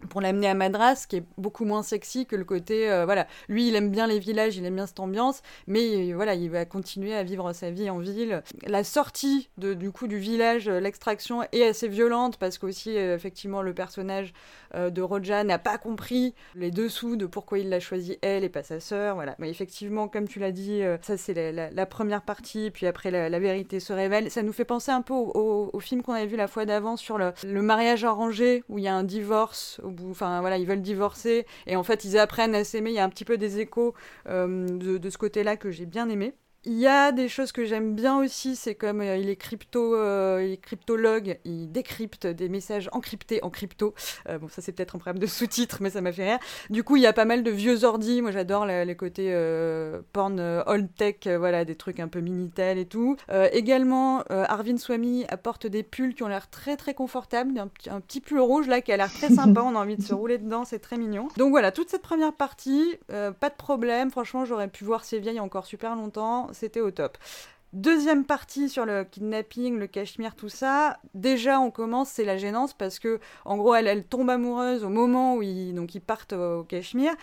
pour 0.08 0.20
l'amener 0.20 0.48
à 0.48 0.54
Madras, 0.54 1.06
qui 1.08 1.16
est 1.16 1.24
beaucoup 1.38 1.64
moins 1.64 1.82
sexy 1.82 2.26
que 2.26 2.36
le 2.36 2.44
côté, 2.44 2.90
euh, 2.90 3.04
voilà, 3.04 3.26
lui 3.48 3.68
il 3.68 3.74
aime 3.74 3.90
bien 3.90 4.06
les 4.06 4.18
villages, 4.18 4.56
il 4.56 4.64
aime 4.64 4.76
bien 4.76 4.86
cette 4.86 5.00
ambiance, 5.00 5.42
mais 5.66 6.12
voilà, 6.12 6.34
il 6.34 6.50
va 6.50 6.64
continuer 6.64 7.14
à 7.14 7.22
vivre 7.22 7.52
sa 7.52 7.70
vie 7.70 7.90
en 7.90 7.98
ville. 7.98 8.42
La 8.66 8.84
sortie 8.84 9.48
de, 9.58 9.74
du 9.74 9.90
coup 9.90 10.06
du 10.06 10.18
village, 10.18 10.68
euh, 10.68 10.80
l'extraction 10.80 11.42
est 11.52 11.64
assez 11.64 11.88
violente 11.88 12.36
parce 12.36 12.58
qu'aussi 12.58 12.96
euh, 12.96 13.14
effectivement 13.14 13.62
le 13.62 13.74
personnage 13.74 14.32
de 14.74 15.02
Roja 15.02 15.44
n'a 15.44 15.60
pas 15.60 15.78
compris 15.78 16.34
les 16.56 16.72
dessous 16.72 17.14
de 17.14 17.26
pourquoi 17.26 17.60
il 17.60 17.68
l'a 17.68 17.78
choisi 17.78 18.18
elle 18.22 18.42
et 18.42 18.48
pas 18.48 18.64
sa 18.64 18.80
sœur, 18.80 19.14
voilà. 19.14 19.36
Mais 19.38 19.48
effectivement, 19.48 20.08
comme 20.08 20.26
tu 20.26 20.40
l'as 20.40 20.50
dit, 20.50 20.82
ça 21.00 21.16
c'est 21.16 21.52
la, 21.52 21.86
première 21.86 22.22
partie, 22.22 22.72
puis 22.72 22.88
après 22.88 23.12
la, 23.12 23.38
vérité 23.38 23.78
se 23.78 23.92
révèle. 23.92 24.32
Ça 24.32 24.42
nous 24.42 24.52
fait 24.52 24.64
penser 24.64 24.90
un 24.90 25.02
peu 25.02 25.14
au, 25.14 25.70
au- 25.72 25.80
film 25.80 26.02
qu'on 26.02 26.14
avait 26.14 26.26
vu 26.26 26.36
la 26.36 26.48
fois 26.48 26.66
d'avant 26.66 26.96
sur 26.96 27.18
le, 27.18 27.32
le 27.44 27.62
mariage 27.62 28.02
arrangé 28.04 28.64
où 28.68 28.78
il 28.78 28.84
y 28.84 28.88
a 28.88 28.94
un 28.96 29.04
divorce 29.04 29.80
voilà, 30.00 30.58
ils 30.58 30.66
veulent 30.66 30.82
divorcer 30.82 31.46
et 31.66 31.76
en 31.76 31.82
fait 31.82 32.04
ils 32.04 32.18
apprennent 32.18 32.54
à 32.54 32.64
s'aimer. 32.64 32.90
Il 32.90 32.96
y 32.96 32.98
a 32.98 33.04
un 33.04 33.08
petit 33.08 33.24
peu 33.24 33.38
des 33.38 33.60
échos 33.60 33.94
euh, 34.28 34.66
de 34.98 35.10
ce 35.10 35.18
côté-là 35.18 35.56
que 35.56 35.70
j'ai 35.70 35.86
bien 35.86 36.08
aimé. 36.08 36.34
Il 36.66 36.78
y 36.78 36.86
a 36.86 37.12
des 37.12 37.28
choses 37.28 37.52
que 37.52 37.66
j'aime 37.66 37.94
bien 37.94 38.18
aussi, 38.18 38.56
c'est 38.56 38.74
comme 38.74 39.02
euh, 39.02 39.18
il 39.18 39.28
est 39.28 39.36
crypto, 39.36 39.94
euh, 39.94 40.42
il 40.42 40.52
est 40.52 40.56
cryptologue, 40.56 41.38
il 41.44 41.70
décrypte 41.70 42.26
des 42.26 42.48
messages 42.48 42.88
encryptés 42.92 43.42
en 43.44 43.50
crypto. 43.50 43.92
Euh, 44.30 44.38
bon, 44.38 44.48
ça 44.48 44.62
c'est 44.62 44.72
peut-être 44.72 44.96
un 44.96 44.98
problème 44.98 45.20
de 45.20 45.26
sous-titres, 45.26 45.78
mais 45.82 45.90
ça 45.90 46.00
m'a 46.00 46.10
fait 46.10 46.24
rire. 46.30 46.38
Du 46.70 46.82
coup, 46.82 46.96
il 46.96 47.02
y 47.02 47.06
a 47.06 47.12
pas 47.12 47.26
mal 47.26 47.42
de 47.42 47.50
vieux 47.50 47.84
ordi. 47.84 48.22
Moi, 48.22 48.30
j'adore 48.30 48.64
les 48.64 48.96
côtés 48.96 49.28
euh, 49.34 50.00
porn 50.14 50.40
euh, 50.40 50.62
old 50.66 50.88
tech, 50.96 51.26
voilà, 51.26 51.66
des 51.66 51.74
trucs 51.74 52.00
un 52.00 52.08
peu 52.08 52.20
minitel 52.20 52.78
et 52.78 52.86
tout. 52.86 53.16
Euh, 53.30 53.46
également, 53.52 54.20
euh, 54.30 54.44
Arvind 54.48 54.78
Swamy 54.78 55.26
apporte 55.28 55.66
des 55.66 55.82
pulls 55.82 56.14
qui 56.14 56.22
ont 56.22 56.28
l'air 56.28 56.48
très 56.48 56.78
très 56.78 56.94
confortables, 56.94 57.58
un, 57.58 57.66
petit- 57.68 57.90
un 57.90 58.00
petit 58.00 58.22
pull 58.22 58.40
rouge 58.40 58.68
là 58.68 58.80
qui 58.80 58.90
a 58.90 58.96
l'air 58.96 59.12
très 59.12 59.28
sympa. 59.34 59.60
On 59.62 59.76
a 59.76 59.78
envie 59.80 59.96
de 59.96 60.02
se 60.02 60.14
rouler 60.14 60.38
dedans, 60.38 60.64
c'est 60.64 60.78
très 60.78 60.96
mignon. 60.96 61.28
Donc 61.36 61.50
voilà, 61.50 61.72
toute 61.72 61.90
cette 61.90 62.00
première 62.02 62.32
partie, 62.32 62.96
euh, 63.12 63.32
pas 63.32 63.50
de 63.50 63.54
problème. 63.54 64.10
Franchement, 64.10 64.46
j'aurais 64.46 64.68
pu 64.68 64.84
voir 64.84 65.04
ces 65.04 65.18
vieilles 65.18 65.40
encore 65.40 65.66
super 65.66 65.94
longtemps. 65.94 66.48
C'était 66.54 66.80
au 66.80 66.90
top. 66.90 67.18
Deuxième 67.72 68.24
partie 68.24 68.68
sur 68.68 68.86
le 68.86 69.02
kidnapping, 69.02 69.78
le 69.78 69.88
cachemire, 69.88 70.36
tout 70.36 70.48
ça. 70.48 70.98
Déjà, 71.14 71.58
on 71.58 71.72
commence, 71.72 72.08
c'est 72.08 72.24
la 72.24 72.38
gênance 72.38 72.72
parce 72.72 73.00
que, 73.00 73.18
en 73.44 73.56
gros, 73.56 73.74
elle, 73.74 73.88
elle 73.88 74.04
tombe 74.04 74.30
amoureuse 74.30 74.84
au 74.84 74.88
moment 74.88 75.34
où 75.34 75.42
ils, 75.42 75.74
donc, 75.74 75.94
ils 75.96 76.00
partent 76.00 76.34
au 76.34 76.62
Cachemire. 76.62 77.14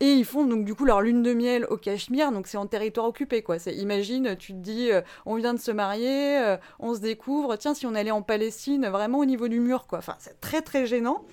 Et 0.00 0.12
ils 0.12 0.24
font 0.24 0.44
donc 0.44 0.64
du 0.64 0.76
coup 0.76 0.84
leur 0.84 1.00
lune 1.00 1.24
de 1.24 1.34
miel 1.34 1.66
au 1.70 1.76
Cachemire, 1.76 2.30
donc 2.30 2.46
c'est 2.46 2.56
en 2.56 2.66
territoire 2.68 3.06
occupé 3.06 3.42
quoi. 3.42 3.56
Imagine, 3.66 4.36
tu 4.36 4.52
te 4.52 4.58
dis, 4.58 4.92
euh, 4.92 5.00
on 5.26 5.34
vient 5.34 5.54
de 5.54 5.58
se 5.58 5.72
marier, 5.72 6.38
euh, 6.38 6.56
on 6.78 6.94
se 6.94 7.00
découvre, 7.00 7.56
tiens 7.56 7.74
si 7.74 7.84
on 7.84 7.96
allait 7.96 8.12
en 8.12 8.22
Palestine, 8.22 8.86
vraiment 8.86 9.18
au 9.18 9.24
niveau 9.24 9.48
du 9.48 9.58
mur 9.58 9.88
quoi. 9.88 9.98
Enfin 9.98 10.14
c'est 10.20 10.40
très 10.40 10.62
très 10.62 10.86
gênant. 10.86 11.24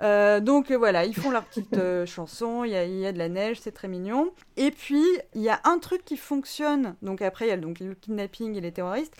Euh, 0.00 0.38
donc 0.40 0.70
euh, 0.70 0.76
voilà, 0.78 1.04
ils 1.04 1.14
font 1.14 1.30
leur 1.30 1.44
petite 1.48 1.76
euh, 1.76 2.06
chanson, 2.06 2.62
il 2.64 2.70
y 2.70 2.76
a, 2.76 2.84
y 2.84 3.06
a 3.06 3.12
de 3.12 3.18
la 3.18 3.28
neige, 3.28 3.58
c'est 3.60 3.72
très 3.72 3.88
mignon. 3.88 4.32
Et 4.56 4.70
puis 4.70 5.02
il 5.34 5.42
y 5.42 5.48
a 5.48 5.60
un 5.64 5.78
truc 5.78 6.04
qui 6.04 6.16
fonctionne. 6.16 6.94
Donc 7.02 7.20
après 7.22 7.46
il 7.46 7.48
y 7.48 7.52
a 7.52 7.56
donc 7.56 7.80
le 7.80 7.94
kidnapping 7.94 8.54
et 8.56 8.60
les 8.60 8.72
terroristes. 8.72 9.14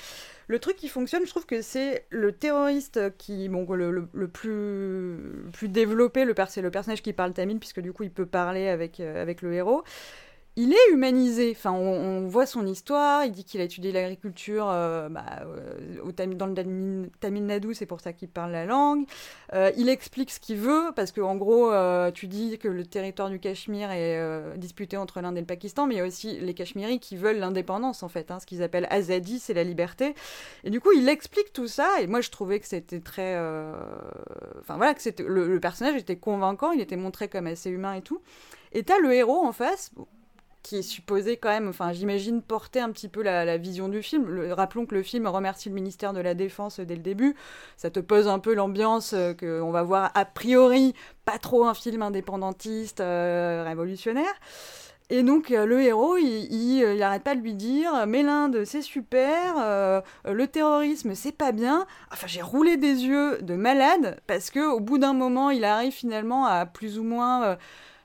Le 0.46 0.58
truc 0.60 0.76
qui 0.76 0.88
fonctionne, 0.88 1.24
je 1.26 1.30
trouve 1.30 1.44
que 1.44 1.60
c'est 1.60 2.06
le 2.08 2.32
terroriste 2.32 3.14
qui, 3.18 3.50
bon, 3.50 3.70
le, 3.70 3.90
le- 3.90 4.08
le 4.14 4.28
plus, 4.28 5.18
plus 5.52 5.68
développé, 5.68 6.24
le 6.24 6.34
c'est 6.48 6.62
le 6.62 6.70
personnage 6.70 7.02
qui 7.02 7.12
parle 7.12 7.34
tamil, 7.34 7.58
puisque 7.58 7.80
du 7.80 7.92
coup 7.92 8.04
il 8.04 8.10
peut 8.10 8.24
parler 8.24 8.68
avec, 8.68 9.00
euh, 9.00 9.20
avec 9.20 9.42
le 9.42 9.52
héros. 9.52 9.82
Il 10.60 10.72
est 10.72 10.90
humanisé, 10.92 11.52
enfin, 11.56 11.70
on, 11.70 12.26
voit 12.26 12.44
son 12.44 12.66
histoire, 12.66 13.24
il 13.24 13.30
dit 13.30 13.44
qu'il 13.44 13.60
a 13.60 13.64
étudié 13.64 13.92
l'agriculture 13.92 14.68
euh, 14.68 15.08
bah, 15.08 15.24
euh, 15.42 16.00
au 16.02 16.10
dans 16.10 16.46
le 16.48 17.08
Tamil, 17.20 17.46
Nadu, 17.46 17.74
c'est 17.74 17.86
pour 17.86 18.00
ça 18.00 18.12
qu'il 18.12 18.28
parle 18.28 18.50
la 18.50 18.66
langue. 18.66 19.04
Euh, 19.54 19.70
il 19.76 19.88
explique 19.88 20.32
ce 20.32 20.40
qu'il 20.40 20.56
veut, 20.56 20.90
parce 20.96 21.12
qu'en 21.12 21.36
gros, 21.36 21.70
euh, 21.70 22.10
tu 22.10 22.26
dis 22.26 22.58
que 22.58 22.66
le 22.66 22.84
territoire 22.84 23.30
du 23.30 23.38
Cachemire 23.38 23.92
est 23.92 24.58
disputé 24.58 24.96
entre 24.96 25.20
l'Inde 25.20 25.36
et 25.36 25.40
le 25.42 25.46
Pakistan, 25.46 25.86
mais 25.86 25.94
il 25.94 25.98
y 25.98 26.00
a 26.00 26.04
aussi 26.04 26.40
les 26.40 26.54
Cachemiris 26.54 26.98
qui 26.98 27.16
veulent 27.16 27.38
l'indépendance, 27.38 28.02
en 28.02 28.08
fait, 28.08 28.32
hein, 28.32 28.40
ce 28.40 28.46
qu'ils 28.46 28.64
appellent 28.64 28.88
Azadi, 28.90 29.38
c'est 29.38 29.54
la 29.54 29.62
liberté. 29.62 30.16
Et 30.64 30.70
du 30.70 30.80
coup, 30.80 30.90
il 30.90 31.08
explique 31.08 31.52
tout 31.52 31.68
ça, 31.68 32.00
et 32.00 32.08
moi 32.08 32.20
je 32.20 32.30
trouvais 32.30 32.58
que 32.58 32.66
c'était 32.66 32.98
très. 32.98 33.38
Enfin 34.58 34.76
voilà, 34.76 34.94
que 34.94 35.22
le, 35.22 35.46
le 35.46 35.60
personnage 35.60 35.94
était 36.00 36.16
convaincant, 36.16 36.72
il 36.72 36.80
était 36.80 36.96
montré 36.96 37.28
comme 37.28 37.46
assez 37.46 37.70
humain 37.70 37.94
et 37.94 38.02
tout. 38.02 38.20
Et 38.72 38.82
t'as 38.82 38.98
le 38.98 39.12
héros 39.12 39.46
en 39.46 39.52
face. 39.52 39.92
Qui 40.62 40.76
est 40.76 40.82
supposé 40.82 41.36
quand 41.36 41.48
même, 41.48 41.68
enfin 41.68 41.92
j'imagine, 41.92 42.42
porter 42.42 42.80
un 42.80 42.90
petit 42.90 43.08
peu 43.08 43.22
la, 43.22 43.56
vision 43.56 43.88
du 43.88 44.02
film. 44.02 44.52
rappelons 44.52 44.86
que 44.86 44.94
le 44.94 45.02
film 45.02 45.26
remercie 45.26 45.68
le 45.68 45.74
ministère 45.74 46.12
de 46.12 46.20
la 46.20 46.34
Défense 46.34 46.80
dès 46.80 46.96
le 46.96 47.02
début. 47.02 47.36
Ça 47.76 47.90
te 47.90 48.00
pose 48.00 48.28
un 48.28 48.38
peu 48.38 48.54
l'ambiance 48.54 49.14
euh, 49.14 49.34
qu'on 49.34 49.70
va 49.70 49.82
voir 49.82 50.10
a 50.14 50.24
priori 50.24 50.94
pas 51.24 51.38
trop 51.38 51.64
un 51.64 51.74
film 51.74 52.02
indépendantiste, 52.02 53.00
euh, 53.00 53.64
révolutionnaire. 53.66 54.32
Et 55.10 55.22
donc 55.22 55.50
euh, 55.50 55.64
le 55.64 55.80
héros, 55.80 56.18
il, 56.18 56.52
il, 56.52 57.02
arrête 57.02 57.22
pas 57.22 57.34
de 57.34 57.40
lui 57.40 57.54
dire 57.54 58.06
mais 58.06 58.22
l'Inde 58.22 58.64
c'est 58.64 58.82
super, 58.82 60.02
le 60.26 60.46
terrorisme 60.46 61.14
c'est 61.14 61.32
pas 61.32 61.52
bien. 61.52 61.86
Enfin 62.12 62.26
j'ai 62.26 62.42
roulé 62.42 62.76
des 62.76 63.06
yeux 63.06 63.38
de 63.40 63.54
malade 63.54 64.20
parce 64.26 64.50
que 64.50 64.60
au 64.60 64.80
bout 64.80 64.98
d'un 64.98 65.14
moment 65.14 65.50
il 65.50 65.64
arrive 65.64 65.92
finalement 65.92 66.44
à 66.44 66.66
plus 66.66 66.98
ou 66.98 67.04
moins 67.04 67.56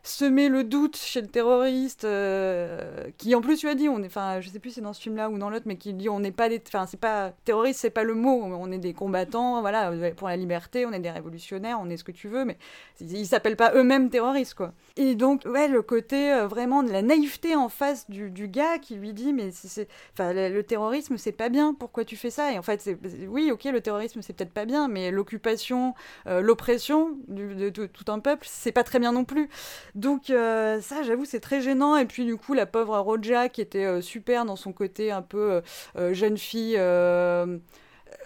semer 0.04 0.49
le 0.49 0.66
doute 0.66 0.97
chez 0.97 1.22
le 1.22 1.28
terroriste, 1.28 2.04
euh, 2.04 3.10
qui 3.18 3.34
en 3.36 3.41
plus 3.41 3.58
tu 3.58 3.70
as 3.70 3.76
dit, 3.76 3.88
on 3.88 4.04
est, 4.04 4.08
enfin, 4.08 4.41
je 4.41 4.49
sais 4.49 4.60
plus 4.60 4.72
si 4.72 4.76
c'est 4.76 4.82
dans 4.82 4.91
ce 4.91 5.01
film-là 5.01 5.30
ou 5.30 5.38
dans 5.38 5.49
l'autre, 5.49 5.66
mais 5.66 5.78
qui 5.78 5.93
dit 5.93 6.10
on 6.10 6.20
n'est 6.20 6.32
pas 6.32 6.49
des, 6.49 6.62
enfin, 6.68 6.86
c'est 6.86 6.99
pas 6.99 7.32
terroriste, 7.45 7.80
c'est 7.80 7.89
pas 7.89 8.04
le 8.04 8.14
mot, 8.14 8.43
on 8.43 8.72
est 8.72 8.78
des 8.78 8.93
combattants, 8.93 9.62
voilà, 9.62 9.91
pour 10.18 10.28
la 10.28 10.36
liberté, 10.36 10.86
on 10.86 10.91
est 10.91 10.99
des 10.99 11.10
révolutionnaires, 11.10 11.80
on 11.82 11.89
est 11.89 11.95
ce 11.95 12.04
que 12.04 12.12
tu 12.12 12.28
veux, 12.28 12.43
mais 12.43 12.58
ils 12.99 13.26
s'appellent 13.26 13.56
pas 13.56 13.74
eux-mêmes 13.76 14.10
terroristes, 14.10 14.56
quoi. 14.56 14.74
Et 14.97 15.16
donc, 15.16 15.43
ouais, 15.45 15.70
le 15.70 15.82
côté 15.82 16.34
euh, 16.34 16.47
vraiment 16.47 16.84
de 16.84 16.91
la 16.91 17.01
naïveté 17.01 17.56
en 17.56 17.70
face 17.70 18.10
du, 18.10 18.30
du 18.30 18.47
gars 18.49 18.80
qui 18.80 18.95
lui 18.95 19.14
dit, 19.14 19.32
mais 19.32 19.51
c'est, 19.51 19.88
enfin, 20.14 20.34
le, 20.34 20.62
terrorisme, 20.64 21.18
c'est 21.18 21.32
pas 21.32 21.49
bien, 21.49 21.74
pourquoi 21.74 22.04
tu 22.04 22.18
fais 22.18 22.30
ça? 22.30 22.51
Et 22.51 22.60
en 22.60 22.62
fait, 22.62 22.82
c'est, 22.82 22.97
oui, 23.28 23.51
ok, 23.51 23.64
le 23.66 23.82
terrorisme, 23.82 24.22
c'est 24.22 24.34
peut-être 24.34 24.54
pas 24.54 24.66
bien, 24.66 24.88
mais 24.89 25.12
l'occupation, 25.12 25.93
euh, 26.28 26.41
l'oppression 26.41 27.18
de, 27.30 27.70
de, 27.70 27.86
tout 27.86 28.12
un 28.12 28.20
peuple, 28.20 28.45
c'est 28.49 28.72
pas 28.72 28.84
très 28.84 28.99
bien 28.99 29.14
non 29.14 29.24
plus. 29.24 29.49
Donc 29.96 30.30
euh, 30.30 30.82
ça, 30.82 31.04
j'avoue, 31.04 31.26
c'est 31.26 31.39
très 31.39 31.62
gênant. 31.62 31.98
Et 31.98 32.06
puis 32.06 32.26
du 32.26 32.38
coup, 32.38 32.54
la 32.54 32.66
pauvre 32.66 32.98
Roja, 33.00 33.50
qui 33.50 33.62
était 33.62 33.86
euh, 33.86 34.02
super 34.02 34.46
dans 34.46 34.56
son 34.56 34.74
côté 34.74 35.12
un 35.12 35.22
peu 35.22 35.62
euh, 35.98 36.14
jeune 36.14 36.38
fille, 36.38 36.78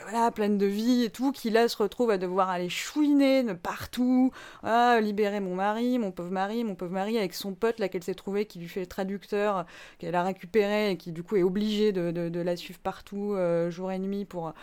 voilà, 0.03 0.31
pleine 0.31 0.57
de 0.57 0.65
vie 0.65 1.03
et 1.05 1.09
tout, 1.09 1.31
qui 1.31 1.49
là 1.49 1.67
se 1.67 1.77
retrouve 1.77 2.11
à 2.11 2.17
devoir 2.17 2.49
aller 2.49 2.69
chouiner 2.69 3.43
de 3.43 3.53
partout, 3.53 4.31
ah, 4.63 4.99
libérer 5.01 5.39
mon 5.39 5.55
mari, 5.55 5.97
mon 5.97 6.11
pauvre 6.11 6.31
mari, 6.31 6.63
mon 6.63 6.75
pauvre 6.75 6.91
mari, 6.91 7.17
avec 7.17 7.33
son 7.33 7.53
pote 7.53 7.79
là 7.79 7.89
qu'elle 7.89 8.03
s'est 8.03 8.13
trouvé, 8.13 8.45
qui 8.45 8.59
lui 8.59 8.67
fait 8.67 8.81
le 8.81 8.87
traducteur, 8.87 9.65
qu'elle 9.97 10.15
a 10.15 10.23
récupéré 10.23 10.91
et 10.91 10.97
qui 10.97 11.11
du 11.11 11.23
coup 11.23 11.35
est 11.35 11.43
obligé 11.43 11.91
de, 11.93 12.11
de 12.11 12.39
la 12.39 12.55
suivre 12.55 12.79
partout, 12.79 13.35
jour 13.69 13.91
et 13.91 13.99
nuit, 13.99 14.25
pour 14.25 14.53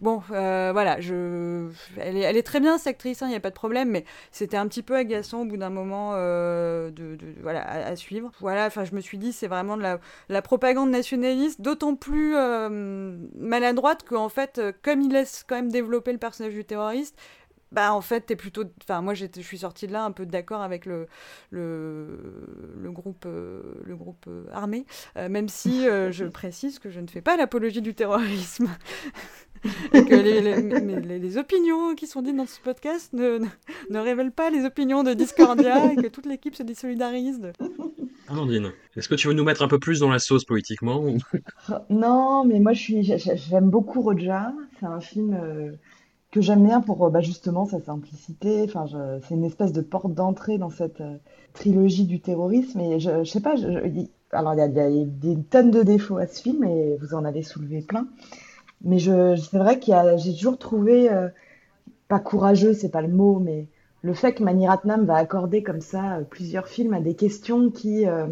bon, 0.00 0.22
euh, 0.30 0.70
voilà, 0.72 1.00
je... 1.00 1.68
elle, 1.96 2.16
est, 2.16 2.42
très 2.42 2.60
bien, 2.60 2.78
cette 2.78 2.88
actrice, 2.88 3.20
il 3.20 3.24
hein, 3.24 3.28
n'y 3.28 3.34
a 3.34 3.40
pas 3.40 3.50
de 3.50 3.54
problème, 3.54 3.90
mais 3.90 4.04
c'était 4.30 4.56
un 4.56 4.66
petit 4.68 4.82
peu 4.82 4.96
agaçant 4.96 5.42
au 5.42 5.44
bout 5.44 5.56
d'un 5.56 5.70
moment 5.70 6.12
euh, 6.14 6.90
de, 6.90 7.18
voilà, 7.42 7.62
à, 7.62 7.96
suivre. 7.96 8.30
Voilà, 8.40 8.66
enfin, 8.66 8.84
je 8.84 8.94
me 8.94 9.00
suis 9.00 9.18
dit, 9.18 9.32
c'est 9.32 9.48
vraiment 9.48 9.76
de 9.76 9.82
la, 10.28 10.42
propagande 10.42 10.90
nationaliste, 10.90 11.60
d'autant 11.60 11.94
plus 11.94 12.34
euh, 12.36 13.16
maladroite 13.36 14.04
qu'en 14.04 14.28
fait, 14.28 14.60
comme 14.82 15.02
il 15.02 15.12
laisse 15.12 15.44
quand 15.46 15.56
même 15.56 15.70
développer 15.70 16.12
le 16.12 16.18
personnage 16.18 16.54
du 16.54 16.64
terroriste, 16.64 17.16
bah 17.70 17.92
en 17.92 18.00
fait 18.00 18.22
t'es 18.22 18.36
plutôt 18.36 18.64
enfin 18.82 19.02
moi 19.02 19.12
je 19.12 19.26
suis 19.42 19.58
sortie 19.58 19.86
de 19.86 19.92
là 19.92 20.02
un 20.02 20.10
peu 20.10 20.24
d'accord 20.24 20.62
avec 20.62 20.86
le 20.86 21.06
le, 21.50 22.18
le 22.80 22.90
groupe 22.90 23.26
le 23.26 23.94
groupe 23.94 24.26
armé 24.52 24.86
même 25.16 25.50
si 25.50 25.84
je 25.84 26.24
précise 26.30 26.78
que 26.78 26.88
je 26.88 27.00
ne 27.00 27.06
fais 27.06 27.20
pas 27.20 27.36
l'apologie 27.36 27.82
du 27.82 27.94
terrorisme 27.94 28.68
et 29.92 30.04
que 30.04 30.14
les, 30.14 31.18
les, 31.18 31.38
opinions 31.38 31.94
qui 31.94 32.06
sont 32.06 32.22
dites 32.22 32.36
dans 32.36 32.46
ce 32.46 32.60
podcast 32.60 33.12
ne, 33.12 33.38
ne, 33.90 33.98
révèlent 33.98 34.32
pas 34.32 34.50
les 34.50 34.64
opinions 34.64 35.02
de 35.02 35.14
Discordia 35.14 35.92
et 35.92 35.96
que 35.96 36.08
toute 36.08 36.26
l'équipe 36.26 36.54
se 36.54 36.62
désolidarise. 36.62 37.40
De... 37.40 37.52
Amandine, 38.28 38.72
est-ce 38.96 39.08
que 39.08 39.14
tu 39.14 39.28
veux 39.28 39.34
nous 39.34 39.44
mettre 39.44 39.62
un 39.62 39.68
peu 39.68 39.78
plus 39.78 40.00
dans 40.00 40.10
la 40.10 40.18
sauce 40.18 40.44
politiquement 40.44 41.04
Non, 41.90 42.44
mais 42.44 42.60
moi 42.60 42.72
j'aime 42.72 43.70
beaucoup 43.70 44.00
Roja. 44.00 44.52
C'est 44.78 44.86
un 44.86 45.00
film 45.00 45.34
euh, 45.34 45.72
que 46.30 46.40
j'aime 46.40 46.64
bien 46.64 46.80
pour 46.80 47.10
bah, 47.10 47.20
justement 47.20 47.66
sa 47.66 47.80
simplicité. 47.80 48.62
Enfin, 48.64 48.86
c'est 49.26 49.34
une 49.34 49.44
espèce 49.44 49.72
de 49.72 49.80
porte 49.80 50.14
d'entrée 50.14 50.58
dans 50.58 50.70
cette 50.70 51.00
euh, 51.00 51.16
trilogie 51.54 52.04
du 52.04 52.20
terrorisme. 52.20 52.80
Et 52.80 53.00
je, 53.00 53.24
je 53.24 53.30
sais 53.30 53.40
pas, 53.40 53.54
alors 54.32 54.54
il 54.54 54.60
y, 54.60 54.74
y, 54.76 54.80
a 54.80 55.04
des 55.04 55.42
tonnes 55.50 55.70
de 55.70 55.82
défauts 55.82 56.18
à 56.18 56.26
ce 56.26 56.42
film 56.42 56.64
et 56.64 56.96
vous 57.00 57.14
en 57.14 57.24
avez 57.24 57.42
soulevé 57.42 57.82
plein. 57.82 58.06
Mais 58.82 58.98
je, 58.98 59.36
c'est 59.36 59.58
vrai 59.58 59.78
qu'il 59.78 59.94
j'ai 60.18 60.34
toujours 60.34 60.58
trouvé, 60.58 61.10
euh, 61.10 61.28
pas 62.08 62.20
courageux, 62.20 62.74
c'est 62.74 62.90
pas 62.90 63.02
le 63.02 63.08
mot, 63.08 63.38
mais 63.40 63.66
le 64.02 64.14
fait 64.14 64.32
que 64.34 64.44
Mani 64.44 64.68
Ratnam 64.68 65.04
va 65.04 65.16
accorder 65.16 65.62
comme 65.62 65.80
ça 65.80 66.18
euh, 66.18 66.22
plusieurs 66.22 66.68
films 66.68 66.94
à 66.94 67.00
des 67.00 67.14
questions 67.14 67.70
qui, 67.70 68.06
euh, 68.06 68.26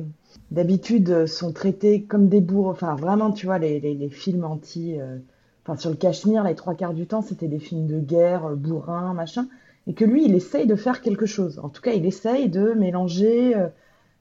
d'habitude, 0.53 1.27
sont 1.27 1.53
traitées 1.53 2.03
comme 2.05 2.29
des 2.29 2.41
bourres. 2.41 2.69
Enfin, 2.69 2.95
vraiment, 2.95 3.33
tu 3.33 3.47
vois, 3.47 3.59
les, 3.59 3.81
les, 3.81 3.95
les 3.95 4.09
films 4.09 4.45
anti. 4.45 4.97
Enfin, 5.65 5.77
sur 5.77 5.91
le 5.91 5.97
Cachemire, 5.97 6.45
les 6.45 6.55
trois 6.55 6.75
quarts 6.75 6.95
du 6.95 7.07
temps, 7.07 7.23
c'était 7.23 7.49
des 7.49 7.59
films 7.59 7.87
de 7.87 7.99
guerre, 7.99 8.51
bourrin, 8.51 9.15
machin. 9.15 9.49
Et 9.89 9.95
que 9.95 10.05
lui, 10.05 10.25
il 10.25 10.35
essaye 10.35 10.67
de 10.67 10.77
faire 10.77 11.01
quelque 11.01 11.27
chose. 11.27 11.59
En 11.61 11.69
tout 11.69 11.83
cas, 11.83 11.93
il 11.93 12.07
essaye 12.07 12.49
de 12.49 12.73
mélanger 12.75 13.55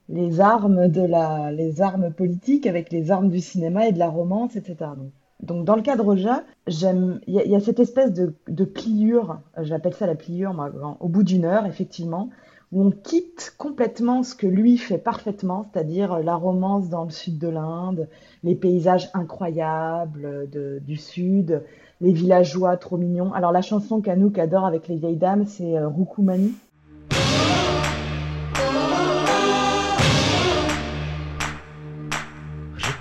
les 0.08 0.40
armes 0.40 0.88
de 0.88 1.02
la, 1.02 1.52
les 1.52 1.80
armes 1.80 2.12
politiques 2.12 2.66
avec 2.66 2.90
les 2.90 3.10
armes 3.10 3.30
du 3.30 3.40
cinéma 3.40 3.86
et 3.86 3.92
de 3.92 3.98
la 3.98 4.08
romance, 4.08 4.56
etc. 4.56 4.90
Donc, 4.96 5.12
donc 5.42 5.64
dans 5.64 5.76
le 5.76 5.82
cas 5.82 5.96
de 5.96 6.02
Roja, 6.02 6.44
il 6.66 7.20
y, 7.26 7.54
a 7.54 7.60
cette 7.60 7.78
espèce 7.78 8.12
de, 8.12 8.34
de 8.48 8.64
pliure, 8.64 9.40
j'appelle 9.60 9.94
ça 9.94 10.06
la 10.06 10.14
pliure, 10.14 10.54
au 11.00 11.08
bout 11.08 11.22
d'une 11.22 11.44
heure, 11.44 11.66
effectivement, 11.66 12.30
où 12.72 12.82
on 12.82 12.90
quitte 12.90 13.54
complètement 13.58 14.22
ce 14.22 14.34
que 14.34 14.46
lui 14.46 14.78
fait 14.78 14.98
parfaitement, 14.98 15.66
c'est-à-dire 15.72 16.18
la 16.20 16.34
romance 16.34 16.88
dans 16.88 17.04
le 17.04 17.10
sud 17.10 17.38
de 17.38 17.48
l'Inde, 17.48 18.08
les 18.42 18.54
paysages 18.54 19.10
incroyables 19.14 20.48
du 20.50 20.96
sud, 20.96 21.62
les 22.00 22.12
villageois 22.12 22.76
trop 22.76 22.96
mignons. 22.96 23.32
Alors 23.32 23.52
la 23.52 23.62
chanson 23.62 24.00
qu'Anouk 24.00 24.38
adore 24.38 24.64
avec 24.64 24.88
les 24.88 24.96
vieilles 24.96 25.16
dames, 25.16 25.46
c'est 25.46 25.76
euh, 25.76 25.88
Rukumani. 25.88 26.54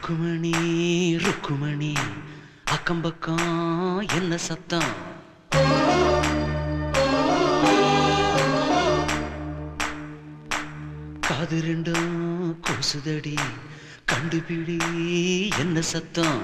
ருக்குமணி 0.06 0.52
ருக்குமணி 1.24 1.94
அக்கம் 2.66 3.02
பக்கம் 3.02 4.04
என்ன 4.16 4.38
சத்தம்? 4.38 4.92
காது 11.20 11.58
ரெண்டும் 11.62 12.12
கூசுதடி 12.68 13.36
கண்டுபிடி 14.12 14.78
என்ன 15.60 15.82
சத்தம்? 15.82 16.42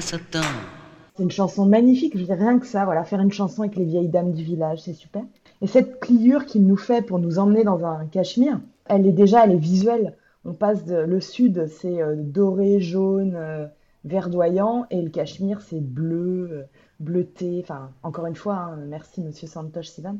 C'est 0.00 1.22
une 1.22 1.30
chanson 1.30 1.66
magnifique, 1.66 2.16
je 2.16 2.24
veux 2.24 2.34
rien 2.34 2.58
que 2.58 2.66
ça, 2.66 2.84
voilà, 2.84 3.04
faire 3.04 3.20
une 3.20 3.32
chanson 3.32 3.62
avec 3.62 3.76
les 3.76 3.84
vieilles 3.84 4.08
dames 4.08 4.32
du 4.32 4.44
village, 4.44 4.82
c'est 4.82 4.92
super. 4.92 5.22
Et 5.60 5.66
cette 5.66 5.98
pliure 5.98 6.46
qu'il 6.46 6.66
nous 6.66 6.76
fait 6.76 7.02
pour 7.02 7.18
nous 7.18 7.38
emmener 7.38 7.64
dans 7.64 7.84
un 7.84 8.06
cachemire, 8.06 8.60
elle 8.86 9.06
est 9.06 9.12
déjà, 9.12 9.44
elle 9.44 9.52
est 9.52 9.56
visuelle. 9.56 10.14
On 10.44 10.54
passe 10.54 10.84
de, 10.84 10.96
le 10.96 11.20
sud, 11.20 11.66
c'est 11.68 12.00
euh, 12.00 12.14
doré, 12.16 12.80
jaune, 12.80 13.34
euh, 13.34 13.66
verdoyant, 14.04 14.86
et 14.90 15.02
le 15.02 15.10
cachemire, 15.10 15.60
c'est 15.60 15.80
bleu, 15.80 16.48
euh, 16.52 16.62
bleuté. 17.00 17.60
Enfin, 17.62 17.90
encore 18.02 18.26
une 18.26 18.36
fois, 18.36 18.54
hein, 18.54 18.78
merci 18.86 19.20
Monsieur 19.20 19.48
Santosh 19.48 19.88
Sivan, 19.88 20.18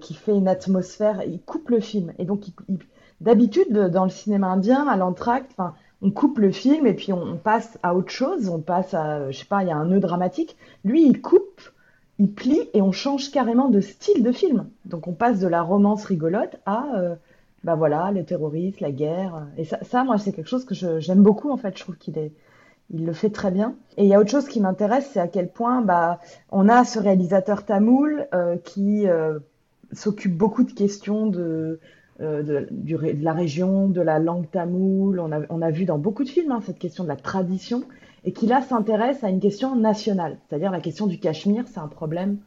qui 0.00 0.12
fait 0.12 0.36
une 0.36 0.48
atmosphère. 0.48 1.22
Il 1.26 1.40
coupe 1.40 1.70
le 1.70 1.80
film, 1.80 2.12
et 2.18 2.26
donc 2.26 2.44
d'habitude 3.22 3.72
dans 3.72 4.04
le 4.04 4.10
cinéma 4.10 4.48
indien, 4.48 4.86
à 4.86 4.98
l'entracte, 4.98 5.52
on 6.02 6.10
coupe 6.10 6.38
le 6.38 6.50
film 6.50 6.86
et 6.86 6.94
puis 6.94 7.12
on, 7.12 7.36
passe 7.36 7.78
à 7.82 7.94
autre 7.94 8.10
chose, 8.10 8.48
on 8.48 8.60
passe 8.60 8.92
à, 8.92 9.30
je 9.30 9.38
sais 9.38 9.44
pas, 9.44 9.62
il 9.62 9.68
y 9.68 9.72
a 9.72 9.76
un 9.76 9.86
nœud 9.86 10.00
dramatique. 10.00 10.56
Lui, 10.84 11.06
il 11.06 11.20
coupe, 11.20 11.60
il 12.18 12.32
plie 12.32 12.68
et 12.74 12.82
on 12.82 12.92
change 12.92 13.30
carrément 13.30 13.68
de 13.68 13.80
style 13.80 14.22
de 14.22 14.32
film. 14.32 14.68
Donc 14.84 15.06
on 15.06 15.12
passe 15.12 15.38
de 15.38 15.46
la 15.46 15.62
romance 15.62 16.04
rigolote 16.04 16.56
à, 16.66 16.86
euh, 16.96 17.14
bah 17.62 17.76
voilà, 17.76 18.10
les 18.10 18.24
terroristes, 18.24 18.80
la 18.80 18.90
guerre. 18.90 19.46
Et 19.56 19.64
ça, 19.64 20.04
moi, 20.04 20.18
c'est 20.18 20.32
quelque 20.32 20.48
chose 20.48 20.64
que 20.64 20.74
j'aime 20.74 21.22
beaucoup 21.22 21.50
en 21.50 21.56
fait. 21.56 21.78
Je 21.78 21.84
trouve 21.84 21.96
qu'il 21.96 22.18
est, 22.18 22.32
il 22.90 23.06
le 23.06 23.12
fait 23.12 23.30
très 23.30 23.52
bien. 23.52 23.76
Et 23.96 24.02
il 24.02 24.08
y 24.08 24.14
a 24.14 24.18
autre 24.18 24.30
chose 24.30 24.48
qui 24.48 24.60
m'intéresse, 24.60 25.08
c'est 25.12 25.20
à 25.20 25.28
quel 25.28 25.48
point 25.48 25.82
bah, 25.82 26.18
on 26.50 26.68
a 26.68 26.84
ce 26.84 26.98
réalisateur 26.98 27.64
tamoul 27.64 28.26
euh, 28.34 28.56
qui 28.56 29.06
euh, 29.06 29.38
s'occupe 29.92 30.36
beaucoup 30.36 30.64
de 30.64 30.72
questions 30.72 31.26
de, 31.26 31.78
euh, 32.20 32.42
de, 32.42 32.96
la 33.22 33.32
région, 33.32 33.88
de 33.88 34.00
la 34.00 34.18
langue 34.18 34.50
tamoule. 34.50 35.18
On 35.18 35.32
a, 35.32 35.40
on 35.48 35.62
a 35.62 35.70
vu 35.70 35.86
dans 35.86 35.98
beaucoup 35.98 36.24
de 36.24 36.28
films 36.28 36.52
hein, 36.52 36.60
cette 36.64 36.78
question 36.78 37.04
de 37.04 37.08
la 37.08 37.16
tradition 37.16 37.84
et 38.24 38.32
qui 38.32 38.46
là 38.46 38.60
s'intéresse 38.60 39.24
à 39.24 39.30
une 39.30 39.40
question 39.40 39.74
nationale, 39.74 40.36
c'est-à-dire 40.48 40.70
la 40.70 40.80
question 40.80 41.06
du 41.06 41.18
Cachemire, 41.18 41.64
c'est 41.66 41.80
un 41.80 41.88
problème 41.88 42.38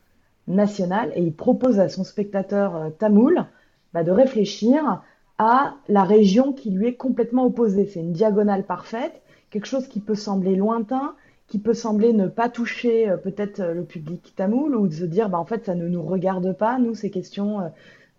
national 0.48 1.12
et 1.16 1.24
il 1.24 1.34
propose 1.34 1.80
à 1.80 1.90
son 1.90 2.04
spectateur 2.04 2.76
euh, 2.76 2.90
tamoul 2.92 3.46
bah, 3.94 4.04
de 4.04 4.12
réfléchir 4.12 5.02
à 5.38 5.74
la 5.90 6.04
région 6.04 6.54
qui 6.54 6.70
lui 6.70 6.88
est 6.88 6.96
complètement 6.96 7.46
opposée. 7.46 7.88
C'est 7.88 8.00
une 8.00 8.14
diagonale 8.14 8.64
parfaite 8.64 9.22
quelque 9.50 9.66
chose 9.66 9.88
qui 9.88 10.00
peut 10.00 10.16
sembler 10.16 10.56
lointain, 10.56 11.16
qui 11.48 11.60
peut 11.60 11.74
sembler 11.74 12.14
ne 12.14 12.28
pas 12.28 12.50
toucher 12.50 13.10
euh, 13.10 13.18
peut-être 13.18 13.64
le 13.64 13.84
public 13.84 14.34
tamoul 14.36 14.76
ou 14.76 14.88
de 14.88 14.94
se 14.94 15.06
dire 15.06 15.30
bah, 15.30 15.40
en 15.40 15.46
fait 15.46 15.66
ça 15.66 15.76
ne 15.76 15.88
nous 15.88 16.04
regarde 16.04 16.56
pas, 16.56 16.78
nous, 16.78 16.94
ces 16.94 17.10
questions 17.10 17.62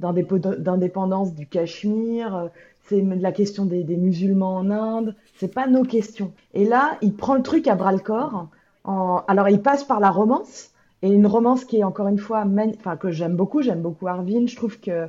d'indépendance 0.01 1.35
du 1.35 1.47
Cachemire, 1.47 2.51
c'est 2.89 3.01
la 3.01 3.33
question 3.33 3.65
des, 3.65 3.85
musulmans 3.97 4.57
en 4.57 4.71
Inde, 4.71 5.15
c'est 5.37 5.53
pas 5.53 5.67
nos 5.67 5.83
questions. 5.83 6.33
Et 6.55 6.65
là, 6.65 6.99
il 7.03 7.15
prend 7.15 7.35
le 7.35 7.43
truc 7.43 7.67
à 7.67 7.75
bras 7.75 7.93
le 7.93 7.99
corps. 7.99 8.49
Alors, 8.85 9.49
il 9.49 9.61
passe 9.61 9.85
par 9.85 10.01
la 10.01 10.11
romance, 10.11 10.71
et 11.03 11.11
une 11.11 11.27
romance 11.27 11.65
qui 11.65 11.79
est 11.79 11.85
encore 11.85 12.09
une 12.09 12.19
fois, 12.19 12.45
enfin 12.77 12.97
que 12.97 13.11
j'aime 13.11 13.37
beaucoup, 13.37 13.63
j'aime 13.63 13.83
beaucoup 13.83 14.07
Arvin. 14.07 14.47
Je 14.47 14.57
trouve 14.57 14.81
que 14.81 15.09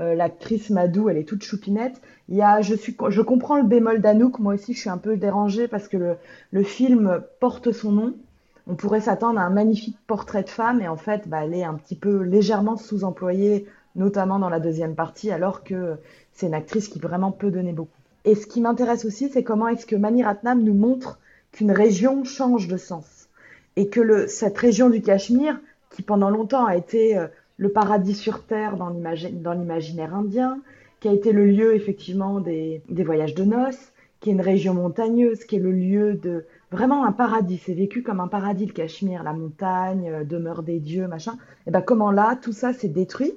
euh, 0.00 0.14
l'actrice 0.14 0.70
Madou, 0.70 1.08
elle 1.08 1.16
est 1.16 1.28
toute 1.28 1.42
choupinette. 1.42 2.00
Il 2.28 2.36
y 2.36 2.42
a, 2.42 2.60
je, 2.60 2.74
suis, 2.74 2.96
je 3.08 3.22
comprends 3.22 3.56
le 3.56 3.64
bémol 3.64 4.00
d'Anouk, 4.00 4.38
moi 4.38 4.54
aussi 4.54 4.74
je 4.74 4.80
suis 4.80 4.90
un 4.90 4.98
peu 4.98 5.16
dérangée 5.16 5.68
parce 5.68 5.88
que 5.88 5.96
le, 5.96 6.16
le 6.50 6.62
film 6.62 7.22
porte 7.40 7.72
son 7.72 7.92
nom. 7.92 8.14
On 8.66 8.74
pourrait 8.74 9.00
s'attendre 9.00 9.40
à 9.40 9.44
un 9.44 9.50
magnifique 9.50 9.96
portrait 10.06 10.42
de 10.42 10.50
femme 10.50 10.82
et 10.82 10.88
en 10.88 10.96
fait, 10.96 11.26
bah, 11.26 11.44
elle 11.44 11.54
est 11.54 11.64
un 11.64 11.74
petit 11.74 11.96
peu 11.96 12.22
légèrement 12.22 12.76
sous-employée, 12.76 13.66
notamment 13.98 14.38
dans 14.38 14.48
la 14.48 14.60
deuxième 14.60 14.94
partie, 14.94 15.30
alors 15.30 15.62
que 15.64 15.96
c'est 16.32 16.46
une 16.46 16.54
actrice 16.54 16.88
qui 16.88 16.98
vraiment 16.98 17.32
peut 17.32 17.50
donner 17.50 17.72
beaucoup. 17.72 17.90
Et 18.24 18.34
ce 18.34 18.46
qui 18.46 18.60
m'intéresse 18.60 19.04
aussi, 19.04 19.28
c'est 19.28 19.42
comment 19.42 19.68
est-ce 19.68 19.86
que 19.86 19.96
Mani 19.96 20.22
Ratnam 20.22 20.62
nous 20.62 20.74
montre 20.74 21.18
qu'une 21.52 21.72
région 21.72 22.24
change 22.24 22.68
de 22.68 22.76
sens 22.76 23.28
et 23.76 23.88
que 23.88 24.26
cette 24.26 24.58
région 24.58 24.90
du 24.90 25.02
Cachemire, 25.02 25.60
qui 25.90 26.02
pendant 26.02 26.30
longtemps 26.30 26.66
a 26.66 26.76
été 26.76 27.16
euh, 27.16 27.26
le 27.58 27.70
paradis 27.70 28.14
sur 28.14 28.44
Terre 28.44 28.76
dans 28.76 28.90
l'imaginaire 29.52 30.14
indien, 30.14 30.60
qui 31.00 31.08
a 31.08 31.12
été 31.12 31.32
le 31.32 31.46
lieu 31.46 31.74
effectivement 31.74 32.40
des, 32.40 32.82
des, 32.88 33.04
voyages 33.04 33.34
de 33.34 33.44
noces, 33.44 33.92
qui 34.20 34.30
est 34.30 34.32
une 34.32 34.40
région 34.40 34.74
montagneuse, 34.74 35.44
qui 35.44 35.56
est 35.56 35.60
le 35.60 35.70
lieu 35.70 36.14
de 36.14 36.44
vraiment 36.72 37.04
un 37.04 37.12
paradis. 37.12 37.62
C'est 37.64 37.74
vécu 37.74 38.02
comme 38.02 38.20
un 38.20 38.28
paradis 38.28 38.66
le 38.66 38.72
Cachemire, 38.72 39.22
la 39.22 39.32
montagne, 39.32 40.10
euh, 40.10 40.24
demeure 40.24 40.62
des 40.62 40.80
dieux, 40.80 41.06
machin. 41.06 41.36
Et 41.66 41.70
ben 41.70 41.80
comment 41.80 42.10
là, 42.10 42.36
tout 42.40 42.52
ça 42.52 42.72
s'est 42.72 42.88
détruit 42.88 43.34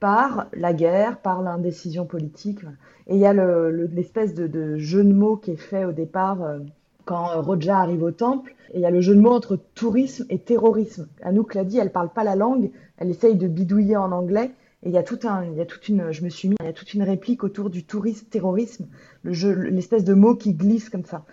par 0.00 0.48
la 0.52 0.72
guerre, 0.72 1.18
par 1.18 1.42
l'indécision 1.42 2.06
politique. 2.06 2.60
Et 3.06 3.14
il 3.14 3.20
y 3.20 3.26
a 3.26 3.32
l'espèce 3.32 4.34
le, 4.36 4.48
de, 4.48 4.76
jeu 4.78 5.04
de 5.04 5.12
mots 5.12 5.36
qui 5.36 5.52
est 5.52 5.56
fait 5.56 5.84
au 5.84 5.92
départ. 5.92 6.42
Euh, 6.42 6.58
quand 7.06 7.40
Roja 7.40 7.78
arrive 7.78 8.02
au 8.02 8.10
temple. 8.10 8.54
Et 8.74 8.78
il 8.78 8.80
y 8.82 8.86
a 8.86 8.90
le 8.90 9.00
jeu 9.00 9.14
de 9.14 9.20
mots 9.20 9.32
entre 9.32 9.58
tourisme 9.74 10.26
et 10.28 10.38
terrorisme. 10.38 11.06
Anouk 11.22 11.54
l'a 11.54 11.64
dit, 11.64 11.78
elle 11.78 11.92
parle 11.92 12.10
pas 12.10 12.24
la 12.24 12.36
langue, 12.36 12.70
elle 12.98 13.08
essaye 13.08 13.36
de 13.36 13.48
bidouiller 13.48 13.96
en 13.96 14.12
anglais. 14.12 14.50
Et 14.82 14.90
il 14.90 14.92
y 14.92 14.98
a 14.98 15.02
tout 15.02 15.20
un, 15.24 15.44
il 15.44 15.54
y 15.54 15.60
a 15.60 15.64
toute 15.64 15.88
une, 15.88 16.12
je 16.12 16.22
me 16.22 16.28
suis 16.28 16.48
mis, 16.48 16.56
il 16.60 16.66
y 16.66 16.68
a 16.68 16.72
toute 16.74 16.92
une 16.92 17.02
réplique 17.02 17.42
autour 17.44 17.70
du 17.70 17.84
tourisme, 17.84 18.26
terrorisme, 18.26 18.86
l'espèce 19.24 20.04
de 20.04 20.12
mot 20.12 20.34
qui 20.34 20.52
glisse 20.52 20.90
comme 20.90 21.04
ça. 21.04 21.24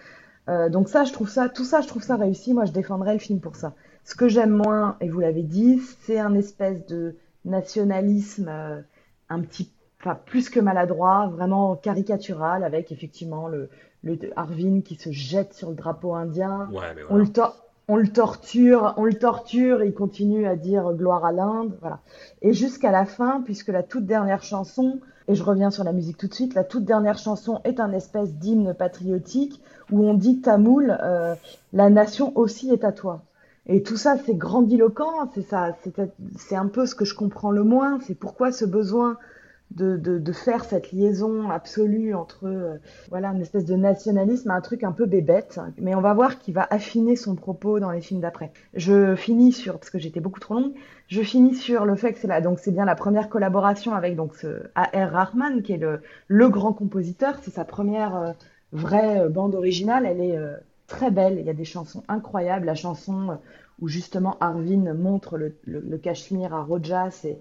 Euh, 0.48 0.70
donc 0.70 0.90
ça, 0.90 1.04
je 1.04 1.12
trouve 1.12 1.30
ça, 1.30 1.50
tout 1.50 1.66
ça, 1.66 1.82
je 1.82 1.88
trouve 1.88 2.04
ça 2.04 2.16
réussi. 2.16 2.54
Moi, 2.54 2.66
je 2.66 2.72
défendrais 2.72 3.14
le 3.14 3.20
film 3.20 3.40
pour 3.40 3.56
ça. 3.56 3.74
Ce 4.06 4.16
que 4.16 4.28
j'aime 4.28 4.52
moins, 4.52 4.98
et 5.02 5.10
vous 5.10 5.20
l'avez 5.20 5.44
dit, 5.44 5.82
c'est 6.02 6.20
un 6.20 6.36
espèce 6.36 6.86
de 6.86 7.16
nationalisme 7.46 8.48
euh, 8.50 8.82
un 9.30 9.42
petit, 9.42 9.72
enfin 10.00 10.18
plus 10.26 10.50
que 10.50 10.60
maladroit, 10.60 11.28
vraiment 11.28 11.76
caricatural, 11.76 12.64
avec 12.64 12.92
effectivement 12.92 13.48
le, 13.48 13.70
le 14.04 14.18
Arvin 14.36 14.82
qui 14.82 14.96
se 14.96 15.12
jette 15.12 15.54
sur 15.54 15.70
le 15.70 15.76
drapeau 15.76 16.14
indien. 16.14 16.70
Ouais, 16.72 16.94
mais 16.96 17.04
voilà. 17.04 17.10
on, 17.10 17.18
le 17.18 17.26
on 17.88 17.96
le 17.98 18.08
torture, 18.08 18.94
on 18.98 19.06
le 19.06 19.14
torture, 19.14 19.84
il 19.84 19.94
continue 19.94 20.46
à 20.46 20.56
dire 20.56 20.94
gloire 20.94 21.26
à 21.26 21.32
l'Inde, 21.32 21.78
voilà. 21.82 22.00
Et 22.42 22.54
jusqu'à 22.54 22.92
la 22.92 23.06
fin, 23.06 23.42
puisque 23.44 23.70
la 23.70 23.84
toute 23.84 24.06
dernière 24.06 24.44
chanson, 24.44 25.00
et 25.28 25.36
je 25.36 25.44
reviens 25.44 25.72
sur 25.72 25.84
la 25.84 25.94
musique 25.94 26.18
tout 26.18 26.28
de 26.28 26.34
suite, 26.34 26.54
la 26.54 26.64
toute 26.64 26.86
dernière 26.86 27.18
chanson 27.18 27.62
est 27.64 27.80
un 27.80 27.92
espèce 27.92 28.34
d'hymne 28.36 28.74
patriotique 28.74 29.62
où 29.92 30.06
on 30.06 30.14
dit 30.14 30.42
tamoul, 30.42 30.98
euh, 31.02 31.36
la 31.72 31.90
nation 31.90 32.32
aussi 32.38 32.72
est 32.72 32.84
à 32.84 32.92
toi. 32.92 33.24
Et 33.68 33.82
tout 33.82 33.98
ça, 33.98 34.18
c'est 34.26 34.36
grandiloquent, 34.36 35.32
c'est 35.34 35.44
ça, 35.44 35.78
c'est 36.38 36.56
un 36.56 36.68
peu 36.68 36.86
ce 36.86 36.96
que 36.96 37.06
je 37.06 37.16
comprends 37.16 37.52
le 37.52 37.64
moins, 37.64 38.00
c'est 38.02 38.16
pourquoi 38.16 38.52
ce 38.52 38.66
besoin 38.66 39.18
de, 39.72 39.98
de, 39.98 40.20
de, 40.20 40.32
faire 40.34 40.66
cette 40.66 40.92
liaison 40.92 41.50
absolue 41.50 42.14
entre 42.14 42.46
euh, 42.46 42.78
voilà 43.10 43.30
une 43.30 43.42
espèce 43.42 43.66
de 43.66 43.74
nationalisme 43.76 44.52
un 44.52 44.62
truc 44.62 44.84
un 44.84 44.92
peu 44.92 45.06
bébête. 45.06 45.60
Mais 45.80 45.96
on 45.96 46.02
va 46.02 46.14
voir 46.14 46.38
qu'il 46.38 46.54
va 46.54 46.68
affiner 46.70 47.16
son 47.16 47.36
propos 47.36 47.80
dans 47.80 47.90
les 47.90 48.02
films 48.02 48.20
d'après. 48.20 48.52
Je 48.76 49.16
finis 49.16 49.52
sur 49.52 49.80
parce 49.80 49.90
que 49.90 49.98
j'étais 49.98 50.20
beaucoup 50.20 50.40
trop 50.40 50.56
longue 50.56 50.74
je 51.08 51.22
finis 51.22 51.54
sur 51.54 51.86
le 51.86 51.96
fait 51.96 52.14
que 52.14 52.20
c'est 52.20 52.28
là 52.28 52.42
donc 52.42 52.60
c'est 52.60 52.72
bien 52.72 52.86
la 52.86 52.96
première 52.96 53.30
collaboration 53.30 53.94
avec 53.94 54.16
donc 54.16 54.36
ce 54.36 54.64
A.R. 54.74 55.12
Rahman 55.12 55.62
qui 55.62 55.74
est 55.74 55.78
le, 55.78 56.02
le 56.28 56.50
grand 56.50 56.74
compositeur. 56.74 57.36
C'est 57.42 57.52
sa 57.52 57.66
première 57.66 58.16
euh, 58.16 58.32
vraie 58.72 59.22
euh, 59.22 59.30
bande 59.30 59.54
originale. 59.54 60.06
Elle 60.06 60.22
est 60.22 60.38
très 60.94 61.12
belle 61.12 61.38
il 61.40 61.46
y 61.46 61.50
a 61.50 61.54
des 61.54 61.66
chansons 61.66 62.04
incroyables 62.08 62.66
la 62.66 62.76
chanson 62.76 63.32
euh, 63.32 63.36
où 63.82 63.88
justement 63.88 64.38
Arvin 64.40 64.94
montre 64.94 65.38
le, 65.38 65.58
le, 65.66 65.80
le 65.80 65.98
Cachemire 65.98 66.54
à 66.54 66.64
Roja 66.64 67.12
c'est 67.12 67.40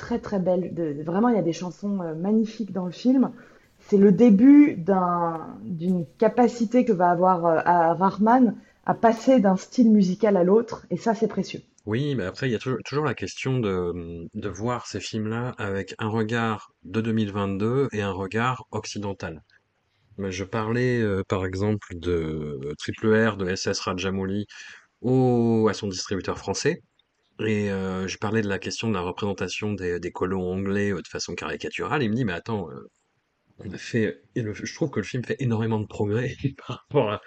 très 0.00 0.18
très 0.18 0.40
belle. 0.40 0.72
Vraiment, 1.04 1.28
il 1.28 1.36
y 1.36 1.38
a 1.38 1.42
des 1.42 1.52
chansons 1.52 2.00
euh, 2.00 2.14
magnifiques 2.14 2.72
dans 2.72 2.86
le 2.86 2.92
film. 2.92 3.32
C'est 3.80 3.98
le 3.98 4.12
début 4.12 4.76
d'une 5.64 6.06
capacité 6.18 6.84
que 6.84 6.92
va 6.92 7.10
avoir 7.10 7.46
euh, 7.46 7.60
à 7.64 7.94
Rahman 7.94 8.56
à 8.86 8.94
passer 8.94 9.40
d'un 9.40 9.56
style 9.56 9.90
musical 9.90 10.36
à 10.36 10.42
l'autre, 10.42 10.86
et 10.90 10.96
ça, 10.96 11.14
c'est 11.14 11.28
précieux. 11.28 11.60
Oui, 11.86 12.14
mais 12.14 12.24
après, 12.24 12.48
il 12.48 12.52
y 12.52 12.56
a 12.56 12.58
toujours, 12.58 13.04
la 13.04 13.14
question 13.14 13.60
de 13.60 14.48
voir 14.48 14.86
ces 14.86 15.00
films-là 15.00 15.54
avec 15.58 15.94
un 15.98 16.08
regard 16.08 16.72
de 16.84 17.00
2022 17.00 17.88
et 17.92 18.02
un 18.02 18.10
regard 18.10 18.66
occidental. 18.70 19.42
Je 20.28 20.44
parlais, 20.44 21.00
euh, 21.00 21.22
par 21.28 21.46
exemple, 21.46 21.88
de 21.94 22.74
Triple 22.78 23.14
R, 23.14 23.36
de 23.36 23.54
SS 23.54 23.80
Rajamouli, 23.80 24.46
au, 25.00 25.68
à 25.68 25.74
son 25.74 25.88
distributeur 25.88 26.38
français. 26.38 26.82
Et 27.46 27.70
euh, 27.70 28.06
je 28.06 28.18
parlais 28.18 28.42
de 28.42 28.48
la 28.48 28.58
question 28.58 28.88
de 28.88 28.94
la 28.94 29.00
représentation 29.00 29.72
des, 29.72 30.12
colons 30.12 30.52
anglais 30.52 30.92
euh, 30.92 31.00
de 31.00 31.08
façon 31.08 31.34
caricaturale. 31.34 32.02
Il 32.02 32.10
me 32.10 32.14
dit, 32.14 32.24
mais 32.24 32.32
attends, 32.32 32.70
euh, 32.70 32.90
on 33.58 33.70
a 33.72 33.78
fait, 33.78 34.22
je 34.36 34.74
trouve 34.74 34.90
que 34.90 35.00
le 35.00 35.06
film 35.06 35.24
fait 35.24 35.36
énormément 35.38 35.80
de 35.80 35.86
progrès 35.86 36.36
par 36.66 36.84
rapport 36.88 37.20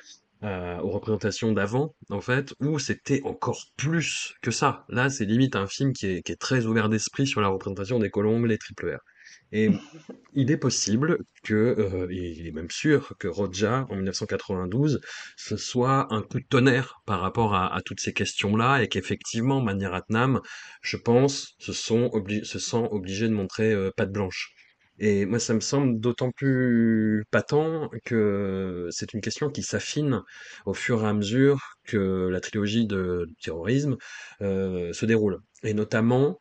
aux 0.84 0.90
représentations 0.90 1.54
d'avant, 1.54 1.96
en 2.10 2.20
fait, 2.20 2.54
où 2.60 2.78
c'était 2.78 3.22
encore 3.24 3.64
plus 3.78 4.36
que 4.42 4.52
ça. 4.52 4.86
Là, 4.90 5.10
c'est 5.10 5.24
limite 5.24 5.56
un 5.56 5.68
film 5.68 5.94
qui 5.94 6.08
est 6.08 6.40
très 6.40 6.66
ouvert 6.66 6.90
d'esprit 6.90 7.26
sur 7.26 7.40
la 7.40 7.48
représentation 7.48 7.98
des 7.98 8.10
colons 8.10 8.36
anglais 8.36 8.58
triple 8.58 8.98
R. 8.98 9.00
Et 9.52 9.70
il 10.34 10.52
est 10.52 10.58
possible 10.58 11.20
que, 11.44 11.54
euh, 11.54 12.08
il 12.12 12.48
est 12.48 12.52
même 12.52 12.72
sûr 12.72 13.14
que 13.20 13.28
Roja, 13.28 13.86
en 13.90 13.96
1992, 13.96 15.00
ce 15.38 15.58
soit 15.58 16.12
un 16.14 16.22
coup 16.22 16.40
de 16.40 16.46
tonnerre 16.46 17.02
par 17.06 17.22
rapport 17.22 17.54
à, 17.56 17.80
toutes 17.86 18.00
ces 18.00 18.14
questions-là, 18.14 18.82
et 18.82 18.88
qu'effectivement, 18.88 19.62
Mani 19.62 19.86
Ratnam, 19.86 20.42
je 20.82 20.98
pense, 20.98 21.56
se 21.60 21.72
sent 21.74 22.10
obligé 22.12 23.28
de 23.28 23.34
montrer 23.34 23.72
euh, 23.74 23.92
patte 23.96 24.12
blanche. 24.12 24.54
Et 25.00 25.26
moi, 25.26 25.40
ça 25.40 25.54
me 25.54 25.60
semble 25.60 26.00
d'autant 26.00 26.32
plus 26.32 27.26
patent 27.32 27.90
que 28.06 28.88
c'est 28.92 29.14
une 29.14 29.22
question 29.22 29.50
qui 29.50 29.64
s'affine 29.64 30.22
au 30.66 30.74
fur 30.74 31.04
et 31.04 31.08
à 31.08 31.14
mesure 31.14 31.60
que 31.86 32.28
la 32.32 32.40
trilogie 32.40 32.86
de 32.86 33.30
terrorisme 33.42 33.98
euh, 34.42 34.94
se 34.94 35.06
déroule. 35.06 35.40
Et 35.64 35.74
notamment 35.74 36.38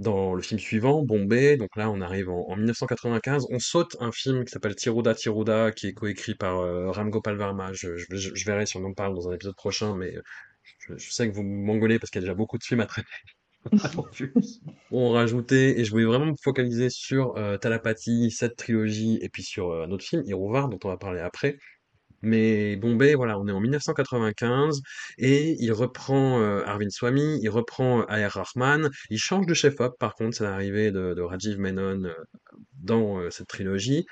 dans 0.00 0.34
le 0.34 0.42
film 0.42 0.58
suivant, 0.60 1.02
Bombay, 1.04 1.56
donc 1.56 1.76
là 1.76 1.90
on 1.90 2.00
arrive 2.00 2.30
en, 2.30 2.48
en 2.48 2.56
1995, 2.56 3.46
on 3.50 3.58
saute 3.60 3.96
un 4.00 4.12
film 4.12 4.44
qui 4.44 4.50
s'appelle 4.52 4.74
Tiruda 4.76 5.14
Tiruda, 5.14 5.72
qui 5.72 5.88
est 5.88 5.92
coécrit 5.94 6.34
par 6.34 6.60
euh, 6.60 6.90
Ram 6.90 7.10
Gopal 7.10 7.36
Varma. 7.36 7.72
Je, 7.74 7.96
je, 7.96 8.06
je- 8.16 8.34
je 8.34 8.44
verrai 8.46 8.66
si 8.66 8.76
on 8.78 8.84
en 8.84 8.94
parle 8.94 9.14
dans 9.14 9.28
un 9.28 9.34
épisode 9.34 9.56
prochain, 9.56 9.96
mais 9.96 10.14
je, 10.88 10.96
je 10.98 11.12
sais 11.12 11.28
que 11.30 11.34
vous 11.34 11.42
m'engueulez 11.44 11.98
parce 11.98 12.10
qu'il 12.10 12.20
y 12.22 12.24
a 12.24 12.26
déjà 12.28 12.34
beaucoup 12.34 12.58
de 12.58 12.64
films 12.64 12.80
à 12.80 12.86
traiter. 12.86 13.08
On 14.90 15.10
rajoutait, 15.12 15.78
et 15.80 15.84
je 15.84 15.90
voulais 15.90 16.04
vraiment 16.04 16.26
me 16.26 16.34
focaliser 16.42 16.90
sur 16.90 17.36
euh, 17.36 17.56
Talapati, 17.58 18.30
cette 18.30 18.56
trilogie, 18.56 19.18
et 19.22 19.28
puis 19.28 19.42
sur 19.42 19.70
euh, 19.70 19.84
un 19.86 19.90
autre 19.90 20.04
film, 20.04 20.22
Irovar, 20.26 20.68
dont 20.68 20.78
on 20.84 20.88
va 20.88 20.96
parler 20.96 21.20
après. 21.20 21.58
Mais 22.22 22.76
Bombay, 22.76 23.14
voilà, 23.14 23.38
on 23.38 23.46
est 23.48 23.52
en 23.52 23.60
1995 23.60 24.80
et 25.18 25.56
il 25.58 25.72
reprend 25.72 26.40
euh, 26.40 26.62
Arvind 26.66 26.90
Swamy, 26.90 27.38
il 27.42 27.48
reprend 27.48 28.00
euh, 28.00 28.04
A.R. 28.08 28.32
Rahman, 28.32 28.90
il 29.10 29.18
change 29.18 29.46
de 29.46 29.54
chef-op 29.54 29.98
par 29.98 30.14
contre, 30.14 30.36
c'est 30.36 30.44
l'arrivée 30.44 30.90
de, 30.90 31.14
de 31.14 31.22
Rajiv 31.22 31.58
Menon 31.58 32.04
euh, 32.04 32.14
dans 32.82 33.18
euh, 33.18 33.30
cette 33.30 33.48
trilogie. 33.48 34.06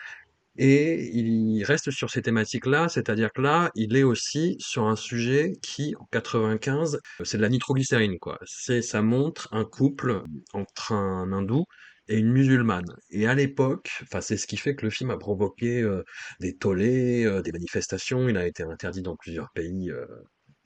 Et 0.60 1.16
il 1.16 1.62
reste 1.62 1.92
sur 1.92 2.10
ces 2.10 2.20
thématiques-là, 2.20 2.88
c'est-à-dire 2.88 3.30
que 3.32 3.40
là, 3.40 3.70
il 3.76 3.96
est 3.96 4.02
aussi 4.02 4.56
sur 4.58 4.88
un 4.88 4.96
sujet 4.96 5.52
qui, 5.62 5.94
en 6.00 6.06
95, 6.10 6.98
c'est 7.22 7.36
de 7.36 7.42
la 7.42 7.48
nitroglycérine, 7.48 8.18
quoi. 8.18 8.40
C'est, 8.44 8.82
ça 8.82 9.00
montre 9.00 9.48
un 9.52 9.64
couple 9.64 10.24
entre 10.52 10.92
un 10.92 11.30
hindou 11.32 11.64
et 12.08 12.18
une 12.18 12.32
musulmane. 12.32 12.96
Et 13.10 13.26
à 13.26 13.34
l'époque, 13.34 13.90
enfin, 14.02 14.20
c'est 14.20 14.36
ce 14.36 14.46
qui 14.46 14.56
fait 14.56 14.74
que 14.74 14.84
le 14.84 14.90
film 14.90 15.10
a 15.10 15.18
provoqué 15.18 15.82
euh, 15.82 16.02
des 16.40 16.56
tollés, 16.56 17.24
euh, 17.24 17.42
des 17.42 17.52
manifestations. 17.52 18.28
Il 18.28 18.36
a 18.36 18.46
été 18.46 18.62
interdit 18.62 19.02
dans 19.02 19.16
plusieurs 19.16 19.50
pays 19.52 19.90
euh, 19.90 20.06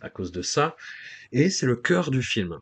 à 0.01 0.11
cause 0.11 0.33
de 0.33 0.43
ça. 0.43 0.77
Et 1.33 1.51
c'est 1.51 1.67
le 1.67 1.77
cœur 1.77 2.11
du 2.11 2.23
film. 2.23 2.59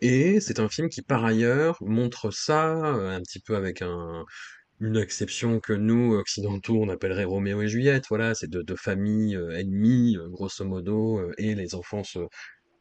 Et 0.00 0.40
c'est 0.40 0.60
un 0.60 0.68
film 0.68 0.88
qui, 0.88 1.02
par 1.02 1.24
ailleurs, 1.24 1.78
montre 1.80 2.30
ça 2.30 2.72
un 2.72 3.20
petit 3.22 3.40
peu 3.40 3.56
avec 3.56 3.82
un, 3.82 4.24
une 4.80 4.96
exception 4.96 5.60
que 5.60 5.72
nous, 5.72 6.14
occidentaux, 6.14 6.78
on 6.80 6.88
appellerait 6.88 7.24
Roméo 7.24 7.62
et 7.62 7.68
Juliette. 7.68 8.04
Voilà, 8.08 8.34
c'est 8.34 8.48
deux, 8.48 8.62
deux 8.62 8.76
familles 8.76 9.38
ennemies, 9.54 10.18
grosso 10.28 10.64
modo, 10.64 11.32
et 11.38 11.54
les 11.54 11.74
enfants 11.74 12.04
se, 12.04 12.20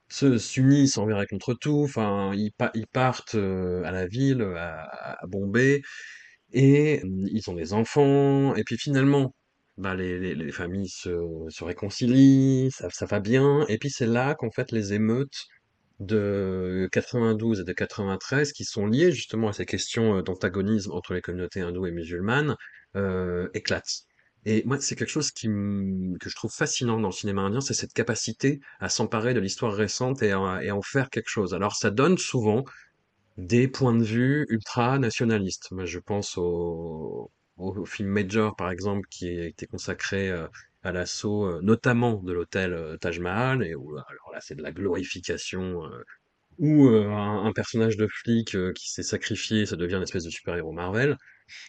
se 0.09 0.37
s'unissent 0.37 0.97
envers 0.97 1.21
et 1.21 1.27
contre 1.27 1.53
tout. 1.53 1.81
Enfin, 1.83 2.33
ils, 2.35 2.51
partent 2.91 3.35
à 3.35 3.91
la 3.91 4.07
ville, 4.07 4.41
à, 4.57 5.19
Bombay, 5.27 5.81
et 6.53 7.01
ils 7.03 7.49
ont 7.49 7.53
des 7.55 7.73
enfants. 7.73 8.55
Et 8.55 8.63
puis 8.63 8.77
finalement, 8.77 9.33
bah, 9.77 9.95
les, 9.95 10.19
les, 10.19 10.35
les 10.35 10.51
familles 10.51 10.89
se, 10.89 11.63
réconcilient, 11.63 12.71
ça, 12.71 13.05
va 13.05 13.19
bien. 13.19 13.65
Et 13.69 13.77
puis 13.77 13.89
c'est 13.89 14.07
là 14.07 14.35
qu'en 14.35 14.49
fait 14.51 14.71
les 14.71 14.93
émeutes 14.93 15.47
de 15.99 16.89
92 16.91 17.61
et 17.61 17.63
de 17.63 17.73
93 17.73 18.53
qui 18.53 18.63
sont 18.65 18.85
liées 18.87 19.11
justement 19.11 19.49
à 19.49 19.53
ces 19.53 19.65
questions 19.65 20.21
d'antagonisme 20.21 20.91
entre 20.91 21.13
les 21.13 21.21
communautés 21.21 21.61
hindoues 21.61 21.87
et 21.87 21.91
musulmanes 21.91 22.55
euh, 22.95 23.49
éclatent. 23.53 24.06
Et 24.49 24.63
moi, 24.65 24.77
c'est 24.79 24.95
quelque 24.95 25.09
chose 25.09 25.31
que 25.31 25.45
je 25.45 26.35
trouve 26.35 26.53
fascinant 26.53 27.01
dans 27.01 27.09
le 27.09 27.13
cinéma 27.13 27.41
indien, 27.41 27.59
c'est 27.59 27.73
cette 27.73 27.91
capacité 27.91 28.61
à 28.79 28.87
s'emparer 28.87 29.33
de 29.33 29.41
l'histoire 29.41 29.73
récente 29.73 30.23
et 30.23 30.31
en 30.33 30.81
faire 30.81 31.09
quelque 31.09 31.27
chose. 31.27 31.53
Alors, 31.53 31.75
ça 31.75 31.91
donne 31.91 32.17
souvent 32.17 32.63
des 33.37 33.67
points 33.67 33.93
de 33.93 34.05
vue 34.05 34.45
ultra-nationalistes. 34.47 35.69
Moi, 35.71 35.83
je 35.83 35.99
pense 35.99 36.37
au, 36.37 37.29
film 37.85 38.07
Major, 38.07 38.55
par 38.55 38.71
exemple, 38.71 39.05
qui 39.09 39.27
a 39.27 39.47
été 39.47 39.67
consacré 39.67 40.29
euh, 40.29 40.47
à 40.81 40.93
l'assaut, 40.93 41.45
euh, 41.45 41.59
notamment 41.61 42.13
de 42.23 42.31
l'hôtel 42.31 42.71
euh, 42.71 42.95
Taj 42.95 43.19
Mahal, 43.19 43.65
et 43.65 43.75
où, 43.75 43.89
alors 43.97 44.31
là, 44.33 44.39
c'est 44.39 44.55
de 44.55 44.63
la 44.63 44.71
glorification, 44.71 45.81
où 46.57 46.87
un, 46.87 47.45
un 47.45 47.51
personnage 47.51 47.97
de 47.97 48.07
flic 48.07 48.55
qui 48.75 48.91
s'est 48.91 49.03
sacrifié, 49.03 49.65
ça 49.65 49.75
devient 49.75 49.95
une 49.95 50.03
espèce 50.03 50.23
de 50.23 50.29
super-héros 50.29 50.71
Marvel. 50.71 51.17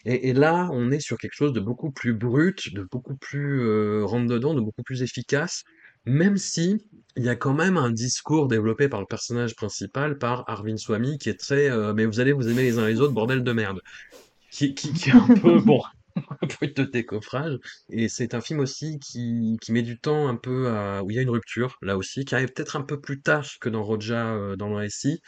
Et, 0.05 0.29
et 0.29 0.33
là, 0.33 0.69
on 0.71 0.91
est 0.91 0.99
sur 0.99 1.17
quelque 1.17 1.35
chose 1.35 1.53
de 1.53 1.59
beaucoup 1.59 1.91
plus 1.91 2.13
brut, 2.13 2.73
de 2.73 2.83
beaucoup 2.83 3.15
plus 3.15 3.61
euh, 3.61 4.05
rentre-dedans, 4.05 4.53
de 4.53 4.61
beaucoup 4.61 4.83
plus 4.83 5.01
efficace, 5.01 5.63
même 6.05 6.37
si 6.37 6.77
il 7.15 7.23
y 7.23 7.29
a 7.29 7.35
quand 7.35 7.53
même 7.53 7.77
un 7.77 7.91
discours 7.91 8.47
développé 8.47 8.87
par 8.87 8.99
le 8.99 9.05
personnage 9.05 9.55
principal, 9.55 10.17
par 10.17 10.49
Arvind 10.49 10.77
Swamy, 10.77 11.17
qui 11.17 11.29
est 11.29 11.39
très 11.39 11.69
euh, 11.69 11.93
mais 11.93 12.05
vous 12.05 12.19
allez 12.19 12.31
vous 12.31 12.47
aimer 12.47 12.63
les 12.63 12.77
uns 12.77 12.87
les 12.87 13.01
autres, 13.01 13.13
bordel 13.13 13.43
de 13.43 13.51
merde. 13.51 13.81
Qui, 14.51 14.73
qui, 14.73 14.93
qui 14.93 15.09
est 15.09 15.13
un 15.13 15.27
peu, 15.41 15.59
bon, 15.59 15.81
un 16.15 16.47
peu 16.47 16.67
de 16.67 16.83
décoffrage. 16.83 17.57
Et 17.89 18.09
c'est 18.09 18.33
un 18.33 18.41
film 18.41 18.59
aussi 18.59 18.99
qui, 18.99 19.57
qui 19.61 19.71
met 19.71 19.81
du 19.81 19.99
temps 19.99 20.27
un 20.27 20.35
peu 20.35 20.69
à, 20.69 21.03
où 21.03 21.11
il 21.11 21.15
y 21.15 21.19
a 21.19 21.21
une 21.21 21.29
rupture, 21.29 21.77
là 21.81 21.97
aussi, 21.97 22.25
qui 22.25 22.35
arrive 22.35 22.51
peut-être 22.53 22.75
un 22.75 22.81
peu 22.81 22.99
plus 22.99 23.21
tard 23.21 23.45
que 23.59 23.69
dans 23.69 23.83
Roja, 23.83 24.33
euh, 24.33 24.55
dans 24.55 24.69
le 24.69 24.75
récit, 24.75 25.21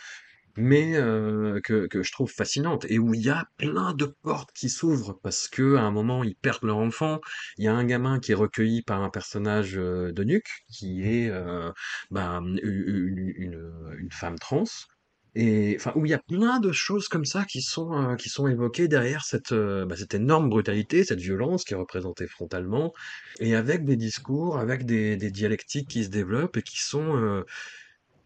mais 0.58 0.96
euh, 0.96 1.60
que, 1.62 1.88
que 1.88 2.04
je 2.04 2.12
trouve 2.12 2.32
fascinante 2.32 2.86
et 2.90 3.00
où 3.00 3.14
il 3.14 3.22
y 3.22 3.30
a 3.30 3.46
plein 3.58 3.94
de 3.94 4.06
portes 4.06 4.52
qui 4.54 4.70
s'ouvrent 4.70 5.20
parce 5.24 5.48
que 5.48 5.76
à 5.76 5.82
un 5.82 5.92
moment 5.92 6.24
ils 6.24 6.36
perdent 6.36 6.64
leur 6.66 6.78
enfant. 6.78 7.20
Il 7.58 7.66
y 7.66 7.68
a 7.68 7.74
un 7.74 7.84
gamin 7.86 8.20
qui 8.20 8.32
est 8.32 8.36
recueilli 8.36 8.82
par 8.82 9.02
un 9.02 9.10
personnage 9.10 9.78
euh, 9.78 10.12
de 10.12 10.24
Nuke 10.24 10.66
qui 10.70 11.04
est 11.04 11.30
euh, 11.30 11.72
bah, 12.12 12.40
une, 12.42 12.60
une, 12.64 13.72
une, 14.00 14.12
femme 14.12 14.38
trans. 14.40 14.64
Et 15.34 15.78
enfin 15.80 15.94
où 15.96 16.06
il 16.06 16.10
y 16.10 16.14
a 16.14 16.20
plein 16.20 16.60
de 16.60 16.74
choses 16.74 17.08
comme 17.08 17.24
ça 17.24 17.46
qui 17.46 17.62
sont 17.62 17.94
euh, 17.94 18.16
qui 18.16 18.28
sont 18.28 18.48
évoquées 18.48 18.90
derrière 18.90 19.24
cette 19.24 19.54
euh, 19.54 19.86
bah, 19.86 19.96
cette 19.96 20.14
énorme 20.14 20.50
brutalité, 20.50 21.06
cette 21.06 21.22
violence 21.22 21.64
qui 21.64 21.74
est 21.74 21.78
représentée 21.78 22.28
frontalement, 22.28 22.94
et 23.40 23.56
avec 23.56 23.86
des 23.86 23.96
discours, 23.96 24.58
avec 24.60 24.86
des, 24.86 25.16
des 25.16 25.32
dialectiques 25.32 25.88
qui 25.88 26.04
se 26.04 26.10
développent 26.10 26.58
et 26.58 26.64
qui 26.64 26.82
sont 26.82 27.44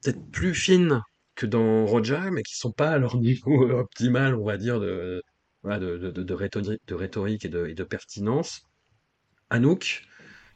peut-être 0.01 0.31
plus 0.31 0.53
fines 0.55 1.01
que 1.35 1.45
dans 1.45 1.85
Roja, 1.85 2.31
mais 2.31 2.43
qui 2.43 2.55
sont 2.55 2.71
pas 2.71 2.89
à 2.91 2.97
leur 2.97 3.17
niveau 3.17 3.69
optimal, 3.71 4.35
on 4.35 4.45
va 4.45 4.57
dire, 4.57 4.79
de, 4.79 5.23
de, 5.65 5.97
de, 5.97 6.11
de, 6.23 6.33
rhétorique, 6.33 6.81
de 6.87 6.95
rhétorique 6.95 7.45
et 7.45 7.49
de, 7.49 7.67
et 7.67 7.73
de 7.75 7.83
pertinence. 7.83 8.63
Anouk, 9.49 10.03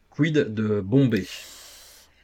quid 0.10 0.36
de 0.38 0.82
Bombay? 0.82 1.28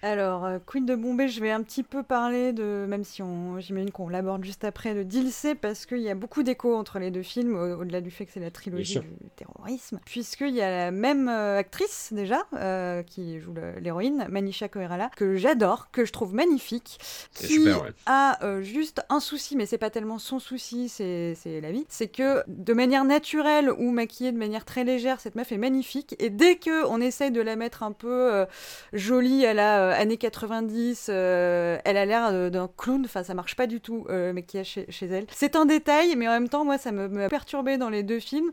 Alors, 0.05 0.45
euh, 0.45 0.59
Queen 0.63 0.85
de 0.85 0.95
Bombay, 0.95 1.27
je 1.27 1.41
vais 1.41 1.49
un 1.49 1.63
petit 1.63 1.81
peu 1.81 2.03
parler 2.03 2.53
de, 2.53 2.85
même 2.87 3.03
si 3.03 3.23
on, 3.23 3.59
j'imagine 3.59 3.89
qu'on 3.89 4.07
l'aborde 4.07 4.43
juste 4.43 4.63
après, 4.63 4.93
de 4.93 5.01
Dilsey, 5.01 5.55
parce 5.55 5.87
qu'il 5.87 5.99
y 5.99 6.09
a 6.09 6.15
beaucoup 6.15 6.43
d'échos 6.43 6.75
entre 6.75 6.99
les 6.99 7.09
deux 7.09 7.23
films, 7.23 7.55
au-delà 7.55 8.01
du 8.01 8.11
fait 8.11 8.27
que 8.27 8.31
c'est 8.31 8.39
la 8.39 8.51
trilogie 8.51 8.99
du 8.99 9.29
terrorisme, 9.35 9.99
puisqu'il 10.05 10.53
y 10.53 10.61
a 10.61 10.69
la 10.69 10.91
même 10.91 11.27
euh, 11.27 11.57
actrice 11.57 12.09
déjà, 12.13 12.45
euh, 12.53 13.01
qui 13.01 13.39
joue 13.39 13.55
l'héroïne, 13.79 14.27
Manisha 14.29 14.69
Koirala, 14.69 15.09
que 15.15 15.37
j'adore, 15.37 15.89
que 15.91 16.05
je 16.05 16.11
trouve 16.11 16.35
magnifique, 16.35 16.99
qui 17.33 17.47
super, 17.47 17.81
ouais. 17.81 17.89
a 18.05 18.43
euh, 18.45 18.61
juste 18.61 19.03
un 19.09 19.19
souci, 19.19 19.55
mais 19.55 19.65
c'est 19.65 19.79
pas 19.79 19.89
tellement 19.89 20.19
son 20.19 20.37
souci, 20.37 20.87
c'est 20.87 21.35
la 21.45 21.71
vie, 21.71 21.85
c'est 21.89 22.09
que 22.09 22.43
de 22.47 22.73
manière 22.73 23.05
naturelle 23.05 23.71
ou 23.71 23.89
maquillée 23.89 24.31
de 24.31 24.37
manière 24.37 24.65
très 24.65 24.83
légère, 24.83 25.19
cette 25.19 25.35
meuf 25.35 25.51
est 25.51 25.57
magnifique, 25.57 26.15
et 26.19 26.29
dès 26.29 26.57
que 26.57 26.85
on 26.85 27.01
essaye 27.01 27.31
de 27.31 27.41
la 27.41 27.55
mettre 27.55 27.81
un 27.81 27.91
peu 27.91 28.45
jolie 28.93 29.47
à 29.47 29.55
la 29.55 29.94
années 29.95 30.17
90, 30.17 31.07
euh, 31.09 31.77
elle 31.83 31.97
a 31.97 32.05
l'air 32.05 32.51
d'un 32.51 32.69
clown, 32.77 33.01
enfin 33.05 33.23
ça 33.23 33.33
marche 33.33 33.55
pas 33.55 33.67
du 33.67 33.81
tout 33.81 34.05
euh, 34.09 34.27
le 34.27 34.33
maquillage 34.33 34.67
chez, 34.67 34.85
chez 34.89 35.07
elle. 35.07 35.25
C'est 35.31 35.55
un 35.55 35.65
détail, 35.65 36.15
mais 36.15 36.27
en 36.27 36.31
même 36.31 36.49
temps, 36.49 36.65
moi 36.65 36.77
ça 36.77 36.91
me, 36.91 37.07
me 37.07 37.27
perturbé 37.27 37.77
dans 37.77 37.89
les 37.89 38.03
deux 38.03 38.19
films 38.19 38.51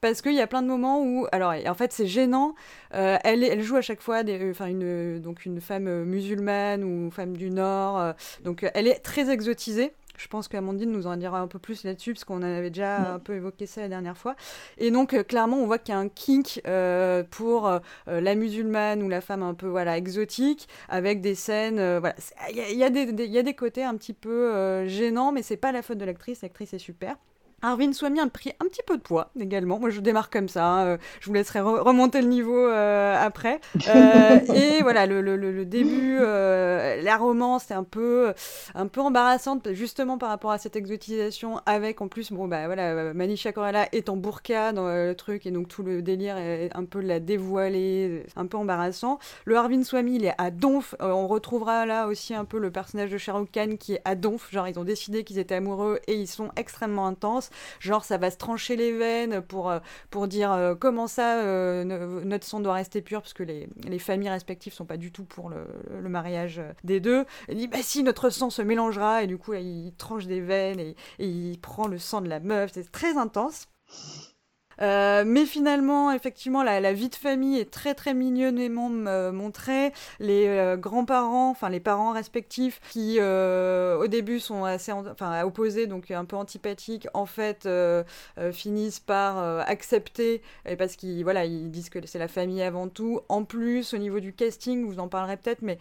parce 0.00 0.22
qu'il 0.22 0.34
y 0.34 0.40
a 0.40 0.46
plein 0.46 0.62
de 0.62 0.66
moments 0.66 1.02
où, 1.02 1.26
alors 1.32 1.54
en 1.66 1.74
fait 1.74 1.92
c'est 1.92 2.06
gênant, 2.06 2.54
euh, 2.94 3.16
elle, 3.24 3.42
elle 3.42 3.62
joue 3.62 3.76
à 3.76 3.82
chaque 3.82 4.00
fois 4.00 4.20
une, 4.20 5.20
donc 5.20 5.46
une 5.46 5.60
femme 5.60 6.04
musulmane 6.04 6.84
ou 6.84 7.10
femme 7.10 7.36
du 7.36 7.50
Nord, 7.50 8.14
donc 8.44 8.66
elle 8.74 8.86
est 8.86 9.00
très 9.00 9.30
exotisée. 9.30 9.92
Je 10.16 10.28
pense 10.28 10.48
qu'Amandine 10.48 10.90
nous 10.92 11.06
en 11.06 11.16
dira 11.16 11.40
un 11.40 11.46
peu 11.48 11.58
plus 11.58 11.84
là-dessus, 11.84 12.12
parce 12.14 12.24
qu'on 12.24 12.42
avait 12.42 12.70
déjà 12.70 13.00
Ouais. 13.00 13.06
un 13.14 13.18
peu 13.18 13.34
évoqué 13.34 13.66
ça 13.66 13.80
la 13.80 13.88
dernière 13.88 14.16
fois. 14.16 14.36
Et 14.78 14.90
donc, 14.90 15.12
euh, 15.14 15.22
clairement, 15.22 15.58
on 15.58 15.66
voit 15.66 15.78
qu'il 15.78 15.92
y 15.94 15.96
a 15.96 16.00
un 16.00 16.08
kink 16.08 16.60
euh, 16.66 17.22
pour 17.30 17.66
euh, 17.68 17.78
la 18.06 18.34
musulmane 18.34 19.02
ou 19.02 19.08
la 19.08 19.20
femme 19.20 19.42
un 19.42 19.54
peu 19.54 19.66
voilà, 19.66 19.96
exotique, 19.96 20.68
avec 20.88 21.20
des 21.20 21.34
scènes. 21.34 21.76
voilà. 21.98 22.14
Il 22.50 22.56
y, 22.56 22.82
a- 22.84 22.86
y 22.88 22.90
des- 22.90 23.12
des- 23.12 23.24
il 23.26 23.32
y 23.32 23.38
a 23.38 23.42
des 23.42 23.54
côtés 23.54 23.82
un 23.84 23.96
petit 23.96 24.12
peu 24.14 24.86
gênants, 24.86 25.32
mais 25.32 25.42
c'est 25.42 25.56
pas 25.56 25.72
la 25.72 25.82
faute 25.82 25.98
de 25.98 26.04
l'actrice. 26.04 26.42
L'actrice 26.42 26.72
est 26.74 26.78
super. 26.78 27.16
Arvin 27.64 27.92
Swamy 27.92 28.20
a 28.20 28.26
pris 28.28 28.50
un 28.60 28.66
petit 28.66 28.82
peu 28.86 28.96
de 28.96 29.02
poids 29.02 29.30
également. 29.40 29.78
Moi, 29.78 29.90
je 29.90 30.00
démarre 30.00 30.30
comme 30.30 30.48
ça. 30.48 30.66
hein, 30.66 30.84
euh, 30.86 30.96
Je 31.20 31.26
vous 31.26 31.32
laisserai 31.34 31.60
re- 31.60 31.80
remonter 31.80 32.20
le 32.20 32.28
niveau 32.28 32.56
euh, 32.68 33.16
après. 33.18 33.60
Euh, 33.88 34.38
et 34.54 34.82
voilà, 34.82 35.06
le, 35.06 35.20
le- 35.20 35.36
le- 35.36 35.64
début, 35.64 36.18
euh, 36.20 37.00
la 37.02 37.16
romance 37.16 37.70
est 37.70 37.74
un 37.74 37.84
peu, 37.84 38.34
un 38.74 38.86
peu 38.86 39.00
embarrassante, 39.00 39.72
justement 39.72 40.18
par 40.18 40.28
rapport 40.28 40.50
à 40.50 40.58
cette 40.58 40.76
exotisation. 40.76 41.60
Avec 41.66 42.00
en 42.00 42.08
plus, 42.08 42.32
bon 42.32 42.46
bah 42.48 42.66
voilà, 42.66 42.90
euh, 42.92 43.14
Manisha 43.14 43.52
Koirala 43.52 43.88
est 43.92 44.08
en 44.10 44.16
burqa 44.16 44.72
dans 44.72 44.86
euh, 44.86 45.08
le 45.08 45.14
truc, 45.14 45.46
et 45.46 45.50
donc 45.50 45.68
tout 45.68 45.82
le 45.82 46.02
délire 46.02 46.36
est 46.36 46.70
un 46.74 46.84
peu 46.84 47.02
de 47.02 47.08
la 47.08 47.18
dévoiler, 47.20 48.24
un 48.36 48.46
peu 48.46 48.56
embarrassant. 48.58 49.18
Le 49.46 49.56
Arvin 49.56 49.82
Swamy, 49.84 50.16
il 50.16 50.24
est 50.26 50.34
à 50.38 50.50
Donf. 50.50 50.94
On 51.00 51.26
retrouvera 51.26 51.86
là 51.86 52.06
aussi 52.08 52.34
un 52.34 52.44
peu 52.44 52.58
le 52.58 52.70
personnage 52.70 53.10
de 53.10 53.18
Shah 53.18 53.32
Rukh 53.32 53.50
Khan 53.52 53.76
qui 53.78 53.94
est 53.94 54.02
à 54.04 54.14
Donf. 54.14 54.50
Genre, 54.52 54.68
ils 54.68 54.78
ont 54.78 54.84
décidé 54.84 55.24
qu'ils 55.24 55.38
étaient 55.38 55.54
amoureux 55.54 55.98
et 56.06 56.14
ils 56.14 56.26
sont 56.26 56.50
extrêmement 56.56 57.06
intenses. 57.06 57.50
Genre, 57.80 58.04
ça 58.04 58.18
va 58.18 58.30
se 58.30 58.36
trancher 58.36 58.76
les 58.76 58.92
veines 58.92 59.40
pour, 59.42 59.70
euh, 59.70 59.78
pour 60.10 60.28
dire 60.28 60.52
euh, 60.52 60.74
comment 60.74 61.06
ça, 61.06 61.40
euh, 61.40 61.84
notre 62.24 62.44
sang 62.44 62.60
doit 62.60 62.74
rester 62.74 63.02
pur, 63.02 63.22
parce 63.22 63.34
que 63.34 63.42
les, 63.42 63.68
les 63.86 63.98
familles 63.98 64.30
respectives 64.30 64.72
sont 64.72 64.86
pas 64.86 64.96
du 64.96 65.12
tout 65.12 65.24
pour 65.24 65.50
le, 65.50 65.64
mariage 66.08 66.62
des 66.84 67.00
deux. 67.00 67.24
Il 67.48 67.56
dit, 67.56 67.66
bah 67.66 67.78
si, 67.82 68.02
notre 68.02 68.30
sang 68.30 68.50
se 68.50 68.62
mélangera, 68.62 69.22
et 69.22 69.26
du 69.26 69.38
coup, 69.38 69.54
il 69.54 69.92
tranche 69.96 70.26
des 70.26 70.40
veines 70.40 70.78
et, 70.78 70.96
et 71.18 71.26
il 71.26 71.58
prend 71.58 71.88
le 71.88 71.98
sang 71.98 72.20
de 72.20 72.28
la 72.28 72.40
meuf. 72.40 72.70
C'est 72.74 72.90
très 72.92 73.16
intense. 73.16 73.68
Euh, 74.80 75.24
mais 75.26 75.46
finalement, 75.46 76.12
effectivement, 76.12 76.62
la, 76.62 76.92
vie 76.92 77.08
de 77.08 77.14
famille 77.14 77.58
est 77.58 77.70
très 77.70 77.94
très 77.94 78.14
mignonnement 78.14 78.90
euh, 78.90 79.32
montrée. 79.32 79.92
Les 80.20 80.46
euh, 80.46 80.76
grands-parents, 80.76 81.50
enfin 81.50 81.68
les 81.68 81.80
parents 81.80 82.12
respectifs, 82.12 82.80
qui 82.90 83.20
au 83.20 84.06
début 84.06 84.40
sont 84.40 84.64
assez, 84.64 84.92
opposés, 85.44 85.86
donc 85.86 86.10
un 86.10 86.24
peu 86.24 86.36
antipathiques, 86.36 87.08
en 87.14 87.26
fait 87.26 87.68
finissent 88.52 89.00
par 89.00 89.38
accepter, 89.68 90.42
parce 90.78 90.96
qu'ils 90.96 91.22
voilà, 91.22 91.44
ils 91.44 91.70
disent 91.70 91.90
que 91.90 92.04
c'est 92.06 92.18
la 92.18 92.28
famille 92.28 92.62
avant 92.62 92.88
tout. 92.88 93.20
En 93.28 93.44
plus, 93.44 93.94
au 93.94 93.98
niveau 93.98 94.20
du 94.20 94.32
casting, 94.32 94.86
vous 94.86 94.98
en 94.98 95.08
parlerez 95.08 95.36
peut-être, 95.36 95.62
mais 95.62 95.78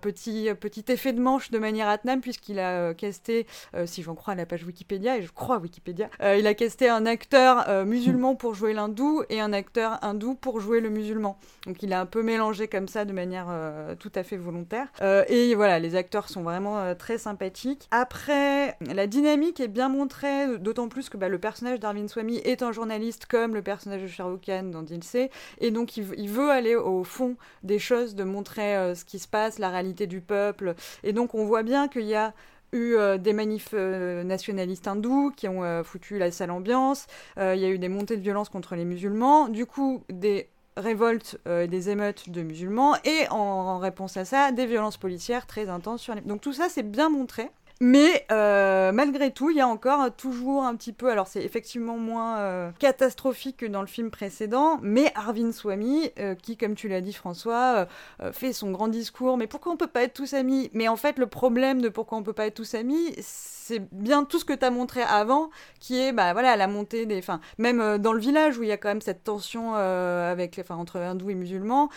petit 0.00 0.48
petit 0.58 0.84
effet 0.88 1.12
de 1.12 1.20
manche 1.20 1.50
de 1.50 1.58
manière 1.58 1.88
Atnam, 1.88 2.20
puisqu'il 2.20 2.58
a 2.58 2.94
casté, 2.94 3.46
si 3.86 4.02
j'en 4.02 4.14
crois 4.14 4.34
à 4.34 4.36
la 4.36 4.46
page 4.46 4.64
Wikipédia, 4.64 5.18
et 5.18 5.22
je 5.22 5.32
crois 5.32 5.58
Wikipédia, 5.58 6.08
il 6.20 6.46
a 6.46 6.54
casté 6.54 6.88
un 6.88 7.06
acteur 7.06 7.84
musulman 7.84 8.27
pour 8.34 8.54
jouer 8.54 8.72
l'hindou 8.72 9.22
et 9.28 9.40
un 9.40 9.52
acteur 9.52 9.98
hindou 10.02 10.34
pour 10.34 10.60
jouer 10.60 10.80
le 10.80 10.90
musulman. 10.90 11.38
Donc 11.66 11.82
il 11.82 11.92
a 11.92 12.00
un 12.00 12.06
peu 12.06 12.22
mélangé 12.22 12.68
comme 12.68 12.88
ça 12.88 13.04
de 13.04 13.12
manière 13.12 13.46
euh, 13.50 13.94
tout 13.94 14.12
à 14.14 14.22
fait 14.22 14.36
volontaire. 14.36 14.88
Euh, 15.02 15.24
et 15.28 15.54
voilà, 15.54 15.78
les 15.78 15.94
acteurs 15.94 16.28
sont 16.28 16.42
vraiment 16.42 16.78
euh, 16.78 16.94
très 16.94 17.18
sympathiques. 17.18 17.88
Après, 17.90 18.76
la 18.80 19.06
dynamique 19.06 19.60
est 19.60 19.68
bien 19.68 19.88
montrée, 19.88 20.58
d'autant 20.58 20.88
plus 20.88 21.08
que 21.08 21.16
bah, 21.16 21.28
le 21.28 21.38
personnage 21.38 21.80
d'Arvind 21.80 22.08
Swamy 22.08 22.38
est 22.38 22.62
un 22.62 22.72
journaliste 22.72 23.26
comme 23.26 23.54
le 23.54 23.62
personnage 23.62 24.02
de 24.02 24.06
Shahrukh 24.06 24.46
Khan 24.46 24.64
dans 24.64 24.82
Dilsey, 24.82 25.30
et 25.60 25.70
donc 25.70 25.96
il, 25.96 26.28
veut 26.28 26.50
aller 26.50 26.74
au 26.74 27.04
fond 27.04 27.36
des 27.62 27.78
choses, 27.78 28.14
de 28.14 28.24
montrer 28.24 28.94
ce 28.94 29.04
qui 29.04 29.18
se 29.18 29.28
passe, 29.28 29.58
la 29.58 29.70
réalité 29.70 30.06
du 30.06 30.20
peuple. 30.20 30.74
Et 31.02 31.12
donc 31.12 31.34
on 31.34 31.44
voit 31.44 31.62
bien 31.62 31.88
qu'il 31.88 32.06
y 32.06 32.14
a 32.14 32.34
eu 32.72 32.94
euh, 32.94 33.18
des 33.18 33.32
manifs 33.32 33.70
euh, 33.74 34.22
nationalistes 34.24 34.86
hindous 34.86 35.32
qui 35.36 35.48
ont 35.48 35.64
euh, 35.64 35.82
foutu 35.82 36.18
la 36.18 36.30
sale 36.30 36.50
ambiance. 36.50 37.06
Il 37.36 37.58
y 37.58 37.64
a 37.64 37.68
eu 37.68 37.78
des 37.78 37.88
montées 37.88 38.16
de 38.16 38.22
violence 38.22 38.48
contre 38.48 38.74
les 38.74 38.84
musulmans. 38.84 39.48
Du 39.48 39.66
coup, 39.66 40.02
des 40.10 40.48
révoltes 40.76 41.38
et 41.48 41.66
des 41.66 41.90
émeutes 41.90 42.30
de 42.30 42.42
musulmans. 42.42 42.96
Et 43.04 43.28
en, 43.30 43.36
en, 43.36 43.78
réponse 43.78 44.16
à 44.16 44.24
ça, 44.24 44.52
des 44.52 44.66
violences 44.66 44.96
policières 44.96 45.46
très 45.46 45.68
intenses 45.68 46.02
sur 46.02 46.14
les... 46.14 46.20
Donc 46.20 46.40
tout 46.40 46.52
ça, 46.52 46.68
c'est 46.68 46.82
bien 46.82 47.08
montré. 47.08 47.50
Mais 47.80 48.26
euh, 48.32 48.90
malgré 48.90 49.30
tout, 49.30 49.50
il 49.50 49.56
y 49.56 49.60
a 49.60 49.68
encore 49.68 50.14
toujours 50.16 50.64
un 50.64 50.74
petit 50.74 50.92
peu. 50.92 51.10
Alors, 51.10 51.28
c'est 51.28 51.42
effectivement 51.42 51.96
moins 51.96 52.38
euh, 52.38 52.70
catastrophique 52.78 53.58
que 53.58 53.66
dans 53.66 53.82
le 53.82 53.86
film 53.86 54.10
précédent, 54.10 54.80
mais 54.82 55.12
Arvin 55.14 55.52
Swamy, 55.52 56.10
euh, 56.18 56.34
qui, 56.34 56.56
comme 56.56 56.74
tu 56.74 56.88
l'as 56.88 57.00
dit, 57.00 57.12
François, 57.12 57.86
fait 58.32 58.52
son 58.52 58.70
grand 58.70 58.88
discours. 58.88 59.36
Mais 59.36 59.46
pourquoi 59.46 59.72
on 59.72 59.76
peut 59.76 59.86
pas 59.86 60.02
être 60.02 60.14
tous 60.14 60.34
amis? 60.34 60.70
Mais 60.72 60.88
en 60.88 60.96
fait, 60.96 61.18
le 61.18 61.26
problème 61.26 61.80
de 61.80 61.88
pourquoi 61.88 62.18
on 62.18 62.22
peut 62.22 62.32
pas 62.32 62.46
être 62.46 62.54
tous 62.54 62.74
amis, 62.74 63.14
c'est 63.20 63.57
bien 63.92 64.24
tout 64.24 64.38
ce 64.38 64.44
que 64.44 64.52
tu 64.52 64.64
as 64.64 64.70
montré 64.70 65.02
avant, 65.02 65.50
qui 65.80 65.98
est 65.98 66.12
bah, 66.12 66.32
voilà, 66.32 66.56
la 66.56 66.66
montée 66.66 67.06
des. 67.06 67.18
Enfin, 67.18 67.40
même 67.58 67.98
dans 67.98 68.12
le 68.12 68.20
village 68.20 68.58
où 68.58 68.62
il 68.62 68.68
y 68.68 68.72
a 68.72 68.76
quand 68.76 68.88
même 68.88 69.00
cette 69.00 69.24
tension 69.24 69.74
avec, 69.74 70.58
enfin, 70.58 70.76
entre 70.76 70.98
hindous 70.98 71.30
et 71.30 71.34
musulmans. 71.34 71.88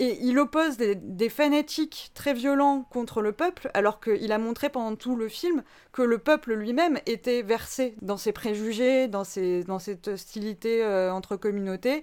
Et 0.00 0.18
il 0.22 0.38
oppose 0.38 0.78
des, 0.78 1.28
fanatiques 1.28 2.10
très 2.14 2.32
violents 2.32 2.86
contre 2.90 3.20
le 3.20 3.32
peuple, 3.32 3.70
alors 3.74 4.00
qu'il 4.00 4.32
a 4.32 4.38
montré 4.38 4.70
pendant 4.70 4.96
tout 4.96 5.14
le 5.14 5.28
film 5.28 5.62
que 5.92 6.00
le 6.00 6.16
peuple 6.16 6.54
lui-même 6.54 6.98
était 7.04 7.42
versé 7.42 7.94
dans 8.00 8.16
ses 8.16 8.32
préjugés, 8.32 9.08
dans, 9.08 9.24
dans 9.66 9.78
cette 9.78 10.08
hostilité 10.08 10.82
euh, 10.82 11.12
entre 11.12 11.36
communautés, 11.36 12.02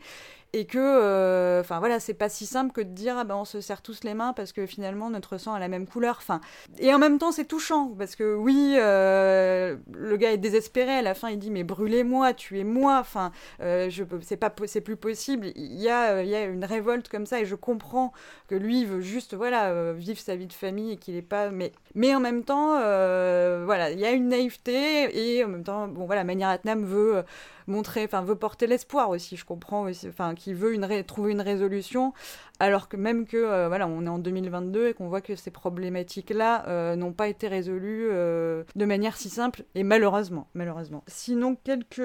et 0.54 0.66
que, 0.66 0.78
euh, 0.80 1.60
enfin 1.62 1.80
voilà, 1.80 2.00
c'est 2.00 2.14
pas 2.14 2.30
si 2.30 2.46
simple 2.46 2.72
que 2.72 2.82
de 2.82 2.90
dire 2.90 3.18
ah 3.18 3.24
ben 3.26 3.36
on 3.36 3.46
se 3.46 3.60
serre 3.60 3.82
tous 3.82 4.04
les 4.04 4.14
mains 4.14 4.34
parce 4.34 4.54
que 4.54 4.66
finalement 4.66 5.10
notre 5.10 5.38
sang 5.38 5.54
a 5.54 5.60
la 5.60 5.68
même 5.68 5.86
couleur. 5.86 6.18
Enfin, 6.20 6.40
et 6.80 6.94
en 6.94 7.00
même 7.00 7.18
temps 7.20 7.32
c'est 7.32 7.46
touchant 7.46 7.94
parce 7.98 8.16
que 8.16 8.36
oui, 8.36 8.76
euh, 8.78 9.76
le 9.94 10.18
gars 10.18 10.32
est 10.32 10.38
désespéré. 10.38 10.92
À 10.92 11.02
la 11.02 11.14
fin 11.14 11.30
il 11.30 11.40
dit 11.40 11.52
mais 11.52 11.64
brûlez-moi, 11.64 12.34
tuez-moi. 12.34 12.98
Enfin, 13.00 13.32
euh, 13.62 13.90
c'est 14.22 14.38
pas 14.38 14.54
c'est 14.66 14.82
plus 14.82 14.96
possible. 14.96 15.48
Il 15.56 15.82
y 15.82 15.90
a 15.90 16.24
il 16.24 16.30
y 16.30 16.36
a 16.36 16.46
une 16.46 16.66
révolte 16.66 17.10
comme 17.10 17.26
ça 17.26 17.42
et 17.42 17.46
je 17.46 17.56
comprends 17.56 18.14
que 18.48 18.56
lui 18.56 18.86
veut 18.86 19.02
juste 19.02 19.34
voilà 19.36 19.92
vivre 19.94 20.20
sa 20.20 20.36
vie 20.36 20.48
de 20.48 20.54
famille 20.54 20.94
et 20.94 20.98
qu'il 20.98 21.16
est 21.16 21.22
pas 21.22 21.50
mais 21.50 21.72
mais 21.94 22.16
en 22.16 22.20
même 22.20 22.44
temps 22.44 22.78
voilà 23.66 23.92
il 23.92 24.00
y 24.00 24.06
a 24.06 24.12
une 24.12 24.30
naïveté 24.30 25.36
et 25.36 25.44
en 25.44 25.50
même 25.50 25.64
temps 25.64 25.88
bon 25.88 26.06
voilà 26.06 26.24
Mani 26.24 26.46
Ratnam 26.46 26.86
veut 26.86 27.24
montrer, 27.68 28.06
enfin 28.06 28.22
veut 28.22 28.36
porter 28.36 28.68
l'espoir 28.68 29.10
aussi. 29.10 29.36
Je 29.36 29.46
comprends 29.46 29.88
enfin 29.90 30.36
qui 30.36 30.54
veut 30.54 30.74
une 30.74 30.88
trouver 31.06 31.32
une 31.32 31.42
résolution, 31.42 32.14
alors 32.60 32.90
que 32.90 32.98
même 32.98 33.26
que 33.26 33.38
euh, 33.38 33.68
voilà, 33.68 33.88
on 33.88 34.06
est 34.06 34.10
en 34.10 34.20
2022 34.20 34.88
et 34.88 34.94
qu'on 34.94 35.08
voit 35.08 35.22
que 35.22 35.36
ces 35.36 35.52
problématiques-là 35.52 36.68
euh, 36.68 36.96
n'ont 36.96 37.14
pas 37.14 37.28
été 37.28 37.48
résolues 37.48 38.08
euh, 38.12 38.64
de 38.76 38.86
manière 38.86 39.18
si 39.18 39.30
simple 39.30 39.64
et 39.76 39.84
malheureusement, 39.84 40.48
malheureusement. 40.54 41.04
Sinon 41.08 41.56
quelques 41.56 41.98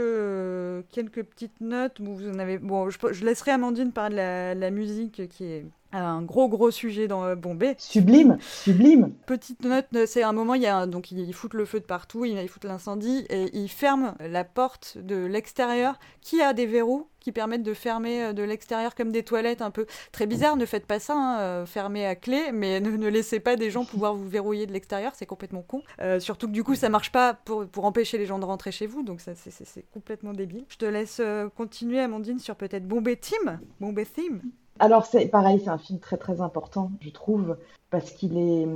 quelques 0.90 1.22
petites 1.22 1.60
notes. 1.60 2.00
Vous 2.00 2.28
en 2.28 2.38
avez, 2.38 2.58
bon, 2.58 2.90
je, 2.90 3.24
laisserai 3.24 3.52
Amandine 3.52 3.92
parler 3.92 4.16
de 4.16 4.16
la, 4.16 4.54
la 4.54 4.70
musique 4.70 5.28
qui 5.28 5.44
est 5.44 5.64
un 5.92 6.22
gros 6.22 6.48
gros 6.48 6.70
sujet 6.70 7.08
dans 7.08 7.24
euh, 7.24 7.34
Bombay. 7.34 7.74
Sublime, 7.78 8.38
sublime. 8.40 9.12
Petite 9.26 9.64
note, 9.64 9.86
euh, 9.94 10.06
c'est 10.06 10.22
un 10.22 10.32
moment, 10.32 10.54
il 10.54 10.62
y 10.62 10.66
a 10.66 10.76
un, 10.76 10.86
donc 10.86 11.10
il 11.10 11.32
fout 11.32 11.54
le 11.54 11.64
feu 11.64 11.80
de 11.80 11.84
partout, 11.84 12.24
il, 12.24 12.38
il 12.38 12.48
fout 12.48 12.64
l'incendie 12.64 13.24
et 13.28 13.56
il 13.56 13.68
ferme 13.68 14.14
la 14.20 14.44
porte 14.44 14.98
de 14.98 15.16
l'extérieur 15.16 15.98
qui 16.20 16.40
a 16.40 16.52
des 16.52 16.66
verrous 16.66 17.08
qui 17.20 17.30
permettent 17.30 17.62
de 17.62 17.74
fermer 17.74 18.24
euh, 18.24 18.32
de 18.32 18.42
l'extérieur 18.42 18.94
comme 18.94 19.12
des 19.12 19.22
toilettes 19.22 19.62
un 19.62 19.70
peu? 19.70 19.86
Très 20.10 20.26
bizarre. 20.26 20.56
Ne 20.56 20.66
faites 20.66 20.86
pas 20.86 20.98
ça, 20.98 21.14
hein, 21.14 21.66
fermez 21.66 22.04
à 22.04 22.16
clé, 22.16 22.50
mais 22.52 22.80
ne, 22.80 22.90
ne, 22.90 23.08
laissez 23.08 23.38
pas 23.38 23.56
des 23.56 23.70
gens 23.70 23.84
pouvoir 23.84 24.14
vous 24.14 24.28
verrouiller 24.28 24.66
de 24.66 24.72
l'extérieur, 24.72 25.12
c'est 25.14 25.26
complètement 25.26 25.62
con. 25.62 25.82
Euh, 26.00 26.18
surtout 26.18 26.48
que 26.48 26.52
du 26.52 26.64
coup, 26.64 26.74
ça 26.74 26.88
marche 26.88 27.12
pas 27.12 27.34
pour, 27.34 27.66
pour 27.66 27.84
empêcher 27.84 28.18
les 28.18 28.26
gens 28.26 28.38
de 28.38 28.44
rentrer 28.44 28.72
chez 28.72 28.86
vous, 28.86 29.02
donc 29.02 29.20
ça 29.20 29.32
c'est 29.34 29.84
complètement 29.92 30.32
débile. 30.32 30.64
Je 30.68 30.76
te 30.76 30.84
laisse 30.84 31.20
continuer, 31.56 32.00
Amandine, 32.00 32.38
sur 32.38 32.56
peut-être 32.56 32.86
Bombay 32.86 33.16
Team, 33.16 33.60
Bombay 33.80 34.06
Theme. 34.06 34.42
Alors 34.78 35.06
c'est 35.06 35.26
pareil, 35.26 35.60
c'est 35.62 35.70
un 35.70 35.78
film 35.78 35.98
très 35.98 36.16
très 36.16 36.40
important, 36.40 36.90
je 37.00 37.10
trouve, 37.10 37.56
parce 37.90 38.10
qu'il 38.10 38.36
est, 38.38 38.66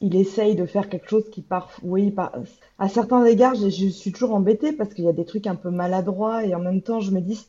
il 0.00 0.16
essaye 0.16 0.54
de 0.54 0.64
faire 0.66 0.88
quelque 0.88 1.08
chose 1.08 1.28
qui 1.30 1.42
part, 1.42 1.70
oui, 1.82 2.14
à 2.78 2.88
certains 2.88 3.24
égards, 3.24 3.54
je, 3.54 3.68
suis 3.68 4.12
toujours 4.12 4.34
embêtée 4.34 4.72
parce 4.72 4.94
qu'il 4.94 5.04
y 5.04 5.08
a 5.08 5.12
des 5.12 5.24
trucs 5.24 5.46
un 5.46 5.56
peu 5.56 5.70
maladroits 5.70 6.44
et 6.44 6.54
en 6.54 6.60
même 6.60 6.82
temps, 6.82 7.00
je 7.00 7.10
me 7.10 7.20
dis 7.20 7.46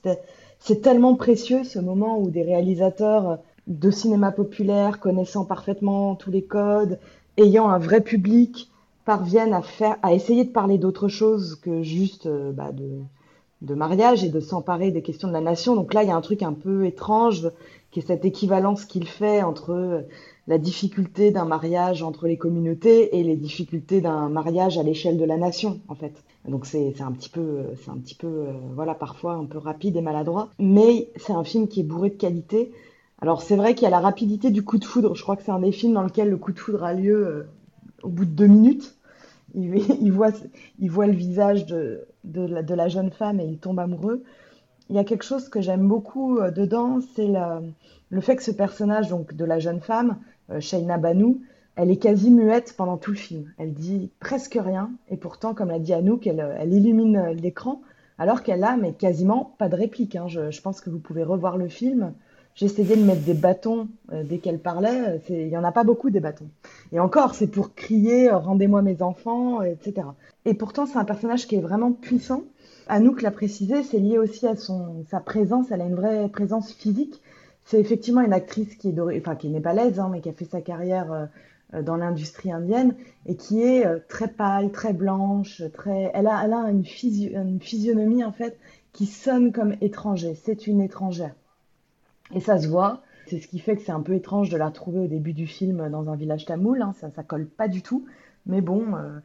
c'est 0.59 0.81
tellement 0.81 1.15
précieux 1.15 1.63
ce 1.63 1.79
moment 1.79 2.19
où 2.19 2.29
des 2.29 2.43
réalisateurs 2.43 3.39
de 3.67 3.91
cinéma 3.91 4.31
populaire, 4.31 4.99
connaissant 4.99 5.45
parfaitement 5.45 6.15
tous 6.15 6.31
les 6.31 6.43
codes, 6.43 6.99
ayant 7.37 7.69
un 7.69 7.77
vrai 7.77 8.01
public, 8.01 8.69
parviennent 9.05 9.53
à 9.53 9.61
faire, 9.61 9.97
à 10.01 10.13
essayer 10.13 10.43
de 10.43 10.51
parler 10.51 10.77
d'autre 10.77 11.07
chose 11.07 11.55
que 11.55 11.83
juste 11.83 12.27
bah, 12.27 12.71
de, 12.71 13.01
de 13.61 13.75
mariage 13.75 14.23
et 14.23 14.29
de 14.29 14.39
s'emparer 14.39 14.91
des 14.91 15.01
questions 15.01 15.27
de 15.27 15.33
la 15.33 15.41
nation. 15.41 15.75
Donc 15.75 15.93
là, 15.93 16.03
il 16.03 16.09
y 16.09 16.11
a 16.11 16.15
un 16.15 16.21
truc 16.21 16.43
un 16.43 16.53
peu 16.53 16.85
étrange 16.85 17.49
qui 17.91 17.99
est 17.99 18.07
cette 18.07 18.25
équivalence 18.25 18.85
qu'il 18.85 19.07
fait 19.07 19.43
entre 19.43 20.05
la 20.47 20.57
difficulté 20.57 21.31
d'un 21.31 21.45
mariage 21.45 22.03
entre 22.03 22.27
les 22.27 22.37
communautés 22.37 23.17
et 23.17 23.23
les 23.23 23.35
difficultés 23.35 24.01
d'un 24.01 24.29
mariage 24.29 24.77
à 24.77 24.83
l'échelle 24.83 25.17
de 25.17 25.25
la 25.25 25.37
nation, 25.37 25.79
en 25.87 25.95
fait. 25.95 26.23
Donc 26.47 26.65
c'est 26.65 26.99
un 27.01 27.11
petit 27.11 27.29
peu, 27.29 27.59
c'est 27.83 27.91
un 27.91 27.97
petit 27.97 28.15
peu, 28.15 28.27
euh, 28.27 28.53
voilà, 28.73 28.95
parfois 28.95 29.33
un 29.33 29.45
peu 29.45 29.59
rapide 29.59 29.95
et 29.95 30.01
maladroit, 30.01 30.49
mais 30.57 31.11
c'est 31.17 31.33
un 31.33 31.43
film 31.43 31.67
qui 31.67 31.81
est 31.81 31.83
bourré 31.83 32.09
de 32.09 32.15
qualité. 32.15 32.71
Alors 33.21 33.43
c'est 33.43 33.55
vrai 33.55 33.75
qu'il 33.75 33.83
y 33.83 33.87
a 33.87 33.91
la 33.91 33.99
rapidité 33.99 34.49
du 34.49 34.63
coup 34.63 34.79
de 34.79 34.85
foudre. 34.85 35.15
Je 35.15 35.21
crois 35.21 35.35
que 35.35 35.43
c'est 35.43 35.51
un 35.51 35.59
des 35.59 35.71
films 35.71 35.93
dans 35.93 36.01
lequel 36.01 36.29
le 36.29 36.37
coup 36.37 36.51
de 36.51 36.59
foudre 36.59 36.83
a 36.83 36.93
lieu 36.93 37.27
euh, 37.27 37.43
au 38.01 38.09
bout 38.09 38.25
de 38.25 38.31
deux 38.31 38.47
minutes. 38.47 38.97
Il, 39.53 39.69
voit, 40.11 40.31
il 40.79 40.89
voit 40.89 41.07
le 41.07 41.13
visage 41.13 41.65
de, 41.67 42.07
de 42.23 42.73
la 42.73 42.87
jeune 42.87 43.11
femme 43.11 43.39
et 43.39 43.45
il 43.45 43.59
tombe 43.59 43.79
amoureux 43.79 44.23
il 44.91 44.95
y 44.95 44.99
a 44.99 45.05
quelque 45.05 45.23
chose 45.23 45.47
que 45.47 45.61
j'aime 45.61 45.87
beaucoup 45.87 46.37
euh, 46.39 46.51
dedans, 46.51 46.99
c'est 47.15 47.29
le 48.09 48.21
fait 48.21 48.35
que 48.35 48.43
ce 48.43 48.51
personnage 48.51 49.07
donc 49.07 49.33
de 49.33 49.45
la 49.45 49.57
jeune 49.57 49.79
femme, 49.79 50.17
euh, 50.51 50.59
Shaina 50.59 50.97
Banu, 50.97 51.37
elle 51.77 51.89
est 51.89 51.97
quasi 51.97 52.29
muette 52.29 52.75
pendant 52.75 52.97
tout 52.97 53.11
le 53.11 53.17
film. 53.17 53.53
Elle 53.57 53.73
dit 53.73 54.11
presque 54.19 54.59
rien 54.61 54.91
et 55.09 55.15
pourtant, 55.15 55.53
comme 55.53 55.69
l'a 55.69 55.79
dit 55.79 55.93
Anouk, 55.93 56.27
elle, 56.27 56.45
elle 56.59 56.73
illumine 56.73 57.29
l'écran 57.41 57.81
alors 58.17 58.43
qu'elle 58.43 58.65
a 58.65 58.75
mais 58.75 58.91
quasiment 58.91 59.55
pas 59.57 59.69
de 59.69 59.77
réplique. 59.77 60.17
Hein. 60.17 60.27
Je, 60.27 60.61
pense 60.61 60.81
que 60.81 60.89
vous 60.89 60.99
pouvez 60.99 61.23
revoir 61.23 61.57
le 61.57 61.69
film. 61.69 62.13
J'essayais 62.53 62.97
de 62.97 63.03
mettre 63.03 63.23
des 63.23 63.33
bâtons 63.33 63.87
euh, 64.11 64.23
dès 64.23 64.39
qu'elle 64.39 64.59
parlait. 64.59 65.21
Il 65.29 65.47
y 65.47 65.57
en 65.57 65.63
a 65.63 65.71
pas 65.71 65.85
beaucoup 65.85 66.09
des 66.09 66.19
bâtons. 66.19 66.49
Et 66.91 66.99
encore, 66.99 67.33
c'est 67.33 67.47
pour 67.47 67.73
crier 67.75 68.29
rendez-moi 68.29 68.81
mes 68.81 69.01
enfants, 69.01 69.61
etc. 69.61 70.05
Et 70.43 70.53
pourtant, 70.53 70.85
c'est 70.85 70.97
un 70.97 71.05
personnage 71.05 71.47
qui 71.47 71.55
est 71.55 71.61
vraiment 71.61 71.93
puissant 71.93 72.43
Anouk 72.91 73.21
l'a 73.21 73.31
précisé, 73.31 73.83
c'est 73.83 73.99
lié 73.99 74.17
aussi 74.17 74.45
à 74.45 74.57
son, 74.57 75.05
sa 75.09 75.21
présence, 75.21 75.71
elle 75.71 75.79
a 75.79 75.85
une 75.85 75.95
vraie 75.95 76.27
présence 76.27 76.73
physique. 76.73 77.21
C'est 77.63 77.79
effectivement 77.79 78.19
une 78.19 78.33
actrice 78.33 78.75
qui 78.75 78.89
est 78.89 78.99
enfin 78.99 79.37
qui 79.37 79.47
hein, 79.55 80.09
mais 80.11 80.19
qui 80.19 80.27
a 80.27 80.33
fait 80.33 80.43
sa 80.43 80.59
carrière 80.59 81.29
euh, 81.73 81.81
dans 81.81 81.95
l'industrie 81.95 82.51
indienne 82.51 82.93
et 83.27 83.37
qui 83.37 83.61
est 83.61 83.85
euh, 83.85 83.99
très 84.09 84.27
pâle, 84.27 84.71
très 84.71 84.91
blanche, 84.91 85.63
très. 85.73 86.11
Elle 86.13 86.27
a, 86.27 86.43
elle 86.43 86.51
a 86.51 86.69
une, 86.69 86.83
physio... 86.83 87.31
une 87.31 87.61
physionomie 87.61 88.25
en 88.25 88.33
fait 88.33 88.59
qui 88.91 89.05
sonne 89.05 89.53
comme 89.53 89.77
étranger. 89.79 90.35
C'est 90.35 90.67
une 90.67 90.81
étrangère. 90.81 91.33
Et 92.35 92.41
ça 92.41 92.59
se 92.59 92.67
voit. 92.67 93.03
C'est 93.27 93.39
ce 93.39 93.47
qui 93.47 93.59
fait 93.59 93.77
que 93.77 93.83
c'est 93.83 93.93
un 93.93 94.01
peu 94.01 94.15
étrange 94.15 94.49
de 94.49 94.57
la 94.57 94.69
trouver 94.69 94.99
au 94.99 95.07
début 95.07 95.31
du 95.31 95.47
film 95.47 95.87
dans 95.89 96.09
un 96.09 96.17
village 96.17 96.43
tamoul. 96.43 96.81
Hein. 96.81 96.93
Ça, 96.99 97.09
ça 97.09 97.23
colle 97.23 97.45
pas 97.45 97.69
du 97.69 97.81
tout. 97.81 98.05
Mais 98.45 98.61
bon, 98.61 98.95
euh, 98.95 99.19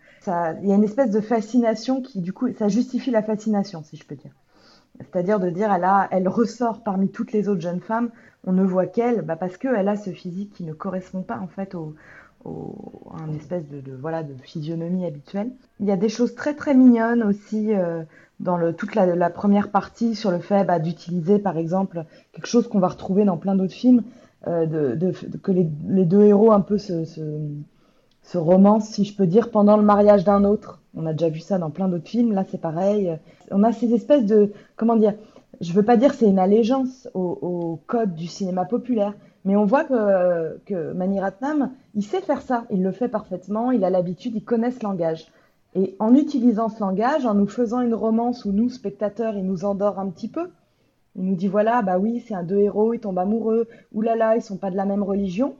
il 0.62 0.68
y 0.68 0.72
a 0.72 0.74
une 0.74 0.84
espèce 0.84 1.10
de 1.10 1.20
fascination 1.20 2.02
qui, 2.02 2.20
du 2.20 2.32
coup, 2.32 2.52
ça 2.52 2.68
justifie 2.68 3.10
la 3.10 3.22
fascination, 3.22 3.82
si 3.82 3.96
je 3.96 4.04
peux 4.04 4.16
dire. 4.16 4.32
C'est-à-dire 4.98 5.40
de 5.40 5.50
dire, 5.50 5.72
elle, 5.72 5.84
a, 5.84 6.08
elle 6.10 6.28
ressort 6.28 6.82
parmi 6.82 7.08
toutes 7.10 7.32
les 7.32 7.48
autres 7.48 7.60
jeunes 7.60 7.80
femmes, 7.80 8.10
on 8.46 8.52
ne 8.52 8.64
voit 8.64 8.86
qu'elle, 8.86 9.22
bah 9.22 9.36
parce 9.36 9.56
qu'elle 9.56 9.88
a 9.88 9.96
ce 9.96 10.10
physique 10.10 10.52
qui 10.52 10.64
ne 10.64 10.72
correspond 10.72 11.22
pas 11.22 11.38
en 11.38 11.48
fait 11.48 11.74
au, 11.74 11.94
à 12.44 13.26
une 13.26 13.36
espèce 13.36 13.66
de, 13.68 13.82
voilà 14.00 14.22
de 14.22 14.34
physionomie 14.42 15.04
habituelle. 15.04 15.50
Il 15.80 15.86
y 15.86 15.90
a 15.90 15.96
des 15.96 16.08
choses 16.08 16.34
très 16.34 16.54
très 16.54 16.74
mignonnes 16.74 17.22
aussi 17.22 17.74
euh, 17.74 18.04
dans 18.38 18.56
le, 18.56 18.72
toute 18.72 18.94
la, 18.94 19.30
première 19.30 19.70
partie 19.70 20.14
sur 20.14 20.30
le 20.30 20.38
fait 20.38 20.64
bah, 20.64 20.78
d'utiliser 20.78 21.38
par 21.38 21.58
exemple 21.58 22.04
quelque 22.32 22.46
chose 22.46 22.68
qu'on 22.68 22.78
va 22.78 22.88
retrouver 22.88 23.24
dans 23.24 23.36
plein 23.36 23.56
d'autres 23.56 23.74
films, 23.74 24.02
euh, 24.46 24.66
de, 24.94 25.12
que 25.42 25.50
les, 25.50 25.68
les, 25.88 26.04
deux 26.04 26.22
héros 26.22 26.52
un 26.52 26.60
peu 26.60 26.78
se 26.78 27.04
se 28.26 28.38
romance, 28.38 28.88
si 28.88 29.04
je 29.04 29.16
peux 29.16 29.26
dire, 29.26 29.50
pendant 29.50 29.76
le 29.76 29.84
mariage 29.84 30.24
d'un 30.24 30.42
autre. 30.42 30.80
On 30.96 31.06
a 31.06 31.12
déjà 31.12 31.28
vu 31.28 31.38
ça 31.38 31.58
dans 31.58 31.70
plein 31.70 31.86
d'autres 31.86 32.08
films. 32.08 32.32
Là, 32.32 32.44
c'est 32.50 32.60
pareil. 32.60 33.16
On 33.52 33.62
a 33.62 33.72
ces 33.72 33.94
espèces 33.94 34.26
de, 34.26 34.52
comment 34.74 34.96
dire, 34.96 35.14
je 35.60 35.72
veux 35.72 35.84
pas 35.84 35.96
dire 35.96 36.12
c'est 36.12 36.26
une 36.26 36.40
allégeance 36.40 37.08
au, 37.14 37.38
au 37.40 37.80
code 37.86 38.14
du 38.14 38.26
cinéma 38.26 38.64
populaire, 38.64 39.14
mais 39.44 39.54
on 39.54 39.64
voit 39.64 39.84
que, 39.84 40.58
que 40.66 40.92
Mani 40.92 41.20
Ratnam, 41.20 41.70
il 41.94 42.02
sait 42.02 42.20
faire 42.20 42.42
ça, 42.42 42.64
il 42.70 42.82
le 42.82 42.90
fait 42.90 43.08
parfaitement, 43.08 43.70
il 43.70 43.84
a 43.84 43.90
l'habitude, 43.90 44.34
il 44.34 44.44
connaît 44.44 44.72
ce 44.72 44.82
langage. 44.82 45.28
Et 45.76 45.94
en 46.00 46.14
utilisant 46.14 46.68
ce 46.68 46.80
langage, 46.80 47.26
en 47.26 47.34
nous 47.34 47.46
faisant 47.46 47.80
une 47.80 47.94
romance 47.94 48.44
où 48.44 48.50
nous, 48.50 48.70
spectateurs, 48.70 49.36
il 49.36 49.46
nous 49.46 49.64
endort 49.64 50.00
un 50.00 50.10
petit 50.10 50.28
peu, 50.28 50.50
il 51.14 51.24
nous 51.24 51.36
dit 51.36 51.48
voilà, 51.48 51.80
bah 51.82 51.98
oui, 51.98 52.24
c'est 52.26 52.34
un 52.34 52.42
deux 52.42 52.58
héros, 52.58 52.92
ils 52.92 53.00
tombent 53.00 53.20
amoureux, 53.20 53.68
oulala, 53.94 54.36
ils 54.36 54.42
sont 54.42 54.56
pas 54.56 54.72
de 54.72 54.76
la 54.76 54.84
même 54.84 55.04
religion. 55.04 55.54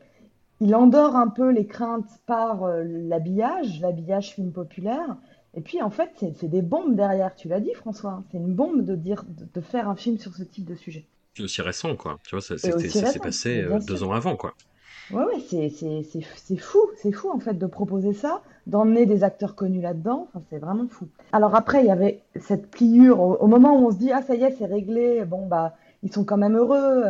Il 0.61 0.75
endort 0.75 1.17
un 1.17 1.29
peu 1.29 1.51
les 1.51 1.67
craintes 1.67 2.09
par 2.27 2.65
euh, 2.65 2.83
l'habillage, 2.85 3.81
l'habillage 3.81 4.35
film 4.35 4.53
populaire. 4.53 5.17
Et 5.55 5.61
puis 5.61 5.81
en 5.83 5.91
fait, 5.91 6.11
c'est 6.35 6.49
des 6.49 6.63
bombes 6.63 6.95
derrière, 6.97 7.35
tu 7.35 7.49
l'as 7.49 7.61
dit 7.61 7.73
François, 7.75 8.23
c'est 8.31 8.39
une 8.39 8.55
bombe 8.55 8.83
de 8.85 8.95
dire 8.95 9.25
de, 9.27 9.47
de 9.55 9.61
faire 9.61 9.89
un 9.89 9.97
film 9.97 10.19
sur 10.19 10.35
ce 10.35 10.43
type 10.43 10.67
de 10.67 10.75
sujet. 10.75 11.05
C'est 11.35 11.43
aussi 11.43 11.63
récent, 11.63 11.97
quoi. 11.97 12.19
Tu 12.27 12.35
vois, 12.35 12.41
ça, 12.43 12.57
s'est 12.59 13.19
passé 13.19 13.63
euh, 13.63 13.79
deux 13.81 14.03
ans 14.03 14.13
avant, 14.13 14.37
quoi. 14.37 14.55
Ouais, 15.13 15.25
ouais, 15.25 15.41
c'est 15.49 15.69
c'est- 15.69 16.03
c'est- 16.03 16.27
c'est 16.37 16.57
fou, 16.57 16.79
c'est 16.97 17.13
fou 17.13 17.31
en 17.31 17.39
fait 17.39 17.55
de 17.55 17.67
proposer 17.67 18.13
ça, 18.13 18.43
d'emmener 18.67 19.07
des 19.07 19.23
acteurs 19.23 19.55
connus 19.55 19.81
là-dedans, 19.81 20.29
enfin, 20.35 20.45
c'est 20.51 20.59
vraiment 20.59 20.89
fou. 20.89 21.07
Alors 21.33 21.55
après, 21.55 21.81
il 21.83 21.87
y 21.87 21.91
avait 21.93 22.23
cette 22.41 22.71
pliure, 22.71 23.21
au, 23.21 23.37
au 23.37 23.47
moment 23.47 23.79
où 23.79 23.87
on 23.87 23.91
se 23.93 23.99
dit, 23.99 24.11
ah 24.13 24.23
ça 24.23 24.35
y 24.35 24.43
est, 24.43 24.51
c'est 24.59 24.67
réglé, 24.67 25.25
bon 25.25 25.47
bah, 25.47 25.77
ils 26.03 26.13
sont 26.13 26.25
quand 26.25 26.37
même 26.37 26.57
heureux, 26.57 27.05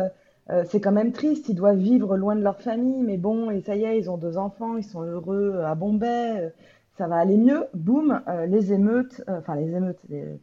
euh, 0.49 0.63
c'est 0.69 0.79
quand 0.79 0.93
même 0.93 1.11
triste, 1.11 1.49
ils 1.49 1.55
doivent 1.55 1.77
vivre 1.77 2.15
loin 2.15 2.35
de 2.35 2.41
leur 2.41 2.61
famille, 2.61 3.03
mais 3.03 3.17
bon, 3.17 3.51
et 3.51 3.61
ça 3.61 3.75
y 3.75 3.83
est, 3.83 3.99
ils 3.99 4.09
ont 4.09 4.17
deux 4.17 4.37
enfants, 4.37 4.77
ils 4.77 4.83
sont 4.83 5.01
heureux 5.01 5.61
à 5.65 5.75
Bombay, 5.75 6.39
euh, 6.39 6.49
ça 6.97 7.07
va 7.07 7.17
aller 7.17 7.37
mieux, 7.37 7.65
boum, 7.73 8.21
euh, 8.27 8.45
les 8.45 8.71
émeutes, 8.71 9.21
enfin 9.27 9.55
les 9.55 9.75
émeutes, 9.75 9.99
les, 10.09 10.39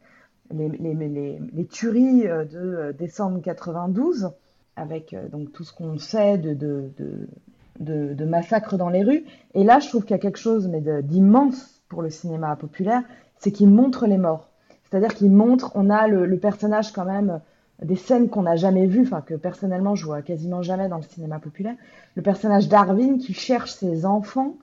les, 0.53 0.93
les, 0.93 1.39
les, 1.53 1.65
tueries 1.65 2.21
de 2.23 2.93
décembre 2.97 3.41
92, 3.41 4.29
avec 4.75 5.15
donc 5.31 5.51
tout 5.51 5.63
ce 5.63 5.73
qu'on 5.73 5.97
sait 5.97 6.37
de, 6.37 6.53
de, 6.53 8.13
de, 8.13 8.25
massacres 8.25 8.77
dans 8.77 8.89
les 8.89 9.03
rues. 9.03 9.25
Et 9.55 9.63
là, 9.63 9.79
je 9.79 9.89
trouve 9.89 10.03
qu'il 10.03 10.11
y 10.11 10.19
a 10.19 10.19
quelque 10.19 10.37
chose 10.37 10.67
mais 10.67 10.81
d'immense 11.01 11.81
pour 11.89 12.03
le 12.03 12.11
cinéma 12.11 12.55
populaire, 12.55 13.01
c'est 13.39 13.51
qu'il 13.51 13.69
montre 13.69 14.05
les 14.05 14.19
morts. 14.19 14.51
C'est-à-dire 14.83 15.15
qu'il 15.15 15.31
montre, 15.31 15.71
on 15.73 15.89
a 15.89 16.07
le 16.07 16.37
personnage 16.37 16.93
quand 16.93 17.05
même, 17.05 17.41
des 17.81 17.95
scènes 17.95 18.29
qu'on 18.29 18.43
n'a 18.43 18.55
jamais 18.55 18.87
vues, 18.87 19.03
enfin 19.03 19.21
que 19.21 19.33
personnellement 19.33 19.95
je 19.95 20.05
vois 20.05 20.21
quasiment 20.21 20.61
jamais 20.61 20.87
dans 20.87 20.97
le 20.97 21.03
cinéma 21.03 21.39
populaire, 21.39 21.75
le 22.15 22.21
personnage 22.21 22.69
d'Arvin 22.69 23.17
qui 23.17 23.33
cherche 23.33 23.73
ses 23.73 24.05
enfants 24.05 24.55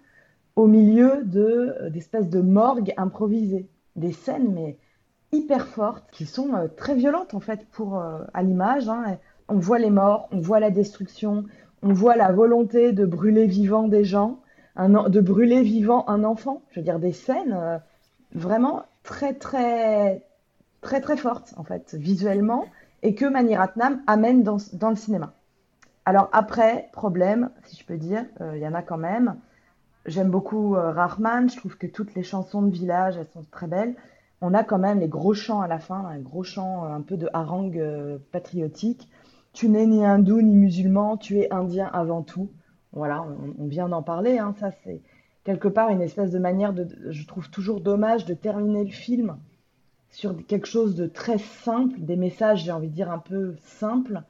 au 0.57 0.67
milieu 0.67 1.25
euh, 1.37 1.91
d'espèces 1.91 2.29
de 2.29 2.41
morgues 2.41 2.93
improvisées. 2.97 3.69
Des 3.97 4.13
scènes 4.13 4.53
mais 4.53 4.79
hyper 5.33 5.67
fortes 5.67 6.05
qui 6.11 6.25
sont 6.25 6.55
euh, 6.55 6.69
très 6.69 6.95
violentes 6.95 7.35
en 7.35 7.41
fait 7.41 7.67
pour 7.73 7.99
euh, 7.99 8.23
à 8.33 8.43
l'image. 8.43 8.89
hein. 8.89 9.19
On 9.49 9.59
voit 9.59 9.79
les 9.79 9.91
morts, 9.91 10.29
on 10.33 10.41
voit 10.41 10.61
la 10.61 10.71
destruction, 10.71 11.45
on 11.83 11.93
voit 11.93 12.17
la 12.17 12.33
volonté 12.33 12.93
de 12.93 13.05
brûler 13.05 13.47
vivant 13.47 13.89
des 13.89 14.05
gens, 14.05 14.39
de 14.79 15.21
brûler 15.21 15.63
vivant 15.63 16.09
un 16.09 16.25
enfant. 16.25 16.63
Je 16.71 16.81
veux 16.81 16.85
dire 16.85 16.99
des 16.99 17.13
scènes 17.13 17.83
vraiment 18.35 18.85
très 19.03 19.35
très 19.35 20.25
très 20.81 21.01
très 21.01 21.17
fortes 21.17 21.53
en 21.59 21.65
fait 21.65 21.95
visuellement 21.95 22.65
et 23.03 23.15
que 23.15 23.25
Mani 23.25 23.57
Ratnam 23.57 24.03
amène 24.07 24.43
dans, 24.43 24.59
le 24.91 24.97
cinéma. 24.97 25.35
Alors 26.05 26.29
après, 26.33 26.89
problème, 26.93 27.51
si 27.65 27.77
je 27.77 27.85
peux 27.85 27.97
dire, 27.97 28.25
euh, 28.41 28.57
il 28.57 28.63
y 28.63 28.67
en 28.67 28.75
a 28.75 28.83
quand 28.83 28.99
même. 28.99 29.37
J'aime 30.07 30.31
beaucoup 30.31 30.75
euh, 30.75 30.91
Rahman, 30.91 31.49
je 31.49 31.57
trouve 31.57 31.77
que 31.77 31.87
toutes 31.87 32.15
les 32.15 32.23
chansons 32.23 32.63
de 32.63 32.71
village, 32.71 33.17
elles 33.17 33.29
sont 33.33 33.45
très 33.51 33.69
belles. 33.69 33.95
On 34.41 34.55
a 34.55 34.65
quand 34.65 34.79
même 34.79 34.99
les 34.99 35.09
gros 35.09 35.35
chants 35.35 35.61
à 35.61 35.69
la 35.69 35.79
fin, 35.79 36.05
un 36.05 36.19
gros 36.19 36.43
chant 36.43 36.85
euh, 36.85 36.89
un 36.89 37.03
peu 37.03 37.17
de 37.17 37.29
harangue 37.33 37.79
euh, 37.79 38.19
patriotique. 38.33 39.09
Tu 39.53 39.69
n'es 39.69 39.87
ni 39.87 40.05
hindou 40.05 40.43
ni 40.43 40.57
musulman, 40.57 41.17
tu 41.17 41.39
es 41.39 41.53
indien 41.53 41.89
avant 41.93 42.23
tout. 42.23 42.51
Voilà, 42.93 43.23
on, 43.23 43.63
on 43.63 43.67
vient 43.67 43.89
d'en 43.89 44.03
parler, 44.03 44.39
hein, 44.39 44.55
ça 44.59 44.71
c'est 44.83 45.03
quelque 45.45 45.69
part 45.69 45.91
une 45.91 46.03
espèce 46.03 46.31
de 46.31 46.39
manière 46.39 46.73
de, 46.73 46.89
je 47.11 47.27
trouve 47.27 47.51
toujours 47.51 47.81
dommage 47.81 48.25
de 48.25 48.35
terminer 48.35 48.85
le 48.85 48.91
film 48.91 49.37
sur 50.13 50.37
quelque 50.47 50.69
chose 50.69 50.95
de 50.95 51.09
très 51.09 51.39
simple, 51.39 51.97
des 52.01 52.17
messages, 52.17 52.65
j'ai 52.65 52.73
envie 52.73 52.89
de 52.89 52.95
dire 52.95 53.11
un 53.11 53.19
peu 53.19 53.57
simples, 53.65 54.23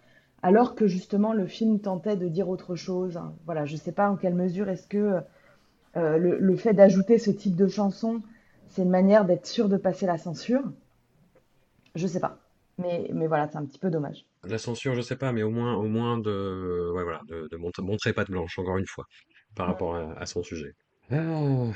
alors 0.42 0.74
que 0.74 0.86
justement 0.86 1.34
le 1.34 1.46
film 1.46 1.80
tentait 1.80 2.16
de 2.16 2.28
dire 2.28 2.48
autre 2.48 2.76
chose. 2.76 3.20
Voilà, 3.44 3.66
je 3.66 3.76
sais 3.76 3.92
pas 3.92 4.10
en 4.10 4.16
quelle 4.16 4.34
mesure 4.34 4.70
est-ce 4.70 4.88
que 4.88 5.20
euh, 5.96 6.18
le, 6.18 6.38
le 6.38 6.56
fait 6.56 6.74
d'ajouter 6.74 7.18
ce 7.18 7.30
type 7.30 7.56
de 7.56 7.68
chanson, 7.68 8.22
c'est 8.68 8.82
une 8.82 8.90
manière 8.90 9.26
d'être 9.26 9.46
sûr 9.46 9.68
de 9.68 9.76
passer 9.76 10.06
la 10.06 10.18
censure. 10.18 10.62
Je 11.94 12.06
sais 12.06 12.20
pas. 12.20 12.38
Mais, 12.78 13.10
mais 13.12 13.26
voilà, 13.26 13.48
c'est 13.48 13.58
un 13.58 13.64
petit 13.64 13.78
peu 13.78 13.90
dommage. 13.90 14.24
La 14.44 14.58
censure, 14.58 14.94
je 14.94 15.00
sais 15.02 15.16
pas, 15.16 15.32
mais 15.32 15.42
au 15.42 15.50
moins, 15.50 15.74
au 15.74 15.84
moins 15.84 16.18
de, 16.18 16.90
ouais, 16.94 17.02
voilà, 17.04 17.20
de, 17.28 17.48
de 17.50 17.56
mont- 17.56 17.70
montrer 17.80 18.12
patte 18.12 18.30
blanche, 18.30 18.58
encore 18.58 18.78
une 18.78 18.86
fois, 18.86 19.04
par 19.54 19.66
rapport 19.66 19.94
à, 19.94 20.12
à 20.14 20.26
son 20.26 20.42
sujet. 20.42 20.72
Ah, 21.10 21.70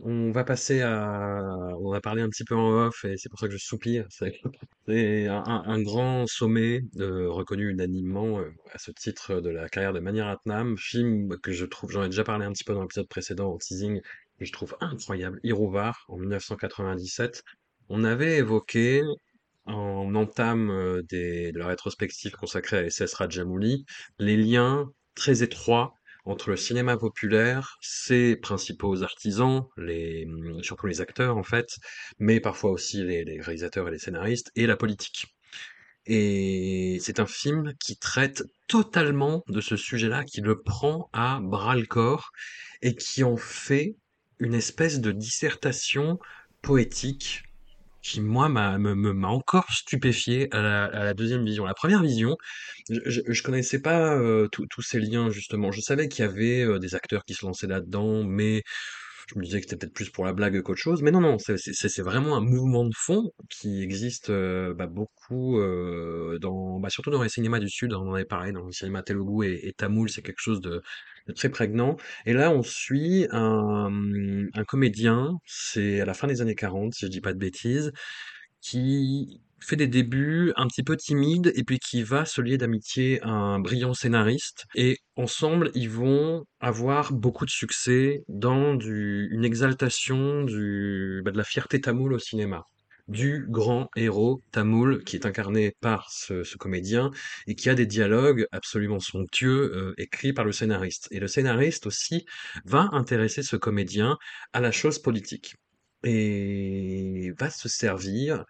on 0.00 0.30
va 0.30 0.44
passer 0.44 0.80
à, 0.82 1.42
on 1.80 1.92
a 1.92 2.00
parlé 2.00 2.22
un 2.22 2.28
petit 2.28 2.44
peu 2.44 2.54
en 2.54 2.86
off, 2.86 3.04
et 3.04 3.16
c'est 3.16 3.28
pour 3.28 3.38
ça 3.38 3.46
que 3.46 3.52
je 3.52 3.58
soupire. 3.58 4.06
C'est 4.10 4.40
un, 5.28 5.82
grand 5.82 6.26
sommet, 6.26 6.82
euh, 6.98 7.28
reconnu 7.30 7.70
unanimement 7.70 8.38
euh, 8.38 8.50
à 8.72 8.78
ce 8.78 8.90
titre 8.90 9.40
de 9.40 9.50
la 9.50 9.68
carrière 9.68 9.92
de 9.92 10.00
Mani 10.00 10.20
Ratnam, 10.20 10.76
film 10.78 11.36
que 11.42 11.52
je 11.52 11.64
trouve, 11.64 11.90
j'en 11.90 12.04
ai 12.04 12.08
déjà 12.08 12.24
parlé 12.24 12.44
un 12.44 12.52
petit 12.52 12.64
peu 12.64 12.74
dans 12.74 12.82
l'épisode 12.82 13.08
précédent 13.08 13.52
en 13.52 13.58
teasing, 13.58 14.00
que 14.38 14.44
je 14.44 14.52
trouve 14.52 14.76
incroyable, 14.80 15.40
Iruvar, 15.42 16.04
en 16.08 16.16
1997. 16.16 17.42
On 17.88 18.04
avait 18.04 18.38
évoqué 18.38 19.02
en 19.66 20.14
entame 20.14 20.70
euh, 20.70 21.02
des, 21.02 21.52
de 21.52 21.58
la 21.58 21.66
rétrospective 21.66 22.32
consacrée 22.32 22.78
à 22.78 22.90
SS 22.90 23.14
Rajamouli, 23.14 23.84
les 24.18 24.36
liens 24.36 24.90
très 25.14 25.42
étroits 25.42 25.92
entre 26.28 26.50
le 26.50 26.56
cinéma 26.56 26.96
populaire, 26.96 27.78
ses 27.80 28.36
principaux 28.36 29.02
artisans, 29.02 29.64
hum, 29.78 30.62
surtout 30.62 30.86
les 30.86 31.00
acteurs 31.00 31.36
en 31.36 31.42
fait, 31.42 31.78
mais 32.18 32.40
parfois 32.40 32.70
aussi 32.70 33.02
les, 33.04 33.24
les 33.24 33.40
réalisateurs 33.40 33.88
et 33.88 33.90
les 33.90 33.98
scénaristes, 33.98 34.50
et 34.54 34.66
la 34.66 34.76
politique. 34.76 35.26
Et 36.06 36.98
c'est 37.02 37.20
un 37.20 37.26
film 37.26 37.74
qui 37.78 37.98
traite 37.98 38.44
totalement 38.66 39.42
de 39.48 39.60
ce 39.60 39.76
sujet-là, 39.76 40.24
qui 40.24 40.40
le 40.40 40.62
prend 40.62 41.10
à 41.12 41.40
bras-le-corps 41.42 42.30
et 42.82 42.94
qui 42.94 43.24
en 43.24 43.36
fait 43.36 43.96
une 44.38 44.54
espèce 44.54 45.00
de 45.00 45.12
dissertation 45.12 46.18
poétique 46.62 47.42
qui 48.08 48.20
moi 48.20 48.48
m'a 48.48 48.78
encore 49.28 49.70
stupéfié 49.70 50.48
à 50.54 50.62
la, 50.62 51.14
deuxième 51.14 51.44
vision. 51.44 51.64
La 51.66 51.74
première 51.74 52.02
vision, 52.02 52.36
je, 52.88 53.20
je, 53.26 53.42
connaissais 53.42 53.80
pas 53.80 54.16
euh, 54.16 54.48
tous 54.48 54.82
ces 54.82 54.98
liens 54.98 55.30
justement. 55.30 55.70
Je 55.72 55.80
savais 55.80 56.08
qu'il 56.08 56.24
y 56.24 56.28
avait 56.28 56.62
euh, 56.62 56.78
des 56.78 56.94
acteurs 56.94 57.24
qui 57.24 57.34
se 57.34 57.44
lançaient 57.44 57.66
là-dedans, 57.66 58.24
mais 58.24 58.62
je 59.28 59.38
me 59.38 59.44
disais 59.44 59.60
que 59.60 59.66
c'était 59.66 59.76
peut-être 59.76 59.92
plus 59.92 60.08
pour 60.08 60.24
la 60.24 60.32
blague 60.32 60.62
qu'autre 60.62 60.80
chose. 60.80 61.02
Mais 61.02 61.10
non, 61.10 61.20
non, 61.20 61.36
c'est 61.38 62.00
vraiment 62.00 62.34
un 62.36 62.40
mouvement 62.40 62.86
de 62.86 62.94
fond 62.96 63.30
qui 63.50 63.82
existe 63.82 64.30
euh, 64.30 64.72
bah, 64.72 64.86
beaucoup 64.86 65.60
dans, 66.40 66.80
bah, 66.80 66.88
surtout 66.88 67.10
dans 67.10 67.22
les 67.22 67.28
cinémas 67.28 67.58
du 67.58 67.68
Sud. 67.68 67.92
On 67.92 68.08
en 68.08 68.14
avait 68.14 68.24
parlé 68.24 68.52
dans 68.52 68.64
le 68.64 68.72
cinéma 68.72 69.02
Telugu 69.02 69.46
et, 69.46 69.68
et 69.68 69.72
Tamoul, 69.74 70.08
c'est 70.08 70.22
quelque 70.22 70.40
chose 70.40 70.62
de 70.62 70.82
très 71.34 71.48
prégnant. 71.48 71.96
Et 72.26 72.32
là, 72.32 72.50
on 72.50 72.62
suit 72.62 73.26
un, 73.30 73.90
comédien, 74.66 75.32
c'est 75.46 76.00
à 76.00 76.04
la 76.04 76.14
fin 76.14 76.26
des 76.26 76.40
années 76.40 76.54
40, 76.54 76.94
si 76.94 77.06
je 77.06 77.10
dis 77.10 77.20
pas 77.20 77.32
de 77.32 77.38
bêtises, 77.38 77.92
qui 78.60 79.40
fait 79.60 79.76
des 79.76 79.88
débuts 79.88 80.52
un 80.56 80.66
petit 80.68 80.82
peu 80.82 80.96
timides 80.96 81.52
et 81.56 81.64
puis 81.64 81.78
qui 81.78 82.02
va 82.02 82.24
se 82.24 82.40
lier 82.40 82.58
d'amitié 82.58 83.20
à 83.22 83.28
un 83.28 83.58
brillant 83.58 83.94
scénariste. 83.94 84.66
Et 84.74 84.98
ensemble, 85.16 85.70
ils 85.74 85.90
vont 85.90 86.44
avoir 86.60 87.12
beaucoup 87.12 87.44
de 87.44 87.50
succès 87.50 88.22
dans 88.28 88.78
une 88.78 89.44
exaltation 89.44 90.42
bah, 90.42 90.50
de 91.32 91.36
la 91.36 91.44
fierté 91.44 91.80
tamoule 91.80 92.12
au 92.12 92.18
cinéma. 92.18 92.64
Du 93.08 93.46
grand 93.48 93.88
héros 93.96 94.42
tamoul 94.52 95.02
qui 95.02 95.16
est 95.16 95.24
incarné 95.24 95.74
par 95.80 96.10
ce, 96.10 96.56
comédien 96.56 97.10
et 97.46 97.54
qui 97.54 97.70
a 97.70 97.74
des 97.74 97.86
dialogues 97.86 98.46
absolument 98.52 99.00
somptueux 99.00 99.72
euh, 99.74 99.94
écrits 99.96 100.34
par 100.34 100.44
le 100.44 100.52
scénariste. 100.52 101.08
Et 101.10 101.18
le 101.18 101.26
scénariste 101.26 101.86
aussi 101.86 102.26
va 102.66 102.90
intéresser 102.92 103.42
ce 103.42 103.56
comédien 103.56 104.18
à 104.52 104.60
la 104.60 104.72
chose 104.72 104.98
politique 104.98 105.56
et 106.04 107.32
va 107.38 107.50
se 107.50 107.68
servir 107.68 108.44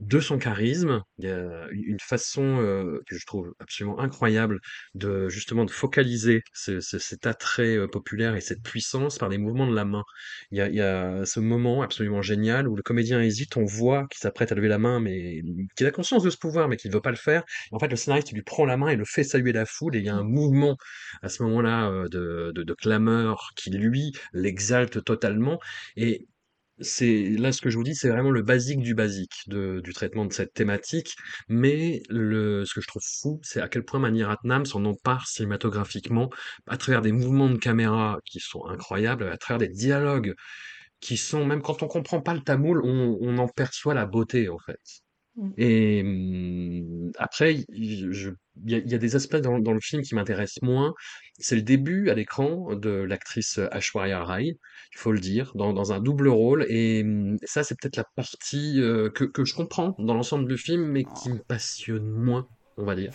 de 0.00 0.18
son 0.20 0.38
charisme. 0.38 1.02
Il 1.18 1.26
y 1.26 1.30
a 1.30 1.68
une 1.72 2.00
façon 2.00 2.42
euh, 2.60 3.00
que 3.06 3.16
je 3.18 3.26
trouve 3.26 3.52
absolument 3.58 3.98
incroyable 4.00 4.58
de 4.94 5.28
justement 5.28 5.64
de 5.64 5.70
focaliser 5.70 6.42
ce- 6.54 6.80
ce- 6.80 6.98
cet 6.98 7.26
attrait 7.26 7.86
populaire 7.88 8.34
et 8.34 8.40
cette 8.40 8.62
puissance 8.62 9.18
par 9.18 9.28
les 9.28 9.38
mouvements 9.38 9.66
de 9.68 9.74
la 9.74 9.84
main. 9.84 10.04
Il 10.50 10.58
y 10.58 10.60
a, 10.60 10.68
il 10.68 10.74
y 10.74 10.80
a 10.80 11.24
ce 11.26 11.40
moment 11.40 11.82
absolument 11.82 12.22
génial 12.22 12.66
où 12.68 12.76
le 12.76 12.82
comédien 12.82 13.20
hésite, 13.20 13.56
on 13.56 13.64
voit 13.64 14.06
qu'il 14.08 14.18
s'apprête 14.20 14.52
à 14.52 14.54
lever 14.54 14.68
la 14.68 14.78
main, 14.78 15.00
mais 15.00 15.42
qu'il 15.76 15.86
a 15.86 15.90
conscience 15.90 16.22
de 16.22 16.30
ce 16.30 16.38
pouvoir, 16.38 16.68
mais 16.68 16.76
qu'il 16.76 16.90
ne 16.90 16.94
veut 16.96 17.02
pas 17.02 17.10
le 17.10 17.16
faire. 17.16 17.44
En 17.72 17.78
fait, 17.78 17.88
le 17.88 17.96
scénariste 17.96 18.32
lui 18.32 18.42
prend 18.42 18.64
la 18.64 18.76
main 18.76 18.88
et 18.88 18.96
le 18.96 19.04
fait 19.04 19.24
saluer 19.24 19.52
la 19.52 19.66
foule, 19.66 19.96
et 19.96 19.98
il 20.00 20.04
y 20.04 20.08
a 20.08 20.14
un 20.16 20.24
mouvement 20.24 20.76
à 21.22 21.28
ce 21.28 21.42
moment-là 21.42 22.08
de, 22.10 22.52
de, 22.54 22.62
de 22.62 22.74
clameur 22.74 23.50
qui 23.56 23.70
lui 23.70 24.12
l'exalte 24.32 25.04
totalement. 25.04 25.58
Et 25.96 26.26
c'est 26.80 27.30
là 27.38 27.52
ce 27.52 27.60
que 27.60 27.70
je 27.70 27.76
vous 27.76 27.84
dis, 27.84 27.94
c'est 27.94 28.08
vraiment 28.08 28.30
le 28.30 28.42
basique 28.42 28.80
du 28.80 28.94
basique 28.94 29.32
du 29.48 29.92
traitement 29.92 30.24
de 30.24 30.32
cette 30.32 30.52
thématique. 30.52 31.14
Mais 31.48 32.02
le, 32.08 32.64
ce 32.64 32.74
que 32.74 32.80
je 32.80 32.86
trouve 32.86 33.02
fou, 33.04 33.40
c'est 33.42 33.60
à 33.60 33.68
quel 33.68 33.84
point 33.84 34.00
Mani 34.00 34.24
Ratnam 34.24 34.64
s'en 34.66 34.84
empare 34.84 35.26
cinématographiquement 35.28 36.30
à 36.66 36.76
travers 36.76 37.02
des 37.02 37.12
mouvements 37.12 37.50
de 37.50 37.58
caméra 37.58 38.18
qui 38.24 38.40
sont 38.40 38.64
incroyables, 38.66 39.28
à 39.28 39.36
travers 39.36 39.58
des 39.58 39.68
dialogues 39.68 40.34
qui 41.00 41.16
sont, 41.16 41.46
même 41.46 41.62
quand 41.62 41.82
on 41.82 41.88
comprend 41.88 42.20
pas 42.22 42.34
le 42.34 42.40
tamoul, 42.40 42.82
on, 42.84 43.18
on 43.20 43.38
en 43.38 43.48
perçoit 43.48 43.94
la 43.94 44.06
beauté 44.06 44.48
en 44.48 44.58
fait. 44.58 44.80
Mm. 45.40 45.50
Et 45.56 46.02
hum, 46.02 47.12
après, 47.18 47.54
il 47.54 47.64
y, 48.66 48.74
a, 48.74 48.78
il 48.78 48.90
y 48.90 48.94
a 48.94 48.98
des 48.98 49.16
aspects 49.16 49.36
dans, 49.36 49.58
dans 49.58 49.72
le 49.72 49.80
film 49.80 50.02
qui 50.02 50.14
m'intéressent 50.14 50.62
moins. 50.62 50.94
C'est 51.38 51.56
le 51.56 51.62
début 51.62 52.10
à 52.10 52.14
l'écran 52.14 52.74
de 52.74 52.90
l'actrice 52.90 53.58
Aishwarya 53.72 54.22
Rai, 54.22 54.44
il 54.44 54.98
faut 54.98 55.12
le 55.12 55.20
dire, 55.20 55.52
dans, 55.54 55.72
dans 55.72 55.92
un 55.92 56.00
double 56.00 56.28
rôle. 56.28 56.66
Et 56.68 57.02
hum, 57.02 57.36
ça, 57.44 57.64
c'est 57.64 57.74
peut-être 57.80 57.96
la 57.96 58.04
partie 58.14 58.80
euh, 58.80 59.10
que, 59.10 59.24
que 59.24 59.44
je 59.44 59.54
comprends 59.54 59.96
dans 59.98 60.14
l'ensemble 60.14 60.46
du 60.46 60.58
film, 60.58 60.84
mais 60.84 61.04
qui 61.04 61.30
me 61.30 61.38
passionne 61.38 62.08
moins, 62.08 62.46
on 62.76 62.84
va 62.84 62.94
dire. 62.94 63.12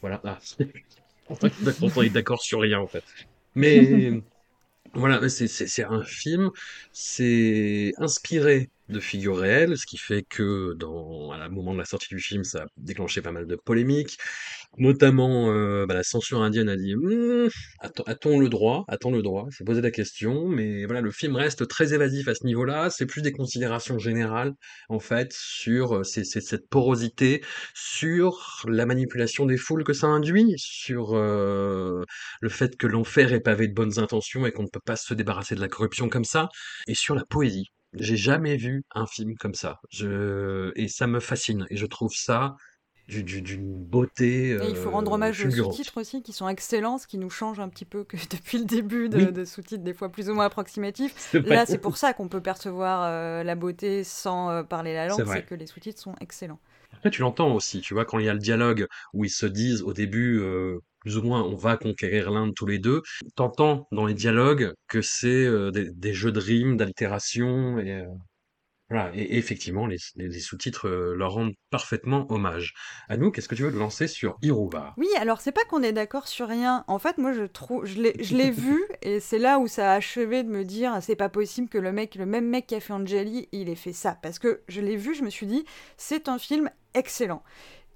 Voilà. 0.00 0.20
Ah, 0.24 0.38
on 1.28 2.02
est 2.02 2.10
d'accord 2.10 2.40
sur 2.40 2.60
rien 2.60 2.80
en 2.80 2.86
fait. 2.86 3.04
Mais 3.54 4.22
voilà, 4.94 5.28
c'est 5.28 5.84
un 5.84 6.02
film, 6.02 6.50
c'est 6.92 7.92
inspiré 7.98 8.70
de 8.88 9.00
figures 9.00 9.36
réelles, 9.38 9.76
ce 9.76 9.86
qui 9.86 9.98
fait 9.98 10.22
que 10.22 10.74
dans, 10.74 11.30
à 11.30 11.38
la 11.38 11.48
moment 11.48 11.74
de 11.74 11.78
la 11.78 11.84
sortie 11.84 12.08
du 12.14 12.20
film, 12.20 12.42
ça 12.44 12.62
a 12.62 12.66
déclenché 12.78 13.20
pas 13.22 13.32
mal 13.32 13.46
de 13.46 13.56
polémiques. 13.56 14.18
Notamment, 14.76 15.50
euh, 15.50 15.86
bah, 15.86 15.94
la 15.94 16.04
censure 16.04 16.40
indienne 16.40 16.68
a 16.68 16.76
dit 16.76 16.94
attends, 17.80 18.04
a-t-on 18.04 18.38
le 18.38 18.48
droit? 18.48 18.84
A-t-on 18.88 19.10
le 19.10 19.22
droit? 19.22 19.46
C'est 19.50 19.64
posé 19.64 19.80
la 19.80 19.90
question, 19.90 20.46
mais 20.48 20.84
voilà, 20.84 21.00
le 21.00 21.10
film 21.10 21.34
reste 21.36 21.66
très 21.66 21.94
évasif 21.94 22.28
à 22.28 22.34
ce 22.34 22.44
niveau-là. 22.46 22.90
C'est 22.90 23.06
plus 23.06 23.22
des 23.22 23.32
considérations 23.32 23.98
générales, 23.98 24.52
en 24.88 25.00
fait, 25.00 25.32
sur 25.32 25.96
euh, 25.96 26.04
cette 26.04 26.68
porosité, 26.68 27.42
sur 27.74 28.64
la 28.68 28.86
manipulation 28.86 29.46
des 29.46 29.56
foules 29.56 29.84
que 29.84 29.94
ça 29.94 30.06
induit, 30.06 30.54
sur 30.58 31.14
euh, 31.14 32.04
le 32.40 32.48
fait 32.48 32.76
que 32.76 32.86
l'enfer 32.86 33.32
est 33.32 33.40
pavé 33.40 33.66
de 33.68 33.74
bonnes 33.74 33.98
intentions 33.98 34.46
et 34.46 34.52
qu'on 34.52 34.64
ne 34.64 34.68
peut 34.68 34.80
pas 34.84 34.96
se 34.96 35.14
débarrasser 35.14 35.54
de 35.56 35.60
la 35.60 35.68
corruption 35.68 36.08
comme 36.08 36.24
ça, 36.24 36.48
et 36.86 36.94
sur 36.94 37.14
la 37.14 37.24
poésie. 37.24 37.66
J'ai 37.94 38.16
jamais 38.16 38.56
vu 38.56 38.82
un 38.94 39.06
film 39.06 39.34
comme 39.40 39.54
ça. 39.54 39.76
Je... 39.90 40.72
Et 40.76 40.88
ça 40.88 41.06
me 41.06 41.20
fascine. 41.20 41.66
Et 41.70 41.76
je 41.76 41.86
trouve 41.86 42.12
ça 42.14 42.54
d'une 43.08 43.84
beauté 43.84 44.50
Et 44.50 44.68
il 44.68 44.76
faut 44.76 44.90
rendre 44.90 45.10
euh, 45.10 45.14
hommage 45.14 45.44
aux 45.44 45.50
sous-titres 45.50 45.98
aussi, 46.00 46.22
qui 46.22 46.32
sont 46.32 46.48
excellents, 46.48 46.98
ce 46.98 47.06
qui 47.06 47.18
nous 47.18 47.30
change 47.30 47.58
un 47.58 47.68
petit 47.68 47.84
peu 47.84 48.04
que 48.04 48.16
depuis 48.30 48.58
le 48.58 48.64
début 48.64 49.08
de, 49.08 49.18
Oui. 49.18 49.32
de 49.32 49.44
sous-titres, 49.44 49.82
des 49.82 49.94
fois 49.94 50.10
plus 50.10 50.28
ou 50.30 50.34
moins 50.34 50.44
approximatifs. 50.46 51.32
Là, 51.46 51.66
c'est 51.66 51.78
pour 51.78 51.96
ça 51.96 52.12
qu'on 52.12 52.28
peut 52.28 52.42
percevoir 52.42 53.02
euh, 53.04 53.42
la 53.42 53.54
beauté 53.54 54.04
sans 54.04 54.50
euh, 54.50 54.62
parler 54.62 54.94
la 54.94 55.08
langue, 55.08 55.24
c'est 55.26 55.46
que 55.46 55.54
les 55.54 55.66
sous-titres 55.66 56.00
sont 56.00 56.14
excellents. 56.20 56.60
Après, 56.92 57.10
tu 57.10 57.20
l'entends 57.20 57.54
aussi, 57.54 57.80
tu 57.80 57.94
vois, 57.94 58.04
quand 58.04 58.18
il 58.18 58.26
y 58.26 58.28
a 58.28 58.32
le 58.32 58.38
dialogue 58.38 58.86
où 59.12 59.24
ils 59.24 59.30
se 59.30 59.46
disent 59.46 59.82
au 59.82 59.92
début, 59.92 60.40
euh, 60.40 60.78
plus 61.00 61.16
ou 61.16 61.22
moins, 61.22 61.42
on 61.42 61.54
va 61.54 61.76
conquérir 61.76 62.30
l'Inde 62.30 62.54
tous 62.56 62.66
les 62.66 62.78
deux, 62.78 63.02
t'entends 63.36 63.86
dans 63.92 64.06
les 64.06 64.14
dialogues 64.14 64.72
que 64.88 65.00
c'est 65.02 65.44
euh, 65.44 65.70
des, 65.70 65.90
des 65.90 66.12
jeux 66.14 66.32
de 66.32 66.40
rimes, 66.40 66.76
d'altération, 66.76 67.78
et, 67.78 67.92
euh, 67.92 68.06
voilà. 68.90 69.10
Et, 69.14 69.22
et 69.22 69.36
effectivement, 69.38 69.86
les, 69.86 69.96
les- 70.16 70.28
les 70.28 70.40
sous-titres 70.40 70.88
euh, 70.88 71.14
leur 71.14 71.32
rendent 71.32 71.54
parfaitement 71.70 72.26
hommage. 72.32 72.74
À 73.08 73.16
nous, 73.16 73.30
qu'est-ce 73.30 73.48
que 73.48 73.54
tu 73.54 73.62
veux 73.64 73.70
lancer 73.70 74.08
sur 74.08 74.38
Iruva? 74.42 74.96
Oui, 74.96 75.06
alors 75.16 75.40
c'est 75.40 75.52
pas 75.52 75.64
qu'on 75.64 75.82
est 75.84 75.92
d'accord 75.92 76.26
sur 76.26 76.48
rien. 76.48 76.84
En 76.88 76.98
fait, 76.98 77.18
moi, 77.18 77.32
je 77.32 77.44
trouve, 77.44 77.84
je 77.86 78.00
l'ai, 78.02 78.16
je 78.18 78.36
l'ai 78.36 78.50
vu 78.50 78.82
et 79.02 79.20
c'est 79.20 79.38
là 79.38 79.60
où 79.60 79.68
ça 79.68 79.92
a 79.92 79.94
achevé 79.94 80.42
de 80.42 80.48
me 80.48 80.64
dire, 80.64 80.98
c'est 81.02 81.14
pas 81.14 81.28
possible 81.28 81.68
que 81.68 81.78
le 81.78 81.92
mec, 81.92 82.16
le 82.16 82.26
même 82.26 82.46
mec 82.48 82.66
qui 82.66 82.74
a 82.74 82.80
fait 82.80 82.92
Angeli, 82.92 83.48
il 83.52 83.68
ait 83.68 83.76
fait 83.76 83.92
ça. 83.92 84.18
Parce 84.22 84.40
que 84.40 84.60
je 84.66 84.80
l'ai 84.80 84.96
vu, 84.96 85.14
je 85.14 85.22
me 85.22 85.30
suis 85.30 85.46
dit, 85.46 85.64
c'est 85.96 86.28
un 86.28 86.38
film 86.38 86.68
excellent. 86.94 87.44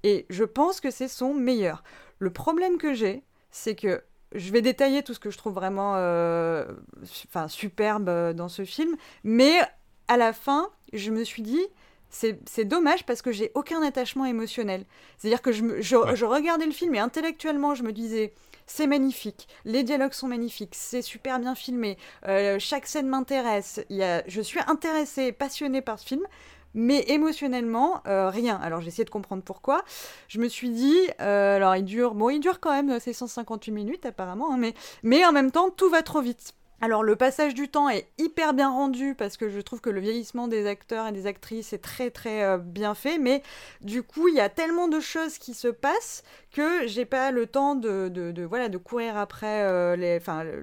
Et 0.03 0.25
je 0.29 0.43
pense 0.45 0.81
que 0.81 0.91
c'est 0.91 1.07
son 1.09 1.33
meilleur. 1.33 1.83
Le 2.19 2.31
problème 2.31 2.77
que 2.77 2.93
j'ai, 2.93 3.23
c'est 3.51 3.75
que 3.75 4.03
je 4.33 4.51
vais 4.51 4.61
détailler 4.61 5.03
tout 5.03 5.13
ce 5.13 5.19
que 5.19 5.31
je 5.31 5.37
trouve 5.37 5.53
vraiment, 5.53 5.95
euh, 5.97 6.65
su- 7.03 7.27
enfin, 7.29 7.47
superbe 7.49 8.09
euh, 8.09 8.33
dans 8.33 8.49
ce 8.49 8.65
film, 8.65 8.95
mais 9.23 9.59
à 10.07 10.17
la 10.17 10.33
fin, 10.33 10.69
je 10.93 11.11
me 11.11 11.23
suis 11.23 11.41
dit, 11.41 11.61
c'est 12.09 12.65
dommage 12.65 13.05
parce 13.05 13.21
que 13.21 13.31
j'ai 13.31 13.51
aucun 13.55 13.81
attachement 13.81 14.25
émotionnel. 14.25 14.85
C'est-à-dire 15.17 15.41
que 15.41 15.51
je, 15.51 15.81
je, 15.81 15.95
Ouais. 15.95 16.15
je 16.15 16.25
regardais 16.25 16.65
le 16.65 16.71
film 16.71 16.93
et 16.95 16.99
intellectuellement, 16.99 17.73
je 17.75 17.83
me 17.83 17.91
disais, 17.91 18.33
c'est 18.67 18.87
magnifique, 18.87 19.47
les 19.65 19.83
dialogues 19.83 20.13
sont 20.13 20.27
magnifiques, 20.27 20.75
c'est 20.75 21.01
super 21.01 21.39
bien 21.39 21.53
filmé, 21.55 21.97
euh, 22.27 22.57
chaque 22.59 22.85
scène 22.87 23.07
m'intéresse, 23.07 23.81
je 23.89 24.41
suis 24.41 24.59
intéressée, 24.67 25.31
passionnée 25.33 25.81
par 25.81 25.99
ce 25.99 26.05
film, 26.05 26.25
mais 26.73 27.03
émotionnellement, 27.07 28.01
euh, 28.07 28.29
rien. 28.29 28.55
Alors 28.55 28.81
j'ai 28.81 28.87
essayé 28.87 29.03
de 29.05 29.09
comprendre 29.09 29.43
pourquoi. 29.43 29.83
Je 30.27 30.39
me 30.39 30.47
suis 30.47 30.69
dit, 30.69 30.97
euh, 31.21 31.57
alors 31.57 31.75
il 31.75 31.83
dure, 31.83 32.15
bon, 32.15 32.29
il 32.29 32.39
dure 32.39 32.59
quand 32.59 32.71
même, 32.71 32.99
c'est 32.99 33.13
158 33.13 33.71
minutes 33.71 34.05
apparemment, 34.05 34.53
hein, 34.53 34.57
mais, 34.57 34.73
mais 35.03 35.25
en 35.25 35.31
même 35.31 35.51
temps, 35.51 35.69
tout 35.69 35.89
va 35.89 36.01
trop 36.01 36.21
vite. 36.21 36.53
Alors 36.83 37.01
le 37.01 37.15
passage 37.15 37.53
du 37.53 37.69
temps 37.69 37.87
est 37.87 38.09
hyper 38.17 38.53
bien 38.53 38.69
rendu 38.69 39.15
parce 39.15 39.37
que 39.37 39.47
je 39.47 39.61
trouve 39.61 39.79
que 39.79 39.89
le 39.89 40.01
vieillissement 40.01 40.49
des 40.49 40.67
acteurs 40.67 41.07
et 41.07 41.13
des 41.13 41.27
actrices 41.27 41.71
est 41.71 41.77
très 41.77 42.09
très 42.09 42.43
euh, 42.43 42.57
bien 42.57 42.93
fait, 42.93 43.19
mais 43.19 43.41
du 43.79 44.03
coup 44.03 44.27
il 44.27 44.35
y 44.35 44.41
a 44.41 44.49
tellement 44.49 44.89
de 44.89 44.99
choses 44.99 45.37
qui 45.37 45.53
se 45.53 45.69
passent 45.69 46.25
que 46.51 46.85
j'ai 46.85 47.05
pas 47.05 47.31
le 47.31 47.47
temps 47.47 47.75
de, 47.75 48.45
voilà 48.49 48.67
de 48.67 48.77
courir 48.77 49.15
après 49.15 49.63
euh, 49.63 49.95
les, 49.95 50.19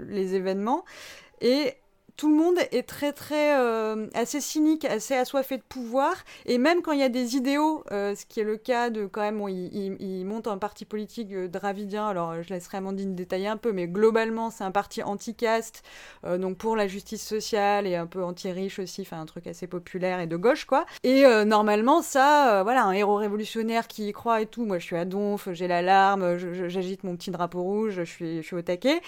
les 0.08 0.34
événements. 0.34 0.84
Et 1.40 1.72
tout 2.20 2.28
le 2.28 2.36
monde 2.36 2.58
est 2.70 2.86
très 2.86 3.14
très 3.14 3.58
euh, 3.58 4.06
assez 4.12 4.42
cynique, 4.42 4.84
assez 4.84 5.14
assoiffé 5.14 5.56
de 5.56 5.62
pouvoir, 5.62 6.12
et 6.44 6.58
même 6.58 6.82
quand 6.82 6.92
il 6.92 7.00
y 7.00 7.02
a 7.02 7.08
des 7.08 7.34
idéaux, 7.34 7.82
euh, 7.92 8.14
ce 8.14 8.26
qui 8.26 8.40
est 8.40 8.44
le 8.44 8.58
cas 8.58 8.90
de 8.90 9.06
quand 9.06 9.22
même, 9.22 9.38
bon, 9.38 9.48
il, 9.48 10.26
monte 10.26 10.46
un 10.46 10.58
parti 10.58 10.84
politique 10.84 11.32
euh, 11.32 11.48
dravidien, 11.48 12.08
alors 12.08 12.42
je 12.42 12.52
laisserai 12.52 12.76
Amandine 12.76 13.14
détailler 13.14 13.46
un 13.48 13.56
peu, 13.56 13.72
mais 13.72 13.88
globalement 13.88 14.50
c'est 14.50 14.64
un 14.64 14.70
parti 14.70 15.02
anti-caste, 15.02 15.82
donc 16.26 16.58
pour 16.58 16.76
la 16.76 16.86
justice 16.86 17.26
sociale 17.26 17.86
et 17.86 17.96
un 17.96 18.06
peu 18.06 18.22
anti-riche 18.22 18.80
aussi, 18.80 19.00
enfin 19.00 19.18
un 19.18 19.26
truc 19.26 19.46
assez 19.46 19.66
populaire 19.66 20.20
et 20.20 20.26
de 20.26 20.36
gauche 20.36 20.66
quoi. 20.66 20.84
Et 21.02 21.24
normalement 21.46 22.02
ça, 22.02 22.62
voilà, 22.64 22.84
un 22.84 22.92
héros 22.92 23.16
révolutionnaire 23.16 23.88
qui 23.88 24.08
y 24.08 24.12
croit 24.12 24.42
et 24.42 24.46
tout, 24.46 24.66
moi 24.66 24.78
je 24.78 24.84
suis 24.84 24.96
à 24.96 25.06
donf, 25.06 25.48
j'ai 25.52 25.68
l'alarme, 25.68 26.36
j'agite 26.36 27.02
mon 27.02 27.16
petit 27.16 27.30
drapeau 27.30 27.62
rouge, 27.62 27.94
je 27.94 28.02
suis, 28.02 28.42
je 28.42 28.46
suis 28.46 28.56
au 28.56 28.62
taquet. 28.62 29.00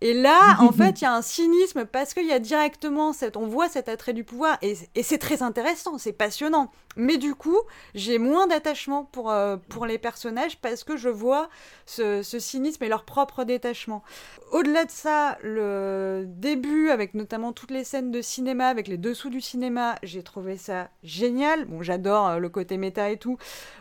Et 0.00 0.12
là, 0.12 0.56
en 0.60 0.72
fait, 0.72 1.00
il 1.00 1.04
y 1.04 1.06
a 1.06 1.14
un 1.14 1.22
cynisme 1.22 1.84
parce 1.84 2.14
qu'il 2.14 2.26
y 2.26 2.32
a 2.32 2.38
directement 2.38 3.12
cette, 3.12 3.36
on 3.36 3.46
voit 3.46 3.68
cet 3.68 3.88
attrait 3.88 4.12
du 4.12 4.24
pouvoir 4.24 4.58
et, 4.62 4.76
et 4.94 5.02
c'est 5.02 5.18
très 5.18 5.42
intéressant, 5.42 5.98
c'est 5.98 6.12
passionnant. 6.12 6.70
Mais 6.96 7.18
du 7.18 7.34
coup, 7.34 7.58
j'ai 7.94 8.18
moins 8.18 8.46
d'attachement 8.46 9.04
pour, 9.04 9.30
euh, 9.30 9.58
pour 9.68 9.84
les 9.84 9.98
personnages 9.98 10.58
parce 10.58 10.82
que 10.82 10.96
je 10.96 11.10
vois 11.10 11.50
ce, 11.84 12.22
ce 12.22 12.38
cynisme 12.38 12.82
et 12.84 12.88
leur 12.88 13.04
propre 13.04 13.44
détachement. 13.44 14.02
Au-delà 14.50 14.86
de 14.86 14.90
ça, 14.90 15.36
le 15.42 16.24
début, 16.26 16.88
avec 16.88 17.12
notamment 17.12 17.52
toutes 17.52 17.70
les 17.70 17.84
scènes 17.84 18.10
de 18.10 18.22
cinéma, 18.22 18.68
avec 18.68 18.88
les 18.88 18.96
dessous 18.96 19.28
du 19.28 19.42
cinéma, 19.42 19.96
j'ai 20.02 20.22
trouvé 20.22 20.56
ça 20.56 20.88
génial. 21.02 21.66
Bon, 21.66 21.82
j'adore 21.82 22.28
euh, 22.28 22.38
le 22.38 22.48
côté 22.48 22.78
méta 22.78 23.10
et 23.10 23.18
tout. 23.18 23.36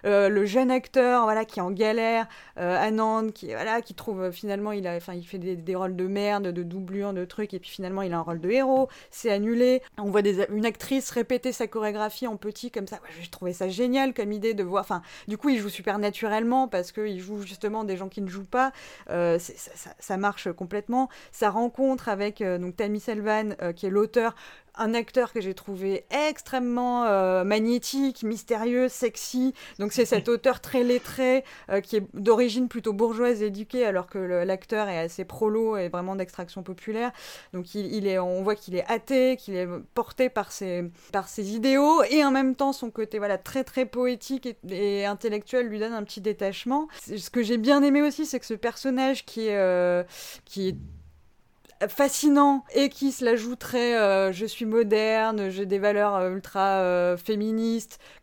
Euh, 0.06 0.28
le 0.28 0.46
jeune 0.46 0.70
acteur, 0.70 1.24
voilà, 1.24 1.46
qui 1.46 1.60
est 1.60 1.64
en 1.64 1.72
galère, 1.72 2.28
Anand, 2.58 3.30
qui, 3.30 3.48
voilà, 3.48 3.82
qui 3.82 3.94
trouve 3.94 4.32
finalement, 4.32 4.74
il, 4.74 4.88
a, 4.88 4.98
il 5.14 5.26
fait 5.26 5.38
des, 5.38 5.56
des 5.56 5.76
rôles 5.76 5.96
de 5.96 6.05
merde, 6.08 6.48
de 6.48 6.64
doublure, 6.64 7.14
de 7.14 7.26
trucs, 7.26 7.54
et 7.54 7.60
puis 7.60 7.70
finalement, 7.70 8.02
il 8.02 8.14
a 8.14 8.18
un 8.18 8.22
rôle 8.22 8.40
de 8.40 8.50
héros. 8.50 8.90
C'est 9.12 9.32
annulé. 9.32 9.82
On 9.98 10.10
voit 10.10 10.22
une 10.50 10.66
actrice 10.66 11.10
répéter 11.12 11.52
sa 11.52 11.68
chorégraphie 11.68 12.28
en 12.28 12.38
petit 12.38 12.72
comme 12.72 12.88
ça. 12.88 12.98
Ouais, 12.98 13.10
J'ai 13.22 13.30
trouvé 13.30 13.54
ça 13.54 13.70
génial 13.70 14.14
comme 14.14 14.32
idée 14.32 14.54
de 14.54 14.64
voir. 14.64 14.82
Enfin, 14.82 15.02
du 15.28 15.38
coup, 15.38 15.50
il 15.50 15.60
joue 15.60 15.70
super 15.70 16.00
naturellement 16.00 16.68
parce 16.68 16.92
qu'il 16.92 17.20
joue 17.20 17.42
justement 17.42 17.84
des 17.84 17.98
gens 17.98 18.10
qui 18.10 18.22
ne 18.22 18.28
jouent 18.28 18.44
pas. 18.46 18.72
Euh, 19.10 19.40
ça 20.00 20.18
marche 20.18 20.52
complètement. 20.52 21.10
Sa 21.32 21.50
rencontre 21.50 22.10
avec 22.10 22.42
euh, 22.42 22.58
donc 22.58 22.76
Tammy 22.76 23.00
Selvan, 23.00 23.56
euh, 23.62 23.74
qui 23.74 23.86
est 23.86 23.90
l'auteur, 23.90 24.36
un 24.78 24.94
acteur 24.94 25.34
que 25.34 25.42
j'ai 25.42 25.54
trouvé 25.54 26.06
extrêmement 26.10 27.06
euh, 27.06 27.44
magnétique, 27.44 28.24
mystérieux, 28.24 28.88
sexy. 28.88 29.54
Donc 29.80 29.94
c'est 29.94 30.06
cet 30.06 30.30
auteur 30.36 30.60
très 30.60 30.84
lettré 30.84 31.44
euh, 31.70 31.82
qui 31.82 31.98
est 31.98 32.04
d'origine 32.14 32.68
plutôt 32.68 32.94
bourgeoise 32.94 33.42
éduquée, 33.42 33.86
alors 33.86 34.08
que 34.08 34.18
l'acteur 34.18 34.88
est 34.90 35.00
assez 35.00 35.26
prolo 35.26 35.78
et 35.78 35.90
vraiment 35.90 36.16
d'extraction 36.16 36.64
populaire. 36.64 37.12
Donc 37.54 37.76
il, 37.76 37.94
il 37.94 38.08
est, 38.08 38.20
on 38.20 38.44
voit 38.44 38.56
qu'il 38.56 38.76
est 38.76 38.86
athée, 38.88 39.38
qu'il 39.38 39.56
est 39.56 39.68
porté 39.94 40.30
par 40.30 40.52
ses, 40.52 40.84
par 41.12 41.28
ses 41.28 41.56
idéaux, 41.56 42.04
et 42.04 42.24
en 42.24 42.32
même 42.32 42.56
temps 42.56 42.74
son 42.74 42.92
côté 42.92 43.18
voilà 43.18 43.38
très 43.38 43.64
très 43.64 43.86
poétique 43.86 44.46
et, 44.46 44.58
et 44.70 45.06
intellectuel 45.06 45.68
lui 45.68 45.80
donne 45.80 45.94
un 45.94 46.04
petit 46.04 46.22
détachement. 46.22 46.88
Ce 47.06 47.30
que 47.30 47.44
j'ai 47.44 47.58
bien 47.58 47.82
aimé 47.84 48.02
aussi, 48.02 48.26
c'est 48.26 48.40
que 48.40 48.46
ce 48.46 48.54
personnage 48.54 49.26
qui 49.26 49.48
est, 49.48 49.58
euh, 49.58 50.04
qui 50.46 50.70
est 50.70 50.76
fascinant 51.90 52.64
et 52.74 52.90
qui 52.90 53.12
se 53.12 53.24
la 53.24 53.36
joue 53.36 53.56
très 53.56 53.98
euh, 53.98 54.32
je 54.32 54.46
suis 54.46 54.66
moderne, 54.66 55.50
j'ai 55.50 55.66
des 55.66 55.80
valeurs 55.80 56.16
euh, 56.16 56.32
ultra 56.32 56.80
euh. 56.80 57.18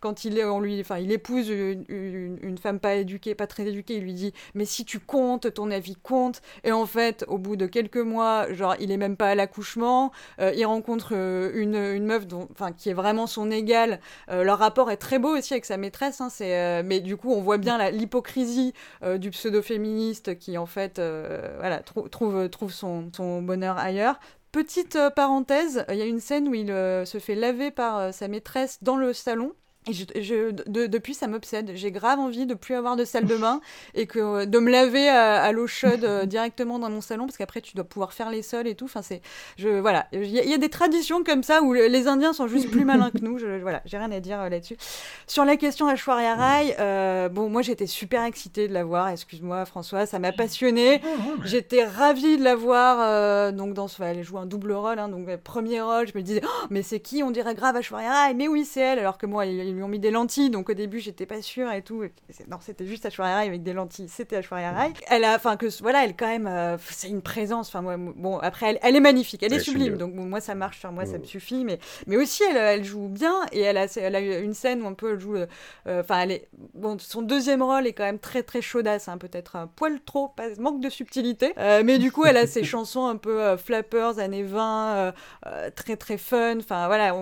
Quand 0.00 0.24
il 0.24 0.38
est, 0.38 0.44
on 0.44 0.60
lui, 0.60 0.80
enfin, 0.80 0.98
il 0.98 1.12
épouse 1.12 1.48
une, 1.48 2.38
une, 2.40 2.58
femme 2.58 2.80
pas 2.80 2.94
éduquée, 2.94 3.34
pas 3.34 3.46
très 3.46 3.66
éduquée, 3.66 3.96
il 3.96 4.04
lui 4.04 4.14
dit 4.14 4.32
mais 4.54 4.64
si 4.64 4.84
tu 4.84 4.98
comptes, 4.98 5.52
ton 5.52 5.70
avis 5.70 5.96
compte. 5.96 6.40
Et 6.64 6.72
en 6.72 6.86
fait, 6.86 7.24
au 7.28 7.38
bout 7.38 7.56
de 7.56 7.66
quelques 7.66 7.98
mois, 7.98 8.52
genre, 8.52 8.74
il 8.80 8.90
est 8.90 8.96
même 8.96 9.16
pas 9.16 9.30
à 9.30 9.34
l'accouchement, 9.34 10.12
il 10.38 10.64
rencontre 10.64 11.12
une, 11.12 11.76
une 11.76 12.06
meuf 12.06 12.26
dont, 12.26 12.48
enfin, 12.52 12.72
qui 12.72 12.88
est 12.88 12.94
vraiment 12.94 13.26
son 13.26 13.50
égale. 13.50 14.00
leur 14.28 14.58
rapport 14.58 14.90
est 14.90 14.96
très 14.96 15.18
beau 15.18 15.36
aussi 15.36 15.54
avec 15.54 15.64
sa 15.64 15.76
maîtresse. 15.76 16.20
Hein, 16.20 16.28
c'est, 16.30 16.82
mais 16.82 17.00
du 17.00 17.16
coup, 17.16 17.32
on 17.32 17.40
voit 17.40 17.58
bien 17.58 17.90
l'hypocrisie 17.90 18.72
du 19.16 19.30
pseudo-féministe 19.30 20.38
qui 20.38 20.58
en 20.58 20.66
fait, 20.66 21.00
voilà, 21.58 21.80
trouve 21.80 22.48
trouve 22.48 22.72
son 22.72 23.10
bonheur 23.42 23.78
ailleurs. 23.78 24.18
Petite 24.52 24.96
euh, 24.96 25.08
parenthèse, 25.08 25.86
il 25.88 25.96
y 25.96 26.02
a 26.02 26.06
une 26.06 26.20
scène 26.20 26.46
où 26.46 26.54
il 26.54 26.70
euh, 26.70 27.06
se 27.06 27.18
fait 27.18 27.34
laver 27.34 27.70
par 27.70 27.98
euh, 27.98 28.12
sa 28.12 28.28
maîtresse 28.28 28.82
dans 28.82 28.96
le 28.96 29.14
salon 29.14 29.54
et 29.88 29.92
je, 30.22 30.50
de, 30.52 30.86
depuis, 30.86 31.12
ça 31.12 31.26
m'obsède. 31.26 31.72
J'ai 31.74 31.90
grave 31.90 32.20
envie 32.20 32.46
de 32.46 32.54
plus 32.54 32.76
avoir 32.76 32.94
de 32.94 33.04
salle 33.04 33.26
de 33.26 33.36
bain 33.36 33.60
et 33.94 34.06
que 34.06 34.44
de 34.44 34.58
me 34.60 34.70
laver 34.70 35.08
à, 35.08 35.50
l'eau 35.50 35.66
chaude 35.66 36.04
euh, 36.04 36.24
directement 36.24 36.78
dans 36.78 36.88
mon 36.88 37.00
salon 37.00 37.26
parce 37.26 37.36
qu'après 37.36 37.60
tu 37.60 37.74
dois 37.74 37.84
pouvoir 37.84 38.12
faire 38.12 38.30
les 38.30 38.42
sols 38.42 38.68
et 38.68 38.76
tout. 38.76 38.84
Enfin, 38.84 39.02
c'est, 39.02 39.22
je, 39.58 39.68
voilà, 39.68 40.06
il 40.12 40.28
y, 40.28 40.54
a 40.54 40.58
des 40.58 40.68
traditions 40.68 41.24
comme 41.24 41.42
ça 41.42 41.62
où 41.62 41.72
les 41.72 42.06
Indiens 42.06 42.32
sont 42.32 42.46
juste 42.46 42.70
plus 42.70 42.84
malins 42.84 43.10
que 43.10 43.18
nous. 43.18 43.38
Je, 43.38 43.60
voilà, 43.60 43.82
j'ai 43.84 43.98
rien 43.98 44.12
à 44.12 44.20
dire 44.20 44.40
euh, 44.40 44.48
là-dessus. 44.48 44.76
Sur 45.26 45.44
la 45.44 45.56
question 45.56 45.88
Ashwarya 45.88 46.36
Rai, 46.36 46.76
euh, 46.78 47.28
bon, 47.28 47.48
moi 47.48 47.62
j'étais 47.62 47.88
super 47.88 48.22
excitée 48.22 48.68
de 48.68 48.72
la 48.72 48.84
voir. 48.84 49.08
Excuse-moi, 49.08 49.64
François, 49.64 50.06
ça 50.06 50.20
m'a 50.20 50.30
passionnée. 50.30 51.00
J'étais 51.44 51.84
ravie 51.84 52.36
de 52.38 52.44
la 52.44 52.54
voir. 52.54 53.52
donc 53.52 53.74
dans, 53.74 53.88
elle 54.00 54.22
joue 54.22 54.38
un 54.38 54.46
double 54.46 54.72
rôle. 54.72 55.00
Hein, 55.00 55.08
donc 55.08 55.28
premier 55.38 55.80
rôle, 55.80 56.06
je 56.06 56.16
me 56.16 56.22
disais, 56.22 56.42
oh, 56.44 56.66
mais 56.70 56.82
c'est 56.82 57.00
qui? 57.00 57.24
On 57.24 57.32
dirait 57.32 57.56
grave 57.56 57.74
Ashwarya 57.74 58.26
Rai. 58.26 58.34
Mais 58.34 58.46
oui, 58.46 58.64
c'est 58.64 58.80
elle. 58.80 59.00
Alors 59.00 59.18
que 59.18 59.26
moi, 59.26 59.44
il 59.44 59.71
ils 59.72 59.76
lui 59.76 59.82
ont 59.82 59.88
mis 59.88 59.98
des 59.98 60.10
lentilles, 60.10 60.50
donc 60.50 60.68
au 60.68 60.74
début 60.74 61.00
j'étais 61.00 61.26
pas 61.26 61.40
sûre 61.40 61.72
et 61.72 61.82
tout. 61.82 62.04
Non, 62.48 62.58
c'était 62.60 62.86
juste 62.86 63.06
Ashwarya 63.06 63.38
Rai 63.38 63.46
avec 63.46 63.62
des 63.62 63.72
lentilles, 63.72 64.08
c'était 64.08 64.36
Ashwarya 64.36 64.72
Rai. 64.72 64.92
Elle 65.08 65.24
a, 65.24 65.34
enfin 65.34 65.56
que 65.56 65.66
voilà, 65.80 66.04
elle 66.04 66.14
quand 66.14 66.26
même, 66.26 66.46
euh, 66.46 66.76
c'est 66.90 67.08
une 67.08 67.22
présence. 67.22 67.68
Enfin 67.68 67.80
moi, 67.80 67.96
bon 67.96 68.38
après 68.38 68.78
elle, 68.82 68.96
est 68.96 69.00
magnifique, 69.00 69.42
elle 69.42 69.54
est 69.54 69.60
sublime, 69.60 69.96
donc 69.96 70.12
moi 70.14 70.40
ça 70.40 70.54
marche 70.54 70.80
sur 70.80 70.92
moi, 70.92 71.06
ça 71.06 71.18
me 71.18 71.24
suffit. 71.24 71.64
Mais 71.64 71.78
mais 72.06 72.16
aussi 72.16 72.42
elle, 72.48 72.56
elle 72.56 72.84
joue 72.84 73.08
bien 73.08 73.34
et 73.52 73.60
elle 73.60 73.78
a, 73.78 73.86
elle 73.96 74.14
a 74.14 74.20
une 74.20 74.54
scène 74.54 74.82
où 74.82 74.86
un 74.86 74.92
peu 74.92 75.12
elle 75.12 75.20
joue, 75.20 75.36
euh, 75.36 75.46
enfin 75.86 76.20
elle 76.20 76.32
est, 76.32 76.48
bon 76.74 76.98
son 76.98 77.22
deuxième 77.22 77.62
rôle 77.62 77.86
est 77.86 77.94
quand 77.94 78.04
même 78.04 78.18
très 78.18 78.42
très 78.42 78.60
chaudasse, 78.60 79.08
hein, 79.08 79.16
peut-être 79.16 79.56
un 79.56 79.66
poil 79.66 80.00
trop, 80.04 80.28
pas, 80.28 80.48
manque 80.58 80.80
de 80.80 80.90
subtilité, 80.90 81.54
euh, 81.58 81.82
mais 81.84 81.98
du 81.98 82.12
coup 82.12 82.26
elle 82.26 82.36
a 82.36 82.46
ses 82.46 82.64
chansons 82.72 83.06
un 83.06 83.16
peu 83.16 83.56
flappers 83.56 84.18
années 84.18 84.42
20, 84.42 85.14
très 85.74 85.96
très 85.96 86.18
fun. 86.18 86.58
Enfin 86.58 86.86
voilà, 86.88 87.16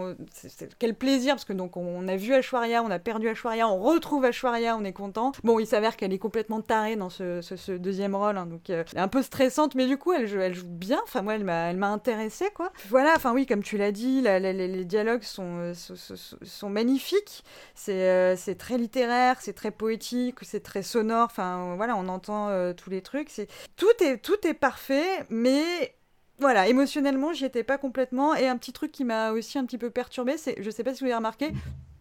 quel 0.79 0.95
plaisir 0.95 1.35
parce 1.35 1.45
que 1.45 1.53
donc 1.53 1.77
on 1.77 2.09
a 2.09 2.17
vu 2.17 2.40
Ashwarya 2.41 2.83
on 2.83 2.91
a 2.91 2.99
perdu 2.99 3.29
Ashwarya, 3.29 3.69
on 3.69 3.79
retrouve 3.79 4.25
Ashwarya, 4.25 4.77
on 4.77 4.85
est 4.85 4.93
content. 4.93 5.33
Bon, 5.45 5.59
il 5.59 5.67
s'avère 5.67 5.97
qu'elle 5.97 6.13
est 6.13 6.19
complètement 6.19 6.61
tarée 6.61 6.97
dans 6.97 7.11
ce, 7.11 7.77
deuxième 7.77 8.15
rôle, 8.15 8.37
hein, 8.37 8.47
donc 8.47 8.71
euh, 8.71 8.85
un 8.97 9.09
peu 9.09 9.23
stressante, 9.23 9.75
mais 9.75 9.87
du 9.87 9.97
coup, 9.97 10.13
elle, 10.13 10.27
joue 10.27 10.67
bien. 10.67 11.01
Enfin, 11.05 11.23
moi, 11.23 11.35
elle 11.35 11.45
m'a 11.45 11.89
intéressée, 11.89 12.51
quoi. 12.55 12.73
Voilà, 12.89 13.13
enfin 13.17 13.33
oui, 13.33 13.47
comme 13.47 13.63
tu 13.63 13.77
l'as 13.77 13.93
dit, 13.93 14.23
les, 14.23 14.85
dialogues 14.85 15.23
sont, 15.23 15.73
euh, 15.73 16.69
magnifiques. 16.69 17.45
Euh, 17.89 18.35
c'est 18.37 18.57
très 18.57 18.79
littéraire, 18.79 19.37
c'est 19.41 19.53
très 19.53 19.71
poétique, 19.71 20.37
c'est 20.43 20.63
très 20.63 20.83
sonore. 20.83 21.27
Enfin, 21.27 21.75
voilà, 21.77 21.97
on 21.97 22.09
entend 22.09 22.49
tous 22.75 22.91
les 22.91 23.03
trucs. 23.03 23.31
Tout 23.77 23.87
est, 24.03 24.19
tout 24.19 24.47
est 24.47 24.55
parfait, 24.55 25.25
mais 25.29 25.95
voilà, 26.39 26.69
émotionnellement, 26.69 27.35
j'y 27.35 27.45
étais 27.45 27.65
pas 27.65 27.77
complètement. 27.77 28.35
Et 28.35 28.49
un 28.49 28.57
petit 28.57 28.73
truc 28.73 28.93
qui 28.93 29.05
m'a 29.05 29.33
aussi 29.33 29.59
un 29.59 29.67
petit 29.67 29.79
peu 29.79 29.91
perturbé, 29.91 30.39
c'est, 30.39 30.57
je 30.63 30.71
sais 30.71 30.83
pas 30.83 30.95
si 30.95 31.01
vous 31.01 31.07
avez 31.07 31.17
remarqué, 31.17 31.53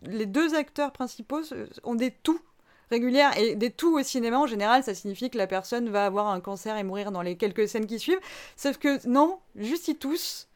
les 0.03 0.25
deux 0.25 0.55
acteurs 0.55 0.91
principaux 0.91 1.41
ont 1.83 1.95
des 1.95 2.11
tout 2.11 2.39
régulières 2.91 3.37
et 3.37 3.55
des 3.55 3.69
tout 3.69 3.97
au 3.97 4.03
cinéma 4.03 4.39
en 4.39 4.47
général. 4.47 4.83
Ça 4.83 4.93
signifie 4.93 5.29
que 5.29 5.37
la 5.37 5.47
personne 5.47 5.89
va 5.89 6.05
avoir 6.05 6.27
un 6.27 6.39
cancer 6.39 6.77
et 6.77 6.83
mourir 6.83 7.11
dans 7.11 7.21
les 7.21 7.37
quelques 7.37 7.67
scènes 7.67 7.85
qui 7.85 7.99
suivent. 7.99 8.19
Sauf 8.55 8.77
que 8.77 9.05
non 9.07 9.39
juste 9.55 9.87
ils 9.87 9.97
tous. 9.97 10.47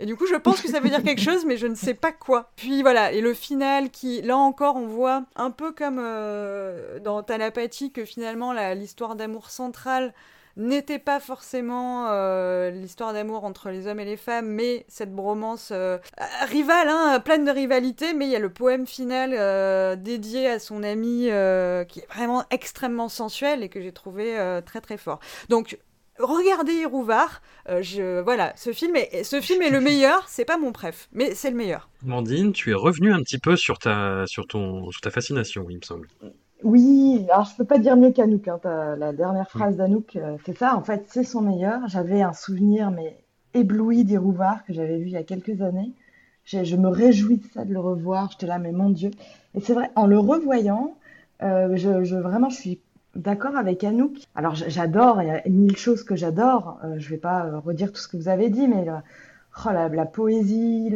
Et 0.00 0.06
du 0.06 0.14
coup 0.14 0.26
je 0.26 0.36
pense 0.36 0.60
que 0.60 0.68
ça 0.68 0.78
veut 0.78 0.90
dire 0.90 1.02
quelque 1.02 1.22
chose 1.22 1.44
mais 1.44 1.56
je 1.56 1.66
ne 1.66 1.74
sais 1.74 1.94
pas 1.94 2.12
quoi. 2.12 2.50
Puis 2.56 2.82
voilà 2.82 3.12
et 3.12 3.20
le 3.20 3.34
final 3.34 3.90
qui 3.90 4.22
là 4.22 4.36
encore 4.36 4.76
on 4.76 4.86
voit 4.86 5.24
un 5.34 5.50
peu 5.50 5.72
comme 5.72 5.98
euh, 6.00 7.00
dans 7.00 7.22
Talapathie 7.22 7.90
que 7.90 8.04
finalement 8.04 8.52
l'histoire 8.74 9.16
d'amour 9.16 9.50
centrale 9.50 10.14
n'était 10.58 10.98
pas 10.98 11.20
forcément 11.20 12.08
euh, 12.10 12.70
l'histoire 12.70 13.12
d'amour 13.12 13.44
entre 13.44 13.70
les 13.70 13.86
hommes 13.86 14.00
et 14.00 14.04
les 14.04 14.16
femmes, 14.16 14.48
mais 14.48 14.84
cette 14.88 15.14
bromance 15.14 15.70
euh, 15.72 15.98
rivale, 16.48 16.88
hein, 16.88 17.20
pleine 17.24 17.44
de 17.44 17.50
rivalité, 17.50 18.12
mais 18.12 18.26
il 18.26 18.32
y 18.32 18.36
a 18.36 18.40
le 18.40 18.52
poème 18.52 18.86
final 18.86 19.30
euh, 19.32 19.96
dédié 19.96 20.48
à 20.48 20.58
son 20.58 20.82
ami 20.82 21.28
qui 21.88 22.00
est 22.00 22.12
vraiment 22.12 22.44
extrêmement 22.50 23.08
sensuel 23.08 23.62
et 23.62 23.68
que 23.68 23.80
j'ai 23.80 23.92
trouvé 23.92 24.36
très 24.66 24.80
très 24.80 24.96
fort. 24.96 25.20
Donc 25.48 25.78
regardez 26.18 26.84
Rouvard, 26.84 27.40
je 27.68 28.20
voilà, 28.20 28.52
ce 28.56 28.72
film 28.72 28.96
est 28.96 29.22
ce 29.22 29.40
film 29.40 29.62
est 29.62 29.70
le 29.70 29.80
meilleur, 29.88 30.28
c'est 30.28 30.44
pas 30.44 30.58
mon 30.58 30.72
préf, 30.72 31.08
mais 31.12 31.34
c'est 31.34 31.50
le 31.50 31.56
meilleur. 31.56 31.88
Mandine, 32.02 32.52
tu 32.52 32.70
es 32.70 32.74
revenu 32.74 33.12
un 33.12 33.22
petit 33.22 33.38
peu 33.38 33.56
sur 33.56 33.78
ta 33.78 34.26
sur 34.26 34.46
ton 34.46 34.90
sur 34.90 35.00
ta 35.00 35.10
fascination, 35.10 35.66
il 35.70 35.76
me 35.76 35.82
semble. 35.82 36.08
Oui, 36.64 37.24
alors 37.30 37.44
je 37.44 37.54
peux 37.56 37.64
pas 37.64 37.78
dire 37.78 37.96
mieux 37.96 38.10
qu'Anouk. 38.10 38.48
Hein. 38.48 38.58
La 38.98 39.12
dernière 39.12 39.48
phrase 39.48 39.76
d'Anouk, 39.76 40.16
euh, 40.16 40.36
c'est 40.44 40.58
ça. 40.58 40.76
En 40.76 40.82
fait, 40.82 41.04
c'est 41.06 41.22
son 41.22 41.40
meilleur. 41.40 41.86
J'avais 41.86 42.20
un 42.22 42.32
souvenir, 42.32 42.90
mais 42.90 43.16
ébloui 43.54 44.04
des 44.04 44.18
Rouvards 44.18 44.64
que 44.64 44.72
j'avais 44.72 44.98
vu 44.98 45.06
il 45.06 45.12
y 45.12 45.16
a 45.16 45.22
quelques 45.22 45.62
années. 45.62 45.92
Je, 46.44 46.76
me 46.76 46.88
réjouis 46.88 47.36
de 47.36 47.44
ça, 47.52 47.64
de 47.64 47.72
le 47.72 47.78
revoir. 47.78 48.30
J'étais 48.32 48.46
là, 48.46 48.58
mais 48.58 48.72
mon 48.72 48.90
Dieu. 48.90 49.10
Et 49.54 49.60
c'est 49.60 49.74
vrai, 49.74 49.90
en 49.94 50.06
le 50.06 50.18
revoyant, 50.18 50.96
euh, 51.42 51.76
je, 51.76 52.16
vraiment, 52.16 52.48
je 52.48 52.56
suis 52.56 52.80
d'accord 53.14 53.56
avec 53.56 53.84
Anouk. 53.84 54.16
Alors, 54.34 54.54
j'adore, 54.56 55.22
il 55.22 55.28
y 55.28 55.30
a 55.30 55.42
mille 55.48 55.76
choses 55.76 56.02
que 56.02 56.16
j'adore. 56.16 56.80
Euh, 56.82 56.94
je 56.98 57.08
vais 57.08 57.18
pas 57.18 57.60
redire 57.60 57.92
tout 57.92 58.00
ce 58.00 58.08
que 58.08 58.16
vous 58.16 58.28
avez 58.28 58.50
dit, 58.50 58.66
mais 58.66 58.84
oh, 59.64 59.70
la, 59.70 60.06
poésie, 60.06 60.92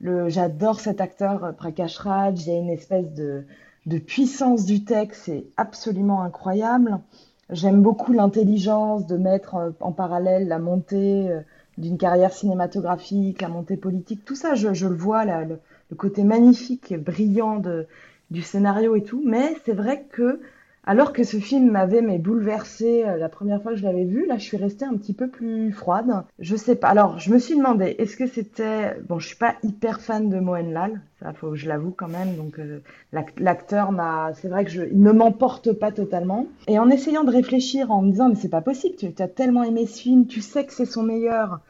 le, 0.00 0.28
j'adore 0.30 0.80
cet 0.80 1.02
acteur 1.02 1.54
Prakash 1.56 1.98
Raj. 1.98 2.46
Il 2.46 2.52
y 2.52 2.56
a 2.56 2.58
une 2.58 2.70
espèce 2.70 3.12
de 3.12 3.44
de 3.86 3.98
puissance 3.98 4.64
du 4.64 4.84
texte, 4.84 5.22
c'est 5.26 5.46
absolument 5.56 6.22
incroyable. 6.22 7.00
J'aime 7.50 7.82
beaucoup 7.82 8.12
l'intelligence 8.12 9.06
de 9.06 9.16
mettre 9.16 9.54
euh, 9.56 9.70
en 9.80 9.92
parallèle 9.92 10.48
la 10.48 10.58
montée 10.58 11.30
euh, 11.30 11.40
d'une 11.76 11.98
carrière 11.98 12.32
cinématographique, 12.32 13.42
la 13.42 13.48
montée 13.48 13.76
politique, 13.76 14.24
tout 14.24 14.36
ça, 14.36 14.54
je, 14.54 14.68
le 14.86 14.94
vois, 14.94 15.24
le, 15.24 15.58
côté 15.96 16.24
magnifique, 16.24 16.94
brillant 16.94 17.58
de, 17.58 17.86
du 18.30 18.42
scénario 18.42 18.96
et 18.96 19.02
tout. 19.02 19.22
Mais 19.24 19.56
c'est 19.64 19.74
vrai 19.74 20.06
que 20.10 20.40
alors 20.86 21.12
que 21.12 21.24
ce 21.24 21.38
film 21.38 21.70
m'avait 21.70 22.02
mais 22.02 22.18
bouleversé 22.18 23.04
euh, 23.04 23.16
la 23.16 23.28
première 23.28 23.62
fois 23.62 23.72
que 23.72 23.78
je 23.78 23.84
l'avais 23.84 24.04
vu, 24.04 24.26
là 24.26 24.36
je 24.36 24.44
suis 24.44 24.56
restée 24.56 24.84
un 24.84 24.96
petit 24.96 25.14
peu 25.14 25.28
plus 25.28 25.72
froide. 25.72 26.24
Je 26.38 26.56
sais 26.56 26.76
pas. 26.76 26.88
Alors 26.88 27.18
je 27.18 27.32
me 27.32 27.38
suis 27.38 27.56
demandé, 27.56 27.96
est-ce 27.98 28.16
que 28.16 28.26
c'était 28.26 29.00
bon 29.08 29.18
Je 29.18 29.28
suis 29.28 29.36
pas 29.36 29.54
hyper 29.62 30.00
fan 30.00 30.28
de 30.28 30.38
Mohenlal, 30.38 31.00
ça 31.20 31.32
faut 31.32 31.54
je 31.54 31.68
l'avoue 31.68 31.92
quand 31.96 32.08
même. 32.08 32.36
Donc 32.36 32.58
euh, 32.58 32.80
l'acteur 33.38 33.92
m'a, 33.92 34.32
c'est 34.34 34.48
vrai 34.48 34.64
que 34.64 34.70
je, 34.70 34.82
ne 34.82 35.12
m'emporte 35.12 35.72
pas 35.72 35.90
totalement. 35.90 36.46
Et 36.68 36.78
en 36.78 36.90
essayant 36.90 37.24
de 37.24 37.30
réfléchir, 37.30 37.90
en 37.90 38.02
me 38.02 38.10
disant 38.10 38.28
mais 38.28 38.34
c'est 38.34 38.48
pas 38.48 38.60
possible, 38.60 38.96
tu 38.96 39.10
as 39.18 39.28
tellement 39.28 39.62
aimé 39.62 39.86
ce 39.86 40.02
film, 40.02 40.26
tu 40.26 40.42
sais 40.42 40.66
que 40.66 40.72
c'est 40.72 40.86
son 40.86 41.02
meilleur. 41.02 41.60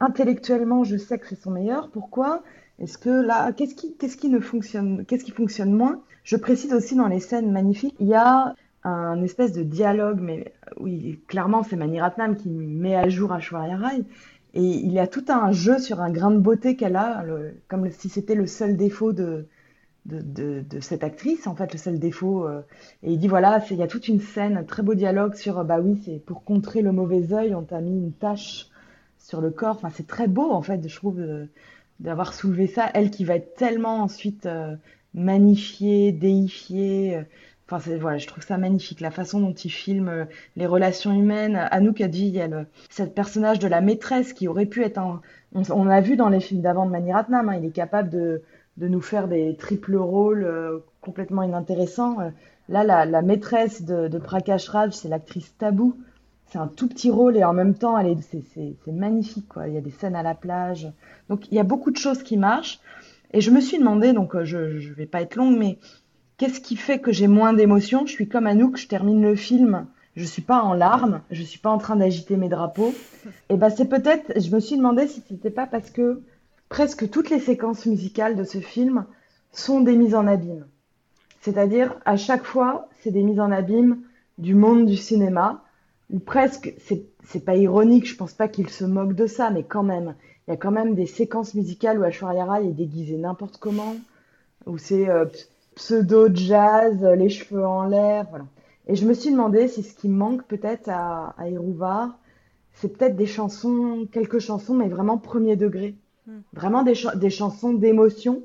Intellectuellement, 0.00 0.82
je 0.82 0.96
sais 0.96 1.18
que 1.18 1.28
c'est 1.28 1.40
son 1.40 1.50
meilleur. 1.50 1.90
Pourquoi? 1.90 2.42
Est-ce 2.80 2.98
que 2.98 3.10
là, 3.10 3.52
qu'est-ce 3.52 3.74
qui, 3.74 3.94
qu'est-ce 3.96 4.16
qui 4.16 4.28
ne 4.28 4.40
fonctionne, 4.40 5.04
qu'est-ce 5.06 5.24
qui 5.24 5.30
fonctionne 5.30 5.72
moins? 5.72 6.00
Je 6.24 6.36
précise 6.36 6.72
aussi 6.72 6.94
dans 6.94 7.08
les 7.08 7.20
scènes 7.20 7.50
magnifiques, 7.50 7.96
il 8.00 8.06
y 8.06 8.14
a 8.14 8.54
un 8.84 9.22
espèce 9.22 9.52
de 9.52 9.62
dialogue, 9.62 10.20
mais 10.20 10.52
oui, 10.78 11.20
clairement, 11.28 11.62
c'est 11.62 11.76
Mani 11.76 12.00
Ratnam 12.00 12.36
qui 12.36 12.48
met 12.48 12.96
à 12.96 13.08
jour 13.08 13.32
Ashwarya 13.32 13.76
Rai. 13.76 14.04
Et 14.54 14.62
il 14.62 14.92
y 14.92 14.98
a 14.98 15.06
tout 15.06 15.24
un 15.28 15.52
jeu 15.52 15.78
sur 15.78 16.00
un 16.00 16.10
grain 16.10 16.30
de 16.30 16.38
beauté 16.38 16.76
qu'elle 16.76 16.96
a, 16.96 17.24
comme 17.68 17.90
si 17.90 18.08
c'était 18.08 18.34
le 18.34 18.46
seul 18.46 18.76
défaut 18.76 19.12
de, 19.12 19.46
de, 20.06 20.62
de, 20.68 20.80
cette 20.80 21.04
actrice, 21.04 21.46
en 21.46 21.54
fait, 21.54 21.72
le 21.72 21.78
seul 21.78 21.98
défaut. 21.98 22.46
Euh, 22.46 22.60
et 23.02 23.12
il 23.12 23.18
dit 23.18 23.28
voilà, 23.28 23.64
il 23.70 23.76
y 23.76 23.82
a 23.82 23.86
toute 23.86 24.08
une 24.08 24.20
scène, 24.20 24.58
un 24.58 24.64
très 24.64 24.82
beau 24.82 24.94
dialogue 24.94 25.34
sur 25.34 25.64
bah 25.64 25.80
oui, 25.80 26.02
c'est 26.04 26.18
pour 26.24 26.44
contrer 26.44 26.82
le 26.82 26.92
mauvais 26.92 27.32
œil, 27.32 27.54
on 27.54 27.62
t'a 27.62 27.80
mis 27.80 27.96
une 27.96 28.12
tache 28.12 28.68
sur 29.18 29.40
le 29.40 29.50
corps. 29.50 29.76
Enfin, 29.76 29.90
c'est 29.90 30.06
très 30.06 30.28
beau, 30.28 30.50
en 30.50 30.62
fait, 30.62 30.86
je 30.86 30.96
trouve, 30.96 31.20
d'avoir 32.00 32.34
soulevé 32.34 32.66
ça. 32.66 32.90
Elle 32.94 33.10
qui 33.10 33.24
va 33.24 33.36
être 33.36 33.54
tellement 33.54 34.02
ensuite 34.02 34.46
euh, 34.46 34.76
magnifiée, 35.14 36.12
déifiée. 36.12 37.24
Enfin, 37.70 37.96
voilà, 37.98 38.18
je 38.18 38.26
trouve 38.26 38.44
ça 38.44 38.58
magnifique, 38.58 39.00
la 39.00 39.10
façon 39.10 39.40
dont 39.40 39.52
il 39.52 39.70
filme 39.70 40.08
euh, 40.08 40.24
les 40.56 40.66
relations 40.66 41.12
humaines. 41.12 41.56
Anouk 41.70 42.00
a 42.00 42.08
dit, 42.08 42.26
il 42.26 42.34
y 42.34 42.40
a 42.40 42.48
le, 42.48 42.66
cette 42.90 43.14
personnage 43.14 43.58
de 43.58 43.68
la 43.68 43.80
maîtresse 43.80 44.32
qui 44.32 44.48
aurait 44.48 44.66
pu 44.66 44.82
être 44.82 44.98
un... 44.98 45.20
On, 45.54 45.86
a 45.86 46.00
vu 46.00 46.16
dans 46.16 46.28
les 46.28 46.40
films 46.40 46.62
d'avant 46.62 46.86
de 46.86 46.90
Mani 46.90 47.12
Ratnam, 47.12 47.48
hein, 47.48 47.56
il 47.56 47.66
est 47.66 47.70
capable 47.72 48.08
de, 48.10 48.42
de, 48.78 48.88
nous 48.88 49.02
faire 49.02 49.28
des 49.28 49.54
triples 49.56 49.96
rôles 49.96 50.44
euh, 50.44 50.78
complètement 51.00 51.42
inintéressants. 51.42 52.20
Euh, 52.20 52.30
là, 52.68 52.84
la, 52.84 53.22
maîtresse 53.22 53.82
de, 53.82 54.18
Prakash 54.18 54.68
Raj, 54.68 54.92
c'est 54.92 55.08
l'actrice 55.08 55.54
Tabou. 55.58 55.96
c'est 56.48 56.58
un 56.58 56.68
tout 56.68 56.88
petit 56.88 57.10
rôle 57.10 57.36
et 57.36 57.44
en 57.44 57.52
même 57.52 57.74
temps, 57.74 57.98
elle 57.98 58.08
est, 58.08 58.42
c'est, 58.54 58.92
magnifique, 58.92 59.48
quoi. 59.48 59.68
Il 59.68 59.74
y 59.74 59.78
a 59.78 59.82
des 59.82 59.90
scènes 59.90 60.16
à 60.16 60.22
la 60.22 60.34
plage. 60.34 60.90
Donc, 61.28 61.50
il 61.50 61.54
y 61.54 61.60
a 61.60 61.64
beaucoup 61.64 61.90
de 61.90 61.98
choses 61.98 62.22
qui 62.22 62.36
marchent. 62.36 62.80
Et 63.34 63.40
je 63.40 63.50
me 63.50 63.60
suis 63.60 63.78
demandé, 63.78 64.12
donc 64.12 64.42
je, 64.42 64.78
je 64.78 64.92
vais 64.92 65.06
pas 65.06 65.22
être 65.22 65.36
longue, 65.36 65.56
mais 65.56 65.78
qu'est-ce 66.42 66.60
qui 66.60 66.74
fait 66.74 66.98
que 66.98 67.12
j'ai 67.12 67.28
moins 67.28 67.52
d'émotions? 67.52 68.04
Je 68.04 68.10
suis 68.10 68.28
comme 68.28 68.48
Anouk, 68.48 68.76
je 68.76 68.88
termine 68.88 69.22
le 69.22 69.36
film, 69.36 69.86
je 70.16 70.24
suis 70.24 70.42
pas 70.42 70.60
en 70.60 70.74
larmes, 70.74 71.20
je 71.30 71.40
suis 71.44 71.60
pas 71.60 71.70
en 71.70 71.78
train 71.78 71.94
d'agiter 71.94 72.36
mes 72.36 72.48
drapeaux. 72.48 72.92
Et 73.48 73.56
ben, 73.56 73.70
c'est 73.70 73.84
peut-être, 73.84 74.32
je 74.40 74.52
me 74.52 74.58
suis 74.58 74.76
demandé 74.76 75.06
si 75.06 75.22
c'était 75.28 75.50
pas 75.50 75.68
parce 75.68 75.92
que 75.92 76.20
presque 76.68 77.08
toutes 77.10 77.30
les 77.30 77.38
séquences 77.38 77.86
musicales 77.86 78.34
de 78.34 78.42
ce 78.42 78.58
film 78.58 79.06
sont 79.52 79.82
des 79.82 79.94
mises 79.94 80.16
en 80.16 80.26
abîme. 80.26 80.66
C'est-à-dire, 81.42 81.94
à 82.04 82.16
chaque 82.16 82.42
fois, 82.42 82.88
c'est 83.04 83.12
des 83.12 83.22
mises 83.22 83.38
en 83.38 83.52
abîme 83.52 84.00
du 84.38 84.56
monde 84.56 84.86
du 84.86 84.96
cinéma, 84.96 85.62
ou 86.10 86.18
presque, 86.18 86.74
c'est, 86.80 87.44
pas 87.44 87.54
ironique, 87.54 88.08
je 88.08 88.16
pense 88.16 88.32
pas 88.32 88.48
qu'il 88.48 88.68
se 88.68 88.84
moque 88.84 89.12
de 89.14 89.28
ça, 89.28 89.50
mais 89.50 89.62
quand 89.62 89.84
même, 89.84 90.16
il 90.48 90.50
y 90.50 90.54
a 90.54 90.56
quand 90.56 90.72
même 90.72 90.96
des 90.96 91.06
séquences 91.06 91.54
musicales 91.54 92.00
où 92.00 92.04
Aishwarya 92.04 92.44
Rai 92.44 92.66
est 92.66 92.72
déguisée 92.72 93.16
n'importe 93.16 93.58
comment, 93.58 93.94
où 94.66 94.76
c'est 94.76 95.08
euh, 95.08 95.26
pseudo-jazz, 95.74 97.02
les 97.16 97.28
cheveux 97.28 97.66
en 97.66 97.84
l'air, 97.86 98.26
voilà. 98.30 98.46
Et 98.88 98.96
je 98.96 99.06
me 99.06 99.14
suis 99.14 99.30
demandé 99.30 99.68
si 99.68 99.82
ce 99.82 99.94
qui 99.94 100.08
manque 100.08 100.44
peut-être 100.46 100.88
à, 100.88 101.34
à 101.38 101.46
c'est 102.72 102.96
peut-être 102.96 103.16
des 103.16 103.26
chansons, 103.26 104.06
quelques 104.10 104.38
chansons, 104.38 104.74
mais 104.74 104.88
vraiment 104.88 105.18
premier 105.18 105.56
degré. 105.56 105.94
Hmm. 106.26 106.40
Vraiment 106.52 106.82
des, 106.82 106.94
cha- 106.94 107.14
des 107.16 107.30
chansons 107.30 107.72
d'émotion, 107.72 108.42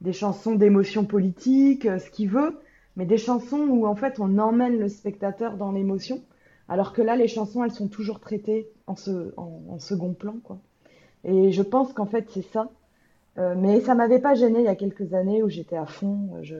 des 0.00 0.12
chansons 0.12 0.54
d'émotion 0.54 1.04
politique, 1.04 1.86
euh, 1.86 1.98
ce 1.98 2.10
qu'il 2.10 2.30
veut, 2.30 2.58
mais 2.96 3.06
des 3.06 3.18
chansons 3.18 3.60
où 3.68 3.86
en 3.86 3.94
fait 3.94 4.18
on 4.18 4.38
emmène 4.38 4.78
le 4.78 4.88
spectateur 4.88 5.56
dans 5.56 5.72
l'émotion, 5.72 6.22
alors 6.68 6.92
que 6.92 7.02
là 7.02 7.16
les 7.16 7.28
chansons 7.28 7.64
elles 7.64 7.72
sont 7.72 7.88
toujours 7.88 8.20
traitées 8.20 8.68
en, 8.86 8.94
en 9.36 9.78
second 9.78 10.14
plan 10.14 10.36
quoi. 10.42 10.58
Et 11.24 11.52
je 11.52 11.62
pense 11.62 11.92
qu'en 11.92 12.06
fait 12.06 12.28
c'est 12.30 12.42
ça. 12.52 12.70
Euh, 13.40 13.54
mais 13.56 13.80
ça 13.80 13.94
m'avait 13.96 14.20
pas 14.20 14.34
gêné 14.34 14.60
il 14.60 14.66
y 14.66 14.68
a 14.68 14.76
quelques 14.76 15.14
années 15.14 15.42
où 15.42 15.48
j'étais 15.48 15.76
à 15.76 15.86
fond. 15.86 16.38
Je, 16.42 16.56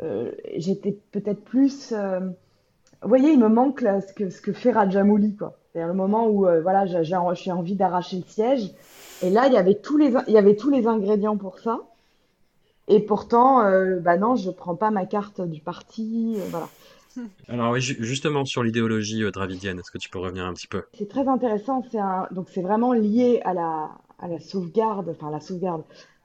euh, 0.00 0.32
j'étais 0.56 0.92
peut-être 1.12 1.42
plus. 1.44 1.92
euh, 1.92 2.20
Vous 3.02 3.08
voyez, 3.08 3.32
il 3.32 3.40
me 3.40 3.48
manque 3.48 3.82
là, 3.82 4.00
ce 4.02 4.12
que 4.14 4.30
ce 4.30 4.40
que 4.42 4.52
fait 4.52 4.72
Rajamouli 4.72 5.36
quoi. 5.36 5.58
C'est 5.72 5.86
le 5.86 5.94
moment 5.94 6.28
où 6.28 6.40
voilà 6.62 6.86
j'ai 6.86 7.52
envie 7.52 7.76
d'arracher 7.76 8.18
le 8.18 8.24
siège. 8.24 8.72
Et 9.22 9.30
là 9.30 9.46
il 9.48 9.54
y 9.54 9.58
avait 9.58 9.76
tous 9.80 9.98
les 9.98 10.14
il 10.28 10.34
y 10.34 10.38
avait 10.38 10.56
tous 10.56 10.70
les 10.70 10.86
ingrédients 10.88 11.36
pour 11.38 11.58
ça. 11.60 11.80
Et 12.88 13.00
pourtant, 13.00 13.62
bah 14.00 14.16
non, 14.16 14.36
je 14.36 14.50
prends 14.50 14.76
pas 14.76 14.90
ma 14.90 15.06
carte 15.06 15.40
du 15.40 15.60
parti. 15.60 16.38
voilà. 16.48 16.70
Alors 17.48 17.72
oui, 17.72 17.80
ju- 17.80 17.96
justement 18.00 18.44
sur 18.44 18.62
l'idéologie 18.62 19.22
dravidienne, 19.32 19.78
est-ce 19.78 19.90
que 19.90 19.96
tu 19.98 20.10
peux 20.10 20.18
revenir 20.18 20.44
un 20.44 20.52
petit 20.52 20.66
peu? 20.66 20.82
C'est 20.94 21.08
très 21.08 21.28
intéressant. 21.28 21.82
C'est 21.90 21.98
un, 21.98 22.26
donc 22.30 22.48
c'est 22.48 22.62
vraiment 22.62 22.92
lié 22.92 23.40
à 23.44 23.52
la, 23.54 23.90
à 24.24 24.28
la 24.28 24.40
sauvegarde, 24.40 25.10
enfin 25.10 25.30
la 25.30 25.38
sauvegarde, 25.38 25.82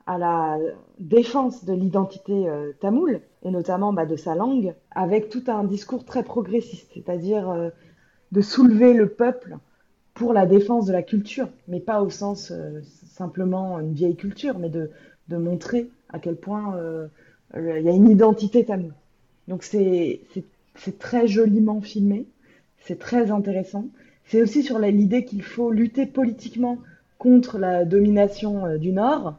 à 0.07 0.17
la 0.17 0.57
défense 0.99 1.65
de 1.65 1.73
l'identité 1.73 2.47
euh, 2.47 2.71
tamoule 2.79 3.19
et 3.43 3.51
notamment 3.51 3.91
bah, 3.91 4.05
de 4.05 4.15
sa 4.15 4.35
langue, 4.35 4.73
avec 4.91 5.29
tout 5.29 5.43
un 5.47 5.65
discours 5.65 6.05
très 6.05 6.23
progressiste, 6.23 6.89
c'est-à-dire 6.93 7.49
euh, 7.49 7.69
de 8.31 8.39
soulever 8.39 8.93
le 8.93 9.09
peuple 9.09 9.57
pour 10.13 10.31
la 10.31 10.45
défense 10.45 10.85
de 10.85 10.93
la 10.93 11.03
culture, 11.03 11.49
mais 11.67 11.81
pas 11.81 12.01
au 12.01 12.09
sens 12.09 12.51
euh, 12.51 12.79
simplement 13.11 13.79
une 13.81 13.93
vieille 13.93 14.15
culture, 14.15 14.57
mais 14.57 14.69
de, 14.69 14.89
montrer 15.29 15.91
à 16.11 16.17
quel 16.17 16.37
point 16.37 16.75
il 17.55 17.83
y 17.83 17.87
a 17.87 17.91
une 17.91 18.09
identité 18.09 18.65
tamoule. 18.65 18.95
Donc 19.47 19.61
c'est 19.61 20.21
très 20.97 21.27
joliment 21.27 21.81
filmé, 21.81 22.25
c'est 22.79 22.97
très 22.97 23.29
intéressant. 23.29 23.85
C'est 24.25 24.41
aussi 24.41 24.63
sur 24.63 24.79
l'idée 24.79 25.25
qu'il 25.25 25.43
faut 25.43 25.69
lutter 25.69 26.07
politiquement 26.07 26.79
contre 27.19 27.59
la 27.59 27.85
domination 27.85 28.65
euh, 28.65 28.77
du 28.77 28.91
Nord. 28.91 29.35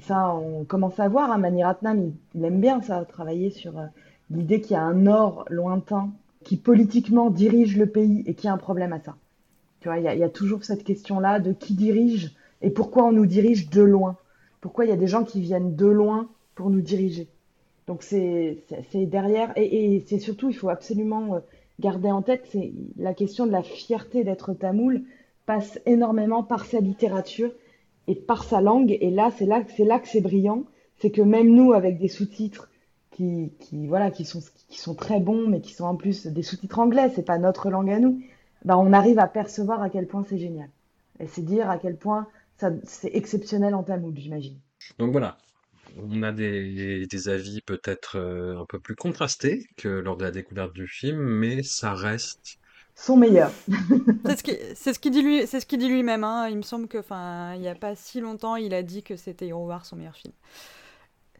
Ça, 0.00 0.34
on 0.34 0.64
commence 0.64 0.98
à 0.98 1.08
voir, 1.08 1.30
hein, 1.30 1.38
Mani 1.38 1.62
Ratnam, 1.62 2.12
il, 2.34 2.44
aime 2.44 2.60
bien 2.60 2.80
ça, 2.80 3.04
travailler 3.04 3.50
sur 3.50 3.78
euh, 3.78 3.84
l'idée 4.30 4.62
qu'il 4.62 4.72
y 4.72 4.76
a 4.76 4.82
un 4.82 4.94
Nord 4.94 5.44
lointain 5.50 6.10
qui 6.42 6.56
politiquement 6.56 7.30
dirige 7.30 7.76
le 7.76 7.86
pays 7.86 8.22
et 8.26 8.34
qui 8.34 8.48
a 8.48 8.52
un 8.52 8.58
problème 8.58 8.92
à 8.92 9.00
ça. 9.00 9.16
Tu 9.80 9.88
vois, 9.88 9.98
il 9.98 10.04
y 10.04 10.22
a, 10.22 10.28
toujours 10.30 10.64
cette 10.64 10.84
question-là 10.84 11.40
de 11.40 11.52
qui 11.52 11.74
dirige 11.74 12.34
et 12.62 12.70
pourquoi 12.70 13.04
on 13.04 13.12
nous 13.12 13.26
dirige 13.26 13.68
de 13.68 13.82
loin. 13.82 14.16
Pourquoi 14.60 14.86
il 14.86 14.88
y 14.88 14.94
a 14.94 14.96
des 14.96 15.06
gens 15.06 15.24
qui 15.24 15.40
viennent 15.40 15.76
de 15.76 15.86
loin 15.86 16.28
pour 16.54 16.70
nous 16.70 16.80
diriger. 16.80 17.28
Donc 17.86 18.02
c'est 18.02 18.64
derrière 18.94 19.52
et, 19.56 19.96
et 19.96 20.04
c'est 20.06 20.18
surtout 20.18 20.48
il 20.48 20.54
faut 20.54 20.70
absolument 20.70 21.34
euh, 21.34 21.40
garder 21.80 22.10
en 22.10 22.22
tête 22.22 22.46
c'est 22.50 22.72
la 22.96 23.12
question 23.12 23.46
de 23.46 23.52
la 23.52 23.62
fierté 23.62 24.24
d'être 24.24 24.54
tamoul 24.54 25.02
passe 25.46 25.80
énormément 25.86 26.42
par 26.42 26.64
sa 26.64 26.80
littérature 26.80 27.52
et 28.06 28.14
par 28.14 28.44
sa 28.44 28.60
langue. 28.60 28.96
Et 29.00 29.10
là 29.10 29.30
c'est 29.36 29.46
là 29.46 29.62
c'est 29.76 29.84
là 29.84 29.98
que 29.98 30.08
c'est 30.08 30.20
brillant. 30.20 30.64
C'est 30.98 31.10
que 31.10 31.22
même 31.22 31.54
nous 31.54 31.72
avec 31.72 31.98
des 31.98 32.08
sous-titres 32.08 32.70
qui 33.10 33.52
qui 33.60 33.86
voilà 33.86 34.10
qui 34.10 34.24
sont 34.24 34.40
qui 34.68 34.78
sont 34.78 34.94
très 34.94 35.20
bons 35.20 35.48
mais 35.48 35.60
qui 35.60 35.72
sont 35.72 35.84
en 35.84 35.96
plus 35.96 36.26
des 36.26 36.42
sous-titres 36.42 36.78
anglais 36.78 37.10
c'est 37.14 37.24
pas 37.24 37.38
notre 37.38 37.70
langue 37.70 37.90
à 37.90 38.00
nous 38.00 38.20
ben 38.64 38.76
on 38.76 38.92
arrive 38.92 39.18
à 39.18 39.28
percevoir 39.28 39.82
à 39.82 39.90
quel 39.90 40.06
point 40.06 40.24
c'est 40.28 40.38
génial. 40.38 40.68
Et 41.20 41.26
c'est 41.26 41.44
dire 41.44 41.70
à 41.70 41.78
quel 41.78 41.96
point 41.96 42.26
c'est 42.84 43.14
exceptionnel 43.14 43.74
en 43.74 43.82
tamoul 43.82 44.14
j'imagine. 44.16 44.58
Donc 44.98 45.12
voilà, 45.12 45.36
on 45.98 46.22
a 46.22 46.32
des, 46.32 47.06
des 47.06 47.28
avis 47.28 47.60
peut-être 47.60 48.16
euh, 48.18 48.58
un 48.60 48.66
peu 48.66 48.80
plus 48.80 48.96
contrastés 48.96 49.66
que 49.76 49.88
lors 49.88 50.16
de 50.16 50.24
la 50.24 50.30
découverte 50.30 50.72
du 50.72 50.86
film, 50.86 51.18
mais 51.18 51.62
ça 51.62 51.94
reste... 51.94 52.58
son 52.94 53.16
meilleur 53.16 53.50
C'est 54.26 54.36
ce 54.38 54.42
qui, 54.42 54.56
c'est 54.74 54.92
ce 54.94 54.98
qu'il 54.98 55.10
dit 55.12 55.22
lui, 55.22 55.46
c'est 55.46 55.60
ce 55.60 55.66
qu'il 55.66 55.78
dit 55.78 55.88
lui-même. 55.88 56.24
hein. 56.24 56.48
Il 56.48 56.56
me 56.56 56.62
semble 56.62 56.88
que, 56.88 56.98
enfin, 56.98 57.54
il 57.54 57.60
n'y 57.60 57.68
a 57.68 57.74
pas 57.74 57.94
si 57.94 58.20
longtemps, 58.20 58.56
il 58.56 58.74
a 58.74 58.82
dit 58.82 59.02
que 59.02 59.16
c'était 59.16 59.52
War 59.52 59.84
son 59.84 59.96
meilleur 59.96 60.14
film. 60.16 60.32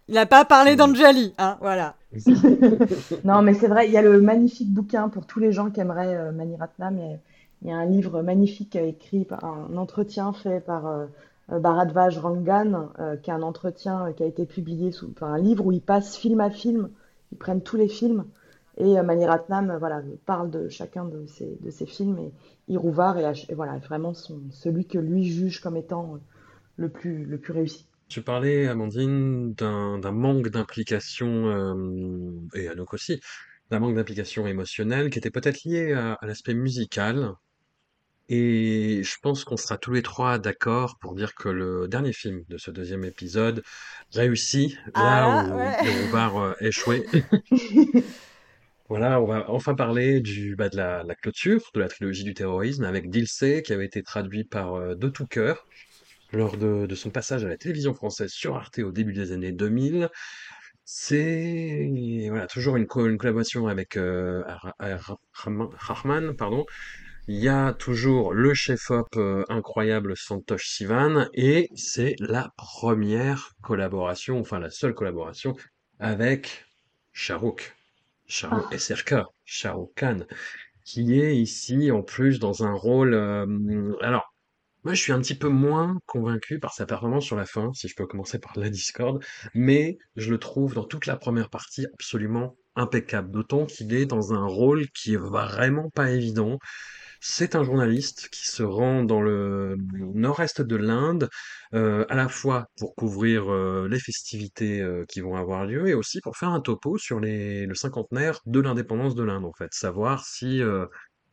Il 0.09 0.15
n'a 0.15 0.27
pas 0.27 0.45
parlé 0.45 0.77
d'Anjali, 0.77 1.33
hein, 1.39 1.57
voilà. 1.61 1.95
Non, 3.25 3.41
mais 3.43 3.55
c'est 3.55 3.69
vrai, 3.69 3.87
il 3.87 3.93
y 3.93 3.97
a 3.97 4.03
le 4.03 4.21
magnifique 4.21 4.73
bouquin 4.73 5.09
pour 5.09 5.27
tous 5.27 5.41
les 5.41 5.53
gens 5.53 5.71
qui 5.71 5.81
aimeraient 5.81 6.15
euh, 6.15 6.33
Mani 6.33 6.57
Ratnam. 6.57 6.99
Il 6.99 7.05
y 7.05 7.13
a, 7.15 7.17
il 7.63 7.69
y 7.69 7.73
a 7.73 7.77
un 7.77 7.87
livre 7.87 8.21
magnifique 8.23 8.77
euh, 8.77 8.89
écrit 8.89 9.25
par 9.25 9.45
un 9.45 9.77
entretien 9.77 10.33
fait 10.35 10.61
par 10.61 10.87
euh, 10.87 11.07
euh, 11.53 11.59
Bharadvaj 11.59 12.19
Rangan, 12.19 12.91
euh, 12.99 13.17
qui 13.17 13.31
est 13.31 13.33
un 13.33 13.43
entretien 13.43 14.07
euh, 14.09 14.13
qui 14.13 14.23
a 14.23 14.27
été 14.27 14.45
publié 14.45 14.93
sous, 14.93 15.11
enfin, 15.17 15.33
un 15.33 15.39
livre 15.39 15.65
où 15.65 15.73
ils 15.73 15.81
passent 15.81 16.17
film 16.17 16.41
à 16.41 16.51
film, 16.51 16.91
ils 17.33 17.39
prennent 17.39 17.63
tous 17.63 17.77
les 17.79 17.89
films. 17.89 18.25
Et 18.79 18.99
euh, 18.99 19.03
Mani 19.03 19.27
Ratnam, 19.27 19.71
euh, 19.71 19.79
voilà, 19.79 20.03
parle 20.27 20.51
de 20.51 20.69
chacun 20.69 21.05
de 21.05 21.27
ces, 21.27 21.57
de 21.61 21.71
ces 21.71 21.87
films 21.87 22.19
et 22.19 22.33
Irouvar 22.69 23.19
est, 23.19 23.51
et 23.51 23.55
voilà, 23.55 23.79
vraiment 23.79 24.15
son, 24.15 24.41
celui 24.51 24.87
que 24.87 24.99
lui 24.99 25.25
juge 25.25 25.61
comme 25.61 25.77
étant 25.77 26.15
euh, 26.17 26.19
le 26.77 26.89
plus, 26.91 27.25
le 27.25 27.39
plus 27.39 27.53
réussi. 27.53 27.89
Tu 28.09 28.23
parlais, 28.23 28.67
Amandine, 28.69 29.55
d'un 29.55 29.99
d'un 29.99 30.13
manque 30.13 30.49
d'implication, 30.49 31.27
euh, 31.49 32.31
et 32.55 32.69
Anouk 32.69 32.95
aussi, 32.95 33.21
d'un 33.71 33.79
manque 33.81 33.95
d'implication 33.97 34.47
émotionnelle 34.47 35.11
qui 35.11 35.19
était 35.19 35.31
peut-être 35.31 35.65
lié 35.65 35.93
à, 35.93 36.15
à 36.15 36.27
l'aspect 36.27 36.55
musical. 36.55 37.33
Et 38.29 39.03
je 39.05 39.17
pense 39.23 39.45
qu'on 39.45 39.57
sera 39.59 39.77
tous 39.77 39.93
les 39.93 40.03
trois 40.03 40.39
d'accord 40.39 40.99
pour 40.99 41.15
dire 41.15 41.35
que 41.35 41.49
le 41.51 41.89
dernier 41.89 42.13
film 42.15 42.43
de 42.49 42.57
ce 42.59 42.71
deuxième 42.71 43.05
épisode 43.05 43.63
réussit 44.13 44.77
là 44.95 45.11
Ah 45.11 45.43
là, 45.43 45.45
où 45.47 45.57
ouais. 45.57 45.77
Irouvar 45.83 46.37
euh, 46.39 46.53
échouait. 46.61 47.05
Voilà, 48.89 49.21
on 49.21 49.27
va 49.27 49.51
enfin 49.51 49.75
parler 49.75 50.21
du, 50.21 50.57
bah, 50.57 50.69
de 50.69 50.77
la, 50.77 51.05
clôture 51.23 51.71
de 51.75 51.81
la 51.81 51.89
trilogie 51.89 52.25
du 52.25 52.35
terrorisme 52.35 52.85
avec 52.85 53.09
Dilsey, 53.11 53.63
qui 53.63 53.73
avait 53.73 53.87
été 53.87 54.03
traduit 54.03 54.45
par 54.45 54.75
euh, 54.75 54.95
De 54.95 55.09
Tout 55.09 55.27
Cœur 55.27 55.67
lors 56.33 56.57
de, 56.57 56.93
son 56.95 57.11
passage 57.11 57.45
à 57.45 57.49
la 57.49 57.57
télévision 57.57 57.95
française 57.95 58.31
sur 58.33 58.57
Arte 58.57 58.79
au 58.81 58.93
début 58.93 59.13
des 59.13 59.33
années 59.33 59.53
2000. 59.53 60.11
C'est 60.85 61.89
voilà, 62.29 62.47
toujours 62.47 62.77
une, 62.77 62.87
co- 62.87 63.07
une 63.07 63.19
collaboration 63.19 63.69
avec 63.69 63.97
euh, 63.97 64.43
Rahman, 65.75 66.35
pardon. 66.37 66.67
Il 67.29 67.37
y 67.39 67.49
a 67.49 67.73
toujours 67.75 68.35
le 68.35 68.55
chef-op 68.55 69.09
euh, 69.17 69.45
incroyable 69.49 70.17
Santosh 70.17 70.69
Sivan 70.69 71.29
et 71.35 71.71
c'est 71.75 72.17
la 72.21 72.51
première 72.57 73.53
collaboration, 73.63 74.41
enfin 74.41 74.59
la 74.59 74.71
seule 74.71 74.95
collaboration 74.95 75.55
avec 76.01 76.67
Shahrukh. 77.13 77.75
Shahrukh 78.27 78.67
Ah. 78.73 78.77
SRK, 78.79 79.15
Shahrukh 79.45 79.93
Khan, 79.97 80.21
qui 80.85 81.21
est 81.21 81.37
ici 81.37 81.91
en 81.91 82.03
plus 82.03 82.39
dans 82.41 82.65
un 82.65 82.73
rôle. 82.75 83.15
euh, 83.15 83.97
alors, 84.03 84.35
moi 84.85 84.95
je 84.95 85.01
suis 85.03 85.13
un 85.13 85.21
petit 85.21 85.35
peu 85.37 85.49
moins 85.49 85.99
convaincu 86.07 86.59
par 86.61 86.75
sa 86.75 86.87
performance 86.87 87.25
sur 87.25 87.37
la 87.37 87.47
fin, 87.47 87.73
si 87.75 87.89
je 87.89 87.95
peux 87.97 88.07
commencer 88.07 88.39
par 88.39 88.53
la 88.59 88.71
Discord, 88.71 89.23
mais 89.55 89.99
je 90.17 90.31
le 90.31 90.39
trouve 90.39 90.75
dans 90.75 90.85
toute 90.85 91.07
la 91.07 91.17
première 91.17 91.51
partie 91.51 91.87
absolument 91.95 92.57
impeccable, 92.77 93.31
d'autant 93.31 93.67
qu'il 93.67 93.95
est 93.95 94.07
dans 94.07 94.35
un 94.35 94.47
rôle 94.47 94.89
qui 94.91 95.15
est 95.15 95.19
vraiment 95.19 95.91
pas 95.91 96.11
évident. 96.11 96.59
C'est 97.27 97.57
un 97.57 97.65
journaliste 97.65 98.29
qui 98.29 98.47
se 98.47 98.63
rend 98.63 99.03
dans 99.03 99.23
le 99.23 99.79
nord-est 100.13 100.61
de 100.61 100.77
l'Inde, 100.77 101.31
euh, 101.73 102.05
à 102.11 102.17
la 102.17 102.29
fois 102.29 102.67
pour 102.77 102.95
couvrir 102.95 103.51
euh, 103.51 103.89
les 103.89 103.99
festivités 103.99 104.83
euh, 104.83 105.07
qui 105.09 105.23
vont 105.23 105.35
avoir 105.35 105.65
lieu 105.65 105.89
et 105.89 105.95
aussi 105.95 106.21
pour 106.21 106.37
faire 106.37 106.51
un 106.51 106.61
topo 106.61 106.99
sur 106.99 107.21
le 107.21 107.75
cinquantenaire 107.75 108.41
de 108.45 108.61
l'indépendance 108.61 109.15
de 109.15 109.23
l'Inde, 109.23 109.47
en 109.47 109.55
fait. 109.55 109.73
Savoir 109.73 110.27
si 110.27 110.61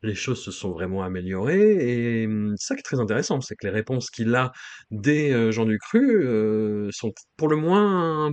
les 0.01 0.15
choses 0.15 0.41
se 0.41 0.51
sont 0.51 0.71
vraiment 0.71 1.03
améliorées 1.03 1.73
et 2.21 2.29
c'est 2.55 2.67
ça 2.67 2.75
qui 2.75 2.79
est 2.79 2.83
très 2.83 3.01
intéressant, 3.01 3.41
c'est 3.41 3.55
que 3.57 3.67
les 3.67 3.73
réponses 3.73 4.09
qu'il 4.09 4.33
a 4.33 4.53
des 4.91 5.51
Jean 5.51 5.65
Ducru 5.65 6.25
euh, 6.25 6.87
sont 6.91 7.11
pour 7.35 7.49
le 7.49 7.57
moins, 7.57 8.31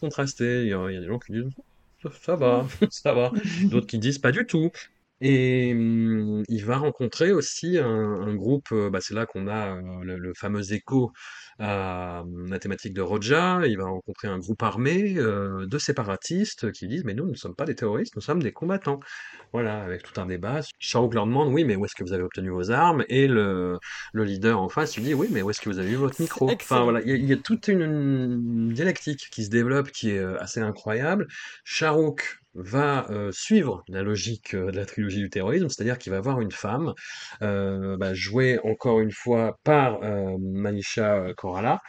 contrastées. 0.00 0.62
Il 0.62 0.68
y 0.68 0.72
a, 0.72 0.88
des 0.88 1.06
gens 1.06 1.18
qui 1.18 1.32
disent 1.32 1.52
ça 2.22 2.36
va, 2.36 2.66
ça 2.90 3.12
va, 3.12 3.32
d'autres 3.64 3.86
qui 3.86 3.98
disent 3.98 4.18
pas 4.18 4.32
du 4.32 4.46
tout. 4.46 4.70
Et 5.20 5.72
mmh, 5.74 6.42
il 6.48 6.64
va 6.64 6.76
rencontrer 6.78 7.32
aussi 7.32 7.78
un, 7.78 7.86
un 7.86 8.34
groupe, 8.34 8.68
euh, 8.72 8.90
bah, 8.90 9.00
c'est 9.00 9.14
là 9.14 9.24
qu'on 9.26 9.46
a 9.48 9.76
euh, 9.76 9.80
le, 10.04 10.18
le 10.18 10.32
fameux 10.34 10.72
écho 10.72 11.10
à 11.58 12.22
mmh, 12.26 12.50
la 12.50 12.58
thématique 12.58 12.92
de 12.94 13.00
Roja. 13.00 13.60
Il 13.66 13.78
va 13.78 13.84
rencontrer 13.86 14.28
un 14.28 14.38
groupe 14.38 14.62
armé 14.62 15.14
euh, 15.16 15.66
de 15.66 15.78
séparatistes 15.78 16.70
qui 16.72 16.86
disent 16.88 17.04
Mais 17.04 17.14
nous, 17.14 17.24
nous 17.24 17.30
ne 17.32 17.36
sommes 17.36 17.54
pas 17.54 17.64
des 17.64 17.74
terroristes, 17.74 18.14
nous 18.16 18.22
sommes 18.22 18.42
des 18.42 18.52
combattants. 18.52 19.00
Voilà, 19.52 19.82
avec 19.82 20.02
tout 20.02 20.20
un 20.20 20.26
débat. 20.26 20.60
Shahrukh 20.78 21.14
leur 21.14 21.26
demande 21.26 21.52
Oui, 21.52 21.64
mais 21.64 21.76
où 21.76 21.84
est-ce 21.84 21.94
que 21.94 22.04
vous 22.04 22.12
avez 22.12 22.22
obtenu 22.22 22.50
vos 22.50 22.70
armes? 22.70 23.04
Et 23.08 23.26
le, 23.26 23.78
le 24.12 24.24
leader 24.24 24.60
en 24.60 24.68
face 24.68 24.96
lui 24.96 25.02
dit 25.04 25.14
Oui, 25.14 25.28
mais 25.30 25.42
où 25.42 25.50
est-ce 25.50 25.60
que 25.60 25.68
vous 25.70 25.78
avez 25.78 25.92
eu 25.92 25.96
votre 25.96 26.20
micro? 26.20 26.50
Enfin 26.50 26.82
voilà, 26.84 27.00
il 27.02 27.08
y, 27.08 27.12
a- 27.12 27.16
il 27.16 27.24
y 27.26 27.32
a 27.32 27.36
toute 27.36 27.68
une, 27.68 27.82
une 27.82 28.72
dialectique 28.72 29.28
qui 29.30 29.44
se 29.44 29.50
développe 29.50 29.90
qui 29.92 30.10
est 30.10 30.22
assez 30.40 30.60
incroyable. 30.60 31.26
Shahrukh 31.64 32.38
va 32.56 33.08
euh, 33.10 33.30
suivre 33.32 33.84
la 33.88 34.02
logique 34.02 34.54
euh, 34.54 34.70
de 34.70 34.76
la 34.76 34.86
trilogie 34.86 35.20
du 35.20 35.30
terrorisme, 35.30 35.68
c'est-à-dire 35.68 35.98
qu'il 35.98 36.12
va 36.12 36.18
avoir 36.18 36.40
une 36.40 36.52
femme 36.52 36.94
euh, 37.42 37.96
bah, 37.96 38.14
jouée 38.14 38.58
encore 38.64 39.00
une 39.00 39.12
fois 39.12 39.58
par 39.64 40.00
Manisha 40.38 41.34
Koirala 41.36 41.80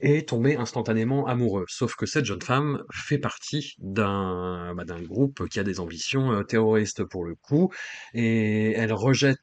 et 0.00 0.24
tomber 0.24 0.56
instantanément 0.56 1.26
amoureux. 1.26 1.64
Sauf 1.68 1.94
que 1.94 2.06
cette 2.06 2.24
jeune 2.24 2.42
femme 2.42 2.82
fait 2.92 3.18
partie 3.18 3.74
d'un 3.78 4.74
bah, 4.74 4.84
groupe 5.02 5.48
qui 5.48 5.60
a 5.60 5.64
des 5.64 5.80
ambitions 5.80 6.42
terroristes 6.44 7.04
pour 7.04 7.24
le 7.24 7.36
coup, 7.36 7.72
et 8.14 8.72
elle 8.72 8.92
rejette 8.92 9.38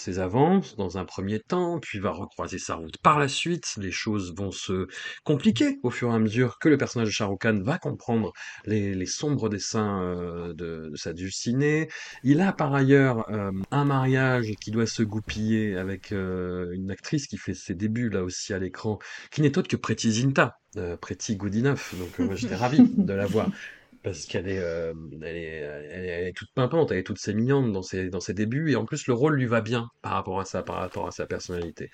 ses 0.00 0.18
avances 0.18 0.76
dans 0.76 0.98
un 0.98 1.04
premier 1.04 1.40
temps, 1.40 1.78
puis 1.80 1.98
va 1.98 2.10
recroiser 2.10 2.58
sa 2.58 2.74
route 2.74 2.96
par 2.98 3.18
la 3.18 3.28
suite. 3.28 3.74
Les 3.76 3.90
choses 3.90 4.34
vont 4.34 4.50
se 4.50 4.88
compliquer 5.24 5.78
au 5.82 5.90
fur 5.90 6.10
et 6.10 6.14
à 6.14 6.18
mesure 6.18 6.58
que 6.58 6.68
le 6.68 6.78
personnage 6.78 7.08
de 7.08 7.12
Shah 7.12 7.28
va 7.62 7.78
comprendre 7.78 8.32
les, 8.64 9.06
sombres 9.06 9.48
dessins 9.48 10.02
euh, 10.02 10.52
de, 10.54 10.92
sa 10.94 11.12
dulcinée. 11.12 11.88
Il 12.24 12.40
a 12.40 12.52
par 12.52 12.74
ailleurs 12.74 13.30
euh, 13.30 13.52
un 13.70 13.84
mariage 13.84 14.52
qui 14.60 14.70
doit 14.70 14.86
se 14.86 15.02
goupiller 15.02 15.76
avec 15.76 16.12
euh, 16.12 16.70
une 16.72 16.90
actrice 16.90 17.26
qui 17.26 17.36
fait 17.36 17.54
ses 17.54 17.74
débuts 17.74 18.08
là 18.08 18.22
aussi 18.22 18.52
à 18.54 18.58
l'écran, 18.58 18.98
qui 19.30 19.42
n'est 19.42 19.58
autre 19.58 19.68
que 19.68 19.76
Pretty 19.76 20.12
Zinta, 20.12 20.58
euh, 20.76 20.96
Pretty 20.96 21.36
Good 21.36 21.56
Enough. 21.56 21.94
Donc 21.98 22.18
moi 22.18 22.34
j'étais 22.34 22.56
ravi 22.56 22.80
de 22.96 23.12
la 23.12 23.26
voir. 23.26 23.50
Parce 24.02 24.24
qu'elle 24.24 24.48
est, 24.48 24.58
euh, 24.58 24.94
est, 25.22 25.60
elle 25.90 26.28
est 26.28 26.32
toute 26.32 26.50
pimpante, 26.54 26.90
elle 26.90 26.98
est 26.98 27.02
toute 27.02 27.18
sémillante 27.18 27.70
dans 27.70 27.82
ses, 27.82 28.08
dans 28.08 28.20
ses 28.20 28.32
débuts, 28.32 28.70
et 28.70 28.76
en 28.76 28.86
plus 28.86 29.06
le 29.06 29.12
rôle 29.14 29.36
lui 29.36 29.46
va 29.46 29.60
bien 29.60 29.88
par 30.00 30.12
rapport 30.12 30.40
à 30.40 30.44
ça, 30.46 30.62
par 30.62 30.76
rapport 30.76 31.06
à 31.06 31.10
sa 31.10 31.26
personnalité. 31.26 31.90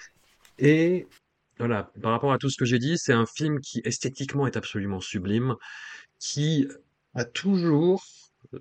Et 0.58 1.06
voilà, 1.58 1.90
par 2.02 2.12
rapport 2.12 2.32
à 2.32 2.38
tout 2.38 2.50
ce 2.50 2.56
que 2.56 2.64
j'ai 2.64 2.78
dit, 2.78 2.96
c'est 2.96 3.12
un 3.12 3.26
film 3.26 3.60
qui 3.60 3.80
esthétiquement 3.84 4.46
est 4.46 4.56
absolument 4.56 5.00
sublime, 5.00 5.54
qui 6.20 6.68
a 7.14 7.24
toujours, 7.24 8.04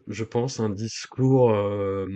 je 0.07 0.23
pense, 0.23 0.59
un 0.59 0.69
discours 0.69 1.51
euh, 1.51 2.07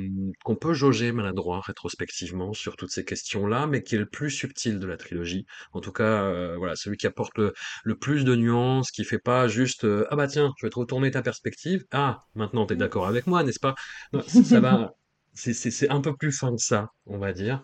qu'on 0.44 0.56
peut 0.56 0.74
jauger 0.74 1.12
maladroit 1.12 1.62
rétrospectivement 1.62 2.54
sur 2.54 2.76
toutes 2.76 2.92
ces 2.92 3.06
questions-là, 3.06 3.68
mais 3.68 3.84
qui 3.84 3.96
est 3.96 4.00
le 4.00 4.06
plus 4.08 4.32
subtil 4.32 4.80
de 4.80 4.88
la 4.88 4.98
trilogie. 4.98 5.46
En 5.74 5.82
tout 5.82 5.92
cas, 5.92 6.24
euh, 6.24 6.56
voilà, 6.58 6.76
celui 6.76 6.98
qui 6.98 7.08
apporte 7.08 7.38
le, 7.38 7.54
le 7.84 7.96
plus 7.98 8.26
de 8.26 8.36
nuances, 8.36 8.92
qui 8.92 9.04
fait 9.04 9.20
pas 9.20 9.48
juste 9.48 9.86
euh, 9.86 10.06
ah 10.12 10.16
bah 10.16 10.28
tiens, 10.28 10.54
je 10.60 10.66
vais 10.66 10.70
te 10.70 10.80
retourner 10.80 11.12
ta 11.12 11.22
perspective. 11.22 11.86
Ah, 11.92 12.20
maintenant 12.36 12.66
t'es 12.66 12.76
d'accord 12.76 13.08
avec 13.08 13.28
moi, 13.28 13.44
n'est-ce 13.44 13.60
pas? 13.60 13.76
Non, 14.14 14.22
ça 14.28 14.44
ça 14.44 14.60
va, 14.60 14.94
c'est 15.34 15.54
c'est 15.54 15.72
c'est 15.72 15.90
un 15.90 16.02
peu 16.02 16.16
plus 16.16 16.32
fin 16.32 16.56
que 16.56 16.62
ça, 16.62 16.90
on 17.06 17.18
va 17.18 17.34
dire. 17.34 17.64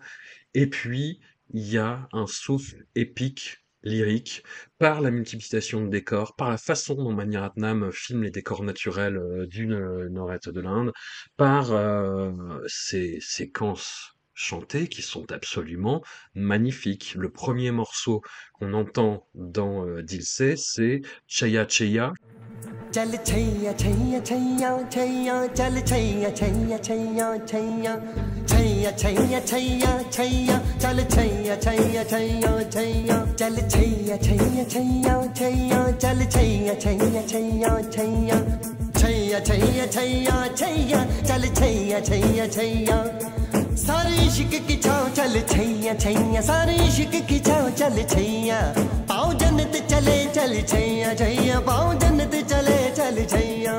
Et 0.54 0.68
puis, 0.68 1.20
il 1.54 1.68
y 1.70 1.78
a 1.78 2.08
un 2.14 2.28
souffle 2.28 2.86
épique, 2.96 3.65
lyrique, 3.86 4.44
par 4.80 5.02
la 5.02 5.12
multiplication 5.12 5.86
de 5.86 5.90
décors, 5.90 6.36
par 6.36 6.50
la 6.50 6.58
façon 6.58 6.96
dont 6.96 7.14
Mani 7.14 7.38
Ratnam 7.38 7.92
filme 7.92 8.24
les 8.24 8.32
décors 8.32 8.64
naturels 8.64 9.18
euh, 9.18 9.48
du 9.48 9.72
euh, 9.74 10.10
nord-est 10.10 10.50
de 10.50 10.60
l'Inde, 10.62 10.92
par 11.38 11.72
euh, 11.72 12.32
ces 12.68 13.20
séquences 13.22 14.16
chantées 14.36 14.90
qui 14.90 15.02
sont 15.02 15.32
absolument 15.32 16.04
magnifiques. 16.36 17.16
Le 17.16 17.32
premier 17.32 17.72
morceau 17.72 18.22
qu'on 18.54 18.74
entend 18.74 19.28
dans 19.34 19.88
euh, 19.88 20.04
Dilse, 20.04 20.56
c'est 20.58 21.02
Chaya 21.28 21.68
Chaya, 21.68 22.12
चल 22.96 23.12
छैया 23.28 23.72
छैया 23.74 24.20
छैया 24.28 24.70
छैया 24.90 25.34
चल 25.48 25.80
छैया 25.82 26.30
छैया 26.32 26.78
छैया 26.78 27.28
छैया 27.50 27.96
छैया 28.48 28.92
छैया 28.92 29.40
छैया 29.42 29.92
छैया 30.12 30.60
चल 30.80 31.04
छैया 31.16 31.56
छैया 31.66 32.04
छैया 32.12 32.54
छैया 32.76 33.18
चल 33.36 33.58
छैया 33.68 34.18
छैया 34.18 34.64
छैया 34.64 35.18
छैया 35.36 35.84
चल 36.00 36.26
छैया 36.36 36.76
छैया 36.76 37.22
छैया 37.28 37.76
छैया 37.92 38.40
छैया 38.96 39.40
छैया 39.42 39.86
छैया 39.92 40.48
छैया 40.56 41.06
चल 41.28 41.54
छैया 41.54 42.00
छैया 42.00 42.48
छैया 42.48 43.04
सारे 43.86 44.16
इश्क 44.26 44.54
की 44.68 44.76
छाव 44.82 45.10
चल 45.10 45.42
छैया 45.52 45.94
छैया 46.00 46.42
सारे 46.42 46.76
इश्क 46.88 47.22
की 47.28 47.40
छाव 47.40 47.70
चल 47.72 48.04
छैया 48.16 48.62
जन्नत 49.45 49.75
चले 49.91 50.19
चल 50.37 50.53
छैया 50.73 51.15
छैया 51.21 51.59
पाओ 51.69 51.87
जन्नत 52.03 52.35
चले 52.53 52.79
चल 52.99 53.17
छैया 53.33 53.75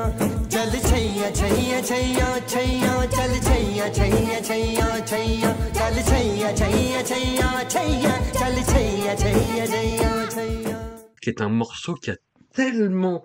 चल 0.54 0.72
छैया 0.88 1.30
छैया 1.40 1.80
छैया 1.90 2.28
छैया 2.52 2.92
चल 3.16 3.32
छैया 3.48 3.88
छैया 3.98 4.40
छैया 4.48 4.88
छैया 5.10 5.50
चल 5.78 5.96
छैया 6.10 6.52
छैया 6.60 7.02
छैया 7.10 7.48
छैया 7.74 8.12
चल 8.40 8.56
छैया 8.72 9.14
छैया 9.22 9.66
छैया 9.72 10.10
Chaiyya 10.34 10.78
qui 11.22 11.30
est 11.30 11.40
un 11.40 11.50
morceau 11.50 11.94
qui 11.94 12.10
a 12.10 12.16
tellement 12.54 13.22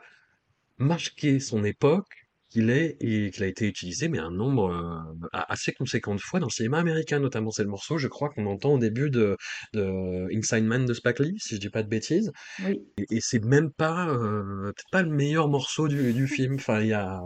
marqué 0.77 1.39
son 1.39 1.63
époque 1.65 2.13
qu'il 2.52 2.70
est 2.70 2.96
et 3.00 3.30
qu'il 3.30 3.42
a 3.42 3.46
été 3.46 3.66
utilisé 3.66 4.08
mais 4.08 4.18
un 4.18 4.30
nombre 4.30 4.70
euh, 4.70 5.28
assez 5.32 5.72
conséquent 5.72 6.14
de 6.14 6.20
fois 6.20 6.38
dans 6.40 6.46
le 6.46 6.52
cinéma 6.52 6.78
américain 6.78 7.18
notamment 7.18 7.50
c'est 7.50 7.62
le 7.62 7.70
morceau 7.70 7.98
je 7.98 8.08
crois 8.08 8.28
qu'on 8.28 8.46
entend 8.46 8.74
au 8.74 8.78
début 8.78 9.10
de, 9.10 9.36
de 9.72 10.28
Inside 10.36 10.64
Man 10.64 10.84
de 10.84 10.94
Spike 10.94 11.18
Lee 11.20 11.36
si 11.38 11.54
je 11.56 11.60
dis 11.60 11.70
pas 11.70 11.82
de 11.82 11.88
bêtises 11.88 12.30
Oui. 12.64 12.82
et, 12.98 13.06
et 13.16 13.20
c'est 13.20 13.42
même 13.44 13.70
pas 13.70 14.08
euh, 14.08 14.72
pas 14.90 15.02
le 15.02 15.10
meilleur 15.10 15.48
morceau 15.48 15.88
du, 15.88 16.12
du 16.12 16.26
film 16.28 16.56
enfin 16.56 16.80
il 16.80 16.88
y 16.88 16.92
a 16.92 17.20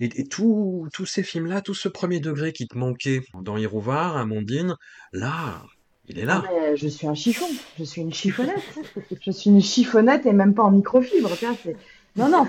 et, 0.00 0.20
et 0.20 0.24
tous 0.26 0.88
ces 1.06 1.22
films 1.22 1.46
là 1.46 1.60
tout 1.60 1.74
ce 1.74 1.88
premier 1.88 2.20
degré 2.20 2.52
qui 2.52 2.66
te 2.66 2.76
manquait 2.76 3.20
dans 3.42 3.56
Hirouvar 3.56 4.16
Amandine 4.16 4.76
là 5.12 5.62
il 6.08 6.18
est 6.18 6.24
là 6.24 6.42
Ah, 6.44 6.50
mais 6.52 6.76
je 6.76 6.88
suis 6.88 7.06
un 7.06 7.14
chiffon, 7.14 7.46
je 7.78 7.84
suis 7.84 8.02
une 8.02 8.12
chiffonnette. 8.12 8.56
Je 9.24 9.30
suis 9.30 9.50
une 9.50 9.62
chiffonnette 9.62 10.26
et 10.26 10.32
même 10.32 10.52
pas 10.52 10.64
en 10.64 10.72
microfibre. 10.72 11.30
Non, 12.16 12.28
non, 12.28 12.44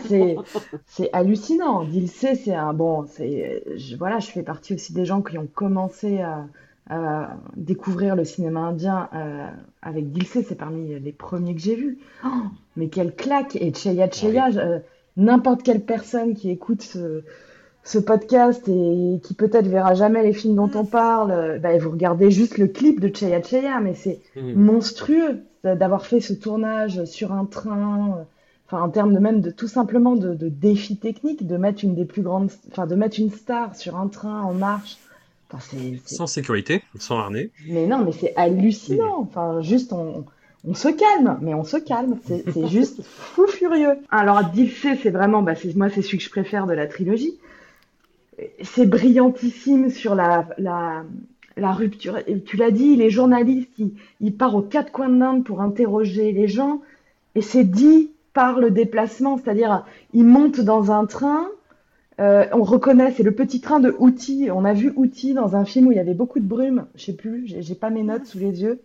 c'est 0.88 1.10
hallucinant. 1.14 1.84
Dilsé, 1.84 2.36
c'est 2.36 2.54
un 2.54 2.74
bon, 2.74 3.06
je- 3.18 3.96
voilà, 3.96 4.20
je 4.20 4.28
fais 4.32 4.44
partie 4.44 4.74
aussi 4.74 4.94
des 4.94 5.06
gens 5.06 5.22
qui 5.22 5.38
ont 5.38 5.48
commencé 5.48 6.20
à, 6.22 6.46
à 6.90 7.38
découvrir 7.56 8.16
le 8.16 8.26
cinéma 8.26 8.60
indien 8.62 9.10
euh, 9.16 9.48
avec 9.82 10.12
Dilsé. 10.12 10.44
C'est 10.44 10.56
parmi 10.56 11.00
les 11.00 11.12
premiers 11.14 11.56
que 11.56 11.62
j'ai 11.62 11.76
vus. 11.76 11.98
Oh, 12.26 12.28
mais 12.76 12.90
quelle 12.90 13.16
claque! 13.16 13.56
Et 13.56 13.74
Cheya 13.74 14.10
Cheya, 14.12 14.52
je- 14.52 14.60
euh, 14.60 14.80
n'importe 15.16 15.64
quelle 15.64 15.82
personne 15.82 16.34
qui 16.36 16.50
écoute 16.50 16.82
ce, 16.82 17.24
ce 17.86 18.00
podcast 18.00 18.68
et 18.68 19.20
qui 19.24 19.34
peut-être 19.34 19.68
verra 19.68 19.94
jamais 19.94 20.24
les 20.24 20.34
films 20.34 20.56
dont 20.56 20.72
on 20.76 20.84
parle, 20.86 21.32
euh, 21.32 21.60
bah, 21.60 21.78
vous 21.78 21.92
regardez 21.92 22.32
juste 22.32 22.58
le 22.58 22.68
clip 22.68 23.00
de 23.00 23.16
Cheya 23.16 23.42
Cheya, 23.42 23.80
mais 23.80 23.94
c'est 23.94 24.20
monstrueux 24.56 25.40
d'avoir 25.64 26.06
fait 26.06 26.20
ce 26.20 26.34
tournage 26.34 27.06
sur 27.06 27.32
un 27.32 27.46
train, 27.46 28.26
enfin 28.74 28.84
en 28.84 28.90
termes 28.90 29.14
de 29.14 29.20
même 29.20 29.42
de 29.42 29.52
tout 29.52 29.68
simplement 29.68 30.16
de, 30.16 30.34
de 30.34 30.50
défi 30.50 30.98
technique, 30.98 31.46
de 31.46 31.58
mettre 31.58 31.84
une 31.84 31.96
des 31.96 32.06
plus 32.06 32.22
grandes, 32.24 32.50
enfin 32.72 32.88
de 32.88 32.96
mettre 32.96 33.20
une 33.20 33.32
star 33.32 33.76
sur 33.76 33.96
un 33.96 34.08
train 34.08 34.42
en 34.42 34.54
marche. 34.54 34.98
Enfin, 35.52 35.64
c'est, 35.70 36.00
c'est- 36.06 36.16
sans 36.16 36.28
sécurité 36.28 36.82
sans 36.98 37.20
harnais 37.20 37.52
mais 37.68 37.86
non, 37.86 38.04
mais 38.04 38.12
c'est 38.12 38.34
hallucinant. 38.36 39.20
Enfin, 39.20 39.62
juste 39.62 39.94
on, 39.94 40.26
on 40.68 40.74
se 40.74 40.88
calme, 40.88 41.38
mais 41.42 41.54
on 41.54 41.64
se 41.64 41.78
calme. 41.78 42.18
C'est 42.26 42.44
c'est 42.52 42.68
juste 42.78 43.04
fou 43.04 43.46
furieux. 43.48 43.96
Alors 44.10 44.44
Dilsé, 44.46 44.96
c'est 44.96 45.12
vraiment, 45.12 45.44
bah, 45.44 45.56
c'est 45.56 45.76
moi, 45.76 45.90
c'est 45.90 46.02
celui 46.02 46.18
que 46.18 46.24
je 46.24 46.30
préfère 46.32 46.66
de 46.66 46.74
la 46.74 46.88
trilogie. 46.88 47.34
C'est 48.64 48.88
brillantissime 48.88 49.90
sur 49.92 50.16
la, 50.16 50.48
la, 50.58 51.04
la 51.56 51.72
rupture. 51.72 52.18
Et 52.28 52.42
tu 52.42 52.58
l'as 52.58 52.72
dit, 52.72 52.96
les 52.96 53.10
journalistes, 53.10 53.70
ils, 53.78 53.94
ils 54.22 54.36
partent 54.36 54.56
aux 54.56 54.62
quatre 54.62 54.92
coins 54.92 55.10
de 55.10 55.20
l'Inde 55.20 55.44
pour 55.44 55.62
interroger 55.62 56.32
les 56.32 56.48
gens, 56.48 56.82
et 57.36 57.42
c'est 57.42 57.64
dit 57.64 58.10
par 58.34 58.60
le 58.60 58.72
déplacement, 58.72 59.38
c'est-à-dire 59.38 59.86
ils 60.14 60.26
montent 60.26 60.60
dans 60.62 60.92
un 60.92 61.06
train. 61.06 61.48
euh, 62.20 62.46
on 62.54 62.64
reconnaît, 62.64 63.12
c'est 63.16 63.24
le 63.24 63.32
petit 63.34 63.62
train 63.62 63.80
de 63.80 63.96
Outi. 64.00 64.50
On 64.54 64.66
a 64.66 64.74
vu 64.74 64.94
Outi 64.96 65.34
dans 65.34 65.56
un 65.56 65.66
film 65.66 65.88
où 65.88 65.92
il 65.92 65.96
y 65.98 66.00
avait 66.00 66.14
beaucoup 66.14 66.40
de 66.40 66.46
brume. 66.46 66.86
Je 66.96 67.06
sais 67.06 67.14
plus, 67.14 67.48
j'ai 67.48 67.76
pas 67.76 67.90
mes 67.90 68.04
notes 68.04 68.26
sous 68.26 68.40
les 68.40 68.62
yeux. 68.62 68.80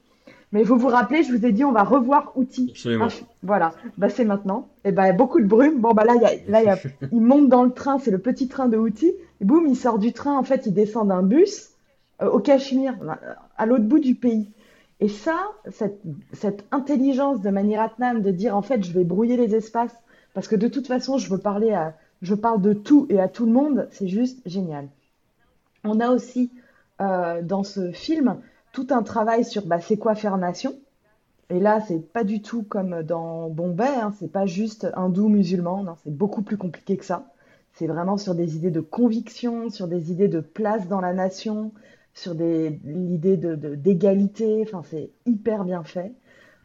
Mais 0.53 0.62
vous 0.62 0.79
vous 0.79 0.89
rappelez, 0.89 1.23
je 1.23 1.33
vous 1.35 1.45
ai 1.45 1.53
dit, 1.53 1.62
on 1.65 1.73
va 1.73 1.83
revoir 1.85 2.33
Outi. 2.37 2.70
absolument 2.70 3.09
fi- 3.11 3.25
voilà, 3.43 3.75
bah 3.99 4.09
c'est 4.09 4.25
maintenant. 4.25 4.69
Et 4.85 4.93
ben 4.93 5.15
beaucoup 5.15 5.41
de 5.41 5.47
brume. 5.47 5.79
Bon 5.81 5.93
bah 5.93 6.05
là, 6.05 6.15
il 6.16 6.23
y 6.23 6.25
a, 6.25 6.31
là 6.49 6.62
y 6.62 6.69
a, 6.69 6.79
il 7.12 7.20
monte 7.20 7.49
dans 7.51 7.65
le 7.65 7.70
train, 7.73 7.99
c'est 7.99 8.11
le 8.11 8.19
petit 8.19 8.49
train 8.49 8.69
de 8.69 8.79
Outi. 8.79 9.12
Et 9.41 9.45
boum, 9.45 9.66
il 9.66 9.77
sort 9.77 9.99
du 9.99 10.12
train. 10.15 10.39
En 10.39 10.45
fait, 10.45 10.65
il 10.66 10.73
descend 10.73 11.09
d'un 11.09 11.23
bus 11.23 11.69
euh, 12.23 12.31
au 12.31 12.39
Cachemire, 12.41 12.95
à 13.59 13.66
l'autre 13.66 13.85
bout 13.85 13.99
du 13.99 14.15
pays. 14.15 14.49
Et 15.01 15.09
ça, 15.09 15.53
cette, 15.70 16.65
intelligence 16.73 17.41
de 17.41 17.51
Maniratnam 17.51 18.20
de 18.20 18.31
dire 18.31 18.57
en 18.57 18.62
fait, 18.62 18.83
je 18.83 18.93
vais 18.93 19.05
brouiller 19.05 19.37
les 19.37 19.55
espaces 19.55 19.97
parce 20.35 20.49
que 20.49 20.57
de 20.57 20.69
toute 20.69 20.87
façon, 20.87 21.19
je 21.19 21.31
veux 21.31 21.39
parler 21.39 21.73
à, 21.73 21.95
je 22.20 22.35
parle 22.35 22.61
de 22.61 22.73
tout 22.73 23.07
et 23.09 23.20
à 23.20 23.29
tout 23.29 23.47
le 23.47 23.53
monde, 23.53 23.89
c'est 23.93 24.09
juste 24.09 24.41
génial. 24.45 24.89
On 25.85 26.01
a 26.01 26.11
aussi 26.11 26.51
euh, 27.01 27.43
dans 27.43 27.62
ce 27.62 27.93
film 27.93 28.41
tout 28.73 28.89
un 28.91 29.03
travail 29.03 29.45
sur 29.45 29.66
bah, 29.66 29.81
c'est 29.81 29.97
quoi 29.97 30.15
faire 30.15 30.37
nation. 30.37 30.75
Et 31.51 31.61
là, 31.61 31.81
c'est 31.81 32.01
pas 32.12 32.25
du 32.25 32.43
tout 32.43 32.62
comme 32.62 33.03
dans 33.03 33.49
Bombay, 33.49 33.87
hein, 33.87 34.12
c'est 34.19 34.31
pas 34.31 34.47
juste 34.47 34.87
hindou 34.95 35.29
musulman, 35.29 35.83
non, 35.83 35.95
c'est 36.05 36.15
beaucoup 36.15 36.43
plus 36.43 36.59
compliqué 36.59 36.97
que 36.97 37.05
ça. 37.05 37.33
C'est 37.73 37.87
vraiment 37.87 38.19
sur 38.19 38.35
des 38.35 38.57
idées 38.57 38.70
de 38.70 38.81
conviction, 38.81 39.70
sur 39.70 39.89
des 39.89 40.11
idées 40.11 40.29
de 40.29 40.41
place 40.41 40.89
dans 40.89 41.01
la 41.01 41.15
nation, 41.15 41.73
sur 42.19 42.35
des 42.35 42.78
l'idée 42.85 43.36
de 43.36 43.55
d'égalité. 43.55 44.62
Enfin, 44.62 44.82
c'est 44.90 45.11
hyper 45.27 45.65
bien 45.65 45.85
fait. 45.85 46.12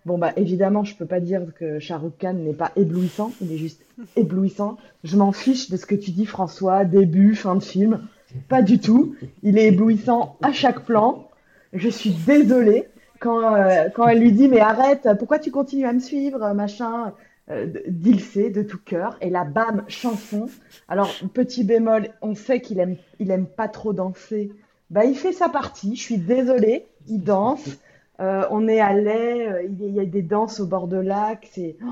Bon 0.05 0.17
bah 0.17 0.33
évidemment, 0.35 0.83
je 0.83 0.95
peux 0.97 1.05
pas 1.05 1.21
dire 1.21 1.43
que 1.57 1.79
Shah 1.79 1.97
Rukh 1.97 2.17
Khan 2.19 2.33
n'est 2.33 2.53
pas 2.53 2.71
éblouissant, 2.75 3.31
il 3.39 3.53
est 3.53 3.57
juste 3.57 3.85
éblouissant. 4.17 4.77
Je 5.03 5.15
m'en 5.15 5.31
fiche 5.31 5.69
de 5.69 5.77
ce 5.77 5.85
que 5.85 5.95
tu 5.95 6.11
dis 6.11 6.25
François, 6.25 6.83
début, 6.83 7.35
fin 7.35 7.55
de 7.55 7.63
film. 7.63 8.05
Pas 8.49 8.61
du 8.61 8.79
tout. 8.79 9.15
Il 9.43 9.57
est 9.57 9.67
éblouissant 9.67 10.37
à 10.41 10.51
chaque 10.51 10.85
plan. 10.85 11.29
Je 11.71 11.87
suis 11.87 12.11
désolée 12.25 12.89
quand, 13.19 13.55
euh, 13.55 13.89
quand 13.95 14.07
elle 14.07 14.19
lui 14.19 14.31
dit 14.31 14.49
mais 14.49 14.59
arrête, 14.59 15.07
pourquoi 15.19 15.39
tu 15.39 15.51
continues 15.51 15.85
à 15.85 15.93
me 15.93 15.99
suivre, 15.99 16.53
machin? 16.53 17.13
Euh, 17.49 17.67
d'Ilsé 17.89 18.51
de 18.51 18.63
tout 18.63 18.79
cœur 18.83 19.17
et 19.19 19.29
la 19.29 19.43
bam 19.43 19.83
chanson. 19.89 20.45
Alors 20.87 21.13
petit 21.33 21.65
bémol, 21.65 22.07
on 22.21 22.35
sait 22.35 22.61
qu'il 22.61 22.79
aime 22.79 22.95
il 23.19 23.31
aime 23.31 23.47
pas 23.47 23.67
trop 23.67 23.91
danser. 23.91 24.49
Bah 24.93 25.05
il 25.05 25.15
fait 25.15 25.31
sa 25.31 25.49
partie. 25.49 25.95
Je 25.95 26.01
suis 26.03 26.19
désolée, 26.19 26.85
il 27.07 27.23
danse. 27.23 27.79
Euh, 28.19 28.45
on 28.51 28.67
est 28.67 28.79
à 28.79 28.93
lait, 28.93 29.67
il 29.67 29.89
y 29.89 29.99
a 29.99 30.05
des 30.05 30.21
danses 30.21 30.59
au 30.59 30.67
bord 30.67 30.87
de 30.87 30.97
lac. 30.97 31.59
Oh, 31.83 31.87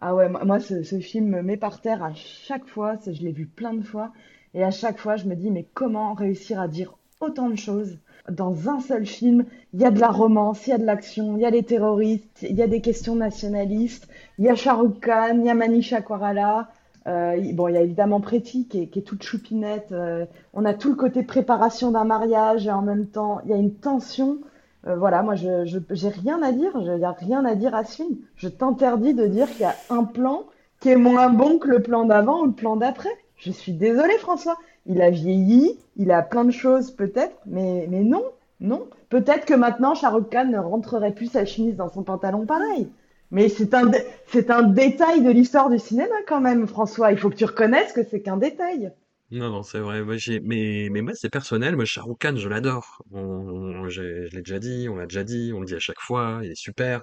ah 0.00 0.14
ouais 0.14 0.30
moi, 0.30 0.58
ce, 0.58 0.98
film 0.98 1.26
me 1.26 1.42
met 1.42 1.58
par 1.58 1.82
terre 1.82 2.02
à 2.02 2.14
chaque 2.14 2.66
fois. 2.66 2.94
Je 3.04 3.22
l'ai 3.22 3.32
vu 3.32 3.44
plein 3.44 3.74
de 3.74 3.82
fois. 3.82 4.10
Et 4.54 4.64
à 4.64 4.70
chaque 4.70 4.98
fois, 4.98 5.16
je 5.16 5.26
me 5.26 5.36
dis, 5.36 5.50
mais 5.50 5.66
comment 5.74 6.14
réussir 6.14 6.58
à 6.58 6.66
dire 6.66 6.96
autant 7.20 7.50
de 7.50 7.56
choses 7.56 7.98
dans 8.30 8.70
un 8.70 8.80
seul 8.80 9.04
film? 9.04 9.44
Il 9.74 9.82
y 9.82 9.84
a 9.84 9.90
de 9.90 10.00
la 10.00 10.08
romance, 10.08 10.66
il 10.66 10.70
y 10.70 10.72
a 10.72 10.78
de 10.78 10.86
l'action, 10.86 11.36
il 11.36 11.42
y 11.42 11.44
a 11.44 11.50
les 11.50 11.62
terroristes, 11.62 12.40
il 12.40 12.56
y 12.56 12.62
a 12.62 12.66
des 12.66 12.80
questions 12.80 13.16
nationalistes, 13.16 14.08
il 14.38 14.46
y 14.46 14.48
a 14.48 14.54
Shah 14.54 14.80
Khan, 15.02 15.40
il 15.40 15.44
y 15.44 15.50
a 15.50 15.54
Manisha 15.54 16.00
Koirala. 16.00 16.70
Euh, 17.06 17.40
bon, 17.52 17.68
il 17.68 17.74
y 17.74 17.78
a 17.78 17.82
évidemment 17.82 18.20
Preti 18.20 18.66
qui 18.66 18.82
est, 18.82 19.02
toute 19.02 19.22
choupinette. 19.22 19.92
Euh, 19.92 20.26
on 20.54 20.64
a 20.64 20.74
tout 20.74 20.88
le 20.88 20.96
côté 20.96 21.22
préparation 21.22 21.90
d'un 21.90 22.04
mariage 22.04 22.66
et 22.66 22.70
en 22.70 22.82
même 22.82 23.06
temps, 23.06 23.40
il 23.44 23.50
y 23.50 23.54
a 23.54 23.56
une 23.56 23.74
tension. 23.74 24.38
Euh, 24.86 24.96
voilà, 24.96 25.22
moi, 25.22 25.34
je 25.34 25.64
j'ai 25.90 26.08
rien 26.08 26.42
à 26.42 26.52
dire. 26.52 26.72
Il 26.74 26.94
n'y 26.94 27.04
a 27.04 27.12
rien 27.12 27.44
à 27.44 27.54
dire 27.54 27.74
à 27.74 27.84
ce 27.84 27.96
film. 27.96 28.16
Je 28.36 28.48
t'interdis 28.48 29.14
de 29.14 29.26
dire 29.26 29.48
qu'il 29.48 29.62
y 29.62 29.64
a 29.64 29.76
un 29.90 30.04
plan 30.04 30.44
qui 30.80 30.90
est 30.90 30.96
moins 30.96 31.30
bon 31.30 31.58
que 31.58 31.68
le 31.68 31.80
plan 31.80 32.04
d'avant 32.04 32.42
ou 32.42 32.46
le 32.46 32.52
plan 32.52 32.76
d'après. 32.76 33.16
Je 33.36 33.50
suis 33.50 33.72
désolée, 33.72 34.18
François. 34.18 34.56
Il 34.86 35.00
a 35.02 35.10
vieilli, 35.10 35.78
il 35.96 36.10
a 36.10 36.22
plein 36.22 36.44
de 36.44 36.50
choses 36.50 36.90
peut-être, 36.92 37.36
mais, 37.46 37.86
mais 37.90 38.02
non, 38.02 38.22
non. 38.60 38.86
Peut-être 39.08 39.44
que 39.44 39.54
maintenant, 39.54 39.94
Shahrukh 39.94 40.30
Khan 40.30 40.46
ne 40.46 40.58
rentrerait 40.58 41.12
plus 41.12 41.26
sa 41.26 41.44
chemise 41.44 41.76
dans 41.76 41.88
son 41.88 42.02
pantalon 42.02 42.46
pareil. 42.46 42.88
Mais 43.30 43.48
c'est 43.48 43.74
un, 43.74 43.90
c'est 44.28 44.50
un 44.50 44.62
détail 44.62 45.22
de 45.22 45.30
l'histoire 45.30 45.68
du 45.68 45.78
cinéma 45.78 46.14
quand 46.26 46.40
même, 46.40 46.66
François. 46.66 47.12
Il 47.12 47.18
faut 47.18 47.30
que 47.30 47.36
tu 47.36 47.44
reconnaisses 47.44 47.92
que 47.92 48.04
c'est 48.04 48.22
qu'un 48.22 48.36
détail. 48.36 48.92
Non, 49.32 49.50
non, 49.50 49.62
c'est 49.64 49.80
vrai. 49.80 50.02
Moi, 50.02 50.16
j'ai... 50.16 50.38
Mais, 50.40 50.88
mais 50.90 51.02
moi, 51.02 51.12
c'est 51.14 51.30
personnel. 51.30 51.74
Moi, 51.74 51.84
Khan, 52.20 52.36
je 52.36 52.48
l'adore. 52.48 53.02
Je 53.12 54.28
l'ai 54.32 54.42
déjà 54.42 54.60
dit, 54.60 54.88
on 54.88 54.96
l'a 54.96 55.06
déjà 55.06 55.24
dit, 55.24 55.52
on 55.54 55.60
le 55.60 55.66
dit 55.66 55.74
à 55.74 55.80
chaque 55.80 56.00
fois. 56.00 56.40
Il 56.44 56.52
est 56.52 56.54
super. 56.54 57.02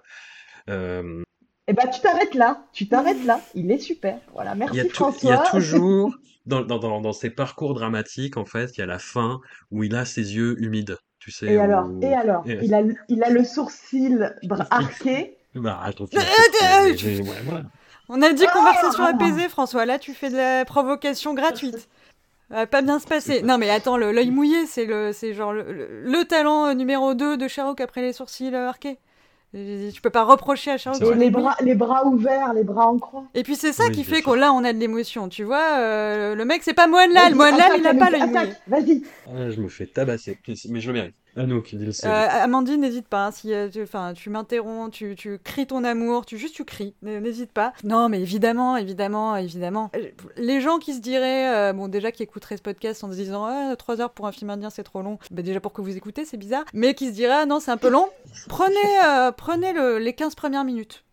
Euh, 0.69 1.23
eh 1.67 1.73
ben, 1.73 1.87
tu 1.87 2.01
t'arrêtes 2.01 2.35
là, 2.35 2.65
tu 2.73 2.87
t'arrêtes 2.87 3.23
là, 3.25 3.39
il 3.55 3.71
est 3.71 3.79
super. 3.79 4.19
Voilà, 4.33 4.53
merci 4.53 4.79
il 4.83 4.89
François. 4.89 5.29
Il 5.29 5.33
y 5.33 5.33
a 5.33 5.49
toujours, 5.49 6.13
dans, 6.45 6.61
dans, 6.61 6.77
dans, 6.77 6.99
dans, 6.99 7.13
ses 7.13 7.29
parcours 7.29 7.73
dramatiques, 7.73 8.35
en 8.35 8.43
fait, 8.43 8.77
il 8.77 8.81
y 8.81 8.83
a 8.83 8.85
la 8.85 8.99
fin 8.99 9.39
où 9.71 9.83
il 9.83 9.95
a 9.95 10.03
ses 10.03 10.35
yeux 10.35 10.61
humides, 10.61 10.97
tu 11.19 11.31
sais. 11.31 11.45
Et 11.45 11.59
alors, 11.59 11.89
et 12.01 12.13
alors, 12.13 12.43
il, 12.45 12.73
a, 12.73 12.81
il 13.07 13.23
a 13.23 13.29
le 13.29 13.45
sourcil 13.45 14.35
arqué. 14.69 15.37
Bah, 15.55 15.79
attends, 15.83 16.05
On 18.09 18.21
a 18.21 18.33
dit 18.33 18.45
conversation 18.47 19.03
ah 19.03 19.09
apaisée, 19.09 19.49
François. 19.49 19.85
Là, 19.85 19.99
tu 19.99 20.13
fais 20.13 20.29
de 20.29 20.37
la 20.37 20.65
provocation 20.65 21.33
gratuite. 21.33 21.87
va 22.49 22.67
pas 22.67 22.81
bien 22.81 22.99
se 22.99 23.07
passer. 23.07 23.41
Non, 23.41 23.57
mais 23.57 23.69
attends, 23.69 23.97
l'œil 23.97 24.31
mouillé, 24.31 24.65
c'est 24.65 24.85
le, 24.85 25.11
c'est 25.13 25.33
genre 25.33 25.53
le, 25.53 26.03
le, 26.03 26.25
talent 26.25 26.73
numéro 26.73 27.13
2 27.13 27.37
de 27.37 27.47
Sherlock 27.47 27.81
après 27.81 28.01
les 28.01 28.13
sourcils 28.13 28.53
arqués. 28.53 28.97
Tu 29.53 30.01
peux 30.01 30.09
pas 30.09 30.23
reprocher 30.23 30.71
à 30.71 30.77
Charles 30.79 30.97
les 31.15 31.29
bras, 31.29 31.55
les 31.61 31.75
bras 31.75 32.07
ouverts, 32.07 32.53
les 32.55 32.63
bras 32.63 32.87
en 32.87 32.97
croix. 32.97 33.25
Et 33.35 33.43
puis 33.43 33.55
c'est 33.55 33.71
ça 33.71 33.89
qui 33.89 34.03
fait 34.03 34.23
qu'on 34.23 34.33
là 34.33 34.51
on 34.51 34.63
a 34.63 34.73
de 34.73 34.79
l'émotion, 34.79 35.29
tu 35.29 35.43
vois. 35.43 35.77
Euh, 35.77 36.33
le 36.33 36.43
mec 36.43 36.63
c'est 36.63 36.73
pas 36.73 36.87
Moine 36.87 37.13
Lal, 37.13 37.35
Moine 37.35 37.55
Lal 37.55 37.73
il 37.77 37.85
a 37.85 37.93
pas 37.93 38.09
le 38.09 38.17
Vas-y. 38.67 39.03
Ah, 39.27 39.51
je 39.51 39.61
me 39.61 39.67
fais 39.67 39.85
tabasser, 39.85 40.39
mais 40.69 40.81
je 40.81 40.87
le 40.87 40.93
mérite. 40.93 41.15
Anouk, 41.35 41.75
dis 41.75 41.85
le 41.85 41.91
euh, 42.05 42.27
Amandine, 42.29 42.81
n'hésite 42.81 43.07
pas. 43.07 43.27
Hein, 43.27 43.31
si 43.31 43.53
euh, 43.53 43.67
tu, 43.69 43.85
tu 44.15 44.29
m'interromps, 44.29 44.95
tu, 44.95 45.15
tu 45.15 45.39
cries 45.43 45.65
ton 45.65 45.83
amour, 45.83 46.25
tu 46.25 46.37
juste 46.37 46.55
tu 46.55 46.63
cries, 46.63 46.93
n'hésite 47.01 47.51
pas. 47.51 47.73
Non, 47.83 48.07
mais 48.07 48.21
évidemment, 48.21 48.77
évidemment, 48.77 49.35
évidemment. 49.35 49.89
Euh, 49.95 50.09
les 50.37 50.61
gens 50.61 50.77
qui 50.77 50.93
se 50.93 50.99
diraient, 50.99 51.73
bon, 51.73 51.87
déjà 51.87 52.11
qui 52.11 52.21
écouteraient 52.21 52.57
ce 52.57 52.61
podcast 52.61 53.03
en 53.03 53.11
se 53.11 53.15
disant, 53.15 53.45
ah, 53.45 53.75
3 53.75 54.01
heures 54.01 54.11
pour 54.11 54.27
un 54.27 54.31
film 54.31 54.51
indien, 54.51 54.69
c'est 54.69 54.83
trop 54.83 55.01
long. 55.01 55.17
Bah, 55.31 55.41
déjà 55.41 55.59
pour 55.59 55.73
que 55.73 55.81
vous 55.81 55.97
écoutez, 55.97 56.25
c'est 56.25 56.37
bizarre. 56.37 56.65
Mais 56.73 56.93
qui 56.93 57.07
se 57.07 57.13
diraient, 57.13 57.41
ah, 57.41 57.45
non, 57.45 57.59
c'est 57.59 57.71
un 57.71 57.77
peu 57.77 57.89
long. 57.89 58.07
Prenez, 58.47 59.31
prenez 59.35 59.73
le, 59.73 59.97
les 59.97 60.13
15 60.13 60.35
premières 60.35 60.63
minutes. 60.63 61.03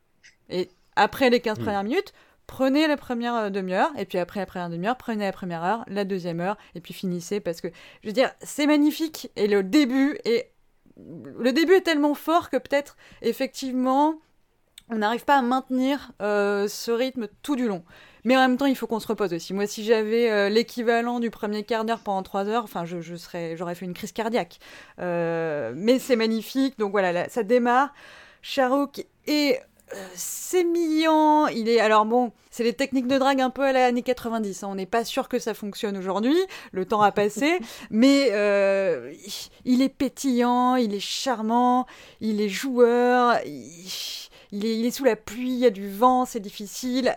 Et 0.51 0.69
après 0.97 1.31
les 1.31 1.41
15 1.41 1.59
hmm. 1.59 1.63
premières 1.63 1.85
minutes, 1.85 2.13
prenez 2.51 2.89
la 2.89 2.97
première 2.97 3.37
euh, 3.37 3.51
demi-heure, 3.51 3.93
et 3.97 4.05
puis 4.05 4.19
après 4.19 4.45
la 4.53 4.69
demi-heure, 4.69 4.97
prenez 4.97 5.25
la 5.25 5.33
première 5.33 5.63
heure, 5.63 5.85
la 5.87 6.05
deuxième 6.05 6.41
heure, 6.41 6.57
et 6.75 6.81
puis 6.81 6.93
finissez, 6.93 7.39
parce 7.39 7.61
que, 7.61 7.69
je 8.03 8.09
veux 8.09 8.13
dire, 8.13 8.33
c'est 8.43 8.67
magnifique, 8.67 9.31
et 9.37 9.47
le 9.47 9.63
début 9.63 10.19
est... 10.25 10.51
Le 10.97 11.53
début 11.53 11.75
est 11.75 11.81
tellement 11.81 12.15
fort 12.15 12.51
que 12.51 12.59
peut-être, 12.59 12.97
effectivement, 13.23 14.17
on 14.91 14.97
n'arrive 14.97 15.25
pas 15.25 15.39
à 15.39 15.43
maintenir 15.43 16.13
euh, 16.21 16.69
ce 16.69 16.91
rythme 16.91 17.29
tout 17.43 17.57
du 17.57 17.67
long. 17.69 17.85
Mais 18.25 18.37
en 18.37 18.41
même 18.41 18.59
temps, 18.59 18.67
il 18.67 18.77
faut 18.77 18.87
qu'on 18.87 19.01
se 19.01 19.07
repose 19.07 19.33
aussi. 19.33 19.55
Moi, 19.55 19.67
si 19.67 19.83
j'avais 19.83 20.31
euh, 20.31 20.51
l'équivalent 20.51 21.19
du 21.19 21.31
premier 21.31 21.63
quart 21.63 21.87
d'heure 21.87 22.01
pendant 22.01 22.23
trois 22.23 22.49
heures, 22.49 22.65
enfin, 22.65 22.85
je, 22.85 23.17
serais, 23.17 23.57
j'aurais 23.57 23.75
fait 23.75 23.87
une 23.87 23.95
crise 23.95 24.13
cardiaque. 24.13 24.59
mais 24.99 25.99
c'est 26.01 26.17
magnifique, 26.17 26.79
donc 26.79 26.91
voilà, 26.91 27.31
ça 27.31 27.45
démarre. 27.45 27.95
Charouk 28.43 29.07
est 29.27 29.63
c'est 30.15 30.65
mignon. 30.65 31.49
Il 31.49 31.69
est 31.69 31.81
alors 31.81 32.05
bon, 32.05 32.33
c'est 32.51 32.65
les 32.65 32.73
techniques 32.73 33.07
de 33.07 33.19
drague 33.19 33.41
un 33.41 33.51
peu 33.51 33.63
à 33.63 33.73
l'année 33.73 34.03
90. 34.03 34.63
Hein. 34.63 34.69
On 34.71 34.75
n'est 34.75 34.87
pas 34.87 35.05
sûr 35.05 35.29
que 35.29 35.39
ça 35.39 35.55
fonctionne 35.55 35.97
aujourd'hui. 35.97 36.37
Le 36.73 36.85
temps 36.85 37.03
a 37.03 37.13
passé, 37.13 37.59
mais 37.91 38.29
euh, 38.33 39.13
il 39.65 39.83
est 39.83 39.89
pétillant, 39.89 40.77
il 40.77 40.95
est 40.95 41.01
charmant, 41.01 41.87
il 42.21 42.41
est 42.41 42.49
joueur. 42.49 43.39
Il 43.47 44.30
est, 44.53 44.79
il 44.79 44.87
est, 44.87 44.91
sous 44.91 45.05
la 45.05 45.17
pluie, 45.17 45.53
il 45.53 45.59
y 45.59 45.67
a 45.67 45.71
du 45.71 45.89
vent, 45.89 46.25
c'est 46.25 46.41
difficile. 46.41 47.17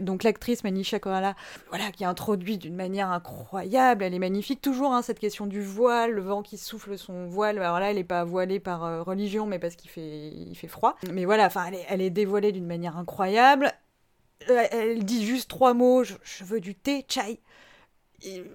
Donc 0.00 0.22
l'actrice 0.22 0.64
Manisha 0.64 0.98
Koala, 0.98 1.34
voilà, 1.70 1.90
qui 1.90 2.04
introduit 2.04 2.58
d'une 2.58 2.76
manière 2.76 3.10
incroyable, 3.10 4.04
elle 4.04 4.14
est 4.14 4.18
magnifique. 4.18 4.60
Toujours 4.60 4.92
hein, 4.92 5.02
cette 5.02 5.18
question 5.18 5.46
du 5.46 5.62
voile, 5.62 6.12
le 6.12 6.22
vent 6.22 6.42
qui 6.42 6.58
souffle 6.58 6.98
son 6.98 7.26
voile. 7.26 7.58
Alors 7.58 7.80
là, 7.80 7.90
elle 7.90 7.96
n'est 7.96 8.04
pas 8.04 8.24
voilée 8.24 8.60
par 8.60 8.84
euh, 8.84 9.02
religion, 9.02 9.46
mais 9.46 9.58
parce 9.58 9.76
qu'il 9.76 9.90
fait, 9.90 10.68
froid. 10.68 10.96
Mais 11.10 11.24
voilà, 11.24 11.46
enfin, 11.46 11.70
elle 11.88 12.00
est, 12.00 12.06
est 12.06 12.10
dévoilée 12.10 12.52
d'une 12.52 12.66
manière 12.66 12.96
incroyable. 12.96 13.72
Euh, 14.50 14.64
elle 14.70 15.04
dit 15.04 15.24
juste 15.24 15.48
trois 15.48 15.74
mots, 15.74 16.04
je, 16.04 16.44
veux 16.44 16.60
du 16.60 16.74
thé, 16.74 17.04
chai 17.08 17.40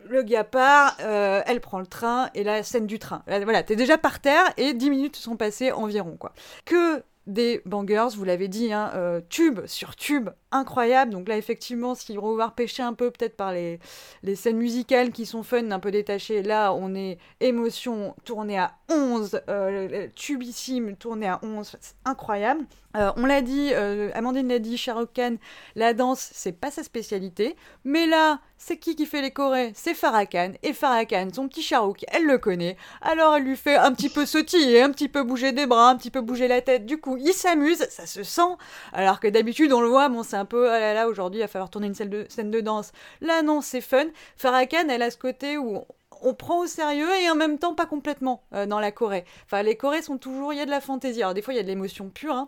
le 0.08 0.24
gars 0.24 0.44
part, 0.44 0.98
euh, 1.02 1.42
elle 1.46 1.62
prend 1.62 1.80
le 1.80 1.86
train, 1.86 2.30
et 2.34 2.44
la 2.44 2.64
scène 2.64 2.88
du 2.88 3.00
train. 3.00 3.24
Voilà, 3.28 3.64
t'es 3.64 3.76
déjà 3.76 3.98
par 3.98 4.20
terre, 4.20 4.44
et 4.58 4.74
dix 4.74 4.90
minutes 4.90 5.16
sont 5.16 5.36
passées 5.36 5.72
environ, 5.72 6.18
quoi. 6.18 6.34
Que 6.66 7.04
des 7.30 7.62
bangers, 7.66 8.10
vous 8.16 8.26
l'avez 8.26 8.48
dit, 8.48 8.74
hein, 8.74 8.92
euh, 8.96 9.22
tube 9.30 9.66
sur 9.66 9.96
tube, 9.96 10.30
incroyable. 10.52 11.12
Donc 11.12 11.28
là, 11.28 11.38
effectivement, 11.38 11.96
si 11.96 12.18
va 12.18 12.50
pêcher 12.50 12.84
un 12.84 12.94
peu 12.94 13.12
peut-être 13.12 13.38
par 13.38 13.54
les, 13.54 13.80
les 14.24 14.36
scènes 14.36 14.58
musicales 14.58 15.12
qui 15.12 15.26
sont 15.26 15.44
fun, 15.44 15.72
un 15.72 15.80
peu 15.80 15.92
détachées, 15.92 16.42
là, 16.44 16.74
on 16.74 16.96
est 16.96 17.18
émotion 17.40 18.16
tournée 18.26 18.58
à 18.58 18.74
11, 18.90 19.42
euh, 19.48 20.08
tubissime 20.16 20.96
tournée 20.96 21.28
à 21.28 21.40
11, 21.44 21.78
incroyable. 22.06 22.66
Euh, 22.98 23.12
on 23.18 23.26
l'a 23.26 23.42
dit, 23.42 23.70
euh, 23.74 24.10
Amandine 24.16 24.48
l'a 24.48 24.60
dit, 24.60 24.78
Shahrukh 24.78 25.14
Khan, 25.14 25.36
la 25.76 25.94
danse, 25.94 26.30
c'est 26.34 26.52
pas 26.52 26.72
sa 26.72 26.84
spécialité. 26.84 27.56
Mais 27.84 28.08
là, 28.08 28.40
c'est 28.58 28.78
qui 28.78 28.96
qui 28.96 29.06
fait 29.06 29.22
les 29.22 29.32
chorés? 29.32 29.72
C'est 29.76 29.94
Farah 29.94 30.26
Khan. 30.26 30.52
Et 30.64 30.74
Farah 30.74 31.06
Khan, 31.06 31.28
son 31.34 31.48
petit 31.48 31.62
Shahrukh, 31.62 32.04
elle 32.10 32.26
le 32.26 32.38
connaît. 32.38 32.78
Alors 33.02 33.36
elle 33.36 33.44
lui 33.44 33.56
fait 33.56 33.76
un 33.76 33.94
petit 33.94 34.10
peu 34.10 34.26
sautiller, 34.26 34.82
un 34.82 34.92
petit 34.92 35.08
peu 35.08 35.24
bouger 35.24 35.52
des 35.52 35.66
bras, 35.68 35.90
un 35.90 35.98
petit 35.98 36.12
peu 36.12 36.22
bouger 36.22 36.48
la 36.48 36.62
tête. 36.62 36.86
Du 36.86 37.00
coup, 37.00 37.18
il 37.18 37.34
s'amuse, 37.34 37.86
ça 37.90 38.06
se 38.06 38.24
sent. 38.24 38.58
Alors 38.92 39.20
que 39.20 39.28
d'habitude, 39.28 39.72
on 39.72 39.82
le 39.82 39.88
voit, 39.88 40.10
bon, 40.10 40.24
c'est 40.24 40.36
un 40.36 40.46
peu, 40.46 40.70
ah 40.70 40.80
là 40.80 40.94
là, 40.94 41.08
aujourd'hui, 41.08 41.40
il 41.40 41.44
va 41.44 41.48
falloir 41.48 41.70
tourner 41.70 41.88
une 41.88 41.96
scène 41.96 42.10
de, 42.10 42.26
scène 42.28 42.52
de 42.52 42.60
danse. 42.60 42.92
Là, 43.22 43.44
non, 43.44 43.62
c'est 43.62 43.82
fun. 43.82 44.06
Farrakhan, 44.36 44.90
elle 44.90 45.04
a 45.04 45.12
ce 45.12 45.18
côté 45.18 45.58
où 45.58 45.86
on 46.22 46.34
prend 46.34 46.60
au 46.60 46.68
sérieux 46.68 47.10
et 47.22 47.30
en 47.30 47.36
même 47.36 47.58
temps 47.58 47.74
pas 47.74 47.86
complètement 47.86 48.44
euh, 48.54 48.66
dans 48.66 48.80
la 48.80 48.92
Corée. 48.92 49.26
Enfin, 49.46 49.64
les 49.64 49.76
Corées 49.76 50.02
sont 50.02 50.18
toujours, 50.18 50.54
il 50.54 50.58
y 50.58 50.62
a 50.62 50.66
de 50.66 50.72
la 50.72 50.82
fantaisie. 50.82 51.22
Alors 51.22 51.34
des 51.34 51.42
fois, 51.42 51.54
il 51.54 51.58
y 51.58 51.60
a 51.60 51.64
de 51.64 51.68
l'émotion 51.68 52.10
pure. 52.10 52.34
Hein. 52.34 52.48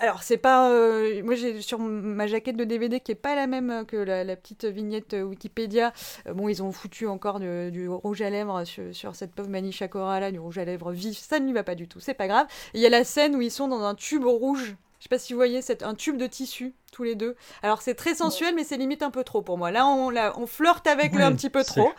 Alors 0.00 0.24
c'est 0.24 0.38
pas, 0.38 0.70
euh, 0.70 1.22
moi 1.22 1.36
j'ai 1.36 1.60
sur 1.60 1.78
ma 1.78 2.26
jaquette 2.26 2.56
de 2.56 2.64
DVD 2.64 2.98
qui 2.98 3.12
est 3.12 3.16
pas 3.16 3.36
la 3.36 3.46
même 3.46 3.84
que 3.86 3.96
la, 3.96 4.36
petite 4.36 4.64
vignette 4.64 5.14
Wikipédia. 5.14 5.92
Euh, 6.26 6.34
bon, 6.34 6.48
ils 6.48 6.62
ont 6.62 6.72
foutu 6.72 7.06
encore 7.06 7.38
du, 7.38 7.88
rouge 7.88 8.22
à 8.22 8.30
lèvres 8.30 8.64
sur, 8.64 9.14
cette 9.14 9.32
pauvre 9.32 9.48
Manisha 9.48 9.86
Cora 9.86 10.18
là, 10.20 10.32
du 10.32 10.38
rouge 10.38 10.58
à 10.58 10.64
lèvres 10.64 10.92
vif. 10.92 11.18
Ça 11.18 11.38
ne 11.38 11.46
lui 11.46 11.52
va 11.52 11.62
pas 11.62 11.76
du 11.76 11.86
tout. 11.86 12.00
C'est 12.00 12.14
pas 12.14 12.26
grave. 12.26 12.46
Il 12.74 12.80
y 12.80 12.86
a 12.86 12.90
la 12.90 13.04
scène 13.04 13.36
où 13.36 13.40
ils 13.40 13.52
sont 13.52 13.68
dans 13.68 13.84
un 13.84 13.94
tube 13.94 14.24
rouge 14.24 14.76
je 15.04 15.10
sais 15.10 15.16
pas 15.16 15.18
si 15.18 15.34
vous 15.34 15.38
voyez, 15.38 15.60
c'est 15.60 15.82
un 15.82 15.94
tube 15.94 16.16
de 16.16 16.26
tissu, 16.26 16.72
tous 16.90 17.02
les 17.02 17.14
deux. 17.14 17.36
Alors 17.62 17.82
c'est 17.82 17.94
très 17.94 18.14
sensuel, 18.14 18.54
mais 18.54 18.64
c'est 18.64 18.78
limite 18.78 19.02
un 19.02 19.10
peu 19.10 19.22
trop 19.22 19.42
pour 19.42 19.58
moi. 19.58 19.70
Là, 19.70 19.86
on, 19.86 20.10
on 20.40 20.46
flirte 20.46 20.86
avec 20.86 21.12
le 21.12 21.22
un 21.22 21.32
petit 21.32 21.50
peu 21.50 21.62
trop. 21.62 21.92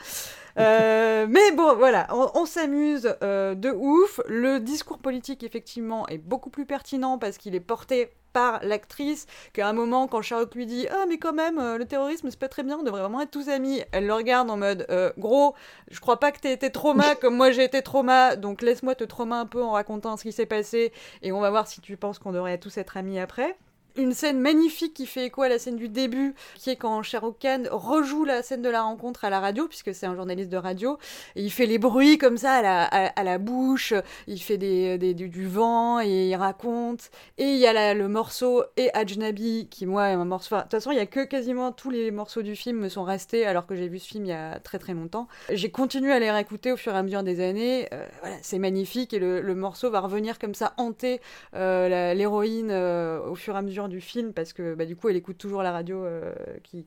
Euh, 0.65 1.27
mais 1.29 1.51
bon, 1.51 1.75
voilà, 1.75 2.07
on, 2.11 2.45
s'amuse 2.45 3.13
euh, 3.21 3.55
de 3.55 3.71
ouf. 3.71 4.21
Le 4.27 4.59
discours 4.59 4.99
politique, 4.99 5.43
effectivement, 5.43 6.07
est 6.07 6.17
beaucoup 6.17 6.49
plus 6.49 6.65
pertinent 6.65 7.17
parce 7.17 7.37
qu'il 7.37 7.55
est 7.55 7.59
porté 7.59 8.11
par 8.31 8.59
l'actrice, 8.63 9.27
qu'à 9.53 9.67
un 9.67 9.73
moment, 9.73 10.07
quand 10.07 10.21
Charlotte 10.21 10.53
lui 10.55 10.65
dit 10.65 10.87
Ah, 10.89 11.05
mais 11.07 11.17
quand 11.17 11.33
même, 11.33 11.57
euh, 11.57 11.77
le 11.77 11.85
terrorisme, 11.85 12.29
c'est 12.29 12.39
pas 12.39 12.47
très 12.47 12.63
bien, 12.63 12.77
on 12.77 12.83
devrait 12.83 13.01
vraiment 13.01 13.21
être 13.21 13.31
tous 13.31 13.49
amis, 13.49 13.81
elle 13.91 14.07
le 14.07 14.13
regarde 14.13 14.49
en 14.49 14.57
mode 14.57 14.87
Gros, 15.17 15.55
je 15.89 15.99
crois 15.99 16.19
pas 16.19 16.31
que 16.31 16.39
t'aies 16.39 16.53
été 16.53 16.69
trauma 16.69 17.15
comme 17.21 17.35
moi 17.35 17.51
j'ai 17.51 17.63
été 17.63 17.81
trauma, 17.81 18.35
donc 18.35 18.61
laisse-moi 18.61 18.95
te 18.95 19.05
trauma 19.05 19.39
un 19.39 19.45
peu 19.45 19.63
en 19.63 19.71
racontant 19.71 20.17
ce 20.17 20.23
qui 20.23 20.33
s'est 20.33 20.45
passé, 20.45 20.91
et 21.21 21.31
on 21.31 21.39
va 21.39 21.49
voir 21.49 21.67
si 21.67 21.79
tu 21.79 21.95
penses 21.95 22.19
qu'on 22.19 22.33
devrait 22.33 22.57
tous 22.57 22.77
être 22.77 22.97
amis 22.97 23.19
après 23.19 23.57
une 23.97 24.13
scène 24.13 24.39
magnifique 24.39 24.93
qui 24.93 25.05
fait 25.05 25.25
écho 25.25 25.41
à 25.41 25.49
la 25.49 25.59
scène 25.59 25.75
du 25.75 25.89
début, 25.89 26.35
qui 26.55 26.69
est 26.69 26.75
quand 26.75 27.01
Shah 27.03 27.21
Khan 27.21 27.63
rejoue 27.71 28.25
la 28.25 28.43
scène 28.43 28.61
de 28.61 28.69
la 28.69 28.83
rencontre 28.83 29.25
à 29.25 29.29
la 29.29 29.39
radio, 29.39 29.67
puisque 29.67 29.93
c'est 29.93 30.05
un 30.05 30.15
journaliste 30.15 30.49
de 30.49 30.57
radio, 30.57 30.97
et 31.35 31.43
il 31.43 31.49
fait 31.49 31.65
les 31.65 31.77
bruits 31.77 32.17
comme 32.17 32.37
ça 32.37 32.53
à 32.53 32.61
la, 32.61 32.83
à, 32.83 33.23
la 33.23 33.37
bouche, 33.37 33.93
il 34.27 34.39
fait 34.39 34.57
des, 34.57 34.97
des, 34.97 35.13
du, 35.13 35.47
vent, 35.47 35.99
et 35.99 36.27
il 36.29 36.35
raconte, 36.35 37.09
et 37.37 37.45
il 37.45 37.57
y 37.57 37.67
a 37.67 37.93
le 37.93 38.07
morceau 38.07 38.63
et 38.77 38.89
Ajnabi, 38.93 39.67
qui 39.69 39.85
moi 39.85 40.09
est 40.09 40.13
un 40.13 40.25
morceau... 40.25 40.55
de 40.55 40.61
toute 40.61 40.71
façon, 40.71 40.91
il 40.91 40.97
y 40.97 41.01
a 41.01 41.05
que 41.05 41.23
quasiment 41.23 41.71
tous 41.71 41.89
les 41.89 42.11
morceaux 42.11 42.41
du 42.41 42.55
film 42.55 42.79
me 42.79 42.89
sont 42.89 43.03
restés, 43.03 43.45
alors 43.45 43.65
que 43.65 43.75
j'ai 43.75 43.87
vu 43.87 43.99
ce 43.99 44.07
film 44.07 44.25
il 44.25 44.29
y 44.29 44.33
a 44.33 44.59
très 44.59 44.79
très 44.79 44.93
longtemps. 44.93 45.27
J'ai 45.51 45.71
continué 45.71 46.11
à 46.11 46.19
les 46.19 46.31
réécouter 46.31 46.71
au 46.71 46.77
fur 46.77 46.93
et 46.93 46.97
à 46.97 47.03
mesure 47.03 47.23
des 47.23 47.41
années, 47.41 47.87
euh, 47.93 48.05
voilà, 48.21 48.35
c'est 48.41 48.59
magnifique, 48.59 49.13
et 49.13 49.19
le, 49.19 49.55
morceau 49.55 49.89
va 49.89 50.01
revenir 50.01 50.37
comme 50.37 50.53
ça, 50.53 50.73
hanter 50.77 51.21
euh, 51.55 52.13
l'héroïne 52.13 52.71
euh, 52.71 53.21
au 53.25 53.35
fur 53.35 53.55
et 53.55 53.57
à 53.57 53.61
mesure 53.61 53.84
du 53.87 54.01
film 54.01 54.33
parce 54.33 54.53
que 54.53 54.75
bah, 54.75 54.85
du 54.85 54.95
coup 54.95 55.09
elle 55.09 55.15
écoute 55.15 55.37
toujours 55.37 55.63
la 55.63 55.71
radio 55.71 56.03
euh, 56.03 56.33
qui, 56.63 56.85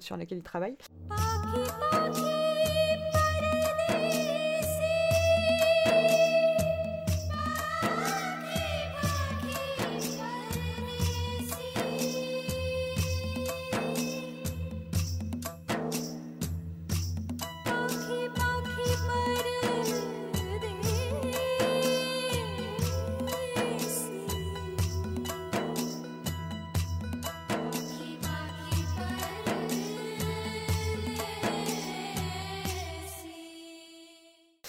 sur 0.00 0.16
laquelle 0.16 0.38
il 0.38 0.44
travaille. 0.44 0.76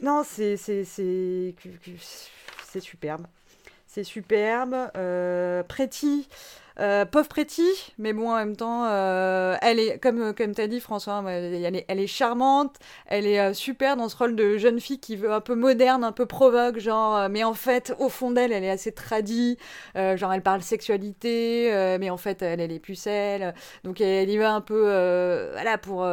Non, 0.06 0.22
c'est 0.24 0.56
superbe. 2.80 3.26
C'est 3.88 4.04
superbe. 4.04 4.76
Euh, 4.96 5.64
Pretty, 5.64 6.28
euh, 6.80 7.06
pauvre 7.06 7.28
Pretty, 7.28 7.64
mais 7.98 8.14
bon, 8.14 8.30
en 8.30 8.36
même 8.36 8.56
temps, 8.56 8.86
euh, 8.86 9.56
elle 9.64 9.80
est, 9.80 9.98
comme, 9.98 10.36
comme 10.36 10.54
tu 10.54 10.62
as 10.62 10.68
dit, 10.68 10.80
François, 10.80 11.24
elle 11.28 11.76
est, 11.76 11.86
elle 11.88 12.08
charmante, 12.08 12.76
elle 13.08 13.26
est 13.26 13.40
euh, 13.40 13.54
super 13.54 13.98
dans 13.98 14.08
ce 14.08 14.16
rôle 14.16 14.36
de 14.36 14.58
jeune 14.60 14.80
fille 14.80 15.00
qui 15.00 15.16
veut 15.16 15.32
un 15.32 15.42
peu 15.42 15.56
moderne, 15.56 16.04
un 16.04 16.12
peu 16.12 16.28
provoque, 16.28 16.78
genre, 16.78 17.28
mais 17.30 17.44
en 17.44 17.56
fait, 17.56 17.96
au 17.98 18.10
fond 18.10 18.30
d'elle, 18.30 18.52
elle 18.52 18.64
est 18.64 18.70
assez 18.70 18.92
tradie, 18.92 19.58
genre, 19.96 20.32
elle 20.34 20.44
parle 20.44 20.62
sexualité, 20.62 21.98
mais 22.00 22.12
en 22.12 22.18
fait, 22.18 22.44
elle, 22.44 22.62
elle 22.62 22.72
est 22.72 22.80
pucelle, 22.80 23.56
donc 23.84 24.02
elle 24.02 24.30
y 24.30 24.38
va 24.38 24.54
un 24.54 24.62
peu, 24.62 24.82
voilà, 25.54 25.80
pour 25.80 26.06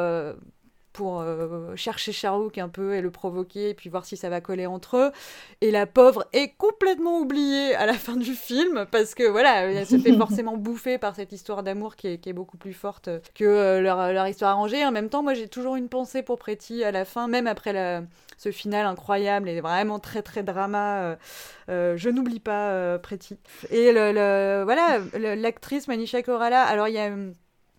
pour 0.93 1.20
euh, 1.20 1.74
chercher 1.77 2.12
Charouk 2.12 2.59
un 2.59 2.69
peu 2.69 2.94
et 2.94 3.01
le 3.01 3.10
provoquer 3.10 3.70
et 3.70 3.74
puis 3.74 3.89
voir 3.89 4.05
si 4.05 4.16
ça 4.16 4.28
va 4.28 4.40
coller 4.40 4.66
entre 4.66 4.97
eux. 4.97 5.12
Et 5.60 5.70
la 5.70 5.86
pauvre 5.86 6.27
est 6.32 6.55
complètement 6.56 7.19
oubliée 7.19 7.74
à 7.74 7.86
la 7.86 7.94
fin 7.94 8.16
du 8.16 8.35
film 8.35 8.86
parce 8.90 9.14
que 9.14 9.24
voilà, 9.24 9.62
elle 9.62 9.86
se 9.86 9.98
fait 9.98 10.12
forcément 10.19 10.56
bouffer 10.56 10.98
par 10.98 11.14
cette 11.14 11.32
histoire 11.32 11.62
d'amour 11.62 11.97
qui 11.97 12.09
est, 12.09 12.32
beaucoup 12.32 12.56
plus 12.56 12.73
forte 12.73 13.10
que 13.35 13.44
euh, 13.44 13.81
leur, 13.81 14.27
histoire 14.27 14.52
arrangée. 14.52 14.85
En 14.85 14.93
même 14.93 15.09
temps, 15.09 15.23
moi 15.23 15.35
j'ai 15.35 15.48
toujours 15.48 15.77
une 15.77 15.89
pensée 15.89 16.23
pour 16.23 16.39
Pretty 16.39 16.85
à 16.85 16.90
la 16.90 17.05
fin, 17.05 17.28
même 17.28 17.47
après 17.47 18.02
ce 18.36 18.51
final 18.51 18.86
incroyable 18.86 19.48
et 19.48 19.60
vraiment 19.60 19.98
très 19.98 20.23
très 20.23 20.43
drama. 20.43 21.16
Euh, 21.69 21.97
je 21.97 22.09
n'oublie 22.09 22.40
pas 22.40 22.98
Pretty. 22.98 23.39
Et 23.70 23.93
le, 23.93 24.62
voilà, 24.64 24.98
l'actrice 25.36 25.89
Manisha 25.89 26.23
Korala, 26.23 26.62
alors 26.62 26.89
il 26.89 26.94
y 26.94 26.98
a 26.98 27.10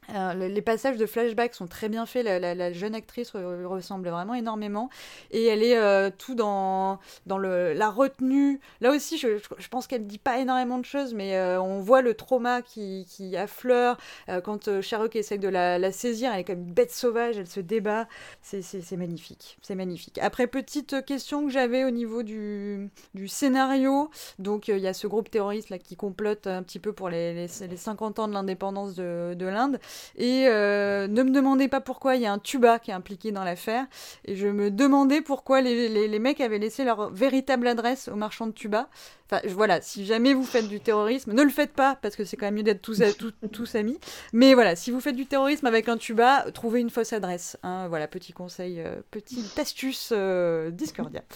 les 0.10 0.62
passages 0.62 0.98
de 0.98 1.06
flashback 1.06 1.54
sont 1.54 1.68
très 1.68 1.90
bien 1.90 2.06
faits. 2.06 2.26
La, 2.26 2.74
jeune 2.74 2.96
actrice 2.96 3.32
ressemble 3.32 4.10
vraiment 4.10 4.34
énormément. 4.34 4.90
Et 5.32 5.46
elle 5.46 5.64
est 5.64 5.78
euh, 5.78 6.10
tout 6.18 6.36
dans, 6.36 7.00
dans 7.26 7.38
le, 7.38 7.74
la 7.74 7.90
retenue. 7.90 8.60
Là 8.82 8.92
aussi, 8.92 9.18
je, 9.18 9.38
pense 9.70 9.88
qu'elle 9.88 10.04
ne 10.04 10.08
dit 10.08 10.18
pas 10.18 10.40
énormément 10.40 10.78
de 10.78 10.86
choses, 10.86 11.14
mais 11.14 11.36
euh, 11.36 11.62
on 11.62 11.80
voit 11.80 12.02
le 12.02 12.14
trauma 12.14 12.62
qui, 12.62 13.06
affleure. 13.36 13.98
Euh, 14.30 14.42
quand 14.42 14.68
euh, 14.68 14.82
essaie 15.14 15.38
de 15.38 15.48
la, 15.48 15.92
saisir, 15.92 16.32
elle 16.34 16.42
est 16.42 16.44
comme 16.44 16.60
une 16.60 16.74
bête 16.74 16.92
sauvage, 16.92 17.38
elle 17.38 17.48
se 17.48 17.60
débat. 17.60 18.08
C'est 18.42 18.98
magnifique. 18.98 19.58
Magnifique. 19.74 20.20
Après, 20.20 20.46
petite 20.46 21.04
question 21.06 21.46
que 21.46 21.52
j'avais 21.52 21.84
au 21.84 21.90
niveau 21.90 22.22
du, 22.22 22.92
du 23.16 23.28
scénario. 23.28 24.12
Donc, 24.38 24.68
il 24.68 24.78
y 24.78 24.88
a 24.88 24.94
ce 24.94 25.08
groupe 25.08 25.32
terroriste 25.32 25.70
là, 25.70 25.80
qui 25.80 25.96
complote 25.96 26.46
un 26.46 26.62
petit 26.62 26.80
peu 26.80 26.94
pour 26.94 27.10
les, 27.10 27.34
les, 27.34 27.68
les 27.68 27.78
50 27.78 28.20
ans 28.20 28.28
de 28.28 28.34
l'indépendance 28.34 28.94
de, 28.94 29.34
de 29.34 29.46
l'Inde. 29.46 29.80
Et 30.18 30.48
euh, 30.48 31.08
ne 31.08 31.24
me 31.24 31.32
demandez 31.32 31.68
pas 31.68 31.82
pourquoi 31.82 32.16
il 32.16 32.22
y 32.22 32.26
a 32.26 32.32
un 32.32 32.40
tuba 32.40 32.80
qui 32.80 32.92
est 32.92 32.94
impliqué 32.94 33.32
dans 33.32 33.44
l'affaire. 33.44 33.86
Et 34.26 34.36
je 34.36 34.48
me 34.48 34.72
demandais 34.72 35.22
pourquoi 35.22 35.62
les, 35.62 35.90
les, 36.08 36.20
mecs 36.20 36.42
avaient 36.42 36.60
laissé 36.60 36.84
leur 36.84 37.10
véritable 37.12 37.68
adresse 37.68 38.08
aux 38.08 38.16
marchands 38.16 38.48
de 38.48 38.52
tuba. 38.52 38.90
Enfin, 39.26 39.42
voilà, 39.50 39.82
si 39.82 40.06
jamais 40.06 40.34
vous 40.34 40.44
faites 40.44 40.68
du 40.68 40.80
terrorisme, 40.80 41.34
ne 41.34 41.42
le 41.42 41.50
faites 41.50 41.74
pas, 41.74 41.98
parce 42.02 42.16
que 42.16 42.24
c'est 42.24 42.38
quand 42.38 42.46
même 42.46 42.56
mieux 42.56 42.64
d'être 42.64 42.82
tous, 42.82 43.76
amis. 43.76 44.00
Mais 44.34 44.54
voilà, 44.54 44.76
si 44.76 44.92
vous 44.92 45.00
faites 45.00 45.16
du 45.16 45.26
terrorisme 45.26 45.66
avec 45.66 45.90
un 45.90 45.98
tuba, 45.98 46.46
trouvez 46.54 46.82
une 46.82 46.90
fausse 46.90 47.14
adresse. 47.14 47.58
Hein. 47.64 47.88
voilà, 47.88 48.08
petit 48.08 48.34
conseil, 48.34 48.82
euh, 48.82 48.96
petite 49.12 49.58
astuce 49.58 50.10
euh, 50.12 50.70
Discordia. 50.72 51.24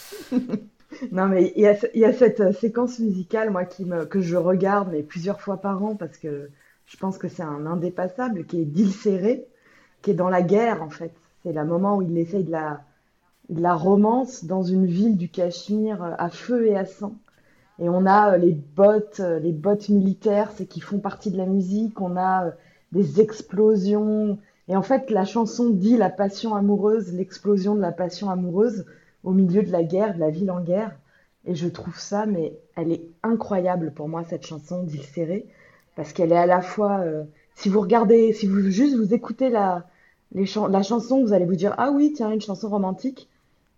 Non, 1.11 1.27
mais 1.27 1.51
il 1.55 1.61
y, 1.61 2.05
a, 2.05 2.13
cette 2.13 2.53
séquence 2.53 2.99
musicale, 2.99 3.49
moi, 3.49 3.65
que 3.65 4.21
je 4.21 4.37
regarde 4.37 4.89
mais 4.91 5.03
plusieurs 5.03 5.41
fois 5.41 5.57
par 5.57 5.83
an 5.83 5.95
parce 5.95 6.17
que 6.17 6.49
je 6.87 6.95
pense 6.97 7.17
que 7.17 7.27
c'est 7.27 7.43
un 7.43 7.65
indépassable, 7.65 8.45
qui 8.45 8.61
est 8.61 8.91
serré, 8.91 9.45
qui 10.01 10.11
est 10.11 10.15
dans 10.15 10.29
la 10.29 10.41
guerre 10.41 10.81
en 10.81 10.89
fait. 10.89 11.11
C'est 11.43 11.51
le 11.51 11.65
moment 11.65 11.97
où 11.97 12.01
il 12.01 12.17
essaye 12.17 12.45
de 12.45 12.51
la, 12.51 12.81
de 13.49 13.61
la 13.61 13.75
romance 13.75 14.45
dans 14.45 14.63
une 14.63 14.85
ville 14.85 15.17
du 15.17 15.29
Cachemire 15.29 16.01
euh, 16.01 16.13
à 16.17 16.29
feu 16.29 16.67
et 16.67 16.77
à 16.77 16.85
sang. 16.85 17.15
Et 17.79 17.89
on 17.89 18.05
a 18.05 18.33
euh, 18.33 18.37
les 18.37 18.53
bottes, 18.53 19.19
euh, 19.19 19.39
les 19.39 19.51
bottes 19.51 19.89
militaires, 19.89 20.51
c'est 20.55 20.65
qui 20.65 20.79
font 20.79 20.99
partie 20.99 21.29
de 21.29 21.37
la 21.37 21.45
musique. 21.45 21.99
On 21.99 22.15
a 22.15 22.51
des 22.93 23.19
explosions. 23.19 24.39
Et 24.69 24.75
en 24.77 24.81
fait, 24.81 25.11
la 25.11 25.25
chanson 25.25 25.69
dit 25.69 25.97
la 25.97 26.09
passion 26.09 26.55
amoureuse, 26.55 27.13
l'explosion 27.13 27.75
de 27.75 27.81
la 27.81 27.91
passion 27.91 28.29
amoureuse 28.29 28.85
au 29.23 29.31
milieu 29.31 29.61
de 29.61 29.71
la 29.71 29.83
guerre, 29.83 30.15
de 30.15 30.19
la 30.19 30.29
ville 30.29 30.51
en 30.51 30.61
guerre. 30.61 30.97
Et 31.45 31.53
je 31.53 31.67
trouve 31.67 31.99
ça, 31.99 32.25
mais 32.25 32.57
elle 32.75 32.91
est 32.93 33.03
incroyable 33.23 33.91
pour 33.93 34.07
moi, 34.07 34.23
cette 34.23 34.45
chanson 34.45 34.83
d'île 34.83 35.03
serré 35.03 35.47
parce 35.97 36.13
qu'elle 36.13 36.31
est 36.31 36.37
à 36.37 36.45
la 36.45 36.61
fois, 36.61 36.99
euh, 36.99 37.23
si 37.55 37.69
vous 37.69 37.81
regardez, 37.81 38.31
si 38.31 38.47
vous 38.47 38.69
juste 38.69 38.95
vous 38.95 39.13
écoutez 39.15 39.49
la, 39.49 39.87
la 40.31 40.83
chanson, 40.83 41.23
vous 41.23 41.33
allez 41.33 41.45
vous 41.45 41.55
dire 41.55 41.73
ah 41.77 41.91
oui 41.91 42.13
tiens 42.15 42.31
une 42.31 42.39
chanson 42.39 42.69
romantique, 42.69 43.27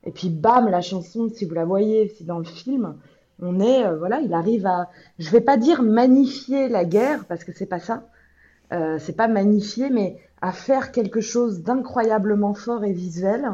et 0.04 0.12
puis 0.12 0.30
bam 0.30 0.68
la 0.70 0.82
chanson, 0.82 1.30
si 1.34 1.46
vous 1.46 1.56
la 1.56 1.66
voyez, 1.66 2.10
si 2.10 2.26
dans 2.26 2.38
le 2.38 2.44
film, 2.44 2.98
on 3.42 3.62
est 3.62 3.86
euh, 3.86 3.98
voilà, 3.98 4.20
il 4.20 4.34
arrive 4.34 4.68
à, 4.68 4.90
je 5.18 5.32
vais 5.32 5.40
pas 5.40 5.56
dire 5.56 5.82
magnifier 5.82 6.68
la 6.68 6.84
guerre 6.84 7.24
parce 7.26 7.46
que 7.46 7.54
c'est 7.54 7.66
pas 7.66 7.80
ça, 7.80 8.04
euh, 8.74 8.98
c'est 9.00 9.16
pas 9.16 9.30
magnifier, 9.30 9.90
mais 9.90 10.18
à 10.42 10.52
faire 10.52 10.92
quelque 10.92 11.22
chose 11.22 11.62
d'incroyablement 11.64 12.54
fort 12.54 12.84
et 12.86 12.94
visuel 12.94 13.46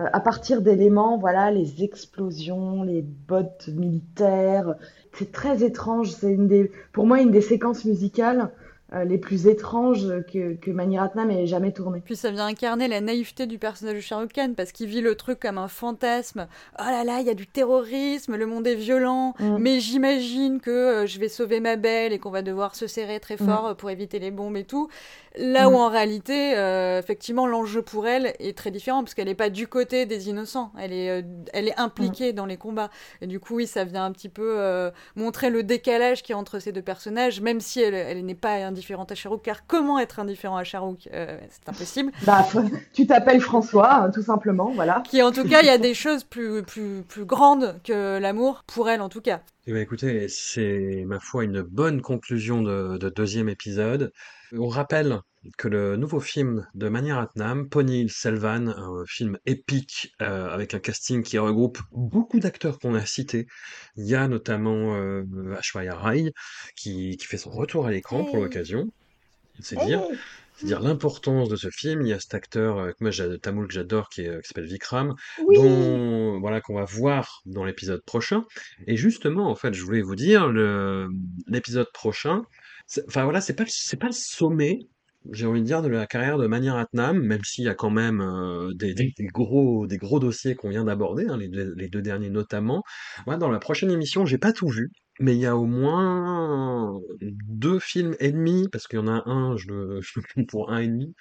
euh, 0.00 0.06
à 0.12 0.18
partir 0.20 0.60
d'éléments, 0.62 1.18
voilà, 1.18 1.50
les 1.52 1.84
explosions, 1.84 2.82
les 2.82 3.02
bottes 3.02 3.68
militaires. 3.68 4.74
C'est 5.12 5.30
très 5.32 5.62
étrange. 5.62 6.10
C'est 6.10 6.32
une 6.32 6.48
des, 6.48 6.72
pour 6.92 7.06
moi, 7.06 7.20
une 7.20 7.30
des 7.30 7.40
séquences 7.40 7.84
musicales 7.84 8.50
euh, 8.92 9.04
les 9.04 9.18
plus 9.18 9.46
étranges 9.46 10.06
que, 10.32 10.54
que 10.54 10.70
Mani 10.70 10.98
Ratnam 10.98 11.30
ait 11.30 11.46
jamais 11.46 11.72
tourné. 11.72 12.02
Puis 12.04 12.16
ça 12.16 12.30
vient 12.30 12.46
incarner 12.46 12.86
la 12.86 13.00
naïveté 13.00 13.46
du 13.46 13.58
personnage 13.58 13.94
de 13.94 14.00
Shah 14.00 14.18
Rukh 14.18 14.32
Khan 14.32 14.52
parce 14.56 14.72
qu'il 14.72 14.88
vit 14.88 15.00
le 15.00 15.14
truc 15.14 15.40
comme 15.40 15.58
un 15.58 15.68
fantasme. 15.68 16.46
Oh 16.78 16.82
là 16.84 17.02
là, 17.02 17.20
il 17.20 17.26
y 17.26 17.30
a 17.30 17.34
du 17.34 17.46
terrorisme, 17.46 18.36
le 18.36 18.46
monde 18.46 18.66
est 18.66 18.74
violent, 18.74 19.34
Mm. 19.40 19.56
mais 19.58 19.80
j'imagine 19.80 20.60
que 20.60 20.70
euh, 20.70 21.06
je 21.06 21.18
vais 21.18 21.28
sauver 21.28 21.60
ma 21.60 21.76
belle 21.76 22.12
et 22.12 22.18
qu'on 22.18 22.30
va 22.30 22.42
devoir 22.42 22.74
se 22.74 22.86
serrer 22.86 23.20
très 23.20 23.34
Mm. 23.36 23.46
fort 23.46 23.76
pour 23.76 23.90
éviter 23.90 24.18
les 24.18 24.30
bombes 24.30 24.56
et 24.56 24.64
tout. 24.64 24.88
Là 25.36 25.68
où 25.68 25.72
Mm. 25.72 25.76
en 25.76 25.88
réalité, 25.88 26.56
euh, 26.56 26.98
effectivement, 27.00 27.46
l'enjeu 27.46 27.82
pour 27.82 28.06
elle 28.06 28.34
est 28.38 28.56
très 28.56 28.70
différent 28.70 29.02
parce 29.02 29.14
qu'elle 29.14 29.26
n'est 29.26 29.34
pas 29.34 29.50
du 29.50 29.66
côté 29.66 30.06
des 30.06 30.28
innocents, 30.28 30.72
elle 30.78 30.92
est, 30.92 31.10
euh, 31.10 31.22
elle 31.52 31.66
est 31.66 31.78
impliquée 31.78 32.32
dans 32.32 32.46
les 32.46 32.56
combats. 32.56 32.90
Et 33.20 33.26
du 33.26 33.40
coup, 33.40 33.56
oui, 33.56 33.66
ça 33.66 33.84
vient 33.84 34.04
un 34.04 34.12
petit 34.12 34.28
peu 34.28 34.56
euh, 34.60 34.90
montrer 35.16 35.50
le 35.50 35.62
décalage 35.64 36.22
qu'il 36.22 36.34
y 36.34 36.36
a 36.36 36.38
entre 36.38 36.60
ces 36.60 36.70
deux 36.70 36.82
personnages, 36.82 37.40
même 37.40 37.60
si 37.60 37.80
elle, 37.80 37.94
elle 37.94 38.24
n'est 38.24 38.34
pas 38.36 38.54
indifférente 38.64 39.10
à 39.10 39.14
Shahrukh, 39.16 39.42
car 39.42 39.66
comment 39.66 39.98
être 39.98 40.20
indifférent 40.20 40.56
à 40.56 40.64
Shahrukh 40.64 41.08
Euh, 41.12 41.38
C'est 41.50 41.68
impossible. 41.68 42.12
Bah, 42.26 42.46
tu 42.92 43.06
t'appelles 43.06 43.40
François, 43.40 43.92
hein, 44.04 44.10
tout 44.10 44.22
simplement, 44.22 44.70
voilà. 44.74 45.02
Qui, 45.08 45.22
en 45.22 45.32
tout 45.32 45.48
cas, 45.48 45.60
il 45.62 45.66
y 45.66 45.70
a 45.70 45.78
des 45.78 45.94
choses 45.94 46.22
plus, 46.24 46.62
plus, 46.62 47.02
plus 47.08 47.24
grandes 47.24 47.80
que 47.82 48.18
l'amour, 48.18 48.62
pour 48.66 48.88
elle 48.88 49.00
en 49.00 49.08
tout 49.08 49.20
cas. 49.20 49.40
Eh 49.66 49.72
ben, 49.72 49.80
écoutez, 49.80 50.28
c'est 50.28 51.04
ma 51.06 51.18
foi 51.18 51.42
une 51.44 51.62
bonne 51.62 52.02
conclusion 52.02 52.62
de, 52.62 52.98
de 52.98 53.08
deuxième 53.08 53.48
épisode. 53.48 54.12
On 54.56 54.68
rappelle 54.68 55.20
que 55.58 55.68
le 55.68 55.96
nouveau 55.96 56.20
film 56.20 56.66
de 56.74 56.88
Mani 56.88 57.12
Ratnam, 57.12 57.68
Pony 57.68 58.08
Selvan, 58.08 58.68
un 58.68 59.04
film 59.06 59.38
épique 59.46 60.14
euh, 60.22 60.48
avec 60.48 60.74
un 60.74 60.78
casting 60.78 61.22
qui 61.22 61.38
regroupe 61.38 61.78
beaucoup 61.92 62.40
d'acteurs 62.40 62.78
qu'on 62.78 62.94
a 62.94 63.04
cités. 63.04 63.46
Il 63.96 64.06
y 64.06 64.14
a 64.14 64.28
notamment 64.28 64.96
euh, 64.96 65.24
Aishwarya 65.58 65.94
Rai 65.94 66.32
qui, 66.76 67.16
qui 67.16 67.26
fait 67.26 67.36
son 67.36 67.50
retour 67.50 67.86
à 67.86 67.90
l'écran 67.90 68.24
pour 68.24 68.36
l'occasion. 68.36 68.90
C'est 69.60 69.76
dire, 69.84 70.02
c'est 70.56 70.66
dire 70.66 70.80
l'importance 70.80 71.48
de 71.48 71.56
ce 71.56 71.68
film. 71.70 72.02
Il 72.02 72.08
y 72.08 72.12
a 72.12 72.20
cet 72.20 72.34
acteur 72.34 72.78
euh, 72.78 72.92
que 72.92 72.96
moi, 73.00 73.10
Tamoul 73.38 73.66
que 73.66 73.74
j'adore 73.74 74.08
qui, 74.08 74.26
euh, 74.26 74.40
qui 74.40 74.48
s'appelle 74.48 74.66
Vikram 74.66 75.14
Oui. 75.44 75.56
dont 75.56 76.40
voilà 76.40 76.60
qu'on 76.60 76.74
va 76.74 76.84
voir 76.84 77.42
dans 77.46 77.64
l'épisode 77.64 78.02
prochain. 78.04 78.44
Et 78.86 78.96
justement, 78.96 79.50
en 79.50 79.54
fait, 79.54 79.74
je 79.74 79.82
voulais 79.82 80.02
vous 80.02 80.16
dire 80.16 80.48
le 80.48 81.08
l'épisode 81.48 81.90
prochain. 81.92 82.44
Enfin 83.08 83.24
voilà, 83.24 83.40
c'est 83.40 83.54
pas 83.54 83.64
c'est 83.68 83.96
pas 83.98 84.06
le 84.08 84.12
sommet. 84.12 84.80
J'ai 85.32 85.46
envie 85.46 85.62
de 85.62 85.66
dire 85.66 85.80
de 85.80 85.88
la 85.88 86.06
carrière 86.06 86.36
de 86.36 86.46
Mani 86.46 86.68
Ratnam, 86.68 87.18
même 87.18 87.42
s'il 87.44 87.64
y 87.64 87.68
a 87.68 87.74
quand 87.74 87.88
même 87.90 88.20
euh, 88.20 88.74
des, 88.74 88.92
des- 88.92 89.14
des 89.16 89.26
gros 89.26 89.86
des 89.86 89.96
gros 89.96 90.20
dossiers 90.20 90.54
qu'on 90.54 90.68
vient 90.68 90.84
d'aborder, 90.84 91.26
hein, 91.26 91.38
les, 91.38 91.48
deux- 91.48 91.72
les 91.76 91.88
deux 91.88 92.02
derniers 92.02 92.28
notamment. 92.30 92.82
Moi, 93.26 93.36
dans 93.38 93.50
la 93.50 93.58
prochaine 93.58 93.90
émission, 93.90 94.26
j'ai 94.26 94.36
pas 94.38 94.52
tout 94.52 94.68
vu, 94.68 94.90
mais 95.20 95.34
il 95.34 95.40
y 95.40 95.46
a 95.46 95.56
au 95.56 95.64
moins 95.64 97.00
deux 97.22 97.78
films 97.78 98.16
et 98.20 98.32
demi, 98.32 98.68
parce 98.70 98.86
qu'il 98.86 98.98
y 98.98 99.02
en 99.02 99.08
a 99.08 99.22
un, 99.26 99.56
je 99.56 99.68
le, 99.68 100.00
je 100.02 100.12
le 100.20 100.22
prends 100.34 100.44
pour 100.44 100.70
un 100.72 100.80
et 100.80 100.88
demi, 100.88 101.14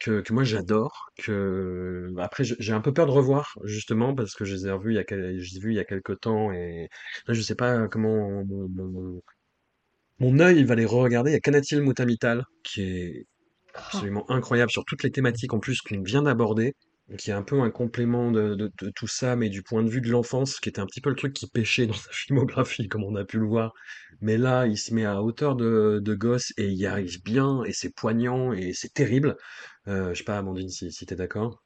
que, 0.00 0.20
que 0.22 0.32
moi 0.32 0.44
j'adore, 0.44 1.10
que 1.18 2.12
après 2.18 2.44
j'ai 2.44 2.72
un 2.72 2.80
peu 2.80 2.92
peur 2.92 3.06
de 3.06 3.10
revoir 3.12 3.58
justement 3.64 4.14
parce 4.14 4.34
que 4.34 4.44
je 4.44 4.54
les 4.54 4.66
ai 4.66 4.70
revus 4.70 4.92
il 4.92 4.96
y 4.96 4.98
a 4.98 5.04
quel- 5.04 5.38
je 5.40 5.50
les 5.52 5.56
ai 5.58 5.60
vus 5.60 5.72
il 5.72 5.76
y 5.76 5.78
a 5.80 5.84
quelques 5.84 6.20
temps 6.20 6.52
et 6.52 6.88
là 7.26 7.34
je 7.34 7.40
sais 7.42 7.54
pas 7.54 7.88
comment 7.88 8.42
mon, 8.44 8.68
mon, 8.68 9.22
mon 10.18 10.38
œil 10.40 10.64
va 10.64 10.74
les 10.74 10.86
re-regarder. 10.86 11.30
Il 11.30 11.34
y 11.34 11.36
a 11.36 11.40
Kanatil 11.40 11.80
Mutamital 11.82 12.44
qui 12.62 12.82
est 12.82 13.26
absolument 13.74 14.30
incroyable 14.30 14.70
sur 14.70 14.84
toutes 14.84 15.02
les 15.02 15.10
thématiques 15.10 15.52
en 15.52 15.58
plus 15.58 15.80
qu'on 15.82 16.02
vient 16.02 16.22
d'aborder, 16.22 16.74
qui 17.18 17.30
est 17.30 17.34
un 17.34 17.42
peu 17.42 17.60
un 17.60 17.70
complément 17.70 18.30
de, 18.30 18.54
de, 18.54 18.70
de 18.80 18.90
tout 18.94 19.06
ça, 19.06 19.36
mais 19.36 19.48
du 19.48 19.62
point 19.62 19.82
de 19.82 19.90
vue 19.90 20.00
de 20.00 20.10
l'enfance, 20.10 20.58
qui 20.58 20.68
était 20.68 20.80
un 20.80 20.86
petit 20.86 21.00
peu 21.00 21.10
le 21.10 21.16
truc 21.16 21.32
qui 21.34 21.46
pêchait 21.46 21.86
dans 21.86 21.94
sa 21.94 22.10
filmographie, 22.12 22.88
comme 22.88 23.04
on 23.04 23.14
a 23.14 23.24
pu 23.24 23.38
le 23.38 23.46
voir. 23.46 23.72
Mais 24.20 24.38
là, 24.38 24.66
il 24.66 24.78
se 24.78 24.94
met 24.94 25.04
à 25.04 25.22
hauteur 25.22 25.56
de, 25.56 26.00
de 26.02 26.14
gosse 26.14 26.52
et 26.56 26.66
il 26.66 26.78
y 26.78 26.86
arrive 26.86 27.22
bien, 27.22 27.62
et 27.64 27.72
c'est 27.72 27.94
poignant, 27.94 28.52
et 28.52 28.72
c'est 28.72 28.92
terrible. 28.92 29.36
Euh, 29.88 30.14
je 30.14 30.18
sais 30.18 30.24
pas, 30.24 30.38
Amandine, 30.38 30.70
si, 30.70 30.90
si 30.90 31.06
t'es 31.06 31.16
d'accord. 31.16 31.62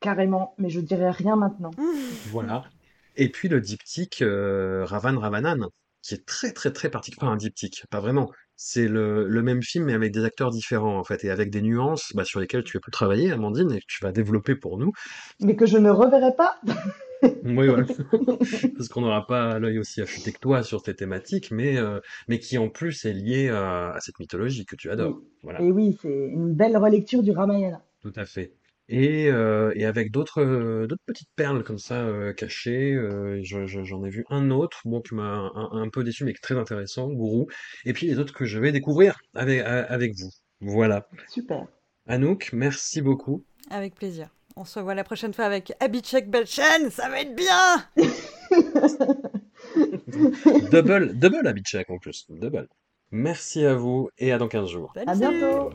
Carrément, 0.00 0.54
mais 0.58 0.68
je 0.68 0.80
dirais 0.80 1.10
rien 1.10 1.36
maintenant. 1.36 1.70
Voilà. 2.30 2.64
Et 3.16 3.30
puis 3.30 3.48
le 3.48 3.60
diptyque 3.60 4.20
euh, 4.20 4.84
Ravan 4.84 5.18
Ravanan, 5.18 5.68
qui 6.06 6.14
est 6.14 6.24
très 6.24 6.52
très 6.52 6.72
très 6.72 6.90
particulier. 6.90 7.20
Pas 7.20 7.32
un 7.32 7.36
diptyque, 7.36 7.84
pas 7.90 8.00
vraiment. 8.00 8.30
C'est 8.54 8.88
le, 8.88 9.26
le 9.28 9.42
même 9.42 9.62
film 9.62 9.86
mais 9.86 9.94
avec 9.94 10.12
des 10.12 10.24
acteurs 10.24 10.50
différents 10.50 10.98
en 10.98 11.04
fait 11.04 11.24
et 11.24 11.30
avec 11.30 11.50
des 11.50 11.62
nuances 11.62 12.12
bah, 12.14 12.24
sur 12.24 12.40
lesquelles 12.40 12.64
tu 12.64 12.76
as 12.76 12.80
pu 12.80 12.90
travailler, 12.90 13.30
Amandine, 13.32 13.72
et 13.72 13.80
que 13.80 13.86
tu 13.88 14.02
vas 14.02 14.12
développer 14.12 14.54
pour 14.54 14.78
nous. 14.78 14.92
Mais 15.40 15.56
que 15.56 15.66
je 15.66 15.78
ne 15.78 15.90
reverrai 15.90 16.34
pas. 16.36 16.58
Oui, 17.44 17.66
voilà. 17.66 17.84
Parce 18.76 18.88
qu'on 18.88 19.00
n'aura 19.00 19.26
pas 19.26 19.58
l'œil 19.58 19.78
aussi 19.78 20.00
affûté 20.02 20.32
que 20.32 20.38
toi 20.38 20.62
sur 20.62 20.82
tes 20.82 20.94
thématiques, 20.94 21.50
mais, 21.50 21.78
euh, 21.78 21.98
mais 22.28 22.38
qui 22.38 22.58
en 22.58 22.68
plus 22.68 23.04
est 23.04 23.12
lié 23.14 23.48
à, 23.48 23.92
à 23.92 24.00
cette 24.00 24.18
mythologie 24.18 24.66
que 24.66 24.76
tu 24.76 24.90
adores. 24.90 25.20
Voilà. 25.42 25.60
Et 25.62 25.72
oui, 25.72 25.96
c'est 26.00 26.08
une 26.08 26.54
belle 26.54 26.76
relecture 26.76 27.22
du 27.22 27.32
Ramayana. 27.32 27.82
Tout 28.02 28.12
à 28.16 28.26
fait. 28.26 28.52
Et, 28.88 29.28
euh, 29.30 29.72
et 29.74 29.84
avec 29.84 30.12
d'autres 30.12 30.40
euh, 30.42 30.86
d'autres 30.86 31.02
petites 31.06 31.28
perles 31.34 31.64
comme 31.64 31.78
ça 31.78 32.02
euh, 32.04 32.32
cachées. 32.32 32.92
euh, 32.94 33.40
je- 33.42 33.66
je- 33.66 33.82
j'en 33.82 34.04
ai 34.04 34.10
vu 34.10 34.24
un 34.30 34.50
autre, 34.50 34.80
bon, 34.84 35.00
qui 35.00 35.14
m'a 35.14 35.50
un, 35.54 35.68
un 35.72 35.88
peu 35.88 36.04
déçu, 36.04 36.24
mais 36.24 36.32
qui 36.32 36.38
est 36.38 36.42
très 36.42 36.56
intéressant, 36.56 37.08
Gourou. 37.08 37.48
Et 37.84 37.92
puis 37.92 38.06
les 38.06 38.18
autres 38.20 38.32
que 38.32 38.44
je 38.44 38.58
vais 38.60 38.70
découvrir 38.72 39.16
avec, 39.34 40.14
vous. 40.16 40.30
Voilà. 40.60 41.08
Super. 41.28 41.66
Anouk, 42.06 42.50
merci 42.52 43.02
beaucoup. 43.02 43.44
Avec 43.70 43.94
plaisir. 43.96 44.28
On 44.56 44.64
se 44.64 44.78
revoit 44.78 44.94
la 44.94 45.04
prochaine 45.04 45.34
fois 45.34 45.44
avec 45.46 45.72
Abhishek 45.80 46.30
Bachchan, 46.30 46.88
ça 46.90 47.08
va 47.08 47.20
être 47.20 47.34
bien 47.34 47.84
Double, 50.70 51.12
double 51.18 51.46
Abhishek 51.46 51.90
en 51.90 51.98
plus. 51.98 52.24
Double. 52.30 52.68
Merci 53.10 53.64
à 53.66 53.74
vous 53.74 54.08
et 54.18 54.32
à 54.32 54.38
dans 54.38 54.48
15 54.48 54.70
jours. 54.70 54.92
À 55.06 55.14
bientôt. 55.14 55.70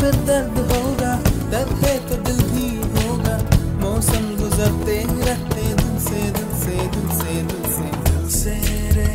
फिर 0.00 0.14
दर्द 0.26 0.58
होगा, 0.68 1.14
दर्द 1.52 1.84
है 1.84 1.96
तो 2.08 2.16
दिल 2.24 2.38
भी 2.50 2.68
होगा। 2.92 3.36
मौसम 3.80 4.24
गुजरते 4.36 4.96
रहते 5.26 5.64
दिल 5.74 5.98
से 6.04 6.20
दिल 6.36 6.52
से 6.60 6.76
दिल 6.94 7.08
से 7.18 7.34
दिल 7.50 7.64
से 7.74 7.88
दिल 8.06 8.28
से 8.30 8.54
रे। 8.96 9.08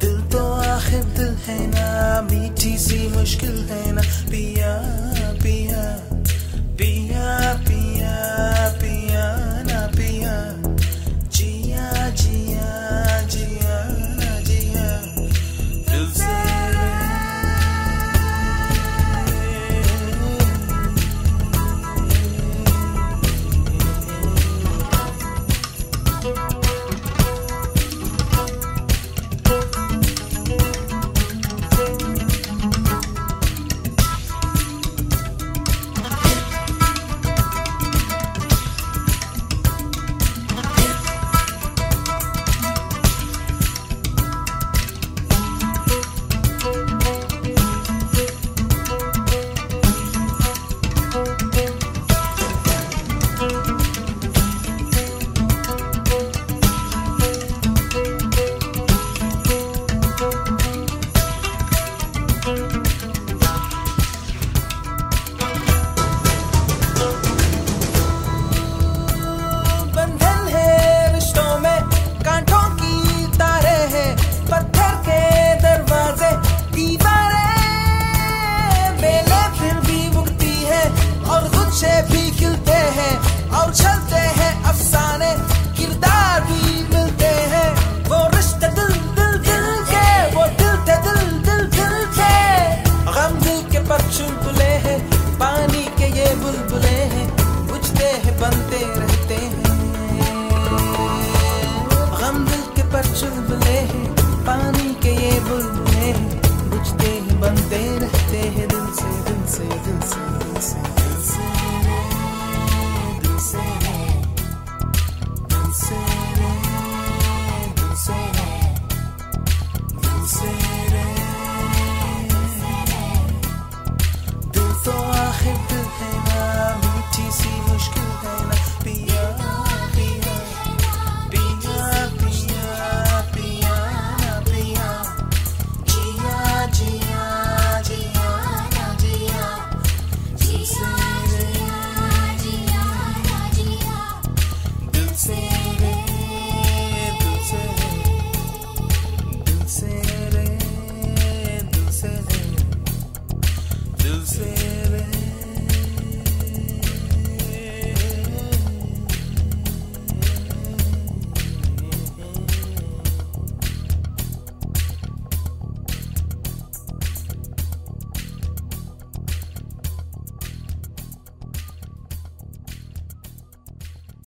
दिल 0.00 0.16
तो 0.32 0.44
आखिर 0.70 1.04
दिल 1.18 1.34
है 1.46 1.58
ना, 1.66 1.86
मीठी 2.30 2.76
सी 2.78 3.06
मुश्किल 3.16 3.56
है 3.70 3.92
ना। 3.92 4.02
पिया 4.30 4.72
पिया 5.42 5.84
पिया 6.78 7.28